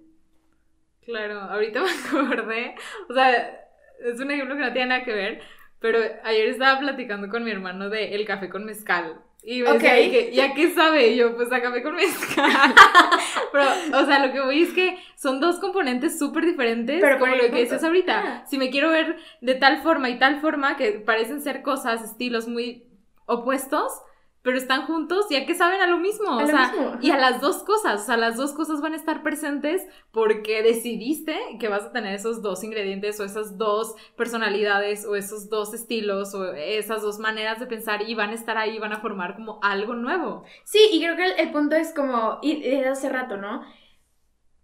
Claro, 1.04 1.40
ahorita 1.40 1.82
me 2.14 2.20
acordé, 2.20 2.76
o 3.10 3.14
sea, 3.14 3.68
es 4.00 4.20
un 4.20 4.32
ejemplo 4.32 4.56
que 4.56 4.62
no 4.62 4.74
tiene 4.74 4.90
nada 4.90 5.04
que 5.04 5.14
ver, 5.14 5.42
pero 5.80 6.00
ayer 6.24 6.50
estaba 6.50 6.80
platicando 6.80 7.30
con 7.30 7.44
mi 7.44 7.52
hermano 7.52 7.90
de 7.90 8.16
el 8.16 8.26
café 8.26 8.50
con 8.50 8.66
mezcal. 8.66 9.22
Y 9.42 9.64
me 9.64 9.72
decía, 9.72 10.12
que, 10.12 10.32
¿ya 10.34 10.54
qué 10.54 10.74
sabe? 10.74 11.16
yo, 11.16 11.36
pues 11.38 11.50
a 11.52 11.62
café 11.62 11.82
con 11.82 11.96
mezcal. 11.96 12.52
pero, 13.54 13.64
o 13.94 14.06
sea, 14.06 14.26
lo 14.26 14.34
que 14.34 14.42
voy 14.42 14.64
es 14.64 14.74
que 14.74 14.98
son 15.16 15.40
dos 15.40 15.60
componentes 15.60 16.20
súper 16.20 16.46
diferentes, 16.46 17.00
pero 17.00 17.18
como 17.18 17.36
lo 17.36 17.50
que 17.50 17.62
dices 17.62 17.82
ahorita. 17.82 18.20
Ah. 18.20 18.46
Si 18.48 18.58
me 18.58 18.70
quiero 18.70 18.90
ver 18.90 19.18
de 19.40 19.56
tal 19.56 19.82
forma 19.82 20.10
y 20.10 20.20
tal 20.20 20.42
forma, 20.42 20.76
que 20.76 20.92
parecen 20.92 21.42
ser 21.42 21.62
cosas, 21.62 22.04
estilos 22.04 22.50
muy 22.50 22.84
opuestos, 23.26 23.94
pero 24.42 24.58
están 24.58 24.86
juntos 24.86 25.26
ya 25.30 25.46
que 25.46 25.54
saben 25.54 25.82
a 25.82 25.88
lo 25.88 25.98
mismo, 25.98 26.38
o 26.38 26.46
sea, 26.46 26.98
y 27.02 27.12
a 27.12 27.18
las 27.18 27.42
dos 27.42 27.64
cosas, 27.64 28.02
o 28.02 28.06
sea, 28.06 28.18
las 28.18 28.38
dos 28.38 28.54
cosas 28.54 28.82
van 28.82 28.94
a 28.94 28.96
estar 28.96 29.22
presentes 29.22 29.86
porque 30.12 30.64
decidiste 30.64 31.38
que 31.60 31.68
vas 31.68 31.84
a 31.84 31.92
tener 31.92 32.16
esos 32.16 32.42
dos 32.42 32.64
ingredientes 32.64 33.20
o 33.20 33.26
esas 33.26 33.58
dos 33.58 33.96
personalidades 34.16 35.06
o 35.06 35.16
esos 35.16 35.50
dos 35.50 35.74
estilos 35.74 36.34
o 36.34 36.54
esas 36.54 37.02
dos 37.02 37.20
maneras 37.20 37.60
de 37.60 37.68
pensar 37.68 38.08
y 38.08 38.16
van 38.16 38.30
a 38.30 38.36
estar 38.36 38.58
ahí, 38.58 38.80
van 38.80 38.94
a 38.94 39.02
formar 39.02 39.36
como 39.36 39.60
algo 39.62 39.94
nuevo. 39.94 40.44
Sí, 40.64 40.80
y 40.92 41.02
creo 41.04 41.18
que 41.18 41.42
el, 41.42 41.52
punto 41.52 41.76
es 41.76 41.94
como, 41.94 42.40
y 42.42 42.62
desde 42.62 42.88
hace 42.88 43.10
rato, 43.10 43.38
¿no? 43.38 43.64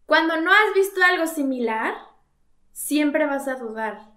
Cuando 0.05 0.39
no 0.39 0.51
has 0.51 0.73
visto 0.73 1.01
algo 1.03 1.27
similar, 1.27 1.95
siempre 2.71 3.25
vas 3.25 3.47
a 3.47 3.55
dudar 3.55 4.14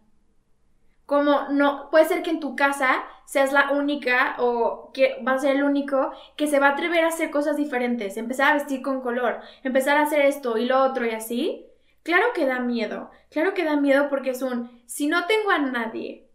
como 1.08 1.48
no, 1.48 1.88
puede 1.90 2.04
ser 2.04 2.22
que 2.22 2.28
en 2.28 2.38
tu 2.38 2.54
casa 2.54 3.02
seas 3.24 3.50
la 3.50 3.70
única 3.70 4.36
o 4.40 4.90
que 4.92 5.16
vas 5.22 5.36
a 5.36 5.46
ser 5.46 5.56
el 5.56 5.62
único 5.64 6.12
que 6.36 6.46
se 6.46 6.60
va 6.60 6.66
a 6.68 6.72
atrever 6.72 7.02
a 7.02 7.08
hacer 7.08 7.30
cosas 7.30 7.56
diferentes, 7.56 8.18
empezar 8.18 8.50
a 8.50 8.54
vestir 8.56 8.82
con 8.82 9.00
color, 9.00 9.40
empezar 9.62 9.96
a 9.96 10.02
hacer 10.02 10.20
esto 10.20 10.58
y 10.58 10.66
lo 10.66 10.82
otro 10.82 11.06
y 11.06 11.12
así. 11.12 11.64
Claro 12.02 12.26
que 12.34 12.44
da 12.44 12.60
miedo, 12.60 13.10
claro 13.30 13.54
que 13.54 13.64
da 13.64 13.76
miedo 13.76 14.10
porque 14.10 14.28
es 14.28 14.42
un, 14.42 14.82
si 14.84 15.06
no 15.06 15.26
tengo 15.26 15.50
a 15.50 15.58
nadie, 15.58 16.28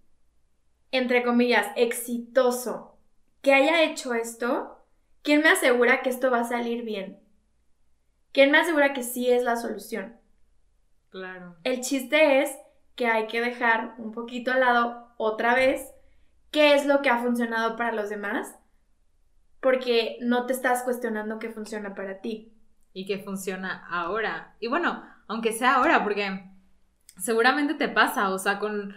entre 0.90 1.22
comillas, 1.22 1.68
exitoso, 1.76 2.98
que 3.44 3.54
haya 3.54 3.84
hecho 3.84 4.16
esto, 4.16 4.84
¿quién 5.22 5.44
me 5.44 5.50
asegura 5.50 6.02
que 6.02 6.10
esto 6.10 6.32
va 6.32 6.40
a 6.40 6.46
salir 6.46 6.82
bien? 6.82 7.20
¿Quién 8.32 8.50
me 8.50 8.58
asegura 8.58 8.94
que 8.94 9.04
sí 9.04 9.30
es 9.30 9.44
la 9.44 9.56
solución? 9.56 10.18
Claro. 11.12 11.58
El 11.64 11.82
chiste 11.82 12.42
es 12.42 12.58
que 12.96 13.08
hay 13.08 13.28
que 13.28 13.42
dejar 13.42 13.96
un 13.98 14.12
poquito 14.12 14.52
al 14.52 14.60
lado 14.60 15.14
otra 15.18 15.56
vez 15.56 15.90
qué 16.52 16.76
es 16.76 16.86
lo 16.86 17.02
que 17.02 17.10
ha 17.10 17.18
funcionado 17.18 17.76
para 17.76 17.92
los 17.94 18.10
demás, 18.10 18.56
porque 19.60 20.18
no 20.22 20.46
te 20.46 20.54
estás 20.54 20.84
cuestionando 20.84 21.40
qué 21.40 21.50
funciona 21.50 21.96
para 21.96 22.22
ti. 22.22 22.54
Y 22.94 23.06
qué 23.06 23.20
funciona 23.20 23.88
ahora. 23.90 24.56
Y 24.60 24.68
bueno, 24.68 25.04
aunque 25.28 25.52
sea 25.52 25.76
ahora, 25.76 26.04
porque 26.04 26.44
seguramente 27.18 27.74
te 27.74 27.90
pasa, 27.90 28.30
o 28.30 28.38
sea, 28.38 28.60
con 28.60 28.96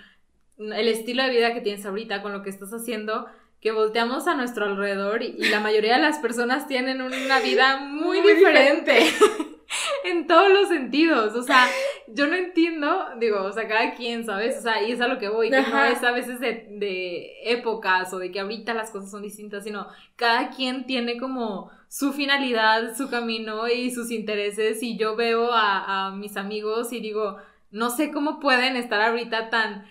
el 0.59 0.89
estilo 0.89 1.23
de 1.23 1.31
vida 1.31 1.55
que 1.55 1.60
tienes 1.62 1.86
ahorita, 1.86 2.23
con 2.23 2.32
lo 2.32 2.43
que 2.43 2.51
estás 2.51 2.73
haciendo, 2.73 3.27
que 3.66 3.72
volteamos 3.72 4.28
a 4.28 4.36
nuestro 4.36 4.66
alrededor 4.66 5.24
y, 5.24 5.32
la 5.51 5.59
mayoría 5.59 5.97
de 5.97 6.01
las 6.02 6.20
personas 6.20 6.68
tienen 6.68 7.02
una 7.02 7.40
vida 7.40 7.78
muy, 7.78 8.20
diferente. 8.20 9.12
en 10.05 10.28
todos 10.28 10.52
los 10.52 10.68
sentidos. 10.68 11.34
O 11.34 11.43
sea, 11.43 11.66
yo 12.06 12.28
no 12.28 12.36
entiendo, 12.36 13.06
digo, 13.18 13.43
o 13.43 13.51
sea, 13.51 13.66
cada 13.66 13.94
quien, 13.94 14.24
¿sabes? 14.24 14.59
O 14.59 14.60
sea, 14.60 14.84
y 14.84 14.93
es 14.93 15.01
a 15.01 15.09
lo 15.09 15.18
que 15.18 15.28
voy, 15.28 15.51
que 15.51 15.62
no 15.62 15.82
es 15.82 16.01
a 16.05 16.12
veces 16.12 16.38
de, 16.38 16.68
de, 16.78 17.32
épocas 17.43 18.12
o 18.12 18.20
de 18.20 18.30
que 18.30 18.38
ahorita 18.38 18.72
las 18.72 18.93
cosas 18.93 19.10
son 19.10 19.22
distintas, 19.22 19.64
sino 19.64 19.88
cada 20.14 20.51
quien 20.51 20.86
tiene 20.86 21.18
como 21.18 21.72
su 21.88 22.12
finalidad, 22.12 22.97
su 22.97 23.10
camino 23.10 23.66
y 23.66 23.90
sus 23.90 24.12
intereses. 24.12 24.80
Y 24.80 24.97
yo 24.97 25.16
veo 25.16 25.52
a, 25.52 26.06
a 26.06 26.10
mis 26.12 26.36
amigos 26.36 26.93
y 26.93 27.01
digo, 27.01 27.38
no 27.72 27.90
sé 27.90 28.12
cómo 28.12 28.38
pueden 28.38 28.76
estar 28.76 29.02
ahorita 29.02 29.51
tan 29.51 29.86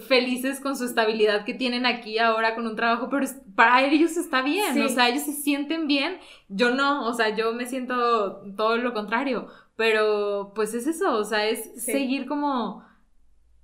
felices 0.00 0.60
con 0.60 0.76
su 0.76 0.84
estabilidad 0.84 1.44
que 1.44 1.54
tienen 1.54 1.86
aquí 1.86 2.18
ahora 2.18 2.54
con 2.54 2.66
un 2.66 2.76
trabajo, 2.76 3.08
pero 3.08 3.26
para 3.54 3.84
ellos 3.84 4.16
está 4.16 4.42
bien, 4.42 4.80
o 4.82 4.88
sea, 4.88 5.08
ellos 5.08 5.22
se 5.22 5.32
sienten 5.32 5.86
bien, 5.86 6.18
yo 6.48 6.74
no, 6.74 7.06
o 7.06 7.14
sea, 7.14 7.34
yo 7.34 7.52
me 7.54 7.66
siento 7.66 8.42
todo 8.56 8.76
lo 8.76 8.92
contrario, 8.92 9.48
pero 9.76 10.52
pues 10.54 10.74
es 10.74 10.86
eso, 10.86 11.16
o 11.16 11.24
sea, 11.24 11.46
es 11.46 11.82
seguir 11.82 12.26
como 12.26 12.84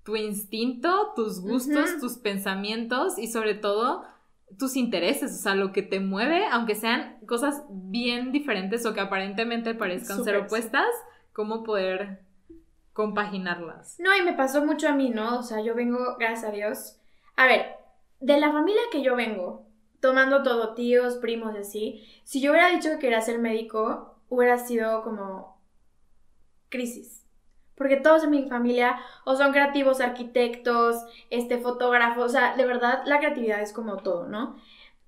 tu 0.05 0.17
instinto, 0.17 1.13
tus 1.15 1.41
gustos, 1.41 1.99
tus 2.01 2.15
pensamientos 2.15 3.19
y 3.19 3.29
sobre 3.29 3.55
todo 3.55 4.05
tus 4.59 4.77
intereses, 4.77 5.33
o 5.33 5.43
sea, 5.43 5.55
lo 5.55 5.73
que 5.73 5.83
te 5.83 6.01
mueve, 6.01 6.47
aunque 6.47 6.75
sean 6.75 7.19
cosas 7.27 7.63
bien 7.71 8.33
diferentes 8.33 8.85
o 8.87 8.95
que 8.95 9.01
aparentemente 9.01 9.75
parezcan 9.75 10.25
ser 10.25 10.37
opuestas, 10.37 10.89
cómo 11.33 11.63
poder 11.63 12.21
compaginarlas. 12.93 13.99
No, 13.99 14.17
y 14.17 14.23
me 14.23 14.35
pasó 14.35 14.65
mucho 14.65 14.89
a 14.89 14.93
mí, 14.93 15.11
¿no? 15.11 15.39
O 15.39 15.43
sea, 15.43 15.61
yo 15.61 15.75
vengo, 15.75 16.17
gracias 16.19 16.45
a 16.45 16.53
Dios. 16.53 16.99
A 17.37 17.47
ver, 17.47 17.77
de 18.21 18.39
la 18.39 18.53
familia 18.53 18.83
que 18.91 19.03
yo 19.03 19.17
vengo, 19.17 19.67
tomando 20.01 20.43
todo, 20.43 20.75
tíos, 20.75 21.17
primos 21.17 21.57
así, 21.57 22.05
si 22.25 22.41
yo 22.41 22.51
hubiera 22.51 22.69
dicho 22.69 22.91
que 22.91 22.99
quería 22.99 23.21
ser 23.21 23.39
médico, 23.39 24.17
hubiera 24.29 24.59
sido 24.59 25.03
como 25.03 25.61
crisis. 26.69 27.27
Porque 27.77 27.97
todos 27.97 28.25
en 28.25 28.31
mi 28.31 28.49
familia 28.49 28.99
o 29.25 29.37
son 29.37 29.53
creativos, 29.53 30.01
arquitectos, 30.01 30.97
este, 31.31 31.59
fotógrafos, 31.59 32.27
o 32.27 32.29
sea, 32.29 32.57
de 32.57 32.67
verdad 32.67 33.03
la 33.07 33.19
creatividad 33.19 33.61
es 33.61 33.73
como 33.73 33.99
todo, 33.99 34.29
¿no? 34.29 34.57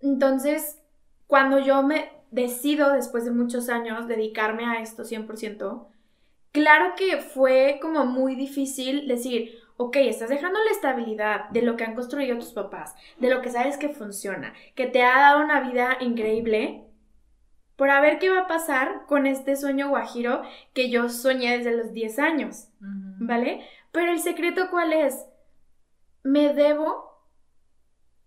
Entonces, 0.00 0.80
cuando 1.26 1.58
yo 1.58 1.82
me 1.82 2.10
decido, 2.30 2.92
después 2.92 3.24
de 3.24 3.30
muchos 3.30 3.68
años, 3.68 4.08
dedicarme 4.08 4.64
a 4.64 4.80
esto 4.80 5.04
100%, 5.04 5.86
claro 6.54 6.94
que 6.96 7.18
fue 7.18 7.80
como 7.82 8.06
muy 8.06 8.36
difícil 8.36 9.08
decir, 9.08 9.58
ok, 9.76 9.96
estás 9.96 10.28
dejando 10.28 10.60
la 10.60 10.70
estabilidad 10.70 11.48
de 11.50 11.62
lo 11.62 11.76
que 11.76 11.82
han 11.82 11.96
construido 11.96 12.38
tus 12.38 12.52
papás, 12.52 12.94
de 13.18 13.28
lo 13.28 13.42
que 13.42 13.50
sabes 13.50 13.76
que 13.76 13.88
funciona, 13.88 14.54
que 14.76 14.86
te 14.86 15.02
ha 15.02 15.18
dado 15.18 15.44
una 15.44 15.68
vida 15.68 15.98
increíble, 16.00 16.84
por 17.74 17.90
a 17.90 18.00
ver 18.00 18.20
qué 18.20 18.30
va 18.30 18.42
a 18.42 18.46
pasar 18.46 19.04
con 19.06 19.26
este 19.26 19.56
sueño 19.56 19.88
guajiro 19.88 20.42
que 20.74 20.90
yo 20.90 21.08
soñé 21.08 21.58
desde 21.58 21.76
los 21.76 21.92
10 21.92 22.20
años, 22.20 22.68
¿vale? 22.78 23.66
Pero 23.90 24.12
el 24.12 24.20
secreto 24.20 24.70
cuál 24.70 24.92
es? 24.92 25.26
Me 26.22 26.54
debo 26.54 27.18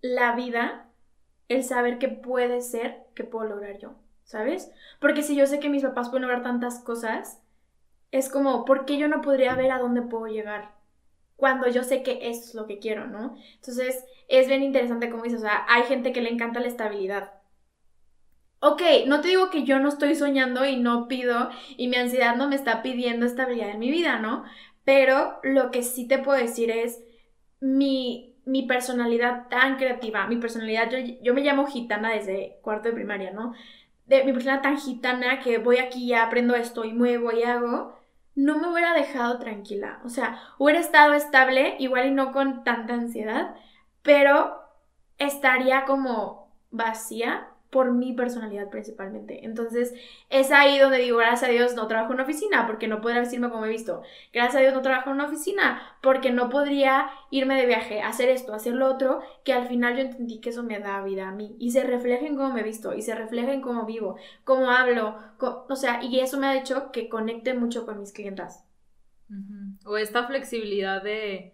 la 0.02 0.36
vida, 0.36 0.90
el 1.48 1.64
saber 1.64 1.98
que 1.98 2.10
puede 2.10 2.60
ser 2.60 3.06
que 3.16 3.24
puedo 3.24 3.48
lograr 3.48 3.78
yo, 3.78 3.96
¿sabes? 4.26 4.70
Porque 5.00 5.24
si 5.24 5.34
yo 5.38 5.48
sé 5.48 5.62
que 5.62 5.70
mis 5.70 5.84
papás 5.84 6.10
pueden 6.10 6.24
lograr 6.24 6.44
tantas 6.44 6.82
cosas, 6.82 7.42
es 8.12 8.30
como, 8.30 8.66
¿por 8.66 8.86
qué 8.86 8.98
yo 8.98 9.08
no 9.08 9.22
podría 9.22 9.56
ver 9.56 9.72
a 9.72 9.80
dónde 9.80 10.02
puedo 10.02 10.28
llegar? 10.28 10.72
Cuando 11.36 11.68
yo 11.68 11.84
sé 11.84 12.04
que 12.04 12.30
eso 12.30 12.44
es 12.46 12.56
lo 12.56 12.68
que 12.68 12.80
quiero, 12.80 13.08
¿no? 13.08 13.36
Entonces, 13.56 14.06
es 14.28 14.48
bien 14.48 14.64
interesante 14.64 15.10
como 15.10 15.24
dices, 15.24 15.40
o 15.40 15.44
sea, 15.44 15.66
hay 15.70 15.84
gente 15.84 16.12
que 16.12 16.22
le 16.22 16.30
encanta 16.32 16.60
la 16.60 16.68
estabilidad. 16.68 17.34
Ok, 18.60 18.82
no 19.06 19.22
te 19.22 19.28
digo 19.30 19.50
que 19.52 19.64
yo 19.64 19.80
no 19.80 19.90
estoy 19.90 20.16
soñando 20.16 20.66
y 20.66 20.78
no 20.78 21.08
pido 21.08 21.50
y 21.78 21.88
mi 21.90 21.98
ansiedad 21.98 22.36
no 22.36 22.50
me 22.50 22.56
está 22.56 22.82
pidiendo 22.82 23.26
estabilidad 23.26 23.70
en 23.70 23.80
mi 23.80 23.92
vida, 23.92 24.20
¿no? 24.20 24.46
Pero 24.84 25.40
lo 25.44 25.70
que 25.70 25.84
sí 25.84 26.08
te 26.08 26.18
puedo 26.18 26.40
decir 26.40 26.72
es 26.72 27.04
mi, 27.60 28.36
mi 28.46 28.64
personalidad 28.64 29.48
tan 29.50 29.78
creativa, 29.78 30.26
mi 30.28 30.38
personalidad, 30.38 30.90
yo, 30.90 30.98
yo 31.22 31.34
me 31.36 31.42
llamo 31.42 31.68
gitana 31.68 32.12
desde 32.14 32.58
cuarto 32.62 32.90
de 32.90 32.96
primaria, 32.96 33.32
¿no? 33.32 33.54
De 34.08 34.24
mi 34.24 34.34
personalidad 34.34 34.64
tan 34.64 34.78
gitana 34.80 35.40
que 35.40 35.60
voy 35.60 35.78
aquí 35.78 36.06
y 36.06 36.14
aprendo 36.14 36.56
esto 36.56 36.84
y 36.84 36.94
muevo 36.94 37.32
y 37.32 37.44
hago, 37.44 37.97
no 38.38 38.60
me 38.60 38.72
hubiera 38.72 38.94
dejado 38.94 39.40
tranquila. 39.40 40.00
O 40.06 40.10
sea, 40.10 40.40
hubiera 40.60 40.80
estado 40.80 41.14
estable, 41.14 41.76
igual 41.80 42.08
y 42.08 42.12
no 42.12 42.32
con 42.32 42.64
tanta 42.64 42.94
ansiedad, 42.94 43.56
pero 44.04 44.62
estaría 45.18 45.86
como 45.86 46.56
vacía 46.70 47.48
por 47.70 47.92
mi 47.92 48.14
personalidad 48.14 48.70
principalmente. 48.70 49.46
Entonces, 49.46 49.94
es 50.30 50.52
ahí 50.52 50.80
donde 50.80 51.00
digo, 51.00 51.18
gracias 51.18 51.50
a 51.50 51.52
Dios 51.52 51.76
no 51.76 51.88
trabajo 51.88 52.12
en 52.12 52.16
una 52.16 52.24
oficina 52.24 52.66
porque 52.66 52.88
no 52.88 53.02
podría 53.02 53.22
decirme 53.22 53.50
como 53.50 53.66
he 53.66 53.70
visto. 53.70 54.04
Gracias 54.32 54.56
a 54.56 54.60
Dios 54.60 54.74
no 54.74 54.82
trabajo 54.82 55.10
en 55.10 55.16
una 55.16 55.28
oficina 55.28 55.98
porque 56.02 56.32
no 56.32 56.50
podría 56.50 57.10
irme 57.30 57.56
de 57.56 57.66
viaje, 57.66 58.02
hacer 58.02 58.30
esto, 58.30 58.54
hacer 58.54 58.74
lo 58.74 58.88
otro, 58.88 59.22
que 59.44 59.54
al 59.54 59.68
final 59.68 59.96
yo 59.96 60.04
entendí 60.04 60.40
que 60.40 60.50
eso 60.50 60.64
me 60.64 60.80
da 60.80 61.04
vida 61.04 61.28
a 61.28 61.34
mí. 61.34 61.56
Y 61.60 61.72
se 61.72 61.84
refleja 61.84 62.26
en 62.26 62.38
cómo 62.38 62.54
me 62.54 62.62
he 62.62 62.64
visto, 62.64 62.94
y 62.94 63.02
se 63.02 63.16
refleja 63.16 63.54
en 63.54 63.62
cómo 63.62 63.86
vivo, 63.86 64.18
cómo 64.44 64.72
hablo, 64.72 65.18
o 65.40 65.76
sea, 65.76 66.04
y 66.04 66.20
eso 66.20 66.40
me 66.40 66.48
ha 66.48 66.58
hecho 66.58 66.92
que 66.92 67.10
conecte 67.10 67.54
mucho 67.54 67.86
con 67.86 68.00
mis 68.00 68.14
clientas. 68.14 68.64
O 69.86 69.98
esta 69.98 70.26
flexibilidad 70.26 71.04
de 71.04 71.54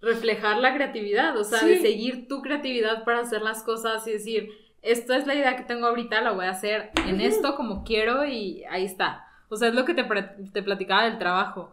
reflejar 0.00 0.58
la 0.58 0.74
creatividad, 0.74 1.36
o 1.36 1.44
sea, 1.44 1.64
de 1.64 1.80
seguir 1.80 2.28
tu 2.28 2.42
creatividad 2.42 3.04
para 3.04 3.20
hacer 3.20 3.42
las 3.42 3.62
cosas 3.62 4.06
y 4.06 4.12
decir, 4.12 4.50
esta 4.82 5.16
es 5.16 5.26
la 5.26 5.34
idea 5.34 5.56
que 5.56 5.64
tengo 5.64 5.86
ahorita, 5.86 6.20
la 6.20 6.32
voy 6.32 6.46
a 6.46 6.50
hacer 6.50 6.90
en 7.06 7.20
esto 7.20 7.56
como 7.56 7.84
quiero 7.84 8.24
y 8.24 8.64
ahí 8.70 8.84
está. 8.84 9.24
O 9.48 9.56
sea, 9.56 9.68
es 9.68 9.74
lo 9.74 9.84
que 9.84 9.94
te, 9.94 10.04
te 10.52 10.62
platicaba 10.62 11.04
del 11.04 11.18
trabajo. 11.18 11.72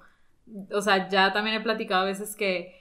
O 0.71 0.81
sea, 0.81 1.09
ya 1.09 1.33
también 1.33 1.57
he 1.57 1.61
platicado 1.61 2.03
a 2.03 2.05
veces 2.05 2.35
que 2.35 2.75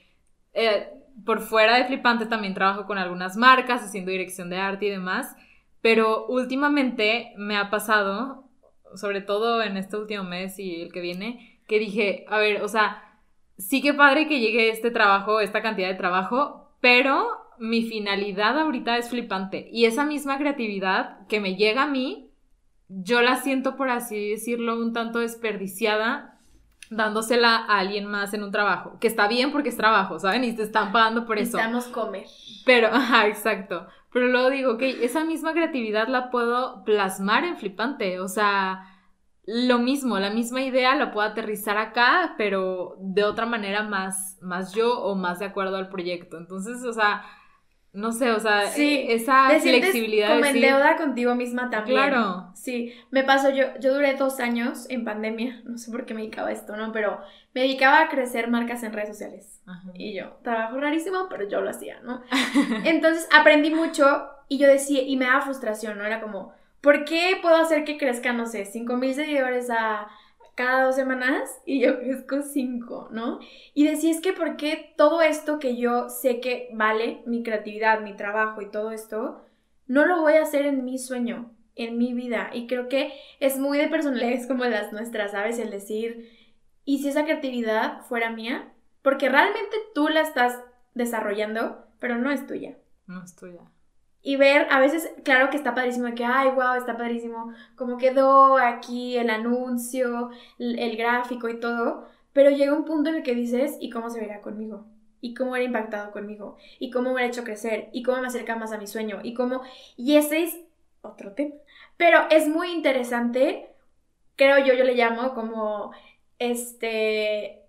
eh, 0.52 0.88
por 1.24 1.40
fuera 1.40 1.76
de 1.76 1.84
Flipante 1.84 2.26
también 2.26 2.54
trabajo 2.54 2.86
con 2.86 2.98
algunas 2.98 3.36
marcas, 3.36 3.82
haciendo 3.82 4.10
dirección 4.10 4.50
de 4.50 4.58
arte 4.58 4.86
y 4.86 4.90
demás, 4.90 5.36
pero 5.80 6.26
últimamente 6.26 7.32
me 7.36 7.56
ha 7.56 7.70
pasado, 7.70 8.44
sobre 8.94 9.20
todo 9.20 9.62
en 9.62 9.76
este 9.76 9.96
último 9.96 10.24
mes 10.24 10.58
y 10.58 10.82
el 10.82 10.92
que 10.92 11.00
viene, 11.00 11.60
que 11.66 11.78
dije, 11.78 12.24
a 12.28 12.38
ver, 12.38 12.62
o 12.62 12.68
sea, 12.68 13.20
sí 13.58 13.80
que 13.80 13.94
padre 13.94 14.28
que 14.28 14.40
llegue 14.40 14.70
este 14.70 14.90
trabajo, 14.90 15.40
esta 15.40 15.62
cantidad 15.62 15.88
de 15.88 15.94
trabajo, 15.94 16.70
pero 16.80 17.43
mi 17.58 17.82
finalidad 17.82 18.58
ahorita 18.58 18.96
es 18.98 19.08
flipante. 19.08 19.68
Y 19.72 19.86
esa 19.86 20.04
misma 20.04 20.38
creatividad 20.38 21.26
que 21.28 21.40
me 21.40 21.56
llega 21.56 21.84
a 21.84 21.86
mí, 21.86 22.30
yo 22.88 23.22
la 23.22 23.36
siento, 23.36 23.76
por 23.76 23.90
así 23.90 24.30
decirlo, 24.30 24.76
un 24.76 24.92
tanto 24.92 25.20
desperdiciada 25.20 26.34
dándosela 26.90 27.56
a 27.56 27.78
alguien 27.78 28.06
más 28.06 28.34
en 28.34 28.42
un 28.42 28.52
trabajo. 28.52 28.98
Que 29.00 29.06
está 29.06 29.28
bien 29.28 29.52
porque 29.52 29.70
es 29.70 29.76
trabajo, 29.76 30.18
¿saben? 30.18 30.44
Y 30.44 30.54
te 30.54 30.62
están 30.62 30.92
pagando 30.92 31.26
por 31.26 31.38
eso. 31.38 31.56
Necesitamos 31.56 31.86
comer. 31.86 32.26
Pero, 32.64 32.88
ajá, 32.92 33.26
exacto. 33.26 33.86
Pero 34.12 34.28
luego 34.28 34.50
digo, 34.50 34.72
ok, 34.74 34.82
esa 34.82 35.24
misma 35.24 35.52
creatividad 35.52 36.08
la 36.08 36.30
puedo 36.30 36.84
plasmar 36.84 37.44
en 37.44 37.56
flipante. 37.56 38.20
O 38.20 38.28
sea, 38.28 38.86
lo 39.46 39.78
mismo, 39.78 40.18
la 40.18 40.30
misma 40.30 40.62
idea 40.62 40.94
la 40.94 41.10
puedo 41.10 41.26
aterrizar 41.26 41.76
acá, 41.78 42.34
pero 42.38 42.96
de 43.00 43.24
otra 43.24 43.46
manera 43.46 43.82
más, 43.82 44.38
más 44.40 44.72
yo 44.72 45.00
o 45.00 45.14
más 45.16 45.38
de 45.40 45.46
acuerdo 45.46 45.76
al 45.76 45.88
proyecto. 45.88 46.38
Entonces, 46.38 46.84
o 46.84 46.92
sea, 46.92 47.24
no 47.94 48.10
sé, 48.10 48.32
o 48.32 48.40
sea, 48.40 48.74
e, 48.76 49.14
esa 49.14 49.48
flexibilidad. 49.60 50.34
Como 50.34 50.44
en 50.44 50.60
deuda 50.60 50.96
contigo 50.96 51.36
misma 51.36 51.70
también. 51.70 51.96
Claro. 51.96 52.50
Sí, 52.54 52.92
me 53.12 53.22
pasó, 53.22 53.50
yo, 53.50 53.66
yo 53.78 53.94
duré 53.94 54.14
dos 54.14 54.40
años 54.40 54.86
en 54.90 55.04
pandemia, 55.04 55.62
no 55.64 55.78
sé 55.78 55.92
por 55.92 56.04
qué 56.04 56.12
me 56.12 56.22
dedicaba 56.22 56.48
a 56.48 56.52
esto, 56.52 56.76
¿no? 56.76 56.90
Pero 56.90 57.20
me 57.54 57.62
dedicaba 57.62 58.00
a 58.00 58.08
crecer 58.08 58.48
marcas 58.48 58.82
en 58.82 58.92
redes 58.92 59.10
sociales. 59.10 59.62
Y 59.94 60.12
yo, 60.12 60.38
trabajo 60.42 60.78
rarísimo, 60.78 61.28
pero 61.30 61.48
yo 61.48 61.60
lo 61.60 61.70
hacía, 61.70 62.00
¿no? 62.00 62.22
Entonces 62.84 63.28
aprendí 63.32 63.70
mucho 63.70 64.28
y 64.48 64.58
yo 64.58 64.66
decía, 64.66 65.02
y 65.02 65.16
me 65.16 65.26
daba 65.26 65.42
frustración, 65.42 65.96
¿no? 65.96 66.04
Era 66.04 66.20
como, 66.20 66.52
¿por 66.80 67.04
qué 67.04 67.38
puedo 67.40 67.56
hacer 67.56 67.84
que 67.84 67.96
crezca, 67.96 68.32
no 68.32 68.46
sé, 68.46 68.64
5 68.64 68.96
mil 68.96 69.14
seguidores 69.14 69.70
a 69.70 70.08
cada 70.54 70.84
dos 70.84 70.94
semanas 70.94 71.50
y 71.66 71.80
yo 71.80 71.98
crezco 71.98 72.42
cinco, 72.42 73.08
¿no? 73.10 73.38
Y 73.74 73.86
decía, 73.86 74.10
es 74.10 74.20
que 74.20 74.32
¿por 74.32 74.56
qué 74.56 74.94
todo 74.96 75.22
esto 75.22 75.58
que 75.58 75.76
yo 75.76 76.08
sé 76.08 76.40
que 76.40 76.68
vale, 76.72 77.22
mi 77.26 77.42
creatividad, 77.42 78.00
mi 78.00 78.14
trabajo 78.14 78.62
y 78.62 78.70
todo 78.70 78.90
esto, 78.90 79.44
no 79.86 80.06
lo 80.06 80.20
voy 80.20 80.34
a 80.34 80.42
hacer 80.42 80.66
en 80.66 80.84
mi 80.84 80.98
sueño, 80.98 81.52
en 81.74 81.98
mi 81.98 82.14
vida? 82.14 82.50
Y 82.52 82.66
creo 82.66 82.88
que 82.88 83.12
es 83.40 83.58
muy 83.58 83.78
de 83.78 83.88
personalidades 83.88 84.46
como 84.48 84.64
las 84.64 84.92
nuestras, 84.92 85.32
¿sabes? 85.32 85.58
El 85.58 85.70
decir, 85.70 86.30
¿y 86.84 87.02
si 87.02 87.08
esa 87.08 87.24
creatividad 87.24 88.02
fuera 88.02 88.30
mía? 88.30 88.72
Porque 89.02 89.28
realmente 89.28 89.76
tú 89.94 90.08
la 90.08 90.22
estás 90.22 90.60
desarrollando, 90.94 91.86
pero 91.98 92.16
no 92.16 92.30
es 92.30 92.46
tuya. 92.46 92.76
No 93.06 93.22
es 93.22 93.36
tuya 93.36 93.60
y 94.26 94.36
ver, 94.36 94.66
a 94.70 94.80
veces, 94.80 95.12
claro 95.22 95.50
que 95.50 95.58
está 95.58 95.74
padrísimo, 95.74 96.12
que, 96.14 96.24
ay, 96.24 96.48
wow, 96.52 96.76
está 96.78 96.96
padrísimo, 96.96 97.52
cómo 97.76 97.98
quedó 97.98 98.56
aquí 98.56 99.18
el 99.18 99.28
anuncio, 99.28 100.30
el, 100.58 100.96
gráfico 100.96 101.50
y 101.50 101.60
todo, 101.60 102.08
pero 102.32 102.48
llega 102.48 102.72
un 102.72 102.86
punto 102.86 103.10
en 103.10 103.16
el 103.16 103.22
que 103.22 103.34
dices, 103.34 103.76
¿y 103.80 103.90
cómo 103.90 104.08
se 104.08 104.20
verá 104.20 104.40
conmigo? 104.40 104.86
¿Y 105.20 105.34
cómo 105.34 105.50
hubiera 105.50 105.66
impactado 105.66 106.10
conmigo? 106.10 106.56
¿Y 106.78 106.90
cómo 106.90 107.10
me 107.10 107.16
hubiera 107.16 107.28
hecho 107.28 107.44
crecer? 107.44 107.90
¿Y 107.92 108.02
cómo 108.02 108.22
me 108.22 108.28
acerca 108.28 108.56
más 108.56 108.72
a 108.72 108.78
mi 108.78 108.86
sueño? 108.86 109.20
¿Y 109.22 109.34
cómo...? 109.34 109.60
Y 109.94 110.16
ese 110.16 110.42
es 110.42 110.58
otro 111.02 111.32
tema. 111.32 111.56
Pero 111.98 112.20
es 112.30 112.48
muy 112.48 112.72
interesante, 112.72 113.68
creo 114.36 114.58
yo, 114.64 114.72
yo 114.72 114.84
le 114.84 114.94
llamo 114.94 115.34
como, 115.34 115.92
este, 116.38 117.62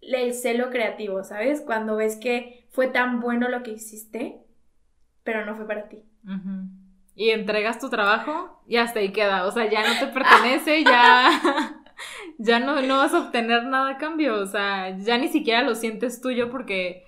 el 0.00 0.34
celo 0.34 0.70
creativo, 0.70 1.22
¿sabes? 1.22 1.60
Cuando 1.60 1.94
ves 1.94 2.16
que 2.16 2.66
fue 2.70 2.88
tan 2.88 3.20
bueno 3.20 3.48
lo 3.48 3.62
que 3.62 3.70
hiciste 3.70 4.41
pero 5.24 5.44
no 5.44 5.56
fue 5.56 5.66
para 5.66 5.88
ti. 5.88 5.98
Y 7.14 7.30
entregas 7.30 7.78
tu 7.78 7.90
trabajo 7.90 8.62
y 8.66 8.76
hasta 8.76 9.00
ahí 9.00 9.12
queda. 9.12 9.46
O 9.46 9.50
sea, 9.50 9.68
ya 9.70 9.86
no 9.86 9.98
te 9.98 10.12
pertenece, 10.12 10.82
ya, 10.84 11.30
ya 12.38 12.58
no, 12.58 12.80
no 12.82 12.98
vas 12.98 13.12
a 13.14 13.20
obtener 13.20 13.64
nada 13.64 13.90
a 13.90 13.98
cambio. 13.98 14.36
O 14.36 14.46
sea, 14.46 14.96
ya 14.98 15.18
ni 15.18 15.28
siquiera 15.28 15.62
lo 15.62 15.74
sientes 15.74 16.20
tuyo 16.20 16.50
porque 16.50 17.04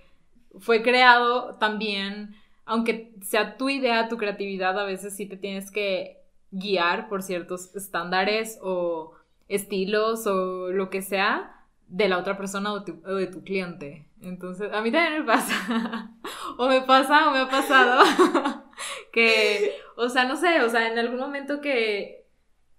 fue 0.58 0.82
creado 0.82 1.56
también, 1.56 2.36
aunque 2.64 3.14
sea 3.22 3.56
tu 3.56 3.68
idea, 3.68 4.08
tu 4.08 4.16
creatividad, 4.16 4.78
a 4.78 4.84
veces 4.84 5.16
sí 5.16 5.26
te 5.26 5.36
tienes 5.36 5.70
que 5.70 6.22
guiar 6.50 7.08
por 7.08 7.22
ciertos 7.22 7.74
estándares 7.74 8.58
o 8.62 9.12
estilos 9.48 10.26
o 10.26 10.70
lo 10.70 10.88
que 10.90 11.02
sea 11.02 11.54
de 11.88 12.08
la 12.08 12.18
otra 12.18 12.36
persona 12.36 12.72
o, 12.72 12.80
de 12.80 13.26
tu 13.26 13.42
cliente. 13.42 14.06
Entonces, 14.24 14.72
a 14.72 14.80
mí 14.80 14.90
también 14.90 15.20
me 15.20 15.26
pasa, 15.26 16.10
o 16.58 16.68
me 16.68 16.82
pasa 16.82 17.28
o 17.28 17.32
me 17.32 17.38
ha 17.40 17.48
pasado, 17.48 18.02
que, 19.12 19.76
o 19.96 20.08
sea, 20.08 20.24
no 20.24 20.36
sé, 20.36 20.62
o 20.62 20.68
sea, 20.68 20.88
en 20.88 20.98
algún 20.98 21.18
momento 21.18 21.60
que 21.60 22.24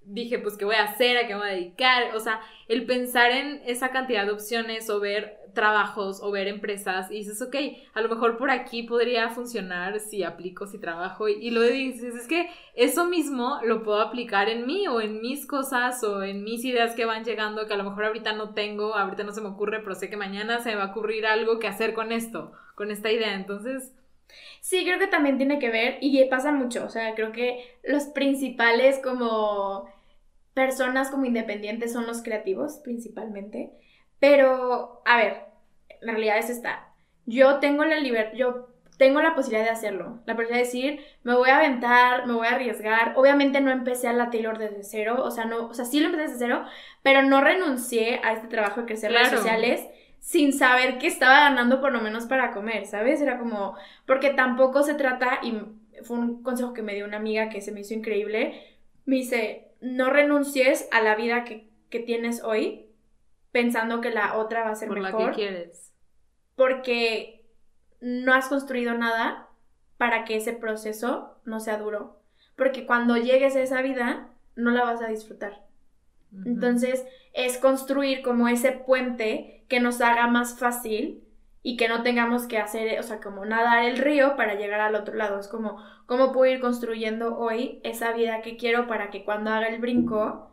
dije, 0.02 0.40
pues, 0.40 0.58
¿qué 0.58 0.66
voy 0.66 0.76
a 0.76 0.84
hacer? 0.84 1.18
¿A 1.18 1.28
qué 1.28 1.34
me 1.34 1.42
voy 1.42 1.50
a 1.50 1.54
dedicar? 1.54 2.16
O 2.16 2.20
sea, 2.20 2.42
el 2.68 2.86
pensar 2.86 3.32
en 3.32 3.62
esa 3.66 3.90
cantidad 3.90 4.26
de 4.26 4.32
opciones 4.32 4.90
o 4.90 5.00
ver 5.00 5.40
trabajos 5.56 6.20
o 6.22 6.30
ver 6.30 6.48
empresas 6.48 7.10
y 7.10 7.16
dices, 7.16 7.42
ok, 7.42 7.56
a 7.96 8.02
lo 8.02 8.10
mejor 8.10 8.38
por 8.38 8.52
aquí 8.52 8.84
podría 8.84 9.30
funcionar 9.30 10.00
si 10.00 10.22
aplico, 10.22 10.68
si 10.68 10.78
trabajo. 10.78 11.28
Y, 11.28 11.50
lo 11.50 11.64
dices, 11.64 12.14
es 12.14 12.28
que 12.28 12.48
eso 12.76 13.06
mismo 13.06 13.60
lo 13.64 13.82
puedo 13.82 14.00
aplicar 14.00 14.50
en 14.50 14.68
mí 14.68 14.88
o 14.88 15.02
en 15.02 15.22
mis 15.22 15.48
cosas 15.48 16.04
o 16.04 16.22
en 16.22 16.44
mis 16.44 16.64
ideas 16.64 16.94
que 16.94 17.06
van 17.06 17.24
llegando 17.24 17.66
que 17.66 17.74
a 17.74 17.78
lo 17.78 17.86
mejor 17.86 18.06
ahorita 18.06 18.34
no 18.34 18.54
tengo, 18.54 18.94
ahorita 18.94 19.24
no 19.24 19.32
se 19.32 19.42
me 19.42 19.50
ocurre, 19.50 19.80
pero 19.80 19.96
sé 19.96 20.10
que 20.10 20.18
mañana 20.18 20.60
se 20.60 20.70
me 20.70 20.76
va 20.76 20.84
a 20.84 20.92
ocurrir 20.92 21.26
algo 21.26 21.58
que 21.58 21.68
hacer 21.68 21.96
con 21.96 22.12
esto, 22.12 22.52
con 22.76 22.92
esta 22.92 23.12
idea, 23.12 23.34
entonces... 23.34 23.94
Sí, 24.60 24.84
creo 24.84 25.00
que 25.00 25.08
también 25.08 25.38
tiene 25.38 25.60
que 25.60 25.70
ver 25.70 25.98
y 26.02 26.24
pasa 26.26 26.52
mucho, 26.52 26.84
o 26.84 26.90
sea, 26.90 27.14
creo 27.14 27.32
que 27.32 27.78
los 27.84 28.06
principales 28.06 29.00
como 29.02 29.88
personas 30.56 31.12
como 31.12 31.26
independientes 31.26 31.94
son 31.94 32.08
los 32.08 32.24
creativos 32.24 32.80
principalmente. 32.84 33.72
Pero, 34.20 35.02
a 35.06 35.18
ver, 35.18 35.46
la 36.02 36.14
realidad 36.14 36.38
es 36.38 36.50
esta. 36.50 36.90
Yo 37.26 37.60
tengo 37.60 37.86
la 37.86 38.00
libertad, 38.00 38.38
yo 38.38 38.70
tengo 38.98 39.22
la 39.22 39.36
posibilidad 39.36 39.66
de 39.66 39.72
hacerlo. 39.72 40.20
La 40.26 40.36
posibilidad 40.36 40.60
de 40.60 40.66
decir, 40.66 41.00
me 41.24 41.36
voy 41.36 41.50
a 41.50 41.58
aventar, 41.58 42.28
me 42.28 42.34
voy 42.34 42.48
a 42.48 42.52
arriesgar. 42.52 43.14
Obviamente 43.18 43.62
no 43.62 43.72
empecé 43.72 44.08
a 44.08 44.14
la 44.14 44.30
Taylor 44.30 44.58
desde 44.58 44.84
cero, 44.84 45.18
o 45.24 45.32
sea, 45.32 45.46
no, 45.46 45.68
o 45.68 45.74
sea, 45.74 45.86
sí 45.86 46.00
lo 46.00 46.08
empecé 46.08 46.24
desde 46.24 46.46
cero, 46.46 46.66
pero 47.04 47.24
no 47.24 47.42
renuncié 47.42 48.22
a 48.24 48.34
este 48.34 48.48
trabajo 48.48 48.82
de 48.82 48.88
crecer 48.88 49.12
redes 49.12 49.30
sociales 49.30 49.86
sin 50.20 50.54
saber 50.54 50.98
que 50.98 51.08
estaba 51.08 51.42
ganando 51.42 51.82
por 51.82 51.92
lo 51.92 52.02
menos 52.02 52.26
para 52.26 52.52
comer, 52.52 52.86
¿sabes? 52.88 53.22
Era 53.22 53.38
como, 53.38 53.76
porque 54.08 54.32
tampoco 54.32 54.82
se 54.82 54.96
trata, 54.96 55.40
y 55.44 55.62
fue 56.04 56.18
un 56.18 56.42
consejo 56.42 56.74
que 56.74 56.82
me 56.82 56.96
dio 56.96 57.06
una 57.06 57.18
amiga 57.18 57.50
que 57.50 57.62
se 57.62 57.72
me 57.72 57.82
hizo 57.82 57.94
increíble, 57.94 58.60
me 59.06 59.18
dice, 59.18 59.68
no 59.82 60.10
renuncies 60.10 60.88
a 60.92 61.02
la 61.02 61.16
vida 61.16 61.44
que, 61.44 61.70
que 61.92 62.00
tienes 62.00 62.44
hoy 62.44 62.85
pensando 63.56 64.02
que 64.02 64.10
la 64.10 64.36
otra 64.36 64.66
va 64.66 64.72
a 64.72 64.76
ser 64.76 64.90
Por 64.90 65.00
mejor. 65.00 65.22
la 65.22 65.30
que 65.30 65.36
quieres. 65.36 65.94
Porque 66.58 67.46
no 68.02 68.34
has 68.34 68.50
construido 68.50 68.98
nada 68.98 69.48
para 69.96 70.26
que 70.26 70.36
ese 70.36 70.52
proceso 70.52 71.40
no 71.46 71.62
sea 71.62 71.78
duro. 71.78 72.20
Porque 72.58 72.86
cuando 72.86 73.16
llegues 73.16 73.56
a 73.56 73.62
esa 73.62 73.82
vida, 73.82 74.28
no 74.58 74.72
la 74.72 74.84
vas 74.84 75.02
a 75.02 75.08
disfrutar. 75.08 75.64
Entonces, 76.46 77.06
es 77.32 77.58
construir 77.58 78.24
como 78.24 78.50
ese 78.50 78.74
puente 78.74 79.64
que 79.70 79.80
nos 79.80 80.02
haga 80.02 80.28
más 80.28 80.60
fácil 80.60 81.24
y 81.64 81.78
que 81.78 81.88
no 81.88 82.04
tengamos 82.04 82.48
que 82.48 82.58
hacer, 82.58 83.00
o 83.00 83.04
sea, 83.04 83.22
como 83.22 83.46
nadar 83.46 83.86
el 83.86 84.00
río 84.00 84.36
para 84.36 84.56
llegar 84.56 84.82
al 84.82 84.96
otro 84.96 85.16
lado. 85.16 85.40
Es 85.40 85.48
como, 85.48 85.82
¿cómo 86.08 86.34
puedo 86.34 86.52
ir 86.52 86.60
construyendo 86.60 87.38
hoy 87.38 87.80
esa 87.86 88.12
vida 88.12 88.42
que 88.42 88.58
quiero 88.58 88.86
para 88.86 89.12
que 89.12 89.24
cuando 89.24 89.52
haga 89.52 89.70
el 89.70 89.80
brinco, 89.80 90.52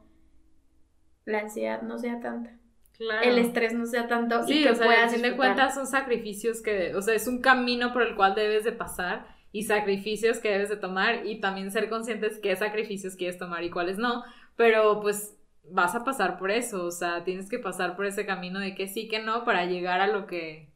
la 1.24 1.41
ansiedad 1.41 1.83
no 1.83 1.99
sea 1.99 2.20
tanta? 2.20 2.61
El 2.98 3.39
estrés 3.39 3.74
no 3.74 3.86
sea 3.86 4.06
tanto 4.06 4.43
sí, 4.44 4.60
y 4.60 4.62
que 4.62 4.70
o 4.70 4.74
sea, 4.74 5.05
a 5.05 5.09
fin 5.09 5.23
de 5.23 5.36
cuentas 5.36 5.74
son 5.74 5.86
sacrificios 5.86 6.62
que, 6.62 6.94
o 6.94 7.02
sea, 7.02 7.14
es 7.14 7.27
un 7.27 7.40
camino 7.40 7.93
por 7.93 8.02
el 8.02 8.14
cual 8.14 8.35
debes 8.35 8.64
de 8.64 8.73
pasar 8.73 9.27
y 9.51 9.64
sacrificios 9.64 10.39
que 10.39 10.51
debes 10.51 10.69
de 10.69 10.77
tomar 10.77 11.27
y 11.27 11.40
también 11.40 11.70
ser 11.70 11.89
conscientes 11.89 12.39
qué 12.39 12.55
sacrificios 12.56 13.16
quieres 13.16 13.39
tomar 13.39 13.64
y 13.64 13.70
cuáles 13.70 13.98
no, 13.98 14.24
pero 14.56 15.01
pues 15.01 15.36
vas 15.64 15.94
a 15.94 16.05
pasar 16.05 16.39
por 16.39 16.51
eso, 16.51 16.85
o 16.85 16.90
sea, 16.90 17.24
tienes 17.24 17.48
que 17.48 17.59
pasar 17.59 17.97
por 17.97 18.06
ese 18.06 18.27
camino 18.27 18.59
de 18.60 18.74
que 18.74 18.89
sí, 18.89 19.09
que 19.09 19.20
no, 19.20 19.44
para 19.44 19.64
llegar 19.64 20.01
a 20.01 20.06
lo 20.06 20.27
que, 20.27 20.69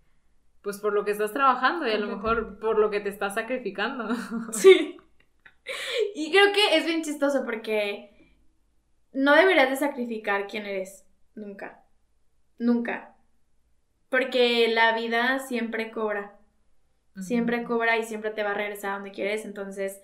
pues 0.63 0.79
por 0.79 0.93
lo 0.93 1.05
que 1.05 1.11
estás 1.13 1.33
trabajando 1.33 1.87
y 1.87 1.93
a 1.93 1.99
lo 1.99 2.09
mejor 2.09 2.59
por 2.59 2.79
lo 2.79 2.91
que 2.91 3.01
te 3.01 3.09
estás 3.09 3.35
sacrificando. 3.35 4.09
Sí. 4.53 4.97
Y 6.15 6.31
creo 6.31 6.53
que 6.53 6.77
es 6.77 6.87
bien 6.87 7.03
chistoso 7.03 7.45
porque 7.45 8.33
no 9.13 9.35
deberías 9.35 9.69
de 9.69 9.77
sacrificar 9.77 10.47
quién 10.47 10.65
eres, 10.65 11.05
nunca. 11.35 11.86
Nunca. 12.59 13.15
Porque 14.09 14.69
la 14.69 14.95
vida 14.95 15.41
siempre 15.41 15.91
cobra. 15.91 16.39
Siempre 17.21 17.65
cobra 17.65 17.97
y 17.97 18.05
siempre 18.05 18.31
te 18.31 18.43
va 18.43 18.51
a 18.51 18.55
regresar 18.55 18.91
a 18.91 18.95
donde 18.97 19.11
quieres. 19.11 19.47
Entonces, 19.47 20.01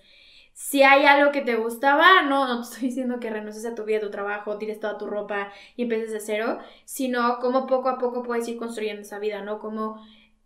si 0.54 0.82
hay 0.82 1.04
algo 1.04 1.30
que 1.30 1.42
te 1.42 1.56
gustaba, 1.56 2.22
no, 2.22 2.46
no 2.46 2.62
te 2.62 2.62
estoy 2.62 2.88
diciendo 2.88 3.20
que 3.20 3.30
renuncies 3.30 3.66
a 3.66 3.74
tu 3.74 3.84
vida, 3.84 3.98
a 3.98 4.02
tu 4.02 4.10
trabajo, 4.10 4.58
tires 4.58 4.80
toda 4.80 4.98
tu 4.98 5.06
ropa 5.06 5.52
y 5.76 5.82
empieces 5.82 6.12
de 6.12 6.20
cero, 6.20 6.58
sino 6.84 7.38
como 7.38 7.66
poco 7.66 7.88
a 7.88 7.98
poco 7.98 8.22
puedes 8.22 8.48
ir 8.48 8.56
construyendo 8.56 9.02
esa 9.02 9.18
vida, 9.18 9.42
¿no? 9.42 9.58
Como 9.58 10.02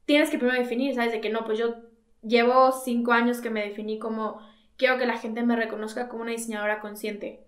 tienes 0.06 0.30
que 0.30 0.38
primero 0.38 0.58
definir, 0.58 0.94
¿sabes? 0.94 1.12
De 1.12 1.20
que 1.20 1.30
no, 1.30 1.44
pues 1.44 1.58
yo 1.58 1.76
llevo 2.22 2.72
cinco 2.72 3.12
años 3.12 3.40
que 3.40 3.50
me 3.50 3.64
definí 3.64 3.98
como 3.98 4.40
quiero 4.76 4.98
que 4.98 5.06
la 5.06 5.18
gente 5.18 5.42
me 5.42 5.56
reconozca 5.56 6.08
como 6.08 6.22
una 6.22 6.32
diseñadora 6.32 6.80
consciente. 6.80 7.45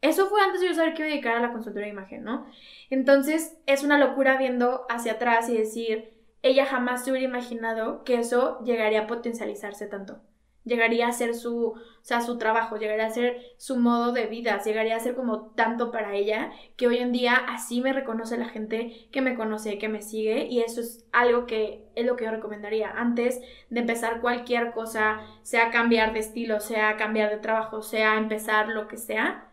Eso 0.00 0.26
fue 0.26 0.40
antes 0.40 0.60
de 0.60 0.68
yo 0.68 0.74
saber 0.74 0.94
que 0.94 1.02
iba 1.02 1.08
a 1.08 1.10
dedicar 1.10 1.36
a 1.36 1.40
la 1.40 1.52
consultoría 1.52 1.86
de 1.86 1.92
imagen, 1.92 2.22
¿no? 2.22 2.46
Entonces 2.88 3.56
es 3.66 3.82
una 3.82 3.98
locura 3.98 4.36
viendo 4.38 4.86
hacia 4.88 5.12
atrás 5.12 5.48
y 5.48 5.56
decir, 5.56 6.12
ella 6.42 6.66
jamás 6.66 7.04
se 7.04 7.10
hubiera 7.10 7.26
imaginado 7.26 8.04
que 8.04 8.18
eso 8.18 8.62
llegaría 8.64 9.02
a 9.02 9.06
potencializarse 9.06 9.86
tanto. 9.86 10.20
Llegaría 10.64 11.08
a 11.08 11.12
ser 11.12 11.34
su, 11.34 11.68
o 11.68 11.80
sea, 12.02 12.20
su 12.20 12.36
trabajo, 12.36 12.76
llegaría 12.76 13.06
a 13.06 13.10
ser 13.10 13.38
su 13.56 13.76
modo 13.76 14.12
de 14.12 14.26
vida, 14.26 14.60
llegaría 14.62 14.96
a 14.96 15.00
ser 15.00 15.14
como 15.14 15.46
tanto 15.52 15.90
para 15.90 16.14
ella 16.14 16.52
que 16.76 16.86
hoy 16.86 16.98
en 16.98 17.10
día 17.10 17.34
así 17.34 17.80
me 17.80 17.92
reconoce 17.94 18.36
la 18.36 18.48
gente 18.50 19.08
que 19.10 19.22
me 19.22 19.34
conoce, 19.34 19.78
que 19.78 19.88
me 19.88 20.02
sigue 20.02 20.46
y 20.46 20.60
eso 20.60 20.82
es 20.82 21.06
algo 21.10 21.46
que 21.46 21.86
es 21.94 22.04
lo 22.04 22.16
que 22.16 22.26
yo 22.26 22.30
recomendaría 22.30 22.90
antes 22.90 23.40
de 23.70 23.80
empezar 23.80 24.20
cualquier 24.20 24.72
cosa, 24.72 25.20
sea 25.42 25.70
cambiar 25.70 26.12
de 26.12 26.20
estilo, 26.20 26.60
sea 26.60 26.96
cambiar 26.96 27.30
de 27.30 27.38
trabajo, 27.38 27.80
sea 27.80 28.18
empezar 28.18 28.68
lo 28.68 28.88
que 28.88 28.98
sea, 28.98 29.47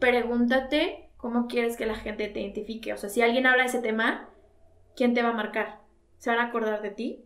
pregúntate 0.00 1.10
cómo 1.16 1.46
quieres 1.46 1.76
que 1.76 1.86
la 1.86 1.94
gente 1.94 2.28
te 2.28 2.40
identifique. 2.40 2.92
O 2.92 2.96
sea, 2.96 3.08
si 3.08 3.22
alguien 3.22 3.46
habla 3.46 3.62
de 3.62 3.68
ese 3.68 3.80
tema, 3.80 4.28
¿quién 4.96 5.14
te 5.14 5.22
va 5.22 5.30
a 5.30 5.34
marcar? 5.34 5.80
¿Se 6.18 6.30
van 6.30 6.38
a 6.38 6.46
acordar 6.46 6.82
de 6.82 6.90
ti? 6.90 7.24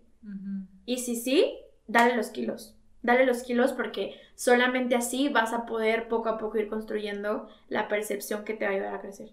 Y 0.85 0.99
si 0.99 1.17
sí, 1.17 1.59
dale 1.87 2.17
los 2.17 2.29
kilos. 2.29 2.77
Dale 3.03 3.27
los 3.27 3.43
kilos 3.43 3.73
porque 3.73 4.19
solamente 4.35 4.95
así 4.95 5.29
vas 5.29 5.53
a 5.53 5.67
poder 5.67 6.09
poco 6.09 6.29
a 6.29 6.39
poco 6.39 6.59
ir 6.59 6.69
construyendo 6.69 7.49
la 7.69 7.89
percepción 7.89 8.45
que 8.45 8.55
te 8.55 8.65
va 8.65 8.71
a 8.71 8.75
ayudar 8.75 8.95
a 8.95 9.01
crecer. 9.01 9.31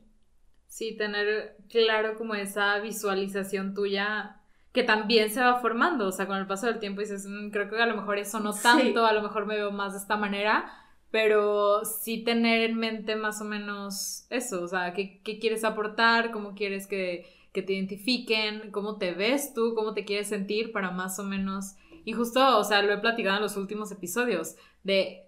Sí, 0.68 0.96
tener 0.96 1.58
claro 1.70 2.16
como 2.16 2.36
esa 2.36 2.80
visualización 2.80 3.74
tuya 3.74 4.38
que 4.72 4.84
también 4.84 5.30
se 5.30 5.42
va 5.42 5.60
formando, 5.60 6.08
o 6.08 6.12
sea, 6.12 6.28
con 6.28 6.38
el 6.38 6.48
paso 6.48 6.68
del 6.68 6.80
tiempo 6.80 7.02
dices, 7.02 7.28
mm, 7.28 7.50
creo 7.50 7.70
que 7.70 7.82
a 7.82 7.86
lo 7.86 7.96
mejor 7.96 8.18
eso 8.18 8.40
no 8.40 8.54
tanto, 8.54 9.06
a 9.06 9.12
lo 9.12 9.22
mejor 9.22 9.46
me 9.46 9.56
veo 9.56 9.72
más 9.72 9.94
de 9.94 10.00
esta 10.00 10.16
manera, 10.16 10.72
pero 11.12 11.84
sí 11.84 12.24
tener 12.24 12.62
en 12.62 12.78
mente 12.78 13.16
más 13.16 13.42
o 13.42 13.46
menos 13.46 14.26
eso, 14.30 14.64
o 14.64 14.68
sea, 14.68 14.94
qué, 14.94 15.22
quieres 15.24 15.64
aportar, 15.64 16.32
cómo 16.32 16.56
quieres 16.56 16.88
que, 16.88 17.28
que, 17.52 17.62
te 17.62 17.74
identifiquen, 17.74 18.72
cómo 18.72 18.98
te 18.98 19.14
ves 19.14 19.54
tú, 19.54 19.74
cómo 19.76 19.94
te 19.94 20.06
quieres 20.06 20.30
sentir 20.30 20.72
para 20.72 20.92
más 20.92 21.20
o 21.20 21.24
menos, 21.24 21.76
y 22.06 22.14
justo, 22.14 22.58
o 22.58 22.64
sea, 22.64 22.82
lo 22.82 22.94
he 22.94 22.98
platicado 22.98 23.36
en 23.36 23.44
los 23.44 23.58
últimos 23.58 23.92
episodios, 23.92 24.56
de 24.84 25.28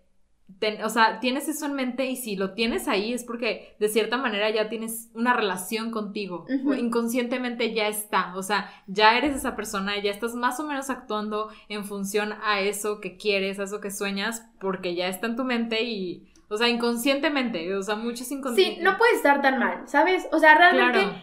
o 0.83 0.89
sea, 0.89 1.19
tienes 1.19 1.47
eso 1.47 1.65
en 1.65 1.73
mente 1.73 2.05
y 2.05 2.15
si 2.15 2.35
lo 2.35 2.53
tienes 2.53 2.87
ahí 2.87 3.13
es 3.13 3.23
porque 3.23 3.75
de 3.79 3.89
cierta 3.89 4.17
manera 4.17 4.49
ya 4.49 4.69
tienes 4.69 5.09
una 5.13 5.33
relación 5.33 5.91
contigo, 5.91 6.45
inconscientemente 6.77 7.73
ya 7.73 7.87
está, 7.87 8.35
o 8.35 8.43
sea, 8.43 8.69
ya 8.87 9.17
eres 9.17 9.35
esa 9.35 9.55
persona, 9.55 10.01
ya 10.01 10.11
estás 10.11 10.35
más 10.35 10.59
o 10.59 10.67
menos 10.67 10.89
actuando 10.89 11.49
en 11.69 11.85
función 11.85 12.33
a 12.43 12.61
eso 12.61 13.01
que 13.01 13.17
quieres, 13.17 13.59
a 13.59 13.63
eso 13.63 13.81
que 13.81 13.91
sueñas, 13.91 14.45
porque 14.59 14.95
ya 14.95 15.07
está 15.07 15.27
en 15.27 15.35
tu 15.35 15.43
mente 15.43 15.83
y, 15.83 16.31
o 16.49 16.57
sea, 16.57 16.69
inconscientemente, 16.69 17.75
o 17.75 17.81
sea, 17.81 17.95
muchos 17.95 18.31
inconscientes. 18.31 18.77
Sí, 18.77 18.83
no 18.83 18.97
puede 18.97 19.15
estar 19.15 19.41
tan 19.41 19.59
mal, 19.59 19.87
¿sabes? 19.87 20.27
O 20.31 20.39
sea, 20.39 20.55
realmente... 20.55 21.21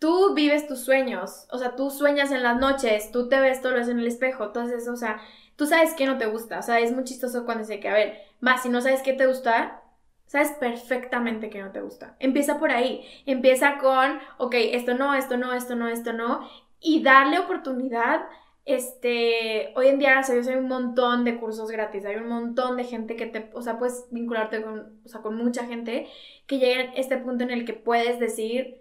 Tú 0.00 0.34
vives 0.34 0.66
tus 0.66 0.80
sueños, 0.80 1.46
o 1.50 1.56
sea, 1.56 1.76
tú 1.76 1.88
sueñas 1.88 2.30
en 2.30 2.42
las 2.42 2.58
noches, 2.58 3.10
tú 3.10 3.28
te 3.30 3.40
ves 3.40 3.62
todo 3.62 3.76
eso 3.76 3.90
en 3.90 4.00
el 4.00 4.06
espejo, 4.06 4.44
entonces, 4.44 4.86
o 4.86 4.96
sea, 4.96 5.18
tú 5.56 5.66
sabes 5.66 5.94
qué 5.94 6.06
no 6.06 6.18
te 6.18 6.26
gusta. 6.26 6.58
O 6.58 6.62
sea, 6.62 6.80
es 6.80 6.92
muy 6.92 7.04
chistoso 7.04 7.44
cuando 7.44 7.64
dice 7.64 7.80
que, 7.80 7.88
a 7.88 7.94
ver, 7.94 8.18
más 8.40 8.62
si 8.62 8.68
no 8.68 8.80
sabes 8.80 9.02
qué 9.02 9.12
te 9.12 9.26
gusta, 9.26 9.82
sabes 10.26 10.52
perfectamente 10.52 11.50
que 11.50 11.62
no 11.62 11.70
te 11.72 11.80
gusta. 11.80 12.16
Empieza 12.18 12.58
por 12.58 12.70
ahí. 12.70 13.04
Empieza 13.26 13.78
con, 13.78 14.18
ok, 14.38 14.54
esto 14.56 14.94
no, 14.94 15.14
esto 15.14 15.36
no, 15.36 15.52
esto 15.52 15.74
no, 15.76 15.88
esto 15.88 16.12
no. 16.12 16.48
Y 16.80 17.02
darle 17.02 17.38
oportunidad. 17.38 18.22
Este, 18.64 19.72
hoy 19.76 19.88
en 19.88 19.98
día, 19.98 20.22
¿sabes? 20.22 20.48
hay 20.48 20.56
un 20.56 20.68
montón 20.68 21.24
de 21.24 21.36
cursos 21.38 21.70
gratis, 21.70 22.06
hay 22.06 22.16
un 22.16 22.28
montón 22.28 22.78
de 22.78 22.84
gente 22.84 23.14
que 23.14 23.26
te, 23.26 23.50
o 23.52 23.60
sea, 23.60 23.78
puedes 23.78 24.06
vincularte 24.10 24.62
con, 24.62 25.00
o 25.04 25.08
sea, 25.08 25.20
con 25.20 25.36
mucha 25.36 25.66
gente 25.66 26.08
que 26.46 26.58
llega 26.58 26.92
a 26.92 26.94
este 26.94 27.18
punto 27.18 27.44
en 27.44 27.50
el 27.50 27.66
que 27.66 27.74
puedes 27.74 28.18
decir, 28.18 28.80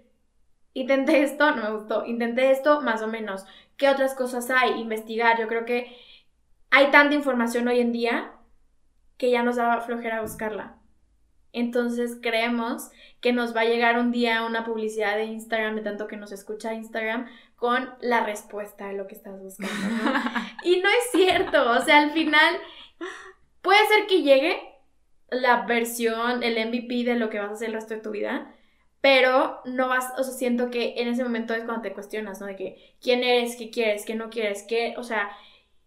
intenté 0.74 1.22
esto, 1.24 1.52
no 1.52 1.64
me 1.64 1.76
gustó, 1.76 2.06
intenté 2.06 2.52
esto, 2.52 2.82
más 2.82 3.02
o 3.02 3.08
menos. 3.08 3.46
¿Qué 3.78 3.90
otras 3.90 4.16
cosas 4.16 4.50
hay? 4.50 4.80
Investigar. 4.80 5.40
Yo 5.40 5.48
creo 5.48 5.66
que 5.66 5.96
hay 6.76 6.90
tanta 6.90 7.14
información 7.14 7.68
hoy 7.68 7.80
en 7.80 7.92
día 7.92 8.32
que 9.18 9.30
ya 9.30 9.44
nos 9.44 9.58
da 9.58 9.80
flojera 9.82 10.22
buscarla. 10.22 10.76
Entonces 11.52 12.18
creemos 12.20 12.90
que 13.22 13.32
nos 13.32 13.56
va 13.56 13.62
a 13.62 13.66
llegar 13.66 14.00
un 14.00 14.12
día 14.12 14.44
una 14.44 14.66
publicidad 14.66 15.16
de 15.16 15.26
Instagram, 15.26 15.76
de 15.76 15.84
tanto 15.84 16.08
que 16.08 16.18
nos 16.18 16.32
escucha 16.32 16.74
Instagram, 16.74 17.28
con 17.58 17.94
la 18.02 18.26
respuesta 18.26 18.88
de 18.88 18.96
lo 18.96 19.06
que 19.06 19.14
estás 19.14 19.40
buscando. 19.40 19.72
y 20.64 20.82
no 20.82 20.90
es 20.90 21.12
cierto, 21.12 21.70
o 21.70 21.82
sea, 21.82 22.00
al 22.00 22.12
final 22.12 22.56
puede 23.62 23.86
ser 23.86 24.08
que 24.08 24.24
llegue 24.24 24.60
la 25.30 25.68
versión, 25.68 26.42
el 26.42 26.56
MVP 26.70 27.04
de 27.04 27.18
lo 27.18 27.30
que 27.30 27.38
vas 27.38 27.52
a 27.52 27.54
hacer 27.54 27.68
el 27.68 27.76
resto 27.76 27.94
de 27.94 28.02
tu 28.02 28.10
vida, 28.10 28.52
pero 29.00 29.62
no 29.66 29.90
vas, 29.90 30.12
o 30.18 30.24
sea, 30.24 30.34
siento 30.34 30.72
que 30.72 30.96
en 30.98 31.08
ese 31.08 31.24
momento 31.24 31.54
es 31.54 31.66
cuando 31.66 31.84
te 31.84 31.94
cuestionas, 31.94 32.42
¿no? 32.42 32.48
De 32.48 32.56
que 32.56 32.96
quién 33.00 33.24
eres, 33.24 33.58
qué 33.58 33.70
quieres, 33.70 34.06
qué 34.06 34.16
no 34.16 34.32
quieres, 34.32 34.66
qué, 34.68 34.96
o 34.98 35.04
sea, 35.04 35.30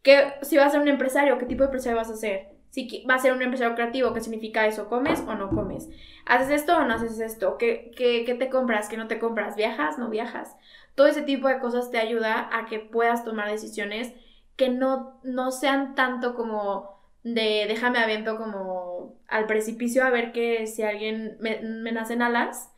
que 0.07 0.35
si 0.43 0.57
vas 0.57 0.69
a 0.69 0.71
ser 0.71 0.81
un 0.81 0.87
empresario, 0.87 1.37
qué 1.37 1.47
tipo 1.47 1.63
de 1.63 1.67
empresario 1.67 1.97
vas 1.97 2.11
a 2.11 2.17
ser 2.17 2.55
si 2.71 3.05
va 3.09 3.15
a 3.15 3.19
ser 3.19 3.33
un 3.33 3.41
empresario 3.41 3.75
creativo, 3.75 4.13
¿qué 4.13 4.21
significa 4.21 4.67
eso? 4.67 4.89
¿Comes 4.89 5.21
o 5.27 5.35
no 5.35 5.49
comes? 5.49 5.89
¿Haces 6.27 6.51
esto 6.51 6.77
o 6.77 6.85
no 6.85 6.93
haces 6.93 7.19
esto? 7.21 7.57
¿Qué, 7.57 7.91
qué, 7.97 8.37
te 8.39 8.51
compras? 8.51 8.91
¿Qué 8.91 8.99
no 8.99 9.09
te 9.09 9.19
compras? 9.19 9.57
¿Viajas? 9.57 9.99
¿No 9.99 10.11
viajas? 10.11 10.55
Todo 10.95 11.07
ese 11.07 11.23
tipo 11.23 11.49
de 11.49 11.59
cosas 11.59 11.91
te 11.91 11.99
ayuda 11.99 12.51
a 12.53 12.67
que 12.67 12.79
puedas 12.79 13.25
tomar 13.25 13.51
decisiones 13.51 14.13
que 14.57 14.69
no, 14.69 15.19
no 15.23 15.53
sean 15.53 15.95
tanto 15.95 16.35
como 16.35 17.01
de 17.23 17.65
déjame 17.67 17.99
aviento 17.99 18.37
como 18.37 19.17
al 19.27 19.47
precipicio 19.47 20.05
a 20.05 20.11
ver 20.11 20.33
que 20.33 20.67
si 20.67 20.83
alguien 20.83 21.39
me, 21.41 21.61
me 21.63 21.93
nacen 21.93 22.21
alas, 22.21 22.71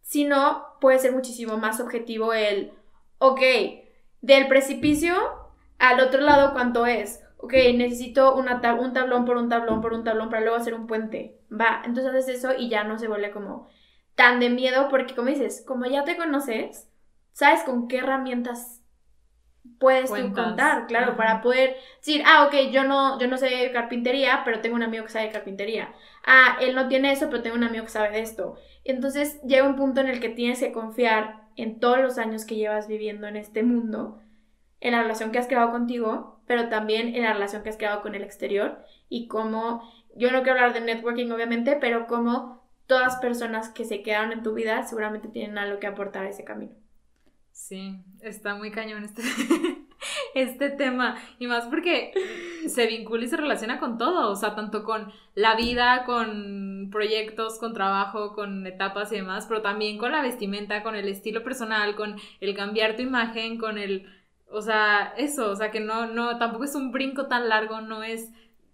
sino 0.00 0.64
puede 0.80 1.00
ser 1.00 1.10
muchísimo 1.10 1.56
más 1.56 1.80
objetivo 1.80 2.32
el, 2.34 2.72
ok, 3.18 3.40
del 4.22 4.46
precipicio 4.46 5.14
al 5.78 6.00
otro 6.00 6.20
lado 6.20 6.52
cuánto 6.52 6.86
es 6.86 7.22
ok, 7.38 7.52
necesito 7.74 8.34
una 8.34 8.60
un 8.74 8.92
tablón 8.92 9.24
por 9.24 9.36
un 9.36 9.48
tablón 9.48 9.80
por 9.80 9.94
un 9.94 10.04
tablón 10.04 10.28
para 10.28 10.42
luego 10.42 10.56
hacer 10.56 10.74
un 10.74 10.86
puente. 10.86 11.38
Va, 11.50 11.82
entonces 11.84 12.12
haces 12.12 12.38
eso 12.38 12.52
y 12.56 12.68
ya 12.68 12.84
no 12.84 12.98
se 12.98 13.08
vuelve 13.08 13.30
como 13.30 13.68
tan 14.14 14.40
de 14.40 14.50
miedo 14.50 14.88
porque 14.90 15.14
como 15.14 15.28
dices, 15.28 15.64
como 15.66 15.86
ya 15.86 16.04
te 16.04 16.16
conoces, 16.16 16.88
sabes 17.32 17.62
con 17.62 17.88
qué 17.88 17.98
herramientas 17.98 18.82
puedes 19.78 20.12
tú 20.12 20.32
contar, 20.32 20.86
claro, 20.88 21.16
para 21.16 21.40
poder 21.40 21.76
decir, 21.98 22.22
ah, 22.26 22.46
ok, 22.46 22.72
yo 22.72 22.82
no, 22.82 23.18
yo 23.20 23.28
no 23.28 23.36
sé 23.36 23.46
de 23.46 23.70
carpintería, 23.70 24.42
pero 24.44 24.60
tengo 24.60 24.74
un 24.74 24.82
amigo 24.82 25.04
que 25.04 25.12
sabe 25.12 25.26
de 25.26 25.32
carpintería. 25.32 25.92
Ah, 26.26 26.56
él 26.60 26.74
no 26.74 26.88
tiene 26.88 27.12
eso, 27.12 27.30
pero 27.30 27.42
tengo 27.42 27.56
un 27.56 27.64
amigo 27.64 27.84
que 27.84 27.90
sabe 27.90 28.10
de 28.10 28.20
esto. 28.20 28.56
Entonces 28.82 29.40
llega 29.42 29.68
un 29.68 29.76
punto 29.76 30.00
en 30.00 30.08
el 30.08 30.20
que 30.20 30.30
tienes 30.30 30.58
que 30.58 30.72
confiar 30.72 31.42
en 31.54 31.78
todos 31.78 31.98
los 31.98 32.18
años 32.18 32.44
que 32.44 32.56
llevas 32.56 32.88
viviendo 32.88 33.28
en 33.28 33.36
este 33.36 33.62
mundo, 33.62 34.20
en 34.80 34.92
la 34.92 35.02
relación 35.02 35.32
que 35.32 35.38
has 35.38 35.46
creado 35.46 35.70
contigo 35.70 36.38
pero 36.48 36.68
también 36.70 37.14
en 37.14 37.22
la 37.22 37.34
relación 37.34 37.62
que 37.62 37.68
has 37.68 37.76
creado 37.76 38.02
con 38.02 38.16
el 38.16 38.24
exterior 38.24 38.78
y 39.08 39.28
cómo, 39.28 39.88
yo 40.16 40.32
no 40.32 40.42
quiero 40.42 40.58
hablar 40.58 40.72
de 40.72 40.80
networking 40.80 41.30
obviamente, 41.30 41.76
pero 41.78 42.08
cómo 42.08 42.66
todas 42.86 43.16
personas 43.16 43.68
que 43.68 43.84
se 43.84 44.02
quedaron 44.02 44.32
en 44.32 44.42
tu 44.42 44.54
vida 44.54 44.82
seguramente 44.84 45.28
tienen 45.28 45.58
algo 45.58 45.78
que 45.78 45.86
aportar 45.86 46.24
a 46.24 46.30
ese 46.30 46.44
camino. 46.44 46.72
Sí, 47.52 47.98
está 48.22 48.54
muy 48.54 48.70
cañón 48.70 49.04
este, 49.04 49.22
este 50.34 50.70
tema. 50.70 51.20
Y 51.38 51.48
más 51.48 51.66
porque 51.66 52.12
se 52.66 52.86
vincula 52.86 53.24
y 53.24 53.28
se 53.28 53.36
relaciona 53.36 53.78
con 53.78 53.98
todo. 53.98 54.30
O 54.30 54.36
sea, 54.36 54.54
tanto 54.54 54.84
con 54.84 55.12
la 55.34 55.56
vida, 55.56 56.04
con 56.06 56.88
proyectos, 56.90 57.58
con 57.58 57.74
trabajo, 57.74 58.32
con 58.32 58.66
etapas 58.66 59.12
y 59.12 59.16
demás, 59.16 59.46
pero 59.48 59.60
también 59.60 59.98
con 59.98 60.12
la 60.12 60.22
vestimenta, 60.22 60.84
con 60.84 60.94
el 60.94 61.08
estilo 61.08 61.42
personal, 61.42 61.96
con 61.96 62.16
el 62.40 62.54
cambiar 62.54 62.96
tu 62.96 63.02
imagen, 63.02 63.58
con 63.58 63.76
el 63.76 64.06
o 64.50 64.62
sea, 64.62 65.14
eso, 65.16 65.50
o 65.50 65.56
sea, 65.56 65.70
que 65.70 65.80
no, 65.80 66.06
no, 66.06 66.38
tampoco 66.38 66.64
es 66.64 66.74
un 66.74 66.90
brinco 66.92 67.26
tan 67.26 67.48
largo, 67.48 67.80
no 67.80 68.02
es 68.02 68.30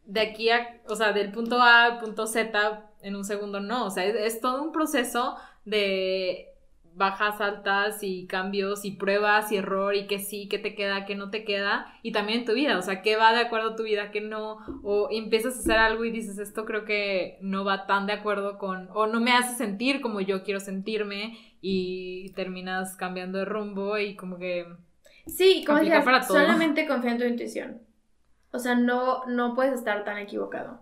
de 0.06 0.20
aquí 0.20 0.50
a, 0.50 0.80
o 0.88 0.96
sea, 0.96 1.12
del 1.12 1.32
punto 1.32 1.60
A 1.62 1.84
al 1.84 1.98
punto 1.98 2.26
Z 2.26 2.90
en 3.02 3.16
un 3.16 3.24
segundo, 3.24 3.60
no, 3.60 3.86
o 3.86 3.90
sea, 3.90 4.04
es, 4.04 4.40
todo 4.40 4.62
un 4.62 4.72
proceso 4.72 5.36
de 5.64 6.48
bajas, 6.96 7.40
altas 7.40 8.02
y 8.02 8.26
cambios 8.26 8.84
y 8.84 8.92
pruebas 8.92 9.50
y 9.50 9.56
error 9.56 9.96
y 9.96 10.06
que 10.06 10.20
sí, 10.20 10.48
que 10.48 10.58
te 10.58 10.76
queda, 10.76 11.04
que 11.06 11.16
no 11.16 11.30
te 11.30 11.44
queda 11.44 11.86
y 12.02 12.12
también 12.12 12.40
en 12.40 12.44
tu 12.44 12.54
vida, 12.54 12.78
o 12.78 12.82
sea, 12.82 13.02
que 13.02 13.16
va 13.16 13.32
de 13.32 13.40
acuerdo 13.40 13.70
a 13.70 13.76
tu 13.76 13.82
vida, 13.82 14.12
que 14.12 14.20
no, 14.20 14.58
o 14.84 15.08
empiezas 15.10 15.56
a 15.56 15.60
hacer 15.60 15.78
algo 15.78 16.04
y 16.04 16.12
dices, 16.12 16.38
esto 16.38 16.64
creo 16.64 16.84
que 16.84 17.38
no 17.40 17.64
va 17.64 17.86
tan 17.86 18.06
de 18.06 18.12
acuerdo 18.12 18.58
con, 18.58 18.88
o 18.94 19.06
no 19.08 19.20
me 19.20 19.32
hace 19.32 19.56
sentir 19.56 20.00
como 20.00 20.20
yo 20.20 20.44
quiero 20.44 20.60
sentirme 20.60 21.36
y 21.60 22.30
terminas 22.34 22.96
cambiando 22.96 23.38
de 23.38 23.44
rumbo 23.44 23.98
y 23.98 24.14
como 24.14 24.38
que 24.38 24.66
Sí, 25.26 25.64
como 25.66 25.78
decías, 25.78 26.26
solamente 26.26 26.86
confía 26.86 27.12
en 27.12 27.18
tu 27.18 27.24
intuición. 27.24 27.82
O 28.52 28.58
sea, 28.58 28.74
no, 28.74 29.24
no 29.26 29.54
puedes 29.54 29.74
estar 29.74 30.04
tan 30.04 30.18
equivocado. 30.18 30.80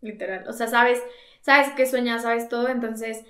Literal. 0.00 0.46
O 0.48 0.52
sea, 0.52 0.66
sabes, 0.68 1.02
sabes 1.40 1.70
qué 1.76 1.86
sueñas, 1.86 2.22
sabes 2.22 2.48
todo, 2.48 2.68
entonces 2.68 3.24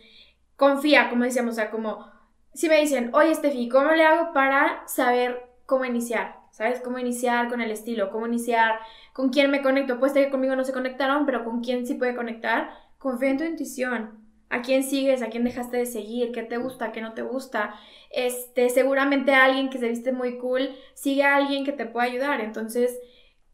confía, 0.56 1.10
como 1.10 1.24
decíamos, 1.24 1.52
o 1.52 1.56
sea, 1.56 1.70
como 1.70 2.10
si 2.54 2.68
me 2.68 2.80
dicen, 2.80 3.10
oye, 3.14 3.34
Steffi, 3.34 3.68
¿cómo 3.68 3.92
le 3.92 4.04
hago 4.04 4.32
para 4.32 4.86
saber 4.86 5.46
cómo 5.66 5.84
iniciar? 5.84 6.36
¿Sabes? 6.50 6.80
Cómo 6.80 6.98
iniciar 6.98 7.48
con 7.48 7.62
el 7.62 7.70
estilo, 7.70 8.10
cómo 8.10 8.26
iniciar, 8.26 8.78
con 9.14 9.30
quién 9.30 9.50
me 9.50 9.62
conecto. 9.62 9.98
Puede 9.98 10.12
ser 10.12 10.24
que 10.26 10.30
conmigo 10.30 10.54
no 10.54 10.64
se 10.64 10.72
conectaron, 10.74 11.24
pero 11.24 11.44
con 11.44 11.62
quién 11.62 11.86
sí 11.86 11.94
puede 11.94 12.14
conectar. 12.14 12.70
Confía 12.98 13.30
en 13.30 13.38
tu 13.38 13.44
intuición. 13.44 14.21
¿A 14.52 14.62
quién 14.62 14.84
sigues? 14.84 15.22
¿A 15.22 15.28
quién 15.28 15.44
dejaste 15.44 15.78
de 15.78 15.86
seguir? 15.86 16.30
¿Qué 16.32 16.42
te 16.42 16.58
gusta? 16.58 16.92
¿Qué 16.92 17.00
no 17.00 17.14
te 17.14 17.22
gusta? 17.22 17.74
este, 18.12 18.68
seguramente 18.68 19.32
alguien 19.32 19.70
que 19.70 19.78
se 19.78 19.88
viste 19.88 20.12
muy 20.12 20.38
cool 20.38 20.70
sigue 20.94 21.24
a 21.24 21.36
alguien 21.36 21.64
que 21.64 21.72
te 21.72 21.86
pueda 21.86 22.06
ayudar. 22.06 22.40
Entonces, 22.40 22.98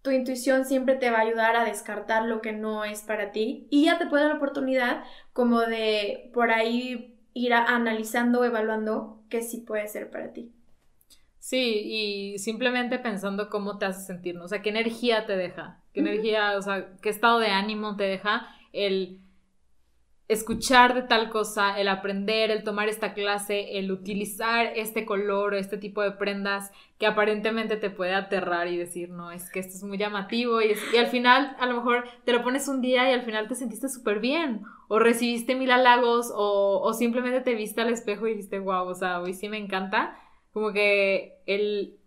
tu 0.02 0.10
intuición 0.10 0.64
siempre 0.64 0.96
te 0.96 1.10
va 1.10 1.18
a 1.18 1.22
ayudar 1.22 1.56
a 1.56 1.64
descartar 1.64 2.24
lo 2.24 2.40
que 2.40 2.52
no 2.52 2.84
es 2.84 3.02
para 3.02 3.32
ti 3.32 3.66
y 3.70 3.86
ya 3.86 3.98
te 3.98 4.06
puede 4.06 4.24
dar 4.24 4.32
la 4.32 4.38
oportunidad 4.38 5.04
como 5.32 5.60
de 5.60 6.30
por 6.34 6.50
ahí 6.50 7.14
ir 7.34 7.52
analizando, 7.54 8.44
evaluando 8.44 9.22
qué 9.28 9.42
sí 9.42 9.58
puede 9.58 9.86
ser 9.88 10.10
para 10.10 10.32
ti. 10.32 10.50
Sí, 11.38 11.82
y 12.34 12.38
simplemente 12.38 12.98
pensando 12.98 13.48
cómo 13.48 13.78
te 13.78 13.86
hace 13.86 14.04
sentir, 14.04 14.34
¿no? 14.34 14.44
O 14.44 14.48
sea, 14.48 14.60
qué 14.60 14.68
energía 14.70 15.24
te 15.24 15.36
deja, 15.36 15.80
qué 15.94 16.00
energía, 16.00 16.58
o 16.58 16.62
sea, 16.62 16.88
qué 17.00 17.08
estado 17.08 17.38
de 17.38 17.48
ánimo 17.48 17.96
te 17.96 18.04
deja 18.04 18.48
el 18.72 19.20
escuchar 20.28 20.94
de 20.94 21.02
tal 21.02 21.30
cosa, 21.30 21.80
el 21.80 21.88
aprender, 21.88 22.50
el 22.50 22.62
tomar 22.62 22.88
esta 22.88 23.14
clase, 23.14 23.78
el 23.78 23.90
utilizar 23.90 24.66
este 24.76 25.06
color 25.06 25.54
este 25.54 25.78
tipo 25.78 26.02
de 26.02 26.12
prendas 26.12 26.70
que 26.98 27.06
aparentemente 27.06 27.76
te 27.76 27.88
puede 27.88 28.14
aterrar 28.14 28.68
y 28.68 28.76
decir, 28.76 29.08
no, 29.08 29.30
es 29.32 29.50
que 29.50 29.60
esto 29.60 29.74
es 29.74 29.82
muy 29.82 29.96
llamativo 29.96 30.60
y, 30.60 30.74
al 30.98 31.06
final 31.06 31.56
a 31.58 31.66
lo 31.66 31.76
mejor 31.76 32.04
te 32.24 32.32
lo 32.32 32.42
pones 32.42 32.68
un 32.68 32.82
día 32.82 33.08
y 33.08 33.14
al 33.14 33.22
final 33.22 33.48
te 33.48 33.54
sentiste 33.54 33.88
súper 33.88 34.20
bien 34.20 34.62
o 34.88 34.98
recibiste 34.98 35.54
mil 35.54 35.70
halagos 35.70 36.30
o, 36.34 36.80
o 36.82 36.92
simplemente 36.92 37.40
te 37.40 37.54
viste 37.54 37.80
al 37.80 37.88
espejo 37.88 38.26
y 38.26 38.32
dijiste, 38.32 38.58
wow, 38.58 38.86
o 38.86 38.94
sea, 38.94 39.20
hoy 39.20 39.32
sí 39.32 39.48
me 39.48 39.58
encanta. 39.58 40.18
Como 40.52 40.72
que 40.72 41.40
el 41.46 41.98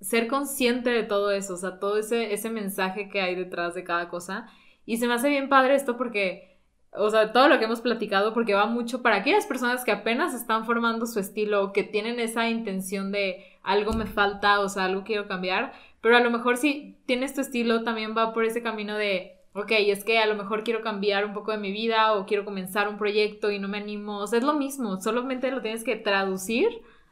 ser 0.00 0.26
consciente 0.26 0.90
de 0.90 1.02
todo 1.02 1.30
eso, 1.30 1.54
o 1.54 1.56
sea, 1.56 1.78
todo 1.78 1.98
ese, 1.98 2.32
ese 2.32 2.50
mensaje 2.50 3.08
que 3.08 3.20
hay 3.20 3.34
detrás 3.34 3.74
de 3.74 3.84
cada 3.84 4.08
cosa. 4.08 4.48
Y 4.86 4.96
se 4.96 5.06
me 5.06 5.14
hace 5.14 5.28
bien 5.28 5.48
padre 5.48 5.74
esto 5.74 5.96
porque 5.96 6.49
o 6.92 7.10
sea, 7.10 7.32
todo 7.32 7.48
lo 7.48 7.58
que 7.58 7.66
hemos 7.66 7.80
platicado, 7.80 8.34
porque 8.34 8.54
va 8.54 8.66
mucho 8.66 9.02
para 9.02 9.16
aquellas 9.16 9.46
personas 9.46 9.84
que 9.84 9.92
apenas 9.92 10.34
están 10.34 10.66
formando 10.66 11.06
su 11.06 11.20
estilo, 11.20 11.72
que 11.72 11.84
tienen 11.84 12.18
esa 12.18 12.48
intención 12.48 13.12
de 13.12 13.46
algo 13.62 13.92
me 13.92 14.06
falta, 14.06 14.60
o 14.60 14.68
sea, 14.68 14.86
algo 14.86 15.04
quiero 15.04 15.28
cambiar, 15.28 15.72
pero 16.00 16.16
a 16.16 16.20
lo 16.20 16.30
mejor 16.30 16.56
si 16.56 16.96
tienes 17.06 17.34
tu 17.34 17.40
estilo, 17.40 17.84
también 17.84 18.16
va 18.16 18.32
por 18.32 18.44
ese 18.44 18.62
camino 18.62 18.96
de, 18.96 19.36
ok, 19.54 19.70
es 19.72 20.04
que 20.04 20.18
a 20.18 20.26
lo 20.26 20.34
mejor 20.34 20.64
quiero 20.64 20.82
cambiar 20.82 21.24
un 21.24 21.34
poco 21.34 21.52
de 21.52 21.58
mi 21.58 21.70
vida 21.72 22.14
o 22.14 22.26
quiero 22.26 22.44
comenzar 22.44 22.88
un 22.88 22.98
proyecto 22.98 23.50
y 23.50 23.58
no 23.58 23.68
me 23.68 23.78
animo, 23.78 24.18
o 24.18 24.26
sea, 24.26 24.38
es 24.38 24.44
lo 24.44 24.54
mismo, 24.54 25.00
solamente 25.00 25.50
lo 25.50 25.62
tienes 25.62 25.84
que 25.84 25.96
traducir 25.96 26.68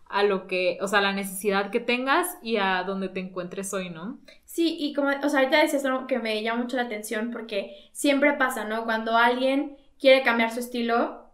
a 0.08 0.22
lo 0.22 0.46
que, 0.46 0.78
o 0.80 0.88
sea, 0.88 1.00
la 1.00 1.12
necesidad 1.12 1.70
que 1.70 1.80
tengas 1.80 2.38
y 2.42 2.56
a 2.56 2.82
donde 2.84 3.08
te 3.10 3.20
encuentres 3.20 3.72
hoy, 3.74 3.90
¿no? 3.90 4.18
Sí, 4.48 4.78
y 4.80 4.94
como, 4.94 5.10
o 5.10 5.28
sea, 5.28 5.40
ahorita 5.40 5.60
decías 5.60 5.84
algo 5.84 6.06
que 6.06 6.18
me 6.18 6.42
llama 6.42 6.62
mucho 6.62 6.78
la 6.78 6.84
atención 6.84 7.30
porque 7.30 7.90
siempre 7.92 8.32
pasa, 8.32 8.64
¿no? 8.64 8.84
Cuando 8.84 9.14
alguien 9.14 9.76
quiere 10.00 10.22
cambiar 10.22 10.50
su 10.50 10.60
estilo, 10.60 11.26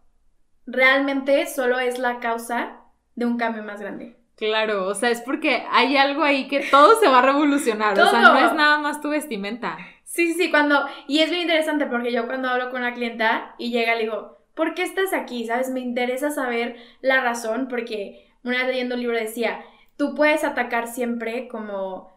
realmente 0.66 1.46
solo 1.46 1.78
es 1.78 2.00
la 2.00 2.18
causa 2.18 2.80
de 3.14 3.24
un 3.24 3.38
cambio 3.38 3.62
más 3.62 3.80
grande. 3.80 4.16
Claro, 4.34 4.88
o 4.88 4.96
sea, 4.96 5.10
es 5.10 5.20
porque 5.20 5.62
hay 5.70 5.96
algo 5.96 6.24
ahí 6.24 6.48
que 6.48 6.66
todo 6.72 6.98
se 6.98 7.06
va 7.08 7.20
a 7.20 7.22
revolucionar, 7.22 7.96
o 7.96 8.10
sea, 8.10 8.20
no 8.20 8.36
es 8.36 8.52
nada 8.52 8.78
más 8.78 9.00
tu 9.00 9.10
vestimenta. 9.10 9.78
Sí, 10.02 10.34
sí, 10.34 10.50
cuando, 10.50 10.84
y 11.06 11.20
es 11.20 11.30
muy 11.30 11.42
interesante 11.42 11.86
porque 11.86 12.10
yo 12.10 12.26
cuando 12.26 12.48
hablo 12.48 12.70
con 12.70 12.80
una 12.80 12.94
clienta 12.94 13.54
y 13.58 13.70
llega 13.70 13.94
le 13.94 14.02
digo, 14.02 14.38
¿por 14.56 14.74
qué 14.74 14.82
estás 14.82 15.12
aquí? 15.12 15.46
¿Sabes? 15.46 15.70
Me 15.70 15.78
interesa 15.78 16.32
saber 16.32 16.74
la 17.00 17.20
razón 17.20 17.68
porque 17.68 18.26
una 18.42 18.58
vez 18.58 18.66
leyendo 18.66 18.96
un 18.96 19.02
libro 19.02 19.16
decía, 19.16 19.60
tú 19.96 20.16
puedes 20.16 20.42
atacar 20.42 20.88
siempre 20.88 21.46
como... 21.46 22.12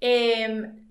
Em, 0.00 0.86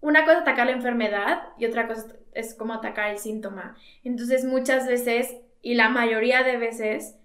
una 0.00 0.24
cosa 0.24 0.36
es 0.36 0.42
atacar 0.42 0.66
la 0.66 0.72
enfermedad 0.72 1.42
y 1.58 1.66
otra 1.66 1.86
cosa 1.86 2.16
es 2.32 2.54
como 2.54 2.74
atacar 2.74 3.10
el 3.10 3.18
síntoma. 3.18 3.76
Entonces 4.04 4.44
muchas 4.44 4.86
veces, 4.86 5.36
y 5.62 5.74
la 5.74 5.88
mayoría 5.88 6.42
de 6.42 6.56
veces, 6.56 7.16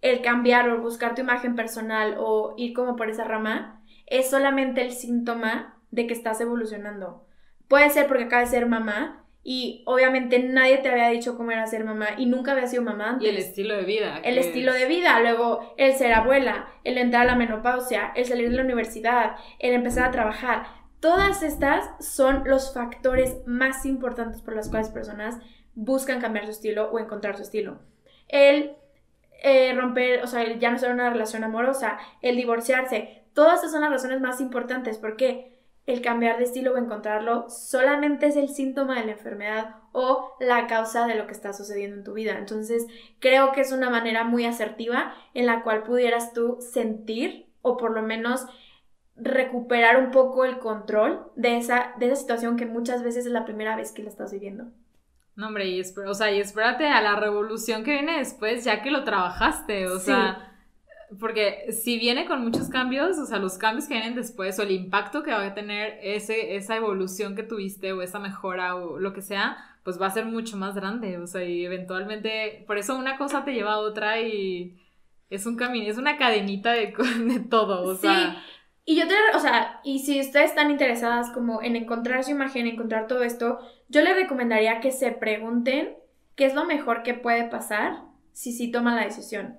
el 0.00 0.22
cambiar 0.22 0.68
o 0.70 0.80
buscar 0.80 1.14
tu 1.14 1.20
imagen 1.20 1.54
personal 1.54 2.16
o 2.18 2.54
ir 2.56 2.72
como 2.72 2.96
por 2.96 3.10
esa 3.10 3.24
rama 3.24 3.82
es 4.06 4.30
solamente 4.30 4.82
el 4.82 4.92
síntoma 4.92 5.76
de 5.90 6.06
que 6.06 6.14
estás 6.14 6.40
evolucionando. 6.40 7.26
Puede 7.68 7.90
ser 7.90 8.06
porque 8.06 8.24
acabas 8.24 8.50
de 8.50 8.58
ser 8.58 8.66
mamá 8.66 9.19
y 9.42 9.82
obviamente 9.86 10.38
nadie 10.38 10.78
te 10.78 10.90
había 10.90 11.08
dicho 11.08 11.36
cómo 11.36 11.50
era 11.50 11.66
ser 11.66 11.84
mamá 11.84 12.08
y 12.18 12.26
nunca 12.26 12.52
había 12.52 12.66
sido 12.66 12.82
mamá 12.82 13.10
antes. 13.10 13.26
Y 13.26 13.30
el 13.30 13.38
estilo 13.38 13.74
de 13.74 13.84
vida. 13.84 14.20
El 14.22 14.36
estilo 14.36 14.72
de 14.72 14.86
vida, 14.86 15.18
luego 15.20 15.74
el 15.78 15.94
ser 15.94 16.12
abuela, 16.12 16.68
el 16.84 16.98
entrar 16.98 17.22
a 17.22 17.32
la 17.32 17.36
menopausia, 17.36 18.12
el 18.14 18.26
salir 18.26 18.50
de 18.50 18.56
la 18.56 18.64
universidad, 18.64 19.36
el 19.58 19.72
empezar 19.72 20.08
a 20.08 20.10
trabajar. 20.10 20.66
Todas 21.00 21.42
estas 21.42 21.88
son 22.06 22.42
los 22.44 22.74
factores 22.74 23.38
más 23.46 23.86
importantes 23.86 24.42
por 24.42 24.54
los 24.54 24.68
cuales 24.68 24.90
personas 24.90 25.38
buscan 25.74 26.20
cambiar 26.20 26.44
su 26.44 26.50
estilo 26.50 26.90
o 26.90 26.98
encontrar 26.98 27.36
su 27.36 27.42
estilo. 27.42 27.80
El 28.28 28.76
eh, 29.42 29.72
romper, 29.74 30.22
o 30.22 30.26
sea, 30.26 30.42
el 30.42 30.58
ya 30.58 30.70
no 30.70 30.78
ser 30.78 30.92
una 30.92 31.08
relación 31.08 31.44
amorosa, 31.44 31.98
el 32.20 32.36
divorciarse, 32.36 33.24
todas 33.32 33.54
estas 33.54 33.72
son 33.72 33.80
las 33.80 33.90
razones 33.90 34.20
más 34.20 34.42
importantes. 34.42 34.98
porque 34.98 35.59
el 35.86 36.02
cambiar 36.02 36.38
de 36.38 36.44
estilo 36.44 36.74
o 36.74 36.76
encontrarlo 36.76 37.48
solamente 37.48 38.26
es 38.26 38.36
el 38.36 38.48
síntoma 38.48 38.98
de 38.98 39.06
la 39.06 39.12
enfermedad 39.12 39.76
o 39.92 40.36
la 40.40 40.66
causa 40.66 41.06
de 41.06 41.16
lo 41.16 41.26
que 41.26 41.32
está 41.32 41.52
sucediendo 41.52 41.96
en 41.96 42.04
tu 42.04 42.12
vida. 42.12 42.38
Entonces, 42.38 42.86
creo 43.18 43.52
que 43.52 43.62
es 43.62 43.72
una 43.72 43.90
manera 43.90 44.24
muy 44.24 44.44
asertiva 44.44 45.14
en 45.34 45.46
la 45.46 45.62
cual 45.62 45.82
pudieras 45.82 46.32
tú 46.32 46.58
sentir 46.60 47.46
o 47.62 47.76
por 47.76 47.92
lo 47.92 48.02
menos 48.02 48.46
recuperar 49.16 49.98
un 49.98 50.10
poco 50.10 50.44
el 50.44 50.58
control 50.58 51.26
de 51.34 51.56
esa, 51.56 51.92
de 51.98 52.06
esa 52.06 52.16
situación 52.16 52.56
que 52.56 52.66
muchas 52.66 53.02
veces 53.02 53.26
es 53.26 53.32
la 53.32 53.44
primera 53.44 53.76
vez 53.76 53.92
que 53.92 54.02
la 54.02 54.10
estás 54.10 54.32
viviendo. 54.32 54.66
No, 55.36 55.48
hombre, 55.48 55.66
y, 55.68 55.80
o 55.80 56.14
sea, 56.14 56.30
y 56.30 56.40
espérate 56.40 56.86
a 56.86 57.00
la 57.02 57.16
revolución 57.16 57.84
que 57.84 57.92
viene 57.92 58.18
después, 58.18 58.64
ya 58.64 58.82
que 58.82 58.90
lo 58.90 59.04
trabajaste, 59.04 59.86
o 59.88 59.98
sea 59.98 60.49
porque 61.18 61.72
si 61.72 61.98
viene 61.98 62.26
con 62.26 62.42
muchos 62.42 62.68
cambios, 62.68 63.18
o 63.18 63.26
sea, 63.26 63.38
los 63.38 63.58
cambios 63.58 63.88
que 63.88 63.94
vienen 63.94 64.14
después 64.14 64.58
o 64.58 64.62
el 64.62 64.70
impacto 64.70 65.22
que 65.22 65.32
va 65.32 65.44
a 65.44 65.54
tener 65.54 65.98
ese, 66.02 66.56
esa 66.56 66.76
evolución 66.76 67.34
que 67.34 67.42
tuviste 67.42 67.92
o 67.92 68.02
esa 68.02 68.18
mejora 68.18 68.76
o 68.76 68.98
lo 68.98 69.12
que 69.12 69.22
sea, 69.22 69.56
pues 69.82 70.00
va 70.00 70.06
a 70.06 70.10
ser 70.10 70.26
mucho 70.26 70.56
más 70.56 70.74
grande, 70.74 71.18
o 71.18 71.26
sea, 71.26 71.42
y 71.42 71.64
eventualmente, 71.64 72.64
por 72.66 72.78
eso 72.78 72.96
una 72.96 73.16
cosa 73.16 73.44
te 73.44 73.54
lleva 73.54 73.72
a 73.72 73.78
otra 73.78 74.20
y 74.20 74.78
es 75.30 75.46
un 75.46 75.56
camino, 75.56 75.90
es 75.90 75.98
una 75.98 76.16
cadenita 76.16 76.72
de, 76.72 76.94
de 77.18 77.40
todo, 77.40 77.82
o 77.82 77.94
sea. 77.96 78.32
Sí. 78.32 78.38
Y 78.84 78.96
yo 78.96 79.06
te, 79.06 79.14
o 79.34 79.38
sea, 79.40 79.80
y 79.84 80.00
si 80.00 80.20
ustedes 80.20 80.50
están 80.50 80.70
interesadas 80.70 81.30
como 81.30 81.62
en 81.62 81.76
encontrar 81.76 82.24
su 82.24 82.32
imagen, 82.32 82.66
encontrar 82.66 83.06
todo 83.06 83.22
esto, 83.22 83.60
yo 83.88 84.02
les 84.02 84.16
recomendaría 84.16 84.80
que 84.80 84.90
se 84.90 85.12
pregunten 85.12 85.94
qué 86.34 86.46
es 86.46 86.54
lo 86.54 86.64
mejor 86.64 87.02
que 87.02 87.14
puede 87.14 87.44
pasar 87.44 88.02
si 88.32 88.52
sí 88.52 88.70
toman 88.70 88.96
la 88.96 89.04
decisión. 89.04 89.58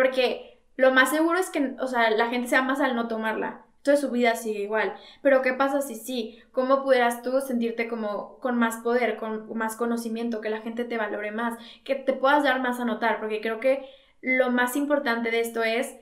Porque 0.00 0.62
lo 0.76 0.92
más 0.92 1.10
seguro 1.10 1.38
es 1.38 1.50
que, 1.50 1.74
o 1.78 1.86
sea, 1.86 2.08
la 2.08 2.30
gente 2.30 2.48
sea 2.48 2.62
más 2.62 2.80
al 2.80 2.96
no 2.96 3.06
tomarla. 3.06 3.66
Entonces 3.76 4.00
su 4.00 4.10
vida 4.10 4.34
sigue 4.34 4.60
igual. 4.60 4.94
Pero 5.20 5.42
¿qué 5.42 5.52
pasa 5.52 5.82
si 5.82 5.94
sí? 5.94 6.42
¿Cómo 6.52 6.82
pudieras 6.82 7.20
tú 7.20 7.38
sentirte 7.42 7.86
como 7.86 8.38
con 8.38 8.56
más 8.56 8.78
poder, 8.78 9.18
con 9.18 9.54
más 9.58 9.76
conocimiento, 9.76 10.40
que 10.40 10.48
la 10.48 10.62
gente 10.62 10.86
te 10.86 10.96
valore 10.96 11.32
más, 11.32 11.58
que 11.84 11.96
te 11.96 12.14
puedas 12.14 12.44
dar 12.44 12.62
más 12.62 12.80
a 12.80 12.86
notar? 12.86 13.20
Porque 13.20 13.42
creo 13.42 13.60
que 13.60 13.86
lo 14.22 14.50
más 14.50 14.74
importante 14.74 15.30
de 15.30 15.40
esto 15.40 15.62
es 15.64 15.94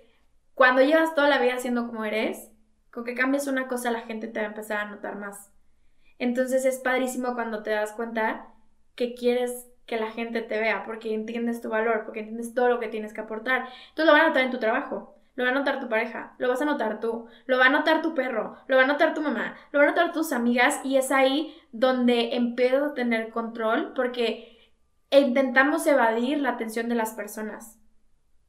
cuando 0.54 0.80
llevas 0.82 1.16
toda 1.16 1.28
la 1.28 1.40
vida 1.40 1.58
siendo 1.58 1.88
como 1.88 2.04
eres, 2.04 2.52
con 2.92 3.02
que 3.04 3.16
cambies 3.16 3.48
una 3.48 3.66
cosa 3.66 3.90
la 3.90 4.02
gente 4.02 4.28
te 4.28 4.38
va 4.38 4.46
a 4.46 4.50
empezar 4.50 4.78
a 4.78 4.90
notar 4.90 5.16
más. 5.16 5.50
Entonces 6.20 6.64
es 6.64 6.78
padrísimo 6.78 7.34
cuando 7.34 7.64
te 7.64 7.70
das 7.70 7.94
cuenta 7.94 8.46
que 8.94 9.14
quieres 9.14 9.67
que 9.88 9.98
la 9.98 10.12
gente 10.12 10.42
te 10.42 10.60
vea, 10.60 10.84
porque 10.84 11.12
entiendes 11.12 11.62
tu 11.62 11.70
valor, 11.70 12.04
porque 12.04 12.20
entiendes 12.20 12.54
todo 12.54 12.68
lo 12.68 12.78
que 12.78 12.88
tienes 12.88 13.14
que 13.14 13.22
aportar. 13.22 13.66
Entonces 13.88 14.06
lo 14.06 14.12
van 14.12 14.20
a 14.20 14.28
notar 14.28 14.44
en 14.44 14.50
tu 14.50 14.58
trabajo, 14.58 15.16
lo 15.34 15.44
va 15.44 15.50
a 15.50 15.54
notar 15.54 15.80
tu 15.80 15.88
pareja, 15.88 16.34
lo 16.36 16.48
vas 16.48 16.60
a 16.60 16.66
notar 16.66 17.00
tú, 17.00 17.26
lo 17.46 17.58
va 17.58 17.66
a 17.66 17.70
notar 17.70 18.02
tu 18.02 18.14
perro, 18.14 18.58
lo 18.66 18.76
va 18.76 18.82
a 18.82 18.86
notar 18.86 19.14
tu 19.14 19.22
mamá, 19.22 19.56
lo 19.72 19.78
van 19.78 19.88
a 19.88 19.90
notar 19.92 20.12
tus 20.12 20.32
amigas 20.32 20.78
y 20.84 20.98
es 20.98 21.10
ahí 21.10 21.56
donde 21.72 22.36
empiezas 22.36 22.82
a 22.82 22.94
tener 22.94 23.30
control 23.30 23.94
porque 23.94 24.74
intentamos 25.10 25.86
evadir 25.86 26.38
la 26.38 26.50
atención 26.50 26.90
de 26.90 26.94
las 26.94 27.14
personas. 27.14 27.78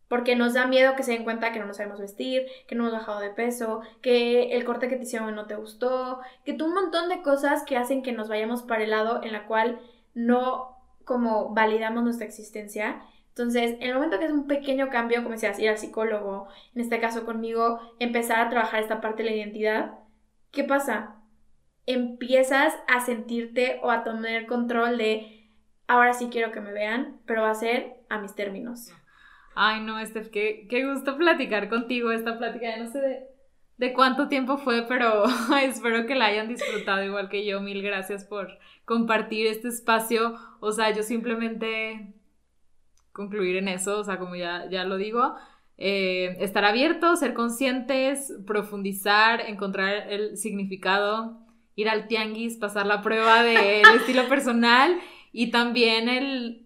Porque 0.09 0.35
nos 0.35 0.55
da 0.55 0.65
miedo 0.65 0.95
que 0.95 1.03
se 1.03 1.11
den 1.11 1.23
cuenta 1.23 1.53
que 1.53 1.59
no 1.59 1.67
nos 1.67 1.77
sabemos 1.77 2.01
vestir, 2.01 2.47
que 2.67 2.75
no 2.75 2.83
hemos 2.83 2.99
bajado 2.99 3.19
de 3.21 3.29
peso, 3.29 3.81
que 4.01 4.57
el 4.57 4.65
corte 4.65 4.89
que 4.89 4.97
te 4.97 5.03
hicieron 5.03 5.33
no 5.35 5.45
te 5.45 5.55
gustó, 5.55 6.19
que 6.43 6.53
tú 6.53 6.65
un 6.65 6.73
montón 6.73 7.07
de 7.07 7.21
cosas 7.21 7.63
que 7.63 7.77
hacen 7.77 8.01
que 8.01 8.11
nos 8.11 8.27
vayamos 8.27 8.63
para 8.63 8.83
el 8.83 8.89
lado 8.89 9.21
en 9.23 9.31
la 9.31 9.45
cual 9.45 9.79
no 10.15 10.78
como 11.09 11.55
validamos 11.55 12.03
nuestra 12.03 12.27
existencia. 12.27 13.01
Entonces, 13.29 13.71
en 13.79 13.89
el 13.89 13.95
momento 13.95 14.19
que 14.19 14.25
es 14.25 14.31
un 14.31 14.45
pequeño 14.45 14.89
cambio, 14.89 15.23
como 15.23 15.31
decías, 15.31 15.57
ir 15.57 15.67
al 15.67 15.79
psicólogo, 15.79 16.47
en 16.75 16.81
este 16.81 16.99
caso 16.99 17.25
conmigo, 17.25 17.79
empezar 17.97 18.39
a 18.39 18.49
trabajar 18.51 18.79
esta 18.79 19.01
parte 19.01 19.23
de 19.23 19.31
la 19.31 19.35
identidad, 19.35 19.93
¿qué 20.51 20.63
pasa? 20.63 21.15
Empiezas 21.87 22.75
a 22.87 22.99
sentirte 22.99 23.79
o 23.81 23.89
a 23.89 24.03
tomar 24.03 24.45
control 24.45 24.99
de, 24.99 25.49
ahora 25.87 26.13
sí 26.13 26.29
quiero 26.31 26.51
que 26.51 26.61
me 26.61 26.73
vean, 26.73 27.19
pero 27.25 27.41
va 27.41 27.49
a 27.49 27.55
ser 27.55 27.95
a 28.07 28.19
mis 28.19 28.35
términos. 28.35 28.93
Ay, 29.55 29.81
no, 29.81 30.05
Steph, 30.05 30.29
qué, 30.29 30.67
qué 30.69 30.85
gusto 30.85 31.17
platicar 31.17 31.69
contigo 31.69 32.11
esta 32.11 32.37
plática. 32.37 32.69
Ya 32.69 32.83
no 32.83 32.91
sé 32.91 33.28
de, 33.79 33.93
cuánto 33.93 34.27
tiempo 34.27 34.57
fue, 34.57 34.83
pero 34.83 35.23
espero 35.63 36.05
que 36.05 36.15
la 36.15 36.25
hayan 36.25 36.47
disfrutado 36.47 37.03
igual 37.03 37.29
que 37.29 37.45
yo. 37.45 37.61
Mil 37.61 37.81
gracias 37.81 38.25
por 38.25 38.59
compartir 38.85 39.47
este 39.47 39.69
espacio. 39.69 40.35
O 40.59 40.71
sea, 40.71 40.91
yo 40.91 41.03
simplemente 41.03 42.13
concluir 43.11 43.57
en 43.57 43.67
eso, 43.67 43.99
o 43.99 44.03
sea, 44.03 44.17
como 44.17 44.35
ya, 44.35 44.69
ya 44.69 44.85
lo 44.85 44.97
digo, 44.97 45.35
eh, 45.77 46.35
estar 46.39 46.65
abierto, 46.65 47.15
ser 47.15 47.33
conscientes, 47.33 48.33
profundizar, 48.45 49.41
encontrar 49.41 50.09
el 50.09 50.37
significado, 50.37 51.39
ir 51.75 51.89
al 51.89 52.07
tianguis, 52.07 52.57
pasar 52.57 52.85
la 52.85 53.01
prueba 53.01 53.43
del 53.43 53.83
estilo 53.95 54.27
personal 54.27 54.99
y 55.31 55.51
también 55.51 56.09
el 56.09 56.65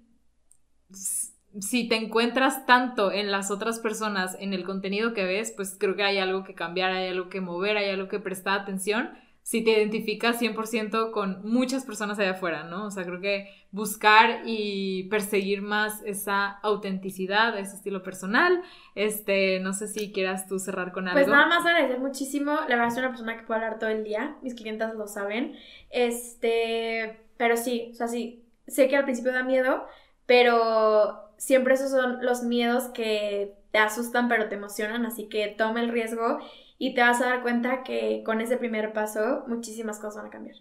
si 1.59 1.87
te 1.87 1.95
encuentras 1.95 2.65
tanto 2.65 3.11
en 3.11 3.31
las 3.31 3.51
otras 3.51 3.79
personas, 3.79 4.35
en 4.39 4.53
el 4.53 4.63
contenido 4.63 5.13
que 5.13 5.23
ves, 5.23 5.51
pues 5.55 5.75
creo 5.79 5.95
que 5.95 6.03
hay 6.03 6.17
algo 6.17 6.43
que 6.43 6.55
cambiar, 6.55 6.91
hay 6.91 7.09
algo 7.09 7.29
que 7.29 7.41
mover, 7.41 7.77
hay 7.77 7.89
algo 7.89 8.07
que 8.07 8.19
prestar 8.19 8.61
atención. 8.61 9.11
Si 9.43 9.61
te 9.61 9.71
identificas 9.71 10.41
100% 10.41 11.11
con 11.11 11.41
muchas 11.43 11.83
personas 11.83 12.17
allá 12.17 12.31
afuera, 12.31 12.63
¿no? 12.63 12.85
O 12.85 12.91
sea, 12.91 13.03
creo 13.03 13.19
que 13.19 13.49
buscar 13.71 14.41
y 14.45 15.03
perseguir 15.09 15.61
más 15.61 16.01
esa 16.05 16.47
autenticidad, 16.47 17.57
ese 17.59 17.75
estilo 17.75 18.03
personal. 18.03 18.61
Este, 18.95 19.59
no 19.59 19.73
sé 19.73 19.89
si 19.89 20.13
quieras 20.13 20.47
tú 20.47 20.59
cerrar 20.59 20.93
con 20.93 21.03
pues 21.03 21.15
algo. 21.15 21.25
Pues 21.25 21.37
nada 21.37 21.47
más 21.47 21.65
agradecer 21.65 21.99
muchísimo. 21.99 22.53
La 22.69 22.77
verdad, 22.77 22.91
soy 22.91 22.99
una 22.99 23.09
persona 23.09 23.37
que 23.37 23.43
puedo 23.43 23.59
hablar 23.59 23.79
todo 23.79 23.89
el 23.89 24.05
día. 24.05 24.37
Mis 24.41 24.55
clientas 24.55 24.95
lo 24.95 25.07
saben. 25.07 25.57
Este, 25.89 27.19
pero 27.35 27.57
sí, 27.57 27.89
o 27.91 27.95
sea, 27.95 28.07
sí, 28.07 28.45
sé 28.65 28.87
que 28.87 28.95
al 28.95 29.03
principio 29.03 29.33
da 29.33 29.43
miedo, 29.43 29.85
pero 30.25 31.22
siempre 31.43 31.73
esos 31.75 31.91
son 31.91 32.23
los 32.25 32.43
miedos 32.43 32.85
que 32.89 33.53
te 33.71 33.79
asustan 33.79 34.27
pero 34.29 34.49
te 34.49 34.55
emocionan, 34.55 35.05
así 35.05 35.27
que 35.29 35.47
toma 35.47 35.81
el 35.81 35.89
riesgo 35.89 36.39
y 36.77 36.93
te 36.95 37.01
vas 37.01 37.21
a 37.21 37.25
dar 37.25 37.41
cuenta 37.41 37.83
que 37.83 38.23
con 38.25 38.41
ese 38.41 38.57
primer 38.57 38.93
paso 38.93 39.43
muchísimas 39.47 39.99
cosas 39.99 40.17
van 40.17 40.27
a 40.27 40.29
cambiar. 40.31 40.55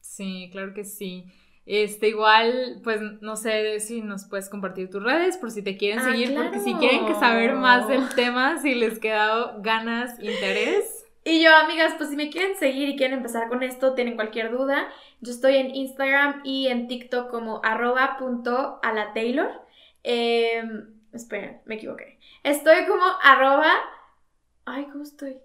Sí, 0.00 0.48
claro 0.52 0.74
que 0.74 0.84
sí. 0.84 1.26
Este, 1.66 2.08
igual, 2.08 2.80
pues 2.82 3.00
no 3.20 3.36
sé 3.36 3.78
si 3.80 4.00
nos 4.00 4.24
puedes 4.24 4.48
compartir 4.48 4.88
tus 4.88 5.02
redes 5.02 5.36
por 5.36 5.50
si 5.50 5.62
te 5.62 5.76
quieren 5.76 5.98
Ah, 6.00 6.10
seguir, 6.10 6.34
porque 6.34 6.60
si 6.60 6.74
quieren 6.74 7.06
que 7.06 7.14
saber 7.14 7.54
más 7.54 7.86
del 7.88 8.08
tema, 8.16 8.58
si 8.58 8.74
les 8.74 8.98
queda 8.98 9.54
ganas, 9.58 10.18
interés. 10.20 11.04
Y 11.24 11.42
yo, 11.42 11.54
amigas, 11.54 11.94
pues 11.98 12.08
si 12.08 12.16
me 12.16 12.30
quieren 12.30 12.56
seguir 12.56 12.88
y 12.88 12.96
quieren 12.96 13.18
empezar 13.18 13.48
con 13.48 13.62
esto, 13.62 13.94
tienen 13.94 14.14
cualquier 14.16 14.50
duda, 14.50 14.88
yo 15.20 15.30
estoy 15.30 15.56
en 15.56 15.74
Instagram 15.74 16.40
y 16.42 16.68
en 16.68 16.88
TikTok 16.88 17.30
como 17.30 17.60
arroba 17.62 18.16
punto 18.18 18.78
a 18.82 18.92
la 18.94 19.12
Taylor. 19.12 19.50
Em, 20.10 20.86
esperen, 21.12 21.60
me 21.66 21.74
equivoqué. 21.74 22.18
Estoy 22.42 22.86
como 22.86 23.04
arroba... 23.22 23.70
Ay, 24.64 24.86
¿cómo 24.86 25.02
estoy? 25.02 25.36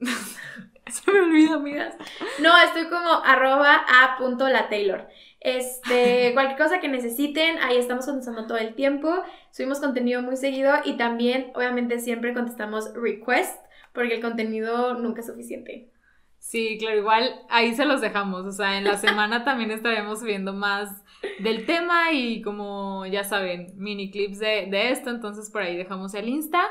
Se 0.00 1.10
me 1.10 1.20
olvida, 1.20 1.54
amigas. 1.54 1.94
No, 2.38 2.50
estoy 2.62 2.90
como 2.90 3.08
arroba 3.24 3.86
a 3.88 4.18
punto 4.18 4.46
la 4.50 4.68
Taylor. 4.68 5.08
Este, 5.40 6.30
cualquier 6.34 6.58
cosa 6.58 6.78
que 6.78 6.88
necesiten, 6.88 7.56
ahí 7.62 7.78
estamos 7.78 8.04
contestando 8.04 8.46
todo 8.46 8.58
el 8.58 8.74
tiempo. 8.74 9.24
Subimos 9.50 9.80
contenido 9.80 10.20
muy 10.20 10.36
seguido 10.36 10.74
y 10.84 10.98
también, 10.98 11.50
obviamente, 11.54 11.98
siempre 11.98 12.34
contestamos 12.34 12.92
request 12.92 13.58
porque 13.94 14.16
el 14.16 14.20
contenido 14.20 14.92
nunca 14.92 15.20
es 15.20 15.26
suficiente. 15.26 15.90
Sí, 16.38 16.76
claro, 16.78 16.98
igual 16.98 17.46
ahí 17.48 17.74
se 17.74 17.86
los 17.86 18.02
dejamos. 18.02 18.44
O 18.44 18.52
sea, 18.52 18.76
en 18.76 18.84
la 18.84 18.98
semana 18.98 19.42
también 19.42 19.70
estaremos 19.70 20.20
subiendo 20.20 20.52
más 20.52 21.02
del 21.38 21.66
tema 21.66 22.12
y 22.12 22.42
como 22.42 23.06
ya 23.06 23.24
saben, 23.24 23.72
mini 23.76 24.10
clips 24.10 24.38
de, 24.38 24.66
de 24.70 24.90
esto. 24.90 25.10
Entonces 25.10 25.50
por 25.50 25.62
ahí 25.62 25.76
dejamos 25.76 26.14
el 26.14 26.28
Insta. 26.28 26.68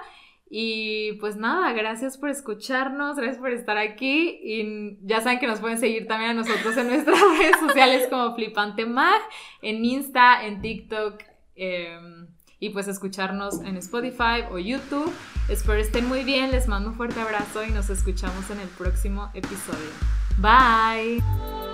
Y 0.50 1.14
pues 1.14 1.38
nada, 1.38 1.74
gracias 1.74 2.18
por 2.18 2.30
escucharnos, 2.30 3.18
gracias 3.18 3.40
por 3.40 3.52
estar 3.52 3.78
aquí. 3.78 4.40
Y 4.44 4.98
ya 5.02 5.22
saben 5.22 5.40
que 5.40 5.48
nos 5.48 5.60
pueden 5.60 5.80
seguir 5.80 6.08
también 6.08 6.32
a 6.32 6.34
nosotros 6.34 6.78
en 6.78 6.88
nuestras 6.88 7.20
redes 7.40 7.60
sociales 7.60 8.08
como 8.10 8.36
Flipante 8.36 8.86
Mag, 8.86 9.22
en 9.62 9.84
Insta, 9.84 10.46
en 10.46 10.62
TikTok. 10.62 11.24
em, 11.56 12.28
y 12.60 12.70
pues 12.70 12.88
escucharnos 12.88 13.62
en 13.62 13.78
Spotify 13.78 14.44
o 14.50 14.58
YouTube. 14.58 15.12
Espero 15.50 15.78
estén 15.80 16.08
muy 16.08 16.24
bien, 16.24 16.52
les 16.52 16.68
mando 16.68 16.90
un 16.90 16.96
fuerte 16.96 17.20
abrazo 17.20 17.64
y 17.64 17.72
nos 17.72 17.90
escuchamos 17.90 18.50
en 18.50 18.60
el 18.60 18.70
próximo 18.70 19.30
episodio. 19.34 19.92
Bye. 20.40 21.65